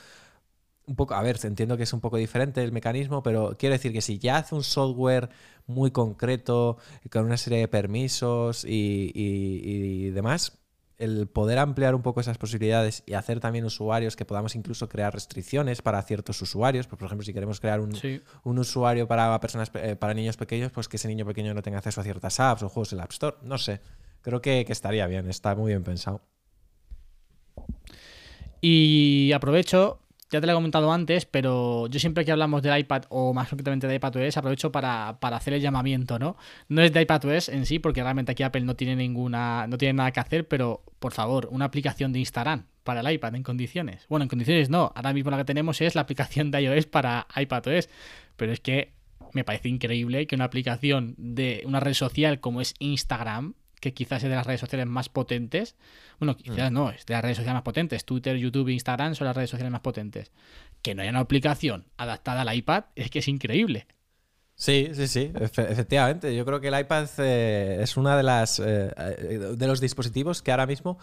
Un 0.88 0.96
poco, 0.96 1.14
a 1.14 1.22
ver, 1.22 1.38
entiendo 1.44 1.78
que 1.78 1.84
es 1.84 1.94
un 1.94 2.00
poco 2.02 2.18
diferente 2.18 2.64
el 2.64 2.72
mecanismo, 2.72 3.22
pero 3.22 3.56
quiero 3.60 3.74
decir 3.74 3.94
que 3.94 4.02
si 4.02 4.18
ya 4.20 4.38
hace 4.38 4.56
un 4.56 4.64
software 4.64 5.30
muy 5.68 5.92
concreto, 5.92 6.78
con 7.12 7.26
una 7.26 7.38
serie 7.38 7.60
de 7.60 7.68
permisos 7.68 8.66
y- 8.66 9.12
y 9.14 10.10
demás, 10.12 10.59
el 11.00 11.28
poder 11.28 11.58
ampliar 11.58 11.96
un 11.96 12.02
poco 12.02 12.20
esas 12.22 12.38
posibilidades 12.38 13.04
y 13.06 13.14
hacer 13.14 13.40
también 13.40 13.66
usuarios 13.66 14.16
que 14.16 14.26
podamos 14.26 14.54
incluso 14.56 14.88
crear 14.90 15.14
restricciones 15.14 15.82
para 15.82 16.02
ciertos 16.04 16.42
usuarios, 16.42 16.88
pues, 16.88 17.00
por 17.00 17.06
ejemplo, 17.08 17.26
si 17.26 17.34
queremos 17.34 17.60
crear 17.60 17.80
un, 17.80 17.96
Sí. 17.96 18.22
un 18.44 18.60
usuario 18.60 19.08
para 19.08 19.40
personas 19.40 19.70
pe- 19.70 19.92
eh, 19.92 19.96
para 19.96 20.14
niños 20.14 20.36
pequeños, 20.38 20.72
pues 20.72 20.88
que 20.88 20.98
ese 20.98 21.08
niño 21.08 21.26
pequeño 21.26 21.54
no 21.54 21.62
tenga 21.62 21.78
acceso 21.80 22.02
a 22.02 22.04
ciertas 22.04 22.40
apps 22.40 22.64
o 22.64 22.70
juegos 22.70 22.92
en 22.92 22.98
la 22.98 23.06
App 23.06 23.12
Store. 23.12 23.38
No 23.42 23.58
sé. 23.58 23.80
Creo 24.22 24.42
que, 24.42 24.66
que 24.66 24.74
estaría 24.74 25.08
bien, 25.08 25.30
está 25.30 25.56
muy 25.56 25.70
bien 25.72 25.84
pensado. 25.84 26.22
Y 28.62 29.32
aprovecho, 29.34 30.00
ya 30.30 30.40
te 30.40 30.48
lo 30.48 30.54
he 30.54 30.56
comentado 30.56 30.92
antes, 30.92 31.26
pero 31.26 31.88
yo 31.88 32.00
siempre 32.00 32.24
que 32.24 32.32
hablamos 32.32 32.62
del 32.62 32.78
iPad, 32.80 33.04
o 33.10 33.34
más 33.34 33.50
concretamente 33.50 33.88
de 33.88 33.96
iPadOS, 33.96 34.38
aprovecho 34.38 34.72
para, 34.72 35.20
para 35.20 35.38
hacer 35.38 35.54
el 35.54 35.62
llamamiento, 35.62 36.20
¿no? 36.20 36.38
No 36.68 36.82
es 36.82 36.94
de 36.94 37.02
iPadOS 37.02 37.50
en 37.50 37.66
sí, 37.66 37.80
porque 37.80 38.04
realmente 38.04 38.32
aquí 38.32 38.44
Apple 38.44 38.62
no 38.62 38.76
tiene 38.76 38.96
ninguna, 38.96 39.66
no 39.68 39.78
tiene 39.78 39.94
nada 39.94 40.12
que 40.12 40.20
hacer, 40.20 40.48
pero 40.48 40.84
por 41.00 41.14
favor, 41.14 41.48
una 41.52 41.66
aplicación 41.66 42.14
de 42.14 42.20
Instagram 42.20 42.66
para 42.84 43.02
el 43.02 43.12
iPad 43.12 43.36
en 43.36 43.44
condiciones. 43.44 44.06
Bueno, 44.08 44.24
en 44.24 44.30
condiciones 44.30 44.70
no, 44.70 44.92
ahora 44.96 45.14
mismo 45.14 45.32
la 45.32 45.38
que 45.38 45.46
tenemos 45.46 45.82
es 45.82 45.96
la 45.96 46.02
aplicación 46.02 46.52
de 46.52 46.62
iOS 46.62 46.86
para 46.86 47.28
iPadOS, 47.36 47.90
pero 48.36 48.52
es 48.52 48.60
que 48.60 48.94
me 49.34 49.44
parece 49.44 49.70
increíble 49.70 50.28
que 50.28 50.36
una 50.36 50.46
aplicación 50.46 51.16
de 51.18 51.64
una 51.66 51.80
red 51.80 51.94
social 51.94 52.40
como 52.40 52.62
es 52.62 52.74
Instagram, 52.80 53.56
que 53.80 53.94
quizás 53.94 54.24
es 54.24 54.30
de 54.30 54.36
las 54.36 54.46
redes 54.46 54.60
sociales 54.62 54.88
más 54.88 55.10
potentes, 55.10 55.76
bueno, 56.20 56.36
quizás 56.38 56.72
no, 56.72 56.90
es 56.92 57.06
de 57.06 57.14
las 57.14 57.24
redes 57.24 57.38
sociales 57.38 57.56
más 57.56 57.64
potentes, 57.64 58.06
Twitter, 58.06 58.38
YouTube 58.38 58.68
e 58.70 58.74
Instagram 58.74 59.16
son 59.16 59.28
las 59.28 59.36
redes 59.36 59.50
sociales 59.50 59.72
más 59.72 59.82
potentes, 59.82 60.32
que 60.82 60.96
no 60.96 61.02
haya 61.02 61.12
una 61.12 61.20
aplicación 61.22 61.86
adaptada 61.98 62.42
al 62.42 62.56
iPad 62.56 62.86
es 62.96 63.10
que 63.10 63.20
es 63.20 63.28
increíble. 63.28 63.88
Sí, 64.56 64.90
sí, 64.94 65.08
sí, 65.08 65.32
efe- 65.36 65.70
efectivamente. 65.72 66.36
Yo 66.36 66.46
creo 66.46 66.60
que 66.60 66.68
el 66.68 66.78
iPad 66.78 67.08
eh, 67.20 67.78
es 67.82 67.96
una 67.96 68.18
de 68.18 68.24
las 68.24 68.60
eh, 68.60 68.92
eh, 68.98 69.54
de 69.56 69.68
los 69.68 69.80
dispositivos 69.80 70.42
que 70.42 70.52
ahora 70.52 70.66
mismo 70.68 70.98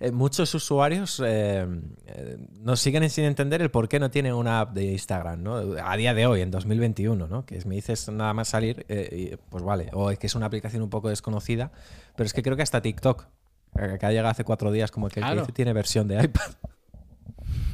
eh, 0.00 0.12
muchos 0.12 0.54
usuarios 0.54 1.22
eh, 1.22 1.66
eh, 2.06 2.38
nos 2.60 2.80
siguen 2.80 3.08
sin 3.10 3.24
entender 3.24 3.60
el 3.60 3.70
por 3.70 3.86
qué 3.86 4.00
no 4.00 4.10
tiene 4.10 4.32
una 4.32 4.60
app 4.60 4.72
de 4.72 4.92
Instagram, 4.92 5.42
¿no? 5.42 5.56
A 5.84 5.96
día 5.98 6.14
de 6.14 6.26
hoy, 6.26 6.40
en 6.40 6.50
2021, 6.50 7.26
¿no? 7.26 7.44
Que 7.44 7.62
me 7.66 7.74
dices 7.74 8.08
nada 8.08 8.32
más 8.32 8.48
salir, 8.48 8.86
eh, 8.88 9.30
y, 9.32 9.36
pues 9.50 9.62
vale. 9.62 9.90
O 9.92 10.10
es 10.10 10.18
que 10.18 10.26
es 10.26 10.34
una 10.34 10.46
aplicación 10.46 10.82
un 10.82 10.88
poco 10.88 11.10
desconocida, 11.10 11.70
pero 12.16 12.26
es 12.26 12.32
que 12.32 12.42
creo 12.42 12.56
que 12.56 12.62
hasta 12.62 12.80
TikTok, 12.80 13.26
que 13.74 14.06
ha 14.06 14.10
llegado 14.10 14.28
hace 14.28 14.42
cuatro 14.42 14.72
días, 14.72 14.90
como 14.90 15.08
que, 15.08 15.20
que 15.20 15.34
dice, 15.34 15.52
tiene 15.52 15.74
versión 15.74 16.08
de 16.08 16.24
iPad. 16.24 16.50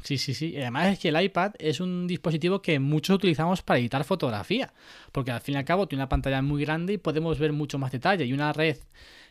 Sí, 0.03 0.19
sí, 0.19 0.35
sí. 0.35 0.51
Y 0.51 0.59
además 0.59 0.93
es 0.93 0.99
que 0.99 1.09
el 1.09 1.21
iPad 1.21 1.53
es 1.59 1.81
un 1.81 2.07
dispositivo 2.07 2.61
que 2.61 2.79
muchos 2.79 3.17
utilizamos 3.17 3.63
para 3.63 3.79
editar 3.79 4.03
fotografía, 4.05 4.73
porque 5.13 5.31
al 5.31 5.41
fin 5.41 5.55
y 5.55 5.59
al 5.59 5.65
cabo 5.65 5.87
tiene 5.87 6.03
una 6.03 6.09
pantalla 6.09 6.43
muy 6.43 6.65
grande 6.65 6.93
y 6.93 6.99
podemos 6.99 7.39
ver 7.39 7.53
mucho 7.53 7.79
más 7.79 7.93
detalle. 7.93 8.25
Y 8.25 8.33
una 8.33 8.53
red, 8.53 8.79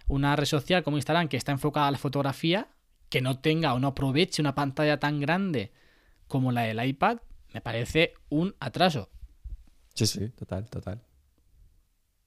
una 0.08 0.36
red 0.36 0.46
social 0.46 0.84
como 0.84 0.98
Instagram 0.98 1.28
que 1.28 1.38
está 1.38 1.52
enfocada 1.52 1.88
a 1.88 1.91
la 1.91 1.98
fotografía, 1.98 2.68
que 3.16 3.22
no 3.22 3.39
tenga 3.39 3.74
o 3.74 3.80
no 3.80 3.88
aproveche 3.88 4.41
una 4.41 4.55
pantalla 4.55 4.99
tan 4.99 5.22
grande 5.22 5.72
como 6.28 6.51
la 6.51 6.63
del 6.63 6.86
iPad, 6.86 7.20
me 7.53 7.61
parece 7.61 8.13
un 8.28 8.53
atraso. 8.59 9.07
Sí, 9.93 10.05
sí, 10.05 10.28
total, 10.32 10.70
total. 10.70 11.01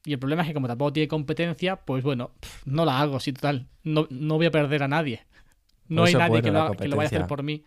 Y 0.06 0.14
el 0.14 0.18
problema 0.18 0.40
es 0.40 0.48
que 0.48 0.54
como 0.54 0.66
tampoco 0.66 0.94
tiene 0.94 1.06
competencia, 1.06 1.76
pues 1.76 2.02
bueno, 2.02 2.30
no 2.64 2.86
la 2.86 3.00
hago, 3.00 3.20
sí, 3.20 3.34
total. 3.34 3.68
No, 3.82 4.06
no 4.08 4.36
voy 4.36 4.46
a 4.46 4.50
perder 4.50 4.82
a 4.82 4.88
nadie. 4.88 5.26
No 5.88 6.04
hay 6.04 6.14
nadie 6.14 6.40
bueno 6.40 6.42
que, 6.42 6.50
lo, 6.52 6.70
que 6.70 6.88
lo 6.88 6.96
vaya 6.96 7.08
a 7.08 7.08
hacer 7.08 7.26
por 7.26 7.42
mí. 7.42 7.64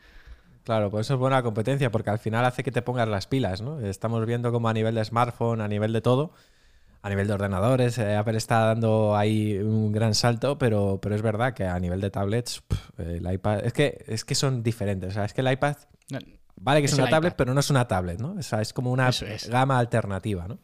Claro, 0.64 0.90
pues 0.90 1.06
eso 1.06 1.14
es 1.14 1.20
buena 1.20 1.44
competencia 1.44 1.92
porque 1.92 2.10
al 2.10 2.18
final 2.18 2.44
hace 2.46 2.64
que 2.64 2.72
te 2.72 2.82
pongas 2.82 3.08
las 3.08 3.28
pilas, 3.28 3.62
¿no? 3.62 3.82
Estamos 3.82 4.26
viendo 4.26 4.52
como 4.52 4.68
a 4.68 4.74
nivel 4.74 4.96
de 4.96 5.06
smartphone, 5.06 5.62
a 5.62 5.68
nivel 5.68 5.94
de 5.94 6.02
todo, 6.02 6.34
a 7.04 7.10
nivel 7.10 7.28
de 7.28 7.34
ordenadores, 7.34 7.98
eh, 7.98 8.16
Apple 8.16 8.38
está 8.38 8.60
dando 8.60 9.16
ahí 9.16 9.58
un 9.58 9.92
gran 9.92 10.14
salto, 10.14 10.58
pero, 10.58 11.00
pero 11.02 11.16
es 11.16 11.22
verdad 11.22 11.54
que 11.54 11.66
a 11.66 11.80
nivel 11.80 12.00
de 12.00 12.12
tablets, 12.12 12.64
el 12.98 13.32
iPad, 13.32 13.66
es 13.66 13.74
que, 13.74 14.04
es 14.08 14.24
que 14.24 14.36
son 14.36 14.62
diferentes. 14.62 15.10
O 15.10 15.14
sea, 15.14 15.26
es 15.26 15.34
que 15.34 15.42
el 15.42 15.52
iPad, 15.52 15.78
vale 16.56 16.82
que 16.82 16.86
es, 16.86 16.94
una 16.94 17.10
tablet, 17.10 17.36
pero 17.36 17.54
no 17.54 17.60
es 17.60 17.70
una 17.72 17.88
tablet, 17.88 18.20
¿no? 18.20 18.34
O 18.34 18.44
sea, 18.44 18.62
es 18.62 18.72
como 18.72 18.92
una 18.92 19.10
gama 19.50 19.80
alternativa, 19.80 20.48
¿no? 20.48 20.60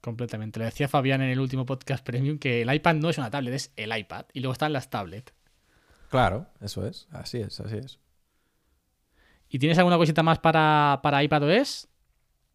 Completamente. 0.00 0.58
Lo 0.58 0.64
decía 0.64 0.88
Fabián 0.88 1.20
en 1.20 1.28
el 1.28 1.40
último 1.40 1.66
podcast 1.66 2.02
premium 2.02 2.38
que 2.38 2.62
el 2.62 2.72
iPad 2.72 2.94
no 2.94 3.10
es 3.10 3.18
una 3.18 3.30
tablet, 3.30 3.52
es 3.52 3.72
el 3.76 3.94
iPad. 3.94 4.24
Y 4.32 4.40
luego 4.40 4.52
están 4.52 4.72
las 4.72 4.88
tablets. 4.88 5.34
Claro, 6.08 6.46
eso 6.62 6.86
es. 6.86 7.06
Así 7.10 7.38
es, 7.38 7.60
así 7.60 7.76
es. 7.76 7.98
¿Y 9.50 9.58
tienes 9.58 9.76
alguna 9.76 9.98
cosita 9.98 10.22
más 10.22 10.38
para, 10.38 11.00
para 11.02 11.22
iPadOS? 11.22 11.89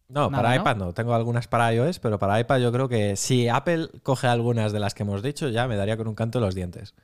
No, 0.08 0.30
para 0.30 0.54
iPad 0.54 0.76
no. 0.76 0.92
Tengo 0.92 1.14
algunas 1.14 1.48
para 1.48 1.72
iOS, 1.72 1.98
pero 1.98 2.18
para 2.18 2.38
iPad 2.38 2.60
yo 2.60 2.72
creo 2.72 2.88
que 2.88 3.16
si 3.16 3.48
Apple 3.48 3.88
coge 4.02 4.26
algunas 4.26 4.72
de 4.72 4.80
las 4.80 4.94
que 4.94 5.02
hemos 5.02 5.22
dicho, 5.22 5.48
ya 5.48 5.66
me 5.66 5.76
daría 5.76 5.96
con 5.96 6.06
un 6.06 6.14
canto 6.14 6.40
los 6.40 6.54
dientes. 6.54 6.94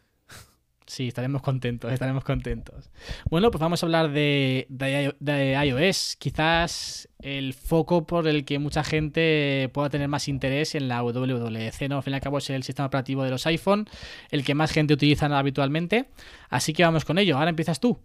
Sí, 0.87 1.09
estaremos 1.09 1.41
contentos, 1.43 1.91
estaremos 1.91 2.23
contentos. 2.23 2.91
Bueno, 3.31 3.51
pues 3.51 3.61
vamos 3.61 3.83
a 3.83 3.87
hablar 3.87 4.11
de, 4.11 4.67
de, 4.69 5.65
iOS. 5.65 6.17
Quizás 6.19 7.09
el 7.21 7.55
foco 7.55 8.07
por 8.07 8.29
el 8.29 8.45
que 8.45 8.59
mucha 8.59 8.85
gente 8.85 9.71
pueda 9.73 9.89
tener 9.89 10.09
más 10.09 10.29
interés 10.29 10.75
en 10.75 10.89
la 10.89 11.03
WWDC, 11.03 11.89
¿no? 11.89 11.97
Al 11.97 12.03
fin 12.03 12.13
y 12.13 12.17
al 12.17 12.21
cabo 12.21 12.39
es 12.39 12.51
el 12.51 12.63
sistema 12.63 12.87
operativo 12.87 13.25
de 13.25 13.31
los 13.31 13.47
iPhone, 13.47 13.89
el 14.31 14.45
que 14.45 14.55
más 14.55 14.71
gente 14.71 14.93
utiliza 14.93 15.27
habitualmente. 15.27 16.11
Así 16.51 16.73
que 16.75 16.85
vamos 16.85 17.05
con 17.05 17.17
ello. 17.17 17.39
Ahora 17.39 17.51
empiezas 17.51 17.81
tú. 17.81 17.99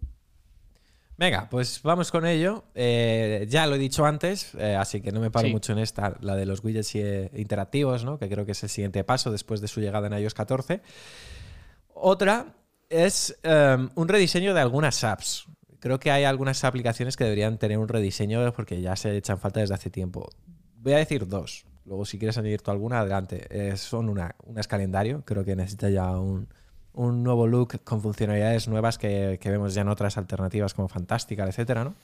Venga, 1.18 1.48
pues 1.50 1.82
vamos 1.82 2.12
con 2.12 2.24
ello. 2.24 2.62
Eh, 2.76 3.44
ya 3.50 3.66
lo 3.66 3.74
he 3.74 3.78
dicho 3.78 4.06
antes, 4.06 4.54
eh, 4.54 4.76
así 4.76 5.00
que 5.00 5.10
no 5.10 5.18
me 5.18 5.32
paro 5.32 5.48
mucho 5.48 5.72
en 5.72 5.80
esta, 5.80 6.16
la 6.20 6.36
de 6.36 6.46
los 6.46 6.62
widgets 6.62 6.94
eh, 6.94 7.28
interactivos, 7.34 8.04
¿no? 8.04 8.20
que 8.20 8.28
creo 8.28 8.46
que 8.46 8.52
es 8.52 8.62
el 8.62 8.68
siguiente 8.68 9.02
paso 9.02 9.32
después 9.32 9.60
de 9.60 9.66
su 9.66 9.80
llegada 9.80 10.06
en 10.06 10.12
iOS 10.12 10.34
14. 10.34 10.80
Otra 11.92 12.54
es 12.88 13.36
em, 13.42 13.90
un 13.96 14.06
rediseño 14.06 14.54
de 14.54 14.60
algunas 14.60 15.02
apps. 15.02 15.46
Creo 15.80 15.98
que 15.98 16.12
hay 16.12 16.22
algunas 16.22 16.62
aplicaciones 16.62 17.16
que 17.16 17.24
deberían 17.24 17.58
tener 17.58 17.78
un 17.78 17.88
rediseño 17.88 18.52
porque 18.52 18.80
ya 18.80 18.94
se 18.94 19.16
echan 19.16 19.38
falta 19.38 19.58
desde 19.58 19.74
hace 19.74 19.90
tiempo. 19.90 20.30
Voy 20.76 20.92
a 20.92 20.98
decir 20.98 21.26
dos. 21.26 21.66
Luego, 21.84 22.04
si 22.04 22.20
quieres 22.20 22.38
añadir 22.38 22.62
tú 22.62 22.70
alguna, 22.70 23.00
adelante. 23.00 23.76
son 23.76 24.08
una, 24.08 24.36
una 24.44 24.60
es 24.60 24.68
calendario. 24.68 25.24
Creo 25.24 25.44
que 25.44 25.56
necesita 25.56 25.90
ya 25.90 26.10
un, 26.16 26.48
un 26.98 27.22
nuevo 27.22 27.46
look 27.46 27.80
con 27.84 28.00
funcionalidades 28.00 28.66
nuevas 28.66 28.98
que, 28.98 29.38
vemos 29.44 29.72
ya 29.72 29.82
en 29.82 29.88
otras 29.88 30.18
alternativas 30.18 30.74
como 30.74 30.88
Fantástica, 30.88 31.46
etcétera, 31.46 31.84
¿no? 31.84 31.94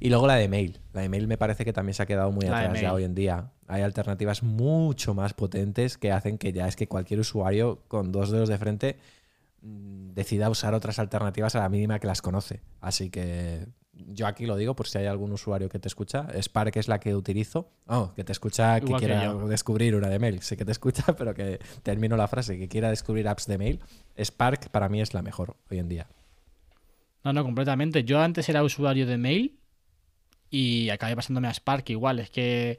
Y 0.00 0.10
luego 0.10 0.26
la 0.26 0.36
de 0.36 0.48
mail. 0.48 0.80
La 0.92 1.00
de 1.00 1.08
mail 1.08 1.26
me 1.26 1.38
parece 1.38 1.64
que 1.64 1.72
también 1.72 1.94
se 1.94 2.02
ha 2.02 2.06
quedado 2.06 2.30
muy 2.30 2.46
atrás 2.46 2.80
ya 2.80 2.92
hoy 2.92 3.04
en 3.04 3.14
día. 3.14 3.50
Hay 3.66 3.82
alternativas 3.82 4.42
mucho 4.42 5.14
más 5.14 5.32
potentes 5.32 5.96
que 5.96 6.12
hacen 6.12 6.38
que 6.38 6.52
ya 6.52 6.68
es 6.68 6.76
que 6.76 6.86
cualquier 6.86 7.20
usuario 7.20 7.80
con 7.88 8.12
dos 8.12 8.30
dedos 8.30 8.48
de 8.48 8.58
frente 8.58 8.98
mm, 9.62 10.10
decida 10.12 10.50
usar 10.50 10.74
otras 10.74 10.98
alternativas 10.98 11.56
a 11.56 11.60
la 11.60 11.68
mínima 11.68 11.98
que 11.98 12.06
las 12.06 12.22
conoce. 12.22 12.60
Así 12.80 13.10
que 13.10 13.66
yo 14.06 14.26
aquí 14.26 14.46
lo 14.46 14.56
digo 14.56 14.76
por 14.76 14.86
si 14.86 14.98
hay 14.98 15.06
algún 15.06 15.32
usuario 15.32 15.68
que 15.68 15.78
te 15.78 15.88
escucha. 15.88 16.26
Spark 16.40 16.76
es 16.76 16.88
la 16.88 17.00
que 17.00 17.14
utilizo. 17.14 17.70
Oh, 17.86 18.12
que 18.14 18.24
te 18.24 18.32
escucha, 18.32 18.80
que 18.80 18.92
quiera 18.94 19.34
descubrir 19.34 19.94
una 19.94 20.08
de 20.08 20.18
mail. 20.18 20.40
Sé 20.42 20.56
que 20.56 20.64
te 20.64 20.72
escucha, 20.72 21.04
pero 21.16 21.34
que 21.34 21.58
termino 21.82 22.16
la 22.16 22.28
frase, 22.28 22.58
que 22.58 22.68
quiera 22.68 22.90
descubrir 22.90 23.28
apps 23.28 23.46
de 23.46 23.58
mail. 23.58 23.80
Spark 24.18 24.70
para 24.70 24.88
mí 24.88 25.00
es 25.00 25.14
la 25.14 25.22
mejor 25.22 25.56
hoy 25.70 25.78
en 25.78 25.88
día. 25.88 26.06
No, 27.24 27.32
no, 27.32 27.44
completamente. 27.44 28.04
Yo 28.04 28.20
antes 28.20 28.48
era 28.48 28.62
usuario 28.62 29.06
de 29.06 29.18
mail 29.18 29.58
y 30.50 30.90
acabé 30.90 31.16
pasándome 31.16 31.48
a 31.48 31.54
Spark 31.54 31.90
igual. 31.90 32.20
Es 32.20 32.30
que 32.30 32.78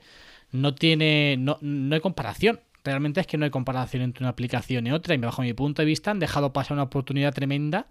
no 0.51 0.73
tiene, 0.73 1.35
no, 1.37 1.57
no 1.61 1.95
hay 1.95 2.01
comparación. 2.01 2.61
Realmente 2.83 3.19
es 3.19 3.27
que 3.27 3.37
no 3.37 3.43
hay 3.43 3.51
comparación 3.51 4.03
entre 4.03 4.23
una 4.23 4.29
aplicación 4.29 4.87
y 4.87 4.91
otra. 4.91 5.13
Y 5.13 5.17
bajo 5.17 5.41
mi 5.41 5.53
punto 5.53 5.81
de 5.81 5.85
vista 5.85 6.11
han 6.11 6.19
dejado 6.19 6.53
pasar 6.53 6.73
una 6.73 6.83
oportunidad 6.83 7.33
tremenda 7.33 7.87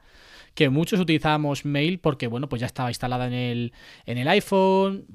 que 0.58 0.70
muchos 0.70 0.98
utilizábamos 0.98 1.64
mail 1.64 2.00
porque, 2.00 2.26
bueno, 2.26 2.48
pues 2.48 2.58
ya 2.58 2.66
estaba 2.66 2.90
instalada 2.90 3.28
en 3.28 3.32
el, 3.32 3.72
en 4.06 4.18
el 4.18 4.26
iPhone, 4.26 5.06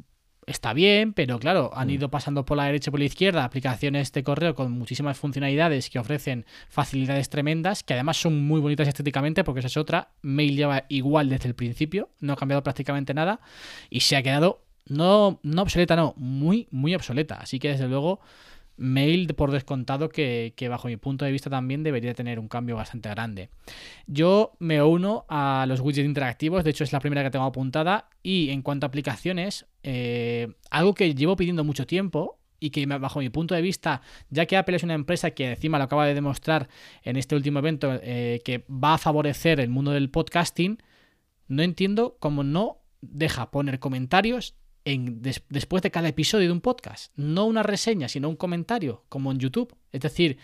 está 0.46 0.72
bien, 0.72 1.12
pero 1.12 1.38
claro, 1.38 1.70
han 1.74 1.90
mm. 1.90 1.92
ido 1.92 2.10
pasando 2.10 2.46
por 2.46 2.56
la 2.56 2.64
derecha 2.64 2.90
y 2.90 2.92
por 2.92 3.02
la 3.02 3.08
izquierda 3.08 3.44
aplicaciones 3.44 4.14
de 4.14 4.24
correo 4.24 4.56
con 4.56 4.72
muchísimas 4.72 5.18
funcionalidades 5.18 5.90
que 5.90 6.00
ofrecen 6.00 6.46
facilidades 6.70 7.28
tremendas, 7.28 7.84
que 7.84 7.94
además 7.94 8.16
son 8.22 8.42
muy 8.42 8.62
bonitas 8.62 8.88
estéticamente, 8.88 9.44
porque 9.44 9.60
esa 9.60 9.68
es 9.68 9.76
otra. 9.76 10.12
Mail 10.22 10.56
lleva 10.56 10.86
igual 10.88 11.28
desde 11.28 11.50
el 11.50 11.56
principio, 11.56 12.10
no 12.22 12.32
ha 12.32 12.38
cambiado 12.38 12.64
prácticamente 12.64 13.14
nada 13.14 13.42
y 13.90 14.00
se 14.00 14.16
ha 14.16 14.24
quedado 14.24 14.64
no, 14.86 15.42
no 15.44 15.62
obsoleta, 15.62 15.98
no, 15.98 16.14
muy, 16.16 16.70
muy 16.72 16.96
obsoleta. 16.96 17.36
Así 17.36 17.60
que 17.60 17.68
desde 17.68 17.90
luego 17.90 18.22
Mail 18.78 19.34
por 19.36 19.52
descontado 19.52 20.10
que, 20.10 20.54
bajo 20.70 20.88
mi 20.88 20.98
punto 20.98 21.26
de 21.26 21.32
vista 21.32 21.50
también 21.50 21.84
debería 21.84 22.14
tener 22.14 22.40
un 22.40 22.48
cambio 22.48 22.76
bastante 22.76 23.10
grande. 23.10 23.50
Yo 24.08 24.54
me 24.60 24.82
uno 24.82 25.26
a 25.30 25.66
los 25.68 25.80
widgets 25.80 26.08
interactivos, 26.08 26.64
de 26.64 26.72
hecho 26.72 26.84
es 26.84 26.94
la 26.94 27.00
primera 27.00 27.24
que 27.24 27.30
tengo 27.30 27.46
apuntada 27.46 28.10
y 28.22 28.50
en 28.50 28.62
cuanto 28.62 28.86
a 28.86 28.88
aplicaciones, 28.88 29.68
eh, 29.84 30.54
algo 30.72 30.94
que 30.94 31.14
llevo 31.14 31.36
pidiendo 31.36 31.64
mucho 31.64 31.86
tiempo 31.86 32.40
y 32.60 32.70
que 32.70 32.86
bajo 32.86 33.20
mi 33.20 33.30
punto 33.30 33.56
de 33.56 33.62
vista, 33.62 34.02
ya 34.30 34.46
que 34.46 34.56
Apple 34.56 34.78
es 34.78 34.84
una 34.84 34.94
empresa 34.94 35.32
que 35.32 35.52
encima 35.52 35.78
lo 35.78 35.84
acaba 35.84 36.06
de 36.06 36.14
demostrar 36.14 36.70
en 37.04 37.18
este 37.18 37.36
último 37.36 37.60
evento 37.60 38.00
eh, 38.02 38.42
que 38.46 38.66
va 38.70 38.94
a 38.94 38.98
favorecer 38.98 39.60
el 39.60 39.70
mundo 39.70 39.92
del 39.92 40.10
podcasting, 40.10 40.82
no 41.50 41.62
entiendo 41.62 42.16
cómo 42.20 42.44
no 42.44 42.78
deja 43.02 43.52
poner 43.52 43.80
comentarios 43.80 44.56
después 44.86 45.82
de 45.82 45.92
cada 45.92 46.08
episodio 46.08 46.48
de 46.48 46.54
un 46.54 46.62
podcast. 46.62 47.12
No 47.16 47.46
una 47.46 47.64
reseña, 47.64 48.08
sino 48.08 48.30
un 48.30 48.36
comentario, 48.36 49.04
como 49.10 49.32
en 49.32 49.40
YouTube. 49.40 49.76
Es 49.92 50.02
decir, 50.02 50.38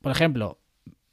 por 0.00 0.12
ejemplo, 0.12 0.58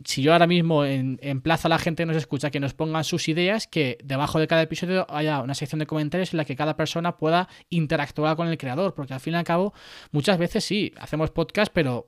si 0.06 0.22
yo 0.22 0.32
ahora 0.32 0.48
mismo 0.48 0.86
en, 0.86 1.20
emplazo 1.22 1.68
a 1.68 1.70
la 1.70 1.80
gente 1.80 2.04
que 2.04 2.08
nos 2.08 2.18
escucha 2.18 2.52
que 2.52 2.60
nos 2.60 2.74
pongan 2.74 3.04
sus 3.04 3.28
ideas, 3.28 3.68
que 3.68 3.98
debajo 4.04 4.40
de 4.40 4.48
cada 4.48 4.62
episodio 4.62 5.06
haya 5.10 5.42
una 5.42 5.54
sección 5.54 5.80
de 5.80 5.88
comentarios 5.88 6.34
en 6.34 6.38
la 6.38 6.46
que 6.46 6.56
cada 6.56 6.78
persona 6.78 7.18
pueda 7.18 7.50
interactuar 7.70 8.36
con 8.36 8.48
el 8.48 8.58
creador, 8.58 8.94
porque 8.94 9.14
al 9.14 9.20
fin 9.20 9.34
y 9.34 9.38
al 9.38 9.44
cabo, 9.44 9.74
muchas 10.12 10.38
veces 10.38 10.64
sí, 10.64 10.94
hacemos 10.98 11.32
podcast, 11.32 11.72
pero 11.74 12.08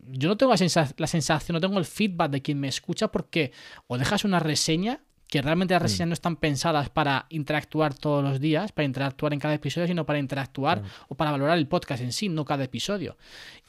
yo 0.00 0.28
no 0.28 0.36
tengo 0.36 0.52
la 0.52 1.06
sensación, 1.06 1.54
no 1.54 1.60
tengo 1.60 1.78
el 1.78 1.84
feedback 1.84 2.30
de 2.30 2.42
quien 2.42 2.60
me 2.60 2.68
escucha 2.68 3.08
porque 3.08 3.52
o 3.88 3.98
dejas 3.98 4.24
una 4.24 4.38
reseña 4.38 5.02
que 5.28 5.42
realmente 5.42 5.74
las 5.74 5.82
mm. 5.82 5.84
reseñas 5.84 6.08
no 6.08 6.14
están 6.14 6.36
pensadas 6.36 6.88
para 6.88 7.26
interactuar 7.28 7.94
todos 7.94 8.24
los 8.24 8.40
días, 8.40 8.72
para 8.72 8.86
interactuar 8.86 9.34
en 9.34 9.40
cada 9.40 9.54
episodio, 9.54 9.86
sino 9.86 10.06
para 10.06 10.18
interactuar 10.18 10.82
o 11.08 11.14
para 11.14 11.30
valorar 11.30 11.58
el 11.58 11.68
podcast 11.68 12.02
en 12.02 12.12
sí, 12.12 12.28
no 12.28 12.44
cada 12.44 12.64
episodio. 12.64 13.16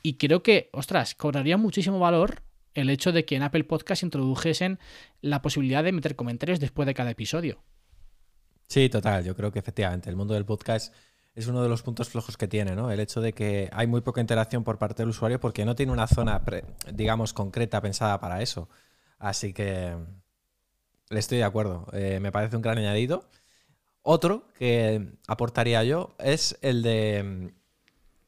Y 0.02 0.14
creo 0.14 0.42
que, 0.42 0.70
ostras, 0.72 1.16
cobraría 1.16 1.58
muchísimo 1.58 2.00
valor 2.00 2.42
el 2.74 2.90
hecho 2.90 3.12
de 3.12 3.26
que 3.26 3.36
en 3.36 3.44
Apple 3.44 3.66
Podcast 3.66 4.04
introdujesen 4.04 4.80
la 5.22 5.42
posibilidad 5.42 5.84
de 5.84 5.92
meter 5.92 6.16
comentarios 6.16 6.60
después 6.60 6.86
de 6.86 6.94
cada 6.94 7.12
episodio. 7.12 7.62
Sí, 8.68 8.88
total. 8.88 9.26
Yo 9.26 9.36
creo 9.36 9.52
que 9.52 9.60
efectivamente 9.60 10.10
el 10.10 10.16
mundo 10.16 10.36
del 10.36 10.46
podcast 10.46 10.94
es 11.36 11.48
uno 11.48 11.62
de 11.62 11.70
los 11.70 11.82
puntos 11.82 12.10
flojos 12.10 12.38
que 12.38 12.48
tiene, 12.48 12.76
¿no? 12.76 12.92
El 12.92 13.00
hecho 13.00 13.20
de 13.20 13.34
que 13.34 13.70
hay 13.74 13.88
muy 13.88 14.02
poca 14.02 14.22
interacción 14.22 14.64
por 14.64 14.78
parte 14.78 15.02
del 15.02 15.10
usuario 15.10 15.40
porque 15.40 15.66
no 15.66 15.76
tiene 15.76 15.92
una 15.92 16.08
zona, 16.08 16.42
digamos, 16.94 17.34
concreta 17.34 17.82
pensada 17.82 18.20
para 18.20 18.42
eso. 18.42 18.70
Así 19.18 19.54
que 19.54 19.96
estoy 21.18 21.40
de 21.40 21.44
acuerdo. 21.44 21.88
Eh, 21.94 22.20
me 22.22 22.32
parece 22.32 22.56
un 22.56 22.62
gran 22.62 22.78
añadido. 22.78 23.30
Otro 24.02 24.48
que 24.54 25.18
aportaría 25.28 25.84
yo 25.84 26.16
es 26.20 26.58
el 26.62 26.84
de 26.84 27.24
mm, 27.24 27.48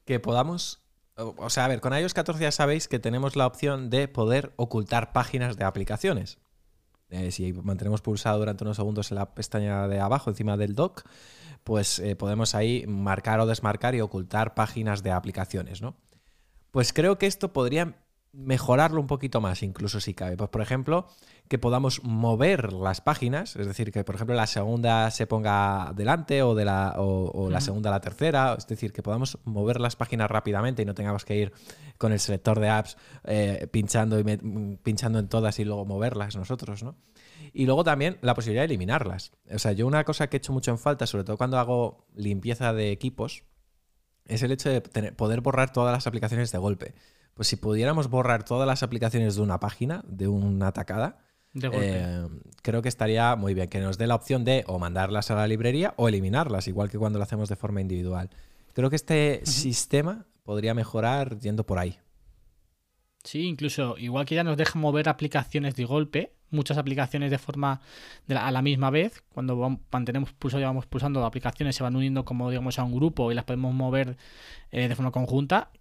que 0.06 0.20
podamos. 0.20 0.82
O 1.16 1.50
sea, 1.50 1.66
a 1.66 1.68
ver, 1.68 1.82
con 1.82 1.94
iOS 1.94 2.14
14 2.14 2.42
ya 2.42 2.52
sabéis 2.52 2.88
que 2.88 2.98
tenemos 2.98 3.36
la 3.36 3.46
opción 3.46 3.90
de 3.90 4.08
poder 4.08 4.54
ocultar 4.56 5.14
páginas 5.14 5.58
de 5.58 5.66
aplicaciones. 5.66 6.40
Eh, 7.10 7.32
si 7.32 7.54
mantenemos 7.54 8.02
pulsado 8.02 8.40
durante 8.40 8.64
unos 8.64 8.78
segundos 8.78 9.12
en 9.12 9.16
la 9.16 9.36
pestaña 9.36 9.88
de 9.88 10.00
abajo, 10.00 10.30
encima 10.30 10.56
del 10.56 10.76
dock, 10.76 11.04
pues 11.64 12.00
eh, 12.00 12.16
podemos 12.16 12.56
ahí 12.56 12.86
marcar 12.88 13.40
o 13.42 13.46
desmarcar 13.46 13.94
y 13.96 14.02
ocultar 14.02 14.56
páginas 14.56 15.04
de 15.04 15.12
aplicaciones, 15.12 15.82
¿no? 15.82 15.96
Pues 16.72 16.94
creo 16.94 17.18
que 17.18 17.28
esto 17.28 17.52
podría 17.52 17.96
mejorarlo 18.34 19.02
un 19.02 19.08
poquito 19.08 19.42
más, 19.42 19.62
incluso 19.64 20.00
si 20.00 20.14
cabe. 20.14 20.38
Pues, 20.38 20.50
por 20.50 20.62
ejemplo, 20.62 21.08
que 21.48 21.60
podamos 21.60 22.04
mover 22.04 22.72
las 22.72 23.02
páginas, 23.02 23.56
es 23.58 23.68
decir, 23.68 23.92
que 23.92 24.04
por 24.04 24.16
ejemplo 24.16 24.36
la 24.36 24.48
segunda 24.48 25.12
se 25.12 25.28
ponga 25.28 25.92
delante 25.96 26.42
o, 26.44 26.56
de 26.56 26.64
la, 26.64 26.96
o, 26.98 27.50
la 27.50 27.60
segunda 27.60 27.90
a 27.90 27.94
la 27.94 28.00
tercera, 28.00 28.56
es 28.58 28.68
decir, 28.68 28.94
que 28.94 29.04
podamos 29.04 29.38
mover 29.44 29.82
las 29.82 29.98
páginas 29.98 30.32
rápidamente 30.32 30.82
y 30.82 30.86
no 30.86 30.94
tengamos 30.94 31.26
que 31.26 31.36
ir 31.36 31.54
con 31.98 32.14
el 32.14 32.20
selector 32.20 32.60
de 32.60 32.70
apps 32.70 32.98
eh, 33.26 33.68
pinchando, 33.70 34.18
y 34.18 34.24
pinchando 34.82 35.20
en 35.20 35.28
todas 35.28 35.60
y 35.60 35.66
luego 35.66 35.86
moverlas 35.86 36.38
nosotros, 36.38 36.84
¿no? 36.84 36.96
Y 37.54 37.66
luego 37.66 37.84
también 37.84 38.18
la 38.22 38.34
posibilidad 38.34 38.62
de 38.62 38.68
eliminarlas. 38.68 39.34
O 39.54 39.60
sea, 39.60 39.74
yo 39.74 39.86
una 39.86 40.06
cosa 40.06 40.30
que 40.30 40.38
he 40.38 40.40
hecho 40.40 40.54
mucho 40.54 40.72
en 40.72 40.78
falta, 40.78 41.06
sobre 41.06 41.26
todo 41.26 41.38
cuando 41.38 41.60
hago 41.60 42.06
limpieza 42.16 42.72
de 42.72 42.92
equipos, 42.92 43.44
es 44.26 44.42
el 44.44 44.54
hecho 44.54 44.70
de 44.70 44.82
poder 45.12 45.42
borrar 45.42 45.74
todas 45.74 45.92
las 45.92 46.08
aplicaciones 46.08 46.54
de 46.54 46.58
golpe. 46.60 46.94
Pues 47.42 47.48
si 47.48 47.56
pudiéramos 47.56 48.08
borrar 48.08 48.46
todas 48.46 48.68
las 48.68 48.84
aplicaciones 48.84 49.36
de 49.36 49.42
una 49.42 49.60
página, 49.60 50.04
de 50.08 50.28
una 50.28 50.68
atacada, 50.68 51.18
eh, 51.56 52.28
creo 52.62 52.84
que 52.84 52.88
estaría 52.88 53.36
muy 53.36 53.56
bien 53.56 53.68
que 53.68 53.80
nos 53.80 53.98
dé 53.98 54.06
la 54.06 54.14
opción 54.14 54.46
de 54.46 54.64
o 54.68 54.78
mandarlas 54.78 55.32
a 55.32 55.36
la 55.36 55.48
librería 55.48 55.96
o 55.98 56.08
eliminarlas, 56.08 56.68
igual 56.68 56.92
que 56.92 57.00
cuando 57.00 57.18
lo 57.18 57.24
hacemos 57.24 57.50
de 57.50 57.56
forma 57.56 57.82
individual. 57.82 58.30
Creo 58.74 58.92
que 58.92 58.96
este 58.96 59.42
sistema 59.44 60.28
podría 60.44 60.76
mejorar 60.76 61.40
yendo 61.40 61.66
por 61.66 61.80
ahí. 61.80 61.98
Sí, 63.24 63.48
incluso 63.48 63.98
igual 63.98 64.28
que 64.28 64.36
ya 64.36 64.44
nos 64.44 64.56
deja 64.56 64.78
mover 64.78 65.10
aplicaciones 65.10 65.74
de 65.74 65.86
golpe, 65.86 66.34
muchas 66.52 66.78
aplicaciones 66.78 67.32
de 67.32 67.40
forma 67.40 67.82
a 68.30 68.52
la 68.52 68.62
misma 68.62 68.92
vez, 68.92 69.24
cuando 69.34 69.80
mantenemos 69.92 70.32
pulsado 70.34 70.62
y 70.62 70.66
vamos 70.66 70.86
pulsando 70.86 71.26
aplicaciones 71.26 71.76
se 71.76 71.82
van 71.82 71.96
uniendo 71.96 72.24
como 72.24 72.52
digamos 72.52 72.78
a 72.78 72.84
un 72.84 72.94
grupo 72.94 73.32
y 73.32 73.36
las 73.36 73.46
podemos 73.46 73.74
mover 73.74 74.16
eh, 74.70 74.88
de 74.88 74.96
forma 74.96 75.10
conjunta, 75.10 75.72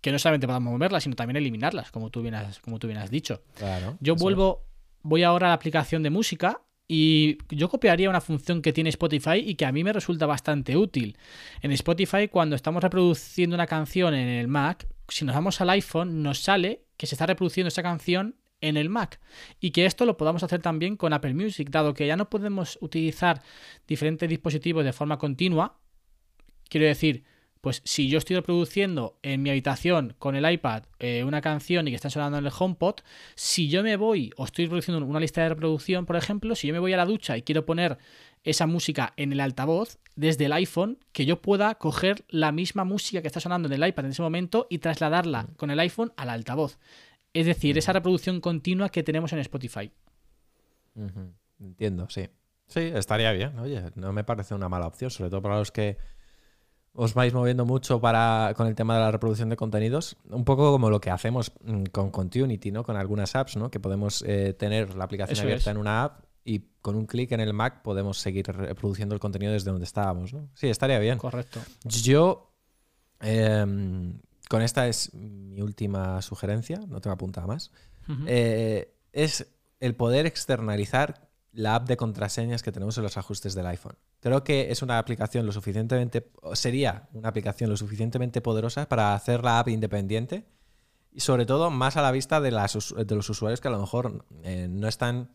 que 0.00 0.12
no 0.12 0.18
solamente 0.18 0.46
podamos 0.46 0.72
moverlas, 0.72 1.02
sino 1.02 1.14
también 1.14 1.36
eliminarlas, 1.36 1.90
como 1.90 2.10
tú 2.10 2.22
bien 2.22 2.34
has, 2.34 2.60
como 2.60 2.78
tú 2.78 2.86
bien 2.86 2.98
has 2.98 3.10
dicho. 3.10 3.42
Yo 4.00 4.16
vuelvo, 4.16 4.64
voy 5.02 5.22
ahora 5.22 5.46
a 5.46 5.50
la 5.50 5.54
aplicación 5.54 6.02
de 6.02 6.10
música 6.10 6.62
y 6.88 7.38
yo 7.50 7.68
copiaría 7.68 8.10
una 8.10 8.20
función 8.20 8.62
que 8.62 8.72
tiene 8.72 8.90
Spotify 8.90 9.36
y 9.44 9.54
que 9.54 9.64
a 9.64 9.72
mí 9.72 9.84
me 9.84 9.92
resulta 9.92 10.26
bastante 10.26 10.76
útil. 10.76 11.16
En 11.62 11.70
Spotify, 11.72 12.28
cuando 12.28 12.56
estamos 12.56 12.82
reproduciendo 12.82 13.54
una 13.54 13.66
canción 13.66 14.14
en 14.14 14.26
el 14.26 14.48
Mac, 14.48 14.88
si 15.08 15.24
nos 15.24 15.34
vamos 15.34 15.60
al 15.60 15.70
iPhone, 15.70 16.22
nos 16.22 16.40
sale 16.40 16.86
que 16.96 17.06
se 17.06 17.14
está 17.14 17.26
reproduciendo 17.26 17.68
esa 17.68 17.82
canción 17.82 18.36
en 18.60 18.76
el 18.76 18.88
Mac 18.88 19.20
y 19.60 19.70
que 19.70 19.86
esto 19.86 20.04
lo 20.04 20.16
podamos 20.16 20.42
hacer 20.42 20.60
también 20.60 20.96
con 20.96 21.12
Apple 21.12 21.34
Music, 21.34 21.70
dado 21.70 21.94
que 21.94 22.06
ya 22.06 22.16
no 22.16 22.28
podemos 22.28 22.78
utilizar 22.80 23.42
diferentes 23.86 24.28
dispositivos 24.28 24.84
de 24.84 24.92
forma 24.92 25.18
continua. 25.18 25.78
Quiero 26.68 26.86
decir, 26.86 27.24
pues 27.60 27.82
si 27.84 28.08
yo 28.08 28.18
estoy 28.18 28.36
reproduciendo 28.36 29.18
en 29.22 29.42
mi 29.42 29.50
habitación 29.50 30.14
con 30.18 30.34
el 30.34 30.50
iPad 30.50 30.84
eh, 30.98 31.24
una 31.24 31.40
canción 31.40 31.86
y 31.86 31.90
que 31.90 31.96
está 31.96 32.10
sonando 32.10 32.38
en 32.38 32.46
el 32.46 32.52
HomePod, 32.56 32.96
si 33.34 33.68
yo 33.68 33.82
me 33.82 33.96
voy 33.96 34.32
o 34.36 34.44
estoy 34.44 34.64
reproduciendo 34.66 35.04
una 35.04 35.20
lista 35.20 35.42
de 35.42 35.50
reproducción, 35.50 36.06
por 36.06 36.16
ejemplo, 36.16 36.54
si 36.54 36.68
yo 36.68 36.72
me 36.72 36.78
voy 36.78 36.92
a 36.92 36.96
la 36.96 37.04
ducha 37.04 37.36
y 37.36 37.42
quiero 37.42 37.66
poner 37.66 37.98
esa 38.42 38.66
música 38.66 39.12
en 39.16 39.32
el 39.32 39.40
altavoz 39.40 39.98
desde 40.16 40.46
el 40.46 40.52
iPhone, 40.52 40.98
que 41.12 41.26
yo 41.26 41.42
pueda 41.42 41.74
coger 41.74 42.24
la 42.28 42.52
misma 42.52 42.84
música 42.84 43.20
que 43.20 43.26
está 43.26 43.40
sonando 43.40 43.68
en 43.68 43.74
el 43.74 43.88
iPad 43.88 44.06
en 44.06 44.10
ese 44.12 44.22
momento 44.22 44.66
y 44.70 44.78
trasladarla 44.78 45.42
mm. 45.42 45.54
con 45.56 45.70
el 45.70 45.80
iPhone 45.80 46.12
al 46.16 46.30
altavoz. 46.30 46.78
Es 47.32 47.46
decir, 47.46 47.76
esa 47.76 47.92
mm. 47.92 47.94
reproducción 47.94 48.40
continua 48.40 48.88
que 48.88 49.02
tenemos 49.02 49.32
en 49.32 49.40
Spotify. 49.40 49.92
Entiendo, 51.58 52.08
sí. 52.08 52.28
Sí, 52.66 52.80
estaría 52.80 53.32
bien. 53.32 53.58
Oye, 53.58 53.82
no 53.96 54.12
me 54.12 54.24
parece 54.24 54.54
una 54.54 54.68
mala 54.68 54.86
opción, 54.86 55.10
sobre 55.10 55.28
todo 55.28 55.42
para 55.42 55.58
los 55.58 55.72
que 55.72 55.98
os 56.94 57.14
vais 57.14 57.32
moviendo 57.32 57.64
mucho 57.64 58.00
para, 58.00 58.52
con 58.56 58.66
el 58.66 58.74
tema 58.74 58.94
de 58.94 59.00
la 59.00 59.10
reproducción 59.10 59.48
de 59.48 59.56
contenidos, 59.56 60.16
un 60.28 60.44
poco 60.44 60.72
como 60.72 60.90
lo 60.90 61.00
que 61.00 61.10
hacemos 61.10 61.52
mm, 61.62 61.84
con 61.84 62.10
Continuity, 62.10 62.72
¿no? 62.72 62.84
Con 62.84 62.96
algunas 62.96 63.36
apps, 63.36 63.56
¿no? 63.56 63.70
Que 63.70 63.80
podemos 63.80 64.22
eh, 64.26 64.54
tener 64.54 64.96
la 64.96 65.04
aplicación 65.04 65.38
abierta 65.40 65.70
en 65.70 65.76
una 65.76 66.04
app 66.04 66.24
y 66.44 66.64
con 66.82 66.96
un 66.96 67.06
clic 67.06 67.32
en 67.32 67.40
el 67.40 67.52
Mac 67.52 67.82
podemos 67.82 68.18
seguir 68.18 68.46
reproduciendo 68.46 69.14
el 69.14 69.20
contenido 69.20 69.52
desde 69.52 69.70
donde 69.70 69.84
estábamos, 69.84 70.32
¿no? 70.32 70.48
Sí, 70.54 70.68
estaría 70.68 70.98
bien. 70.98 71.18
Correcto. 71.18 71.60
Yo, 71.84 72.52
em, 73.20 74.20
con 74.48 74.62
esta 74.62 74.88
es 74.88 75.14
mi 75.14 75.60
última 75.60 76.20
sugerencia, 76.22 76.78
no 76.88 77.00
tengo 77.00 77.14
apuntada 77.14 77.46
más, 77.46 77.70
eh, 78.26 78.96
es 79.12 79.46
el 79.78 79.94
poder 79.94 80.26
externalizar 80.26 81.29
la 81.52 81.74
app 81.74 81.88
de 81.88 81.96
contraseñas 81.96 82.62
que 82.62 82.72
tenemos 82.72 82.96
en 82.96 83.02
los 83.02 83.16
ajustes 83.16 83.54
del 83.54 83.66
iPhone. 83.66 83.96
Creo 84.20 84.44
que 84.44 84.70
es 84.70 84.82
una 84.82 84.98
aplicación 84.98 85.46
lo 85.46 85.52
suficientemente, 85.52 86.30
sería 86.54 87.08
una 87.12 87.28
aplicación 87.28 87.70
lo 87.70 87.76
suficientemente 87.76 88.40
poderosa 88.40 88.88
para 88.88 89.14
hacer 89.14 89.42
la 89.42 89.58
app 89.58 89.68
independiente 89.68 90.44
y 91.12 91.20
sobre 91.20 91.46
todo 91.46 91.70
más 91.70 91.96
a 91.96 92.02
la 92.02 92.12
vista 92.12 92.40
de, 92.40 92.50
las, 92.50 92.94
de 92.94 93.14
los 93.14 93.28
usuarios 93.28 93.60
que 93.60 93.68
a 93.68 93.72
lo 93.72 93.80
mejor 93.80 94.24
eh, 94.44 94.68
no 94.70 94.86
están 94.86 95.30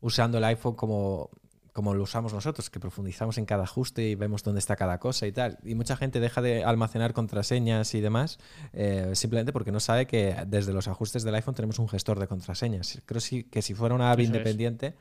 usando 0.00 0.38
el 0.38 0.44
iPhone 0.44 0.76
como, 0.76 1.30
como 1.72 1.92
lo 1.92 2.04
usamos 2.04 2.32
nosotros, 2.32 2.70
que 2.70 2.78
profundizamos 2.78 3.36
en 3.36 3.44
cada 3.44 3.64
ajuste 3.64 4.08
y 4.08 4.14
vemos 4.14 4.44
dónde 4.44 4.60
está 4.60 4.76
cada 4.76 4.98
cosa 4.98 5.26
y 5.26 5.32
tal. 5.32 5.58
Y 5.64 5.74
mucha 5.74 5.96
gente 5.96 6.20
deja 6.20 6.40
de 6.40 6.62
almacenar 6.62 7.12
contraseñas 7.12 7.94
y 7.94 8.00
demás 8.00 8.38
eh, 8.72 9.10
simplemente 9.14 9.52
porque 9.52 9.72
no 9.72 9.80
sabe 9.80 10.06
que 10.06 10.36
desde 10.46 10.72
los 10.72 10.86
ajustes 10.86 11.24
del 11.24 11.34
iPhone 11.34 11.54
tenemos 11.54 11.80
un 11.80 11.88
gestor 11.88 12.20
de 12.20 12.28
contraseñas. 12.28 13.02
Creo 13.04 13.20
que 13.50 13.62
si 13.62 13.74
fuera 13.74 13.96
una 13.96 14.12
app 14.12 14.20
independiente 14.20 14.94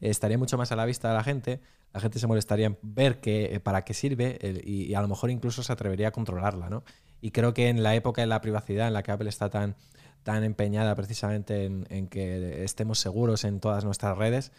estaría 0.00 0.38
mucho 0.38 0.56
más 0.58 0.72
a 0.72 0.76
la 0.76 0.84
vista 0.84 1.08
de 1.08 1.14
la 1.14 1.24
gente, 1.24 1.60
la 1.92 2.00
gente 2.00 2.18
se 2.18 2.26
molestaría 2.26 2.66
en 2.66 2.78
ver 2.82 3.20
que, 3.20 3.54
eh, 3.54 3.60
para 3.60 3.84
qué 3.84 3.94
sirve 3.94 4.38
y, 4.64 4.94
a 4.94 5.02
lo 5.02 5.08
mejor 5.08 5.30
incluso 5.30 5.62
se 5.62 5.72
atrevería 5.72 6.08
a 6.08 6.10
controlarla, 6.12 6.70
¿no? 6.70 6.84
Y 7.20 7.30
creo 7.30 7.54
que 7.54 7.68
en 7.68 7.82
la 7.82 7.94
época 7.94 8.22
de 8.22 8.26
la 8.26 8.40
privacidad 8.40 8.88
en 8.88 8.94
la 8.94 9.02
que 9.02 9.12
Apple 9.12 9.28
está 9.28 9.50
tan, 9.50 9.76
tan 10.22 10.42
empeñada 10.42 10.94
precisamente 10.94 11.64
en, 11.64 12.08
que 12.08 12.64
estemos 12.64 12.98
seguros 12.98 13.44
en 13.44 13.60
todas 13.60 13.84
nuestras 13.84 14.16
redes, 14.16 14.52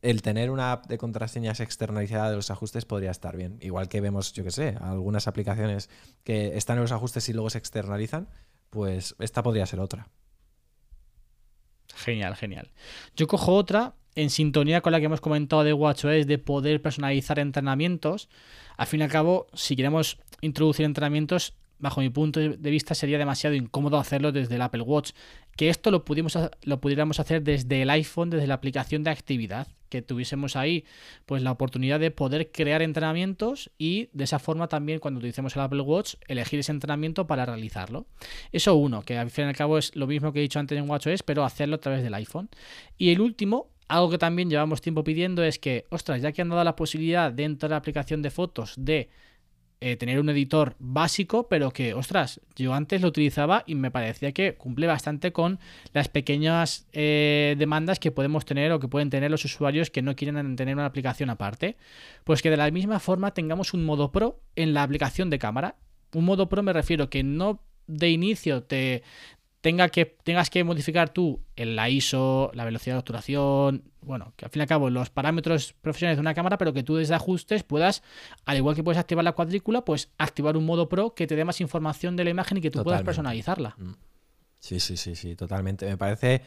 el 0.00 0.22
tener 0.22 0.50
una 0.50 0.72
app 0.72 0.86
de 0.86 0.96
contraseñas 0.96 1.60
externalizada 1.60 2.30
de 2.30 2.36
los 2.36 2.50
ajustes 2.50 2.84
podría 2.84 3.10
estar 3.10 3.36
bien. 3.36 3.58
Igual 3.60 3.88
que 3.88 4.00
vemos, 4.00 4.32
yo 4.32 4.44
que 4.44 4.52
sé, 4.52 4.76
algunas 4.80 5.26
aplicaciones 5.26 5.90
que 6.22 6.56
están 6.56 6.76
en 6.76 6.82
los 6.82 6.92
ajustes 6.92 7.28
y 7.28 7.32
luego 7.32 7.50
se 7.50 7.58
externalizan, 7.58 8.28
pues 8.70 9.16
esta 9.18 9.42
podría 9.42 9.66
ser 9.66 9.80
otra. 9.80 10.08
Genial, 11.94 12.36
genial. 12.36 12.70
Yo 13.16 13.26
cojo 13.26 13.54
otra 13.54 13.94
en 14.14 14.30
sintonía 14.30 14.80
con 14.80 14.92
la 14.92 15.00
que 15.00 15.06
hemos 15.06 15.20
comentado 15.20 15.64
de 15.64 15.72
WatchOS 15.72 16.26
de 16.26 16.38
poder 16.38 16.82
personalizar 16.82 17.38
entrenamientos. 17.38 18.28
Al 18.76 18.86
fin 18.86 19.00
y 19.00 19.04
al 19.04 19.10
cabo, 19.10 19.46
si 19.54 19.76
queremos 19.76 20.18
introducir 20.40 20.84
entrenamientos, 20.84 21.54
bajo 21.78 22.00
mi 22.00 22.10
punto 22.10 22.40
de 22.40 22.70
vista 22.70 22.94
sería 22.94 23.18
demasiado 23.18 23.54
incómodo 23.54 23.98
hacerlo 23.98 24.32
desde 24.32 24.56
el 24.56 24.62
Apple 24.62 24.82
Watch. 24.82 25.12
Que 25.56 25.68
esto 25.68 25.90
lo, 25.90 26.04
lo 26.62 26.80
pudiéramos 26.80 27.20
hacer 27.20 27.42
desde 27.42 27.82
el 27.82 27.90
iPhone, 27.90 28.30
desde 28.30 28.46
la 28.46 28.54
aplicación 28.54 29.02
de 29.02 29.10
actividad, 29.10 29.66
que 29.88 30.02
tuviésemos 30.02 30.54
ahí 30.54 30.84
pues 31.26 31.42
la 31.42 31.50
oportunidad 31.50 31.98
de 31.98 32.10
poder 32.10 32.50
crear 32.52 32.82
entrenamientos 32.82 33.70
y 33.78 34.08
de 34.12 34.24
esa 34.24 34.38
forma 34.38 34.68
también 34.68 35.00
cuando 35.00 35.18
utilicemos 35.18 35.56
el 35.56 35.62
Apple 35.62 35.80
Watch 35.80 36.14
elegir 36.26 36.60
ese 36.60 36.72
entrenamiento 36.72 37.26
para 37.26 37.46
realizarlo. 37.46 38.06
Eso 38.52 38.74
uno, 38.74 39.02
que 39.02 39.18
al 39.18 39.30
fin 39.30 39.46
y 39.46 39.48
al 39.48 39.56
cabo 39.56 39.78
es 39.78 39.94
lo 39.96 40.06
mismo 40.06 40.32
que 40.32 40.40
he 40.40 40.42
dicho 40.42 40.60
antes 40.60 40.78
en 40.78 40.88
WatchOS, 40.88 41.22
pero 41.22 41.44
hacerlo 41.44 41.76
a 41.76 41.80
través 41.80 42.02
del 42.02 42.14
iPhone. 42.14 42.48
Y 42.96 43.10
el 43.10 43.20
último, 43.20 43.70
algo 43.88 44.10
que 44.10 44.18
también 44.18 44.50
llevamos 44.50 44.80
tiempo 44.80 45.02
pidiendo 45.02 45.42
es 45.42 45.58
que, 45.58 45.86
ostras, 45.90 46.22
ya 46.22 46.32
que 46.32 46.42
han 46.42 46.50
dado 46.50 46.62
la 46.62 46.76
posibilidad 46.76 47.32
dentro 47.32 47.68
de 47.68 47.72
la 47.72 47.78
aplicación 47.78 48.22
de 48.22 48.30
fotos 48.30 48.74
de 48.76 49.08
eh, 49.80 49.96
tener 49.96 50.18
un 50.18 50.28
editor 50.28 50.74
básico, 50.80 51.48
pero 51.48 51.70
que, 51.70 51.94
ostras, 51.94 52.40
yo 52.56 52.74
antes 52.74 53.00
lo 53.00 53.08
utilizaba 53.08 53.62
y 53.64 53.76
me 53.76 53.92
parecía 53.92 54.32
que 54.32 54.56
cumple 54.56 54.88
bastante 54.88 55.32
con 55.32 55.60
las 55.92 56.08
pequeñas 56.08 56.88
eh, 56.92 57.54
demandas 57.56 58.00
que 58.00 58.10
podemos 58.10 58.44
tener 58.44 58.72
o 58.72 58.80
que 58.80 58.88
pueden 58.88 59.08
tener 59.08 59.30
los 59.30 59.44
usuarios 59.44 59.90
que 59.90 60.02
no 60.02 60.16
quieren 60.16 60.56
tener 60.56 60.74
una 60.74 60.86
aplicación 60.86 61.30
aparte. 61.30 61.76
Pues 62.24 62.42
que 62.42 62.50
de 62.50 62.56
la 62.56 62.70
misma 62.72 62.98
forma 62.98 63.34
tengamos 63.34 63.72
un 63.72 63.84
modo 63.84 64.10
pro 64.10 64.40
en 64.56 64.74
la 64.74 64.82
aplicación 64.82 65.30
de 65.30 65.38
cámara. 65.38 65.76
Un 66.12 66.24
modo 66.24 66.48
pro 66.48 66.64
me 66.64 66.72
refiero 66.72 67.08
que 67.08 67.22
no 67.22 67.62
de 67.86 68.10
inicio 68.10 68.64
te 68.64 69.02
tenga 69.60 69.88
que, 69.88 70.06
tengas 70.06 70.50
que 70.50 70.62
modificar 70.64 71.10
tú 71.10 71.40
en 71.56 71.76
la 71.76 71.88
ISO, 71.88 72.50
la 72.54 72.64
velocidad 72.64 72.94
de 72.94 72.98
obturación, 73.00 73.84
bueno, 74.00 74.32
que 74.36 74.44
al 74.44 74.50
fin 74.50 74.60
y 74.60 74.62
al 74.62 74.68
cabo 74.68 74.90
los 74.90 75.10
parámetros 75.10 75.74
profesionales 75.80 76.16
de 76.16 76.20
una 76.20 76.34
cámara, 76.34 76.58
pero 76.58 76.72
que 76.72 76.82
tú 76.82 76.96
desde 76.96 77.14
ajustes 77.14 77.64
puedas, 77.64 78.02
al 78.44 78.56
igual 78.56 78.76
que 78.76 78.84
puedes 78.84 78.98
activar 78.98 79.24
la 79.24 79.32
cuadrícula, 79.32 79.84
pues 79.84 80.10
activar 80.18 80.56
un 80.56 80.64
modo 80.64 80.88
pro 80.88 81.14
que 81.14 81.26
te 81.26 81.36
dé 81.36 81.44
más 81.44 81.60
información 81.60 82.16
de 82.16 82.24
la 82.24 82.30
imagen 82.30 82.58
y 82.58 82.60
que 82.60 82.70
tú 82.70 82.82
puedas 82.82 83.02
personalizarla. 83.02 83.74
Mm. 83.78 83.92
Sí, 84.60 84.80
sí, 84.80 84.96
sí, 84.96 85.14
sí, 85.14 85.36
totalmente. 85.36 85.86
Me 85.86 85.96
parece 85.96 86.42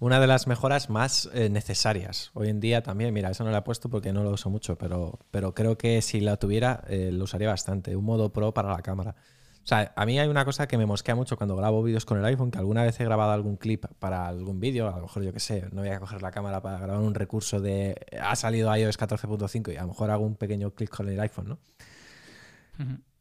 una 0.00 0.20
de 0.20 0.28
las 0.28 0.46
mejoras 0.46 0.90
más 0.90 1.28
eh, 1.34 1.50
necesarias. 1.50 2.30
Hoy 2.34 2.48
en 2.48 2.60
día 2.60 2.82
también, 2.82 3.12
mira, 3.12 3.30
eso 3.30 3.42
no 3.42 3.50
lo 3.50 3.56
he 3.56 3.62
puesto 3.62 3.88
porque 3.88 4.12
no 4.12 4.22
lo 4.22 4.30
uso 4.30 4.48
mucho, 4.48 4.78
pero, 4.78 5.18
pero 5.30 5.54
creo 5.54 5.76
que 5.76 6.00
si 6.02 6.20
la 6.20 6.36
tuviera, 6.36 6.84
eh, 6.88 7.10
lo 7.12 7.24
usaría 7.24 7.48
bastante. 7.48 7.96
Un 7.96 8.04
modo 8.04 8.32
pro 8.32 8.54
para 8.54 8.70
la 8.70 8.82
cámara. 8.82 9.16
O 9.68 9.74
sea, 9.76 9.92
a 9.96 10.06
mí 10.06 10.18
hay 10.18 10.28
una 10.28 10.46
cosa 10.46 10.66
que 10.66 10.78
me 10.78 10.86
mosquea 10.86 11.14
mucho 11.14 11.36
cuando 11.36 11.54
grabo 11.54 11.82
vídeos 11.82 12.06
con 12.06 12.16
el 12.16 12.24
iPhone, 12.24 12.50
que 12.50 12.56
alguna 12.56 12.84
vez 12.84 12.98
he 13.00 13.04
grabado 13.04 13.32
algún 13.32 13.58
clip 13.58 13.84
para 13.98 14.26
algún 14.26 14.60
vídeo, 14.60 14.88
a 14.88 14.96
lo 14.96 15.02
mejor 15.02 15.22
yo 15.22 15.30
qué 15.34 15.40
sé, 15.40 15.68
no 15.72 15.82
voy 15.82 15.90
a 15.90 16.00
coger 16.00 16.22
la 16.22 16.30
cámara 16.30 16.62
para 16.62 16.78
grabar 16.78 17.02
un 17.02 17.12
recurso 17.12 17.60
de 17.60 17.94
ha 18.18 18.34
salido 18.34 18.74
iOS 18.74 18.98
14.5 18.98 19.74
y 19.74 19.76
a 19.76 19.82
lo 19.82 19.88
mejor 19.88 20.10
hago 20.10 20.24
un 20.24 20.36
pequeño 20.36 20.70
clic 20.70 20.88
con 20.88 21.06
el 21.10 21.20
iPhone, 21.20 21.48
¿no? 21.50 21.58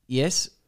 Y 0.07 0.21
es 0.21 0.63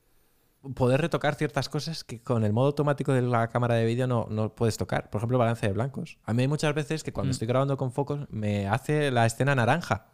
poder 0.75 0.99
retocar 0.99 1.36
ciertas 1.36 1.69
cosas 1.69 2.03
que 2.03 2.21
con 2.21 2.43
el 2.43 2.51
modo 2.51 2.67
automático 2.67 3.13
de 3.13 3.21
la 3.21 3.47
cámara 3.47 3.75
de 3.75 3.86
vídeo 3.86 4.05
no, 4.05 4.27
no 4.30 4.53
puedes 4.53 4.75
tocar. 4.75 5.09
Por 5.09 5.19
ejemplo, 5.19 5.38
balance 5.38 5.65
de 5.65 5.71
blancos. 5.71 6.17
A 6.25 6.34
mí 6.34 6.41
hay 6.41 6.49
muchas 6.49 6.75
veces 6.75 7.05
que 7.05 7.13
cuando 7.13 7.30
mm. 7.30 7.32
estoy 7.32 7.47
grabando 7.47 7.77
con 7.77 7.93
focos 7.93 8.27
me 8.32 8.67
hace 8.67 9.11
la 9.11 9.25
escena 9.25 9.55
naranja. 9.55 10.07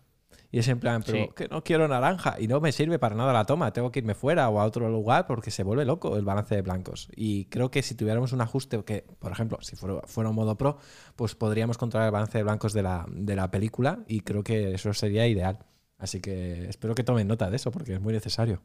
Y 0.52 0.60
es 0.60 0.68
en 0.68 0.80
plan, 0.80 1.04
pero 1.06 1.34
que 1.34 1.48
no 1.48 1.64
quiero 1.64 1.88
naranja 1.88 2.36
y 2.40 2.48
no 2.48 2.62
me 2.62 2.72
sirve 2.72 2.98
para 3.00 3.16
nada 3.16 3.34
la 3.34 3.46
toma, 3.46 3.74
tengo 3.74 3.92
que 3.92 4.00
irme 4.00 4.16
fuera 4.16 4.48
o 4.50 4.60
a 4.60 4.66
otro 4.66 4.90
lugar 4.90 5.28
porque 5.28 5.52
se 5.52 5.64
vuelve 5.64 5.86
loco 5.86 6.16
el 6.18 6.24
balance 6.24 6.56
de 6.56 6.62
blancos. 6.62 7.10
Y 7.16 7.46
creo 7.46 7.72
que 7.72 7.82
si 7.82 7.96
tuviéramos 7.96 8.32
un 8.32 8.42
ajuste 8.42 8.84
que, 8.84 9.06
por 9.20 9.32
ejemplo, 9.32 9.58
si 9.62 9.76
fuera, 9.76 10.02
fuera 10.06 10.30
un 10.30 10.36
modo 10.36 10.58
pro, 10.58 10.78
pues 11.16 11.36
podríamos 11.36 11.78
controlar 11.78 12.08
el 12.08 12.14
balance 12.14 12.38
de 12.38 12.44
blancos 12.44 12.74
de 12.74 12.84
la, 12.84 13.06
de 13.10 13.36
la 13.36 13.52
película 13.52 14.00
y 14.08 14.22
creo 14.22 14.44
que 14.44 14.74
eso 14.74 14.94
sería 14.94 15.28
ideal. 15.28 15.60
Así 15.98 16.20
que 16.22 16.68
espero 16.68 16.96
que 16.96 17.04
tomen 17.04 17.28
nota 17.28 17.50
de 17.50 17.56
eso 17.56 17.72
porque 17.72 17.94
es 17.94 18.02
muy 18.02 18.14
necesario. 18.14 18.62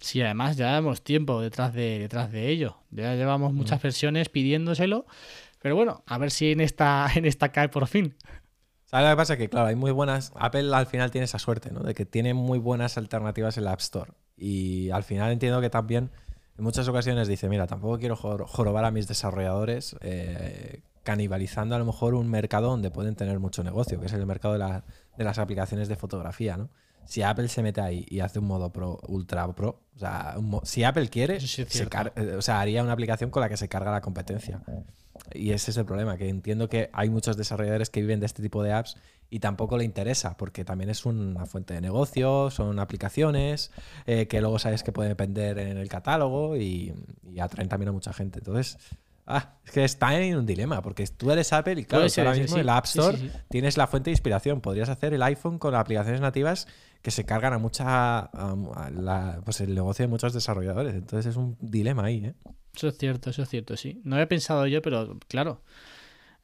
Sí, 0.00 0.22
además 0.22 0.56
ya 0.56 0.68
llevamos 0.68 1.02
tiempo 1.02 1.40
detrás 1.40 1.74
de, 1.74 1.98
detrás 1.98 2.30
de 2.30 2.48
ello. 2.48 2.78
Ya 2.90 3.14
llevamos 3.14 3.52
muchas 3.52 3.82
versiones 3.82 4.28
pidiéndoselo 4.28 5.06
Pero 5.60 5.74
bueno, 5.74 6.04
a 6.06 6.18
ver 6.18 6.30
si 6.30 6.52
en 6.52 6.60
esta, 6.60 7.08
en 7.14 7.24
esta 7.24 7.50
cae 7.50 7.68
por 7.68 7.86
fin. 7.88 8.14
¿Sabes 8.90 9.04
lo 9.04 9.12
que 9.12 9.16
pasa? 9.18 9.36
Que 9.36 9.50
claro, 9.50 9.66
hay 9.66 9.74
muy 9.74 9.90
buenas. 9.90 10.32
Apple 10.34 10.74
al 10.74 10.86
final 10.86 11.10
tiene 11.10 11.26
esa 11.26 11.38
suerte, 11.38 11.70
¿no? 11.70 11.80
De 11.80 11.92
que 11.92 12.06
tiene 12.06 12.32
muy 12.32 12.58
buenas 12.58 12.96
alternativas 12.96 13.58
en 13.58 13.64
la 13.64 13.72
App 13.72 13.80
Store. 13.80 14.12
Y 14.34 14.88
al 14.88 15.02
final 15.02 15.30
entiendo 15.30 15.60
que 15.60 15.68
también 15.68 16.10
en 16.56 16.64
muchas 16.64 16.88
ocasiones 16.88 17.28
dice, 17.28 17.50
mira, 17.50 17.66
tampoco 17.66 17.98
quiero 17.98 18.16
jorobar 18.16 18.86
a 18.86 18.90
mis 18.90 19.06
desarrolladores 19.06 19.94
eh, 20.00 20.80
canibalizando 21.02 21.74
a 21.74 21.78
lo 21.78 21.84
mejor 21.84 22.14
un 22.14 22.30
mercado 22.30 22.68
donde 22.70 22.90
pueden 22.90 23.14
tener 23.14 23.38
mucho 23.38 23.62
negocio, 23.62 24.00
que 24.00 24.06
es 24.06 24.12
el 24.14 24.24
mercado 24.24 24.56
de, 24.56 24.82
de 25.18 25.24
las 25.24 25.38
aplicaciones 25.38 25.88
de 25.88 25.96
fotografía, 25.96 26.56
¿no? 26.56 26.70
Si 27.04 27.22
Apple 27.22 27.48
se 27.48 27.62
mete 27.62 27.82
ahí 27.82 28.06
y 28.08 28.20
hace 28.20 28.38
un 28.38 28.46
modo 28.46 28.70
pro, 28.70 29.00
ultra 29.06 29.50
pro, 29.54 29.82
o 29.96 29.98
sea, 29.98 30.36
si 30.62 30.84
Apple 30.84 31.08
quiere, 31.08 31.38
eh, 31.38 32.34
o 32.36 32.42
sea, 32.42 32.60
haría 32.60 32.82
una 32.82 32.92
aplicación 32.92 33.30
con 33.30 33.40
la 33.42 33.48
que 33.48 33.56
se 33.56 33.68
carga 33.68 33.90
la 33.90 34.00
competencia. 34.00 34.62
Y 35.34 35.52
ese 35.52 35.70
es 35.70 35.76
el 35.76 35.84
problema, 35.84 36.16
que 36.16 36.28
entiendo 36.28 36.68
que 36.68 36.90
hay 36.92 37.10
muchos 37.10 37.36
desarrolladores 37.36 37.90
que 37.90 38.00
viven 38.00 38.20
de 38.20 38.26
este 38.26 38.42
tipo 38.42 38.62
de 38.62 38.72
apps 38.72 38.96
y 39.30 39.40
tampoco 39.40 39.76
le 39.76 39.84
interesa, 39.84 40.36
porque 40.36 40.64
también 40.64 40.90
es 40.90 41.04
una 41.04 41.44
fuente 41.46 41.74
de 41.74 41.80
negocio, 41.80 42.50
son 42.50 42.78
aplicaciones 42.78 43.70
eh, 44.06 44.26
que 44.26 44.40
luego 44.40 44.58
sabes 44.58 44.82
que 44.82 44.92
pueden 44.92 45.10
depender 45.10 45.58
en 45.58 45.76
el 45.76 45.88
catálogo 45.88 46.56
y, 46.56 46.94
atraen 47.40 47.68
también 47.68 47.90
a 47.90 47.92
mucha 47.92 48.12
gente. 48.12 48.38
Entonces, 48.38 48.78
ah, 49.26 49.56
es 49.64 49.70
que 49.70 49.84
está 49.84 50.18
en 50.18 50.38
un 50.38 50.46
dilema, 50.46 50.82
porque 50.82 51.06
tú 51.06 51.30
eres 51.30 51.52
Apple 51.52 51.80
y 51.80 51.84
claro, 51.84 52.06
ahora 52.16 52.34
mismo 52.34 52.56
en 52.56 52.66
la 52.66 52.78
App 52.78 52.86
Store 52.86 53.18
tienes 53.48 53.76
la 53.76 53.86
fuente 53.86 54.10
de 54.10 54.12
inspiración. 54.12 54.60
Podrías 54.60 54.88
hacer 54.88 55.12
el 55.12 55.22
iPhone 55.22 55.58
con 55.58 55.74
aplicaciones 55.74 56.20
nativas 56.20 56.66
que 57.02 57.10
se 57.10 57.24
cargan 57.24 57.52
a 57.52 57.58
mucha 57.58 58.30
pues 59.44 59.60
el 59.60 59.74
negocio 59.74 60.04
de 60.04 60.08
muchos 60.08 60.32
desarrolladores. 60.32 60.94
Entonces 60.94 61.26
es 61.30 61.36
un 61.36 61.56
dilema 61.60 62.04
ahí, 62.04 62.24
¿eh? 62.24 62.34
Eso 62.78 62.86
es 62.86 62.96
cierto, 62.96 63.30
eso 63.30 63.42
es 63.42 63.48
cierto, 63.48 63.76
sí. 63.76 64.00
No 64.04 64.20
he 64.20 64.26
pensado 64.28 64.64
yo, 64.68 64.80
pero 64.82 65.18
claro. 65.26 65.62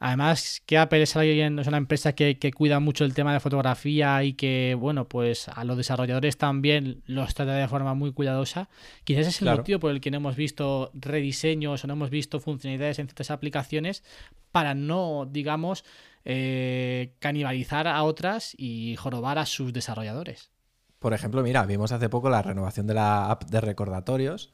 Además, 0.00 0.60
que 0.66 0.76
Apple 0.76 1.00
es, 1.00 1.14
una 1.14 1.76
empresa 1.76 2.12
que, 2.12 2.52
cuida 2.52 2.80
mucho 2.80 3.04
el 3.04 3.14
tema 3.14 3.32
de 3.32 3.38
fotografía 3.38 4.24
y 4.24 4.32
que, 4.32 4.76
bueno, 4.76 5.08
pues 5.08 5.48
a 5.48 5.62
los 5.62 5.76
desarrolladores 5.76 6.36
también 6.36 7.02
los 7.06 7.34
trata 7.34 7.54
de 7.54 7.68
forma 7.68 7.94
muy 7.94 8.12
cuidadosa. 8.12 8.68
Quizás 9.04 9.28
es 9.28 9.42
el 9.42 9.48
motivo 9.48 9.78
por 9.78 9.92
el 9.92 10.00
que 10.00 10.10
no 10.10 10.16
hemos 10.16 10.34
visto 10.34 10.90
rediseños 10.92 11.84
o 11.84 11.86
no 11.86 11.92
hemos 11.92 12.10
visto 12.10 12.40
funcionalidades 12.40 12.98
en 12.98 13.06
ciertas 13.06 13.30
aplicaciones 13.30 14.02
para 14.50 14.74
no, 14.74 15.28
digamos, 15.30 15.84
eh, 16.24 17.14
canibalizar 17.20 17.86
a 17.86 18.02
otras 18.02 18.54
y 18.58 18.96
jorobar 18.96 19.38
a 19.38 19.46
sus 19.46 19.72
desarrolladores. 19.72 20.50
Por 20.98 21.14
ejemplo, 21.14 21.44
mira, 21.44 21.64
vimos 21.64 21.92
hace 21.92 22.08
poco 22.08 22.28
la 22.28 22.42
renovación 22.42 22.88
de 22.88 22.94
la 22.94 23.30
app 23.30 23.44
de 23.44 23.60
recordatorios 23.60 24.52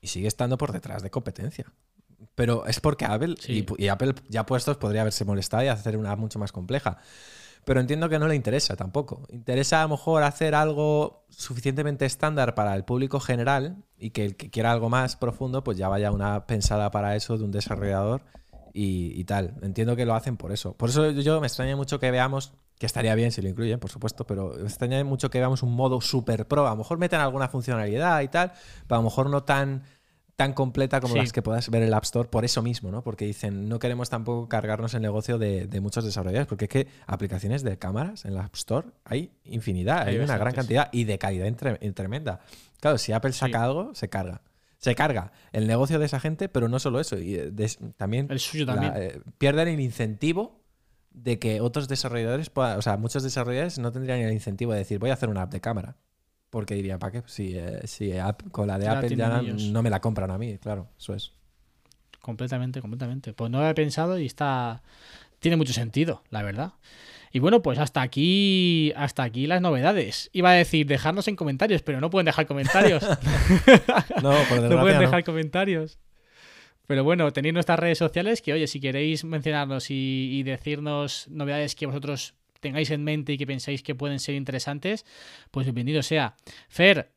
y 0.00 0.08
sigue 0.08 0.28
estando 0.28 0.58
por 0.58 0.72
detrás 0.72 1.02
de 1.02 1.10
competencia. 1.10 1.66
Pero 2.34 2.66
es 2.66 2.80
porque 2.80 3.04
Apple 3.04 3.34
y, 3.46 3.88
Apple 3.88 4.14
ya 4.28 4.46
puestos 4.46 4.76
podría 4.76 5.02
haberse 5.02 5.24
molestado 5.24 5.64
y 5.64 5.68
hacer 5.68 5.96
una 5.96 6.14
mucho 6.16 6.38
más 6.38 6.52
compleja. 6.52 6.98
Pero 7.64 7.80
entiendo 7.80 8.08
que 8.08 8.18
no 8.18 8.28
le 8.28 8.34
interesa 8.34 8.76
tampoco. 8.76 9.26
Interesa 9.30 9.80
a 9.80 9.82
lo 9.84 9.90
mejor 9.90 10.22
hacer 10.22 10.54
algo 10.54 11.24
suficientemente 11.28 12.06
estándar 12.06 12.54
para 12.54 12.74
el 12.74 12.84
público 12.84 13.20
general 13.20 13.84
y 13.98 14.10
que 14.10 14.24
el 14.24 14.36
que 14.36 14.50
quiera 14.50 14.72
algo 14.72 14.88
más 14.88 15.16
profundo, 15.16 15.62
pues 15.62 15.76
ya 15.76 15.88
vaya 15.88 16.10
una 16.10 16.46
pensada 16.46 16.90
para 16.90 17.14
eso 17.14 17.36
de 17.36 17.44
un 17.44 17.50
desarrollador 17.50 18.22
y, 18.72 19.12
y, 19.20 19.24
tal. 19.24 19.54
Entiendo 19.62 19.96
que 19.96 20.06
lo 20.06 20.14
hacen 20.14 20.36
por 20.36 20.52
eso. 20.52 20.74
Por 20.74 20.90
eso 20.90 21.10
yo 21.10 21.40
me 21.40 21.46
extraña 21.46 21.76
mucho 21.76 22.00
que 22.00 22.10
veamos, 22.10 22.52
que 22.78 22.86
estaría 22.86 23.14
bien 23.14 23.32
si 23.32 23.42
lo 23.42 23.48
incluyen, 23.48 23.80
por 23.80 23.90
supuesto, 23.90 24.26
pero 24.26 24.54
me 24.56 24.64
extraña 24.64 25.02
mucho 25.04 25.30
que 25.30 25.38
veamos 25.38 25.62
un 25.62 25.74
modo 25.74 26.00
super 26.00 26.46
pro. 26.46 26.66
A 26.66 26.70
lo 26.70 26.76
mejor 26.76 26.98
meten 26.98 27.20
alguna 27.20 27.48
funcionalidad 27.48 28.20
y 28.22 28.28
tal, 28.28 28.52
pero 28.86 28.96
a 28.96 29.02
lo 29.02 29.04
mejor 29.04 29.30
no 29.30 29.42
tan 29.42 29.82
tan 30.38 30.52
completa 30.52 31.00
como 31.00 31.16
las 31.16 31.32
que 31.32 31.42
puedas 31.42 31.68
ver 31.68 31.82
en 31.82 31.88
el 31.88 31.94
App 31.94 32.04
Store 32.04 32.28
por 32.28 32.44
eso 32.44 32.62
mismo, 32.62 32.92
¿no? 32.92 33.02
Porque 33.02 33.24
dicen, 33.24 33.68
no 33.68 33.80
queremos 33.80 34.08
tampoco 34.08 34.48
cargarnos 34.48 34.94
el 34.94 35.02
negocio 35.02 35.36
de, 35.36 35.66
muchos 35.80 36.04
desarrolladores, 36.04 36.46
porque 36.46 36.66
es 36.66 36.68
que 36.68 36.86
aplicaciones 37.08 37.64
de 37.64 37.76
cámaras 37.76 38.24
en 38.24 38.34
la 38.34 38.44
App 38.44 38.54
Store 38.54 38.86
hay 39.04 39.32
infinidad, 39.42 40.06
hay, 40.06 40.18
una 40.18 40.38
gran 40.38 40.54
cantidad 40.54 40.90
y 40.92 41.02
de 41.02 41.18
calidad 41.18 41.52
tremenda. 41.92 42.38
Claro, 42.78 42.98
si 42.98 43.10
Apple 43.10 43.32
saca 43.32 43.64
algo, 43.64 43.96
se 43.96 44.08
carga. 44.08 44.42
Se 44.76 44.94
carga 44.94 45.32
el 45.50 45.66
negocio 45.66 45.98
de 45.98 46.06
esa 46.06 46.20
gente, 46.20 46.48
pero 46.48 46.68
no 46.68 46.78
solo 46.78 47.00
eso, 47.00 47.18
y 47.18 47.34
eh, 47.34 47.52
también, 47.96 48.28
el 48.30 48.38
suyo 48.38 48.64
también. 48.64 48.92
Eh, 48.94 49.20
pierden 49.38 49.66
el 49.66 49.80
incentivo 49.80 50.57
de 51.22 51.38
que 51.38 51.60
otros 51.60 51.88
desarrolladores, 51.88 52.50
puedan, 52.50 52.78
o 52.78 52.82
sea, 52.82 52.96
muchos 52.96 53.22
desarrolladores 53.22 53.78
no 53.78 53.92
tendrían 53.92 54.20
el 54.20 54.32
incentivo 54.32 54.72
de 54.72 54.78
decir, 54.78 54.98
voy 54.98 55.10
a 55.10 55.14
hacer 55.14 55.28
una 55.28 55.42
app 55.42 55.52
de 55.52 55.60
cámara. 55.60 55.96
Porque 56.50 56.74
diría, 56.74 56.98
¿para 56.98 57.12
qué? 57.12 57.22
Si, 57.26 57.58
eh, 57.58 57.82
si 57.84 58.12
con 58.52 58.68
la 58.68 58.78
de 58.78 58.88
Apple 58.88 59.14
ya 59.14 59.42
no 59.42 59.82
me 59.82 59.90
la 59.90 60.00
compran 60.00 60.30
a 60.30 60.38
mí, 60.38 60.56
claro, 60.58 60.88
eso 60.98 61.14
es. 61.14 61.32
Completamente, 62.20 62.80
completamente. 62.80 63.34
Pues 63.34 63.50
no 63.50 63.60
lo 63.60 63.68
he 63.68 63.74
pensado 63.74 64.18
y 64.18 64.26
está. 64.26 64.82
Tiene 65.40 65.56
mucho 65.56 65.72
sentido, 65.72 66.22
la 66.30 66.42
verdad. 66.42 66.72
Y 67.32 67.40
bueno, 67.40 67.60
pues 67.62 67.78
hasta 67.78 68.00
aquí, 68.00 68.92
hasta 68.96 69.22
aquí 69.22 69.46
las 69.46 69.60
novedades. 69.60 70.30
Iba 70.32 70.50
a 70.50 70.54
decir, 70.54 70.86
dejarnos 70.86 71.28
en 71.28 71.36
comentarios, 71.36 71.82
pero 71.82 72.00
no 72.00 72.08
pueden 72.08 72.24
dejar 72.24 72.46
comentarios. 72.46 73.02
no, 74.22 74.32
por 74.48 74.60
no 74.62 74.80
pueden 74.80 74.98
dejar 74.98 75.24
comentarios. 75.24 75.98
Pero 76.88 77.04
bueno, 77.04 77.30
tenéis 77.34 77.52
nuestras 77.52 77.78
redes 77.78 77.98
sociales 77.98 78.40
que, 78.40 78.54
oye, 78.54 78.66
si 78.66 78.80
queréis 78.80 79.22
mencionarnos 79.22 79.90
y, 79.90 80.42
decirnos 80.42 81.28
novedades 81.28 81.74
que 81.74 81.84
vosotros 81.84 82.34
tengáis 82.60 82.90
en 82.90 83.04
mente 83.04 83.34
y 83.34 83.36
que 83.36 83.46
pensáis 83.46 83.82
que 83.82 83.94
pueden 83.94 84.18
ser 84.18 84.36
interesantes, 84.36 85.04
pues 85.50 85.66
bienvenido 85.66 86.02
sea. 86.02 86.34
Fer, 86.70 87.12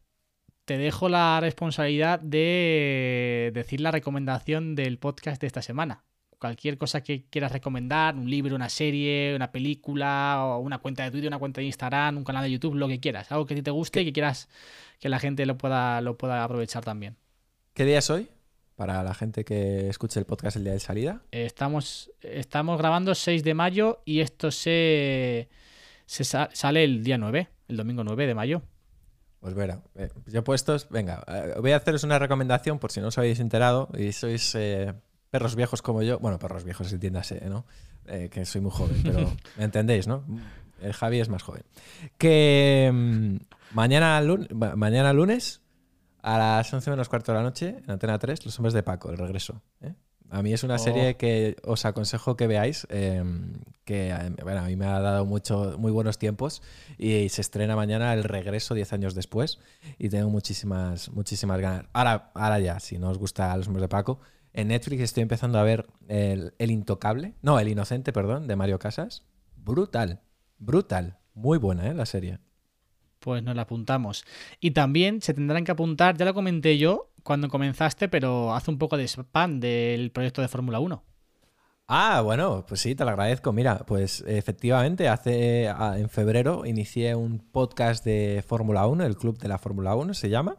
te 0.66 0.78
dejo 0.78 1.08
la 1.08 1.40
responsabilidad 1.40 2.20
de 2.20 3.52
decir 3.54 3.80
la 3.80 3.92
recomendación 3.92 4.76
del 4.76 4.98
podcast 4.98 5.40
de 5.40 5.48
esta 5.48 5.62
semana. 5.62 6.04
Cualquier 6.38 6.78
cosa 6.78 7.02
que 7.02 7.24
quieras 7.30 7.54
recomendar, 7.54 8.16
un 8.16 8.30
libro, 8.30 8.58
una 8.58 8.68
serie, 8.68 9.34
una 9.38 9.54
película, 9.54 10.44
o 10.44 10.60
una 10.60 10.80
cuenta 10.80 11.06
de 11.06 11.12
Twitter, 11.12 11.30
una 11.30 11.40
cuenta 11.40 11.62
de 11.62 11.68
Instagram, 11.68 12.18
un 12.18 12.26
canal 12.26 12.44
de 12.44 12.52
YouTube, 12.52 12.76
lo 12.76 12.90
que 12.90 13.00
quieras. 13.00 13.32
Algo 13.32 13.46
que 13.46 13.54
a 13.54 13.58
ti 13.58 13.64
te 13.64 13.72
guste 13.72 14.02
y 14.02 14.06
que 14.06 14.12
quieras 14.12 14.50
que 15.00 15.08
la 15.08 15.18
gente 15.18 15.46
lo 15.46 15.58
pueda, 15.58 16.02
lo 16.02 16.18
pueda 16.18 16.44
aprovechar 16.44 16.84
también. 16.84 17.16
¿Qué 17.74 17.86
día 17.86 18.00
es 18.00 18.10
hoy? 18.10 18.28
Para 18.82 19.04
la 19.04 19.14
gente 19.14 19.46
que 19.46 19.90
escuche 19.90 20.20
el 20.20 20.26
podcast 20.26 20.58
el 20.58 20.64
día 20.64 20.74
de 20.74 20.80
salida? 20.80 21.22
Estamos, 21.30 22.12
estamos 22.20 22.80
grabando 22.80 23.14
6 23.14 23.44
de 23.44 23.54
mayo 23.54 24.02
y 24.06 24.22
esto 24.22 24.50
se, 24.50 25.50
se 26.08 26.24
sale 26.24 26.84
el 26.84 27.04
día 27.04 27.20
9, 27.20 27.48
el 27.68 27.78
domingo 27.78 28.04
9 28.04 28.26
de 28.26 28.34
mayo. 28.34 28.64
Pues 29.40 29.54
verá, 29.54 29.84
eh, 29.94 30.10
yo 30.26 30.44
puestos, 30.44 30.90
venga, 30.90 31.24
eh, 31.28 31.54
voy 31.62 31.74
a 31.74 31.76
haceros 31.76 32.04
una 32.04 32.18
recomendación 32.18 32.80
por 32.80 32.92
si 32.92 33.02
no 33.02 33.10
os 33.10 33.18
habéis 33.20 33.40
enterado 33.40 33.88
y 33.96 34.14
sois 34.14 34.56
eh, 34.56 34.96
perros 35.30 35.56
viejos 35.56 35.84
como 35.84 36.02
yo. 36.02 36.18
Bueno, 36.18 36.40
perros 36.40 36.64
viejos, 36.64 36.92
entiéndase, 36.92 37.40
¿no? 37.48 37.68
que 38.32 38.46
soy 38.46 38.62
muy 38.62 38.72
joven, 38.72 39.00
pero 39.04 39.32
me 39.58 39.66
entendéis, 39.66 40.08
¿no? 40.08 40.26
El 40.82 40.94
Javi 40.94 41.20
es 41.20 41.30
más 41.30 41.44
joven. 41.44 41.62
Que 42.18 42.90
mm, 42.92 43.36
mañana, 43.76 44.20
mañana 44.76 45.14
lunes 45.14 45.62
a 46.22 46.38
las 46.38 46.74
11 46.74 46.90
menos 46.90 47.10
cuarto 47.10 47.32
de 47.32 47.38
la 47.38 47.44
noche, 47.44 47.78
en 47.84 47.92
Antena 47.92 48.18
3, 48.20 48.46
Los 48.46 48.58
Hombres 48.60 48.74
de 48.74 48.84
Paco, 48.84 49.10
el 49.10 49.18
regreso. 49.18 49.62
¿eh? 49.82 49.94
A 50.30 50.42
mí 50.42 50.54
es 50.54 50.64
una 50.64 50.78
serie 50.78 51.12
oh. 51.12 51.18
que 51.18 51.58
os 51.64 51.84
aconsejo 51.84 52.38
que 52.38 52.48
veáis, 52.48 52.88
em, 52.90 53.54
que 53.84 54.16
bueno, 54.42 54.62
a 54.62 54.64
mí 54.64 54.78
me 54.78 54.86
ha 54.86 55.00
dado 55.02 55.26
mucho, 55.26 55.76
muy 55.78 55.92
buenos 55.92 56.18
tiempos 56.18 56.62
y 56.98 57.28
se 57.28 57.42
estrena 57.42 57.76
mañana 57.76 58.14
el 58.14 58.24
regreso 58.24 58.74
10 58.74 58.94
años 58.94 59.14
después 59.14 59.60
y 60.00 60.08
tengo 60.08 60.30
muchísimas, 60.30 61.10
muchísimas 61.10 61.60
ganas. 61.60 61.86
Ahora, 61.92 62.32
ahora 62.34 62.60
ya, 62.60 62.80
si 62.80 62.98
no 62.98 63.10
os 63.10 63.18
gusta 63.18 63.56
Los 63.58 63.68
Hombres 63.68 63.82
de 63.82 63.90
Paco, 63.90 64.22
en 64.54 64.70
Netflix 64.70 65.02
estoy 65.02 65.24
empezando 65.24 65.60
a 65.60 65.64
ver 65.64 65.88
el, 66.08 66.54
el 66.60 66.72
Intocable, 66.72 67.36
no, 67.42 67.60
El 67.60 67.68
Inocente, 67.68 68.14
perdón, 68.14 68.48
de 68.48 68.56
Mario 68.56 68.80
Casas. 68.80 69.24
Brutal, 69.58 70.22
brutal, 70.58 71.20
muy 71.34 71.58
buena 71.58 71.88
¿eh? 71.88 71.94
la 71.94 72.06
serie 72.06 72.40
pues 73.22 73.42
nos 73.44 73.56
la 73.56 73.62
apuntamos. 73.62 74.26
Y 74.60 74.72
también 74.72 75.22
se 75.22 75.34
tendrán 75.34 75.64
que 75.64 75.72
apuntar, 75.72 76.18
ya 76.18 76.26
lo 76.26 76.34
comenté 76.34 76.78
yo 76.78 77.12
cuando 77.24 77.48
comenzaste, 77.48 78.10
pero 78.10 78.54
hace 78.54 78.72
un 78.72 78.78
poco 78.78 78.98
de 78.98 79.08
spam 79.08 79.60
del 79.60 80.12
proyecto 80.12 80.42
de 80.42 80.50
Fórmula 80.50 80.80
1. 80.80 81.04
Ah, 81.88 82.22
bueno, 82.22 82.66
pues 82.68 82.82
sí, 82.82 82.96
te 82.96 83.04
lo 83.04 83.12
agradezco. 83.12 83.52
Mira, 83.52 83.80
pues 83.86 84.24
efectivamente, 84.26 85.10
hace 85.10 85.66
en 85.66 86.10
febrero 86.10 86.66
inicié 86.66 87.16
un 87.16 87.40
podcast 87.40 88.04
de 88.06 88.44
Fórmula 88.48 88.88
1, 88.88 89.06
el 89.06 89.18
Club 89.18 89.38
de 89.38 89.50
la 89.50 89.58
Fórmula 89.58 89.96
1 89.96 90.14
se 90.14 90.30
llama. 90.30 90.58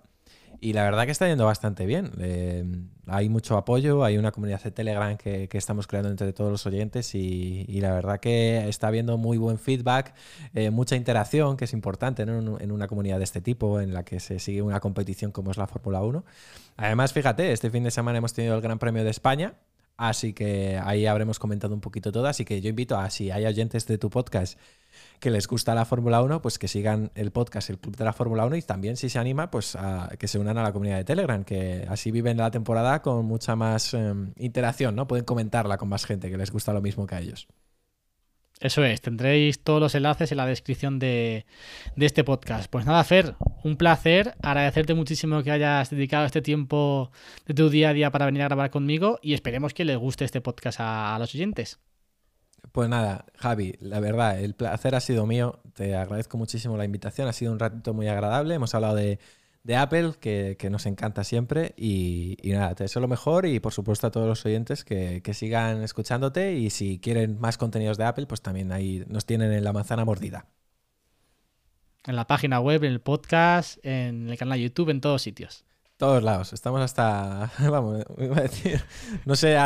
Y 0.64 0.74
la 0.74 0.84
verdad 0.84 1.06
que 1.06 1.10
está 1.10 1.26
yendo 1.26 1.44
bastante 1.44 1.86
bien. 1.86 2.12
Eh, 2.20 2.64
hay 3.08 3.28
mucho 3.28 3.56
apoyo, 3.56 4.04
hay 4.04 4.16
una 4.16 4.30
comunidad 4.30 4.62
de 4.62 4.70
Telegram 4.70 5.16
que, 5.16 5.48
estamos 5.54 5.88
creando 5.88 6.08
entre 6.08 6.32
todos 6.32 6.52
los 6.52 6.64
oyentes 6.66 7.16
y, 7.16 7.80
la 7.80 7.92
verdad 7.92 8.20
que 8.20 8.68
está 8.68 8.86
habiendo 8.86 9.18
muy 9.18 9.38
buen 9.38 9.58
feedback, 9.58 10.14
eh, 10.54 10.70
mucha 10.70 10.94
interacción, 10.94 11.56
que 11.56 11.64
es 11.64 11.72
importante 11.72 12.22
en, 12.22 12.70
una 12.70 12.86
comunidad 12.86 13.18
de 13.18 13.24
este 13.24 13.40
tipo, 13.40 13.80
en 13.80 13.92
la 13.92 14.04
que 14.04 14.20
se 14.20 14.38
sigue 14.38 14.62
una 14.62 14.78
competición 14.78 15.32
como 15.32 15.50
es 15.50 15.56
la 15.56 15.66
Fórmula 15.66 16.00
1. 16.00 16.24
Además, 16.76 17.12
fíjate, 17.12 17.50
este 17.50 17.68
fin 17.68 17.82
de 17.82 17.90
semana 17.90 18.18
hemos 18.18 18.32
tenido 18.32 18.54
el 18.54 18.60
Gran 18.60 18.78
Premio 18.78 19.02
de 19.02 19.10
España. 19.10 19.54
Así 19.97 20.32
que 20.32 20.80
ahí 20.82 21.07
habremos 21.07 21.38
comentado 21.38 21.74
un 21.74 21.80
poquito 21.80 22.12
todo. 22.12 22.26
Así 22.26 22.45
que 22.45 22.61
yo 22.61 22.68
invito 22.70 22.97
a 22.97 23.11
si 23.11 23.30
hay 23.30 23.47
oyentes 23.47 23.86
de 23.86 23.99
tu 23.99 24.11
podcast 24.11 24.59
que 25.20 25.30
les 25.30 25.47
gusta 25.47 25.74
la 25.74 25.84
Fórmula 25.84 26.22
1, 26.22 26.43
pues 26.43 26.59
que 26.59 26.68
sigan 26.68 27.11
el 27.14 27.30
podcast, 27.30 27.70
el 27.70 27.78
Club 27.78 27.97
de 27.97 28.05
la 28.05 28.12
Fórmula 28.12 28.45
1 28.47 28.57
y 28.57 28.62
también 28.62 28.97
si 28.97 29.09
se 29.09 29.18
anima, 29.18 29.51
pues 29.51 29.76
a 29.76 30.11
que 30.18 30.28
se 30.28 30.38
unan 30.38 30.59
a 30.59 30.62
la 30.62 30.72
comunidad 30.72 30.97
de 30.97 31.05
Telegram, 31.05 31.45
que 31.45 31.86
así 31.88 32.11
viven 32.11 32.36
la 32.36 32.51
temporada 32.51 33.03
con 33.03 33.24
mucha 33.24 33.57
más 33.57 33.95
em, 33.95 34.32
interacción, 34.36 34.97
¿no? 34.97 35.07
Pueden 35.07 35.24
comentarla 35.24 35.78
con 35.78 35.88
más 35.88 36.05
gente 36.05 36.30
que 36.30 36.36
les 36.36 36.51
gusta 36.51 36.72
lo 36.72 36.82
mismo 36.82 37.07
que 37.07 37.14
a 37.14 37.20
ellos. 37.20 37.49
Eso 38.62 38.84
es, 38.84 39.00
tendréis 39.00 39.64
todos 39.64 39.80
los 39.80 39.92
enlaces 39.96 40.30
en 40.30 40.36
la 40.36 40.46
descripción 40.46 41.00
de, 41.00 41.46
este 41.96 42.22
podcast. 42.22 42.70
Pues 42.70 42.86
nada, 42.86 43.02
Fer, 43.02 43.34
un 43.64 43.76
placer, 43.76 44.36
agradecerte 44.40 44.94
muchísimo 44.94 45.42
que 45.42 45.50
hayas 45.50 45.90
dedicado 45.90 46.26
este 46.26 46.42
tiempo 46.42 47.10
de 47.44 47.54
tu 47.54 47.70
día 47.70 47.88
a 47.88 47.92
día 47.92 48.12
para 48.12 48.26
venir 48.26 48.42
a 48.42 48.44
grabar 48.44 48.70
conmigo 48.70 49.18
y 49.20 49.34
esperemos 49.34 49.74
que 49.74 49.84
les 49.84 49.98
guste 49.98 50.24
este 50.24 50.40
podcast 50.40 50.78
a, 50.80 51.16
los 51.18 51.34
oyentes. 51.34 51.80
Pues 52.70 52.88
nada, 52.88 53.26
Javi, 53.34 53.74
la 53.80 53.98
verdad, 53.98 54.38
el 54.38 54.54
placer 54.54 54.94
ha 54.94 55.00
sido 55.00 55.26
mío. 55.26 55.58
Te 55.74 55.96
agradezco 55.96 56.38
muchísimo 56.38 56.76
la 56.76 56.84
invitación. 56.84 57.26
Ha 57.26 57.32
sido 57.32 57.50
un 57.50 57.58
ratito 57.58 57.92
muy 57.94 58.06
agradable. 58.06 58.54
Hemos 58.54 58.76
hablado 58.76 58.94
de, 58.94 59.18
de 59.64 59.76
Apple, 59.76 60.12
que, 60.20 60.56
nos 60.70 60.86
encanta 60.86 61.24
siempre. 61.24 61.74
Y, 61.76 62.36
nada, 62.44 62.74
te 62.74 62.84
deseo 62.84 63.00
lo 63.00 63.08
mejor 63.08 63.46
y 63.46 63.60
por 63.60 63.72
supuesto 63.72 64.06
a 64.06 64.10
todos 64.10 64.26
los 64.26 64.44
oyentes 64.44 64.84
que, 64.84 65.22
sigan 65.34 65.82
escuchándote 65.82 66.54
y 66.54 66.70
si 66.70 66.98
quieren 66.98 67.38
más 67.40 67.58
contenidos 67.58 67.98
de 67.98 68.04
Apple, 68.04 68.26
pues 68.26 68.42
también 68.42 68.72
ahí 68.72 69.04
nos 69.08 69.26
tienen 69.26 69.52
en 69.52 69.64
la 69.64 69.72
manzana 69.72 70.04
mordida. 70.04 70.46
En 72.04 72.16
la 72.16 72.26
página 72.26 72.58
web, 72.60 72.82
en 72.84 72.92
el 72.92 73.00
podcast, 73.00 73.78
en 73.84 74.28
el 74.28 74.36
canal 74.36 74.58
de 74.58 74.64
YouTube, 74.64 74.90
en 74.90 75.00
todos 75.00 75.22
sitios 75.22 75.64
todos 75.97 76.22
lados. 76.22 76.53
Estamos 76.53 76.80
hasta. 76.80 77.51
Vamos, 77.70 78.05
iba 78.18 78.36
a 78.36 78.43
decir. 78.43 78.82
No 79.24 79.36
sé, 79.36 79.57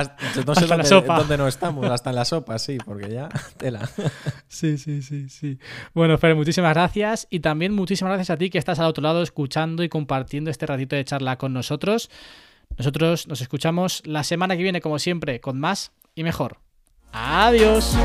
no 0.47 0.55
sé 0.55 0.67
dónde, 0.67 1.39
no 1.39 1.49
estamos, 1.49 1.87
hasta 1.87 2.11
en 2.11 2.17
la 2.17 2.25
sopa, 2.25 2.59
sí, 2.59 2.79
porque 2.85 3.11
ya. 3.11 3.29
Tela. 3.57 3.89
Sí, 4.49 4.79
sí, 4.79 5.03
sí, 5.03 5.29
sí. 5.29 5.59
Bueno, 5.95 6.19
Fer, 6.19 6.35
muchísimas 6.35 6.75
gracias. 6.75 7.27
Y 7.31 7.41
también 7.41 7.75
muchísimas 7.75 8.11
gracias 8.11 8.31
a 8.31 8.39
ti 8.39 8.51
que 8.51 8.59
estás 8.59 8.79
al 8.79 8.87
otro 8.87 9.03
lado 9.03 9.23
escuchando 9.23 9.83
y 9.83 9.89
compartiendo 9.89 10.51
este 10.51 10.67
ratito 10.67 10.97
de 10.97 11.05
charla 11.05 11.39
con 11.39 11.53
nosotros. 11.53 12.11
Nosotros 12.77 13.27
nos 13.29 13.41
escuchamos 13.41 14.03
la 14.05 14.25
semana 14.25 14.57
que 14.57 14.63
viene, 14.63 14.81
como 14.81 14.99
siempre, 14.99 15.41
con 15.41 15.59
más 15.59 15.93
y 16.15 16.25
mejor. 16.25 16.59
Adiós. 17.13 17.97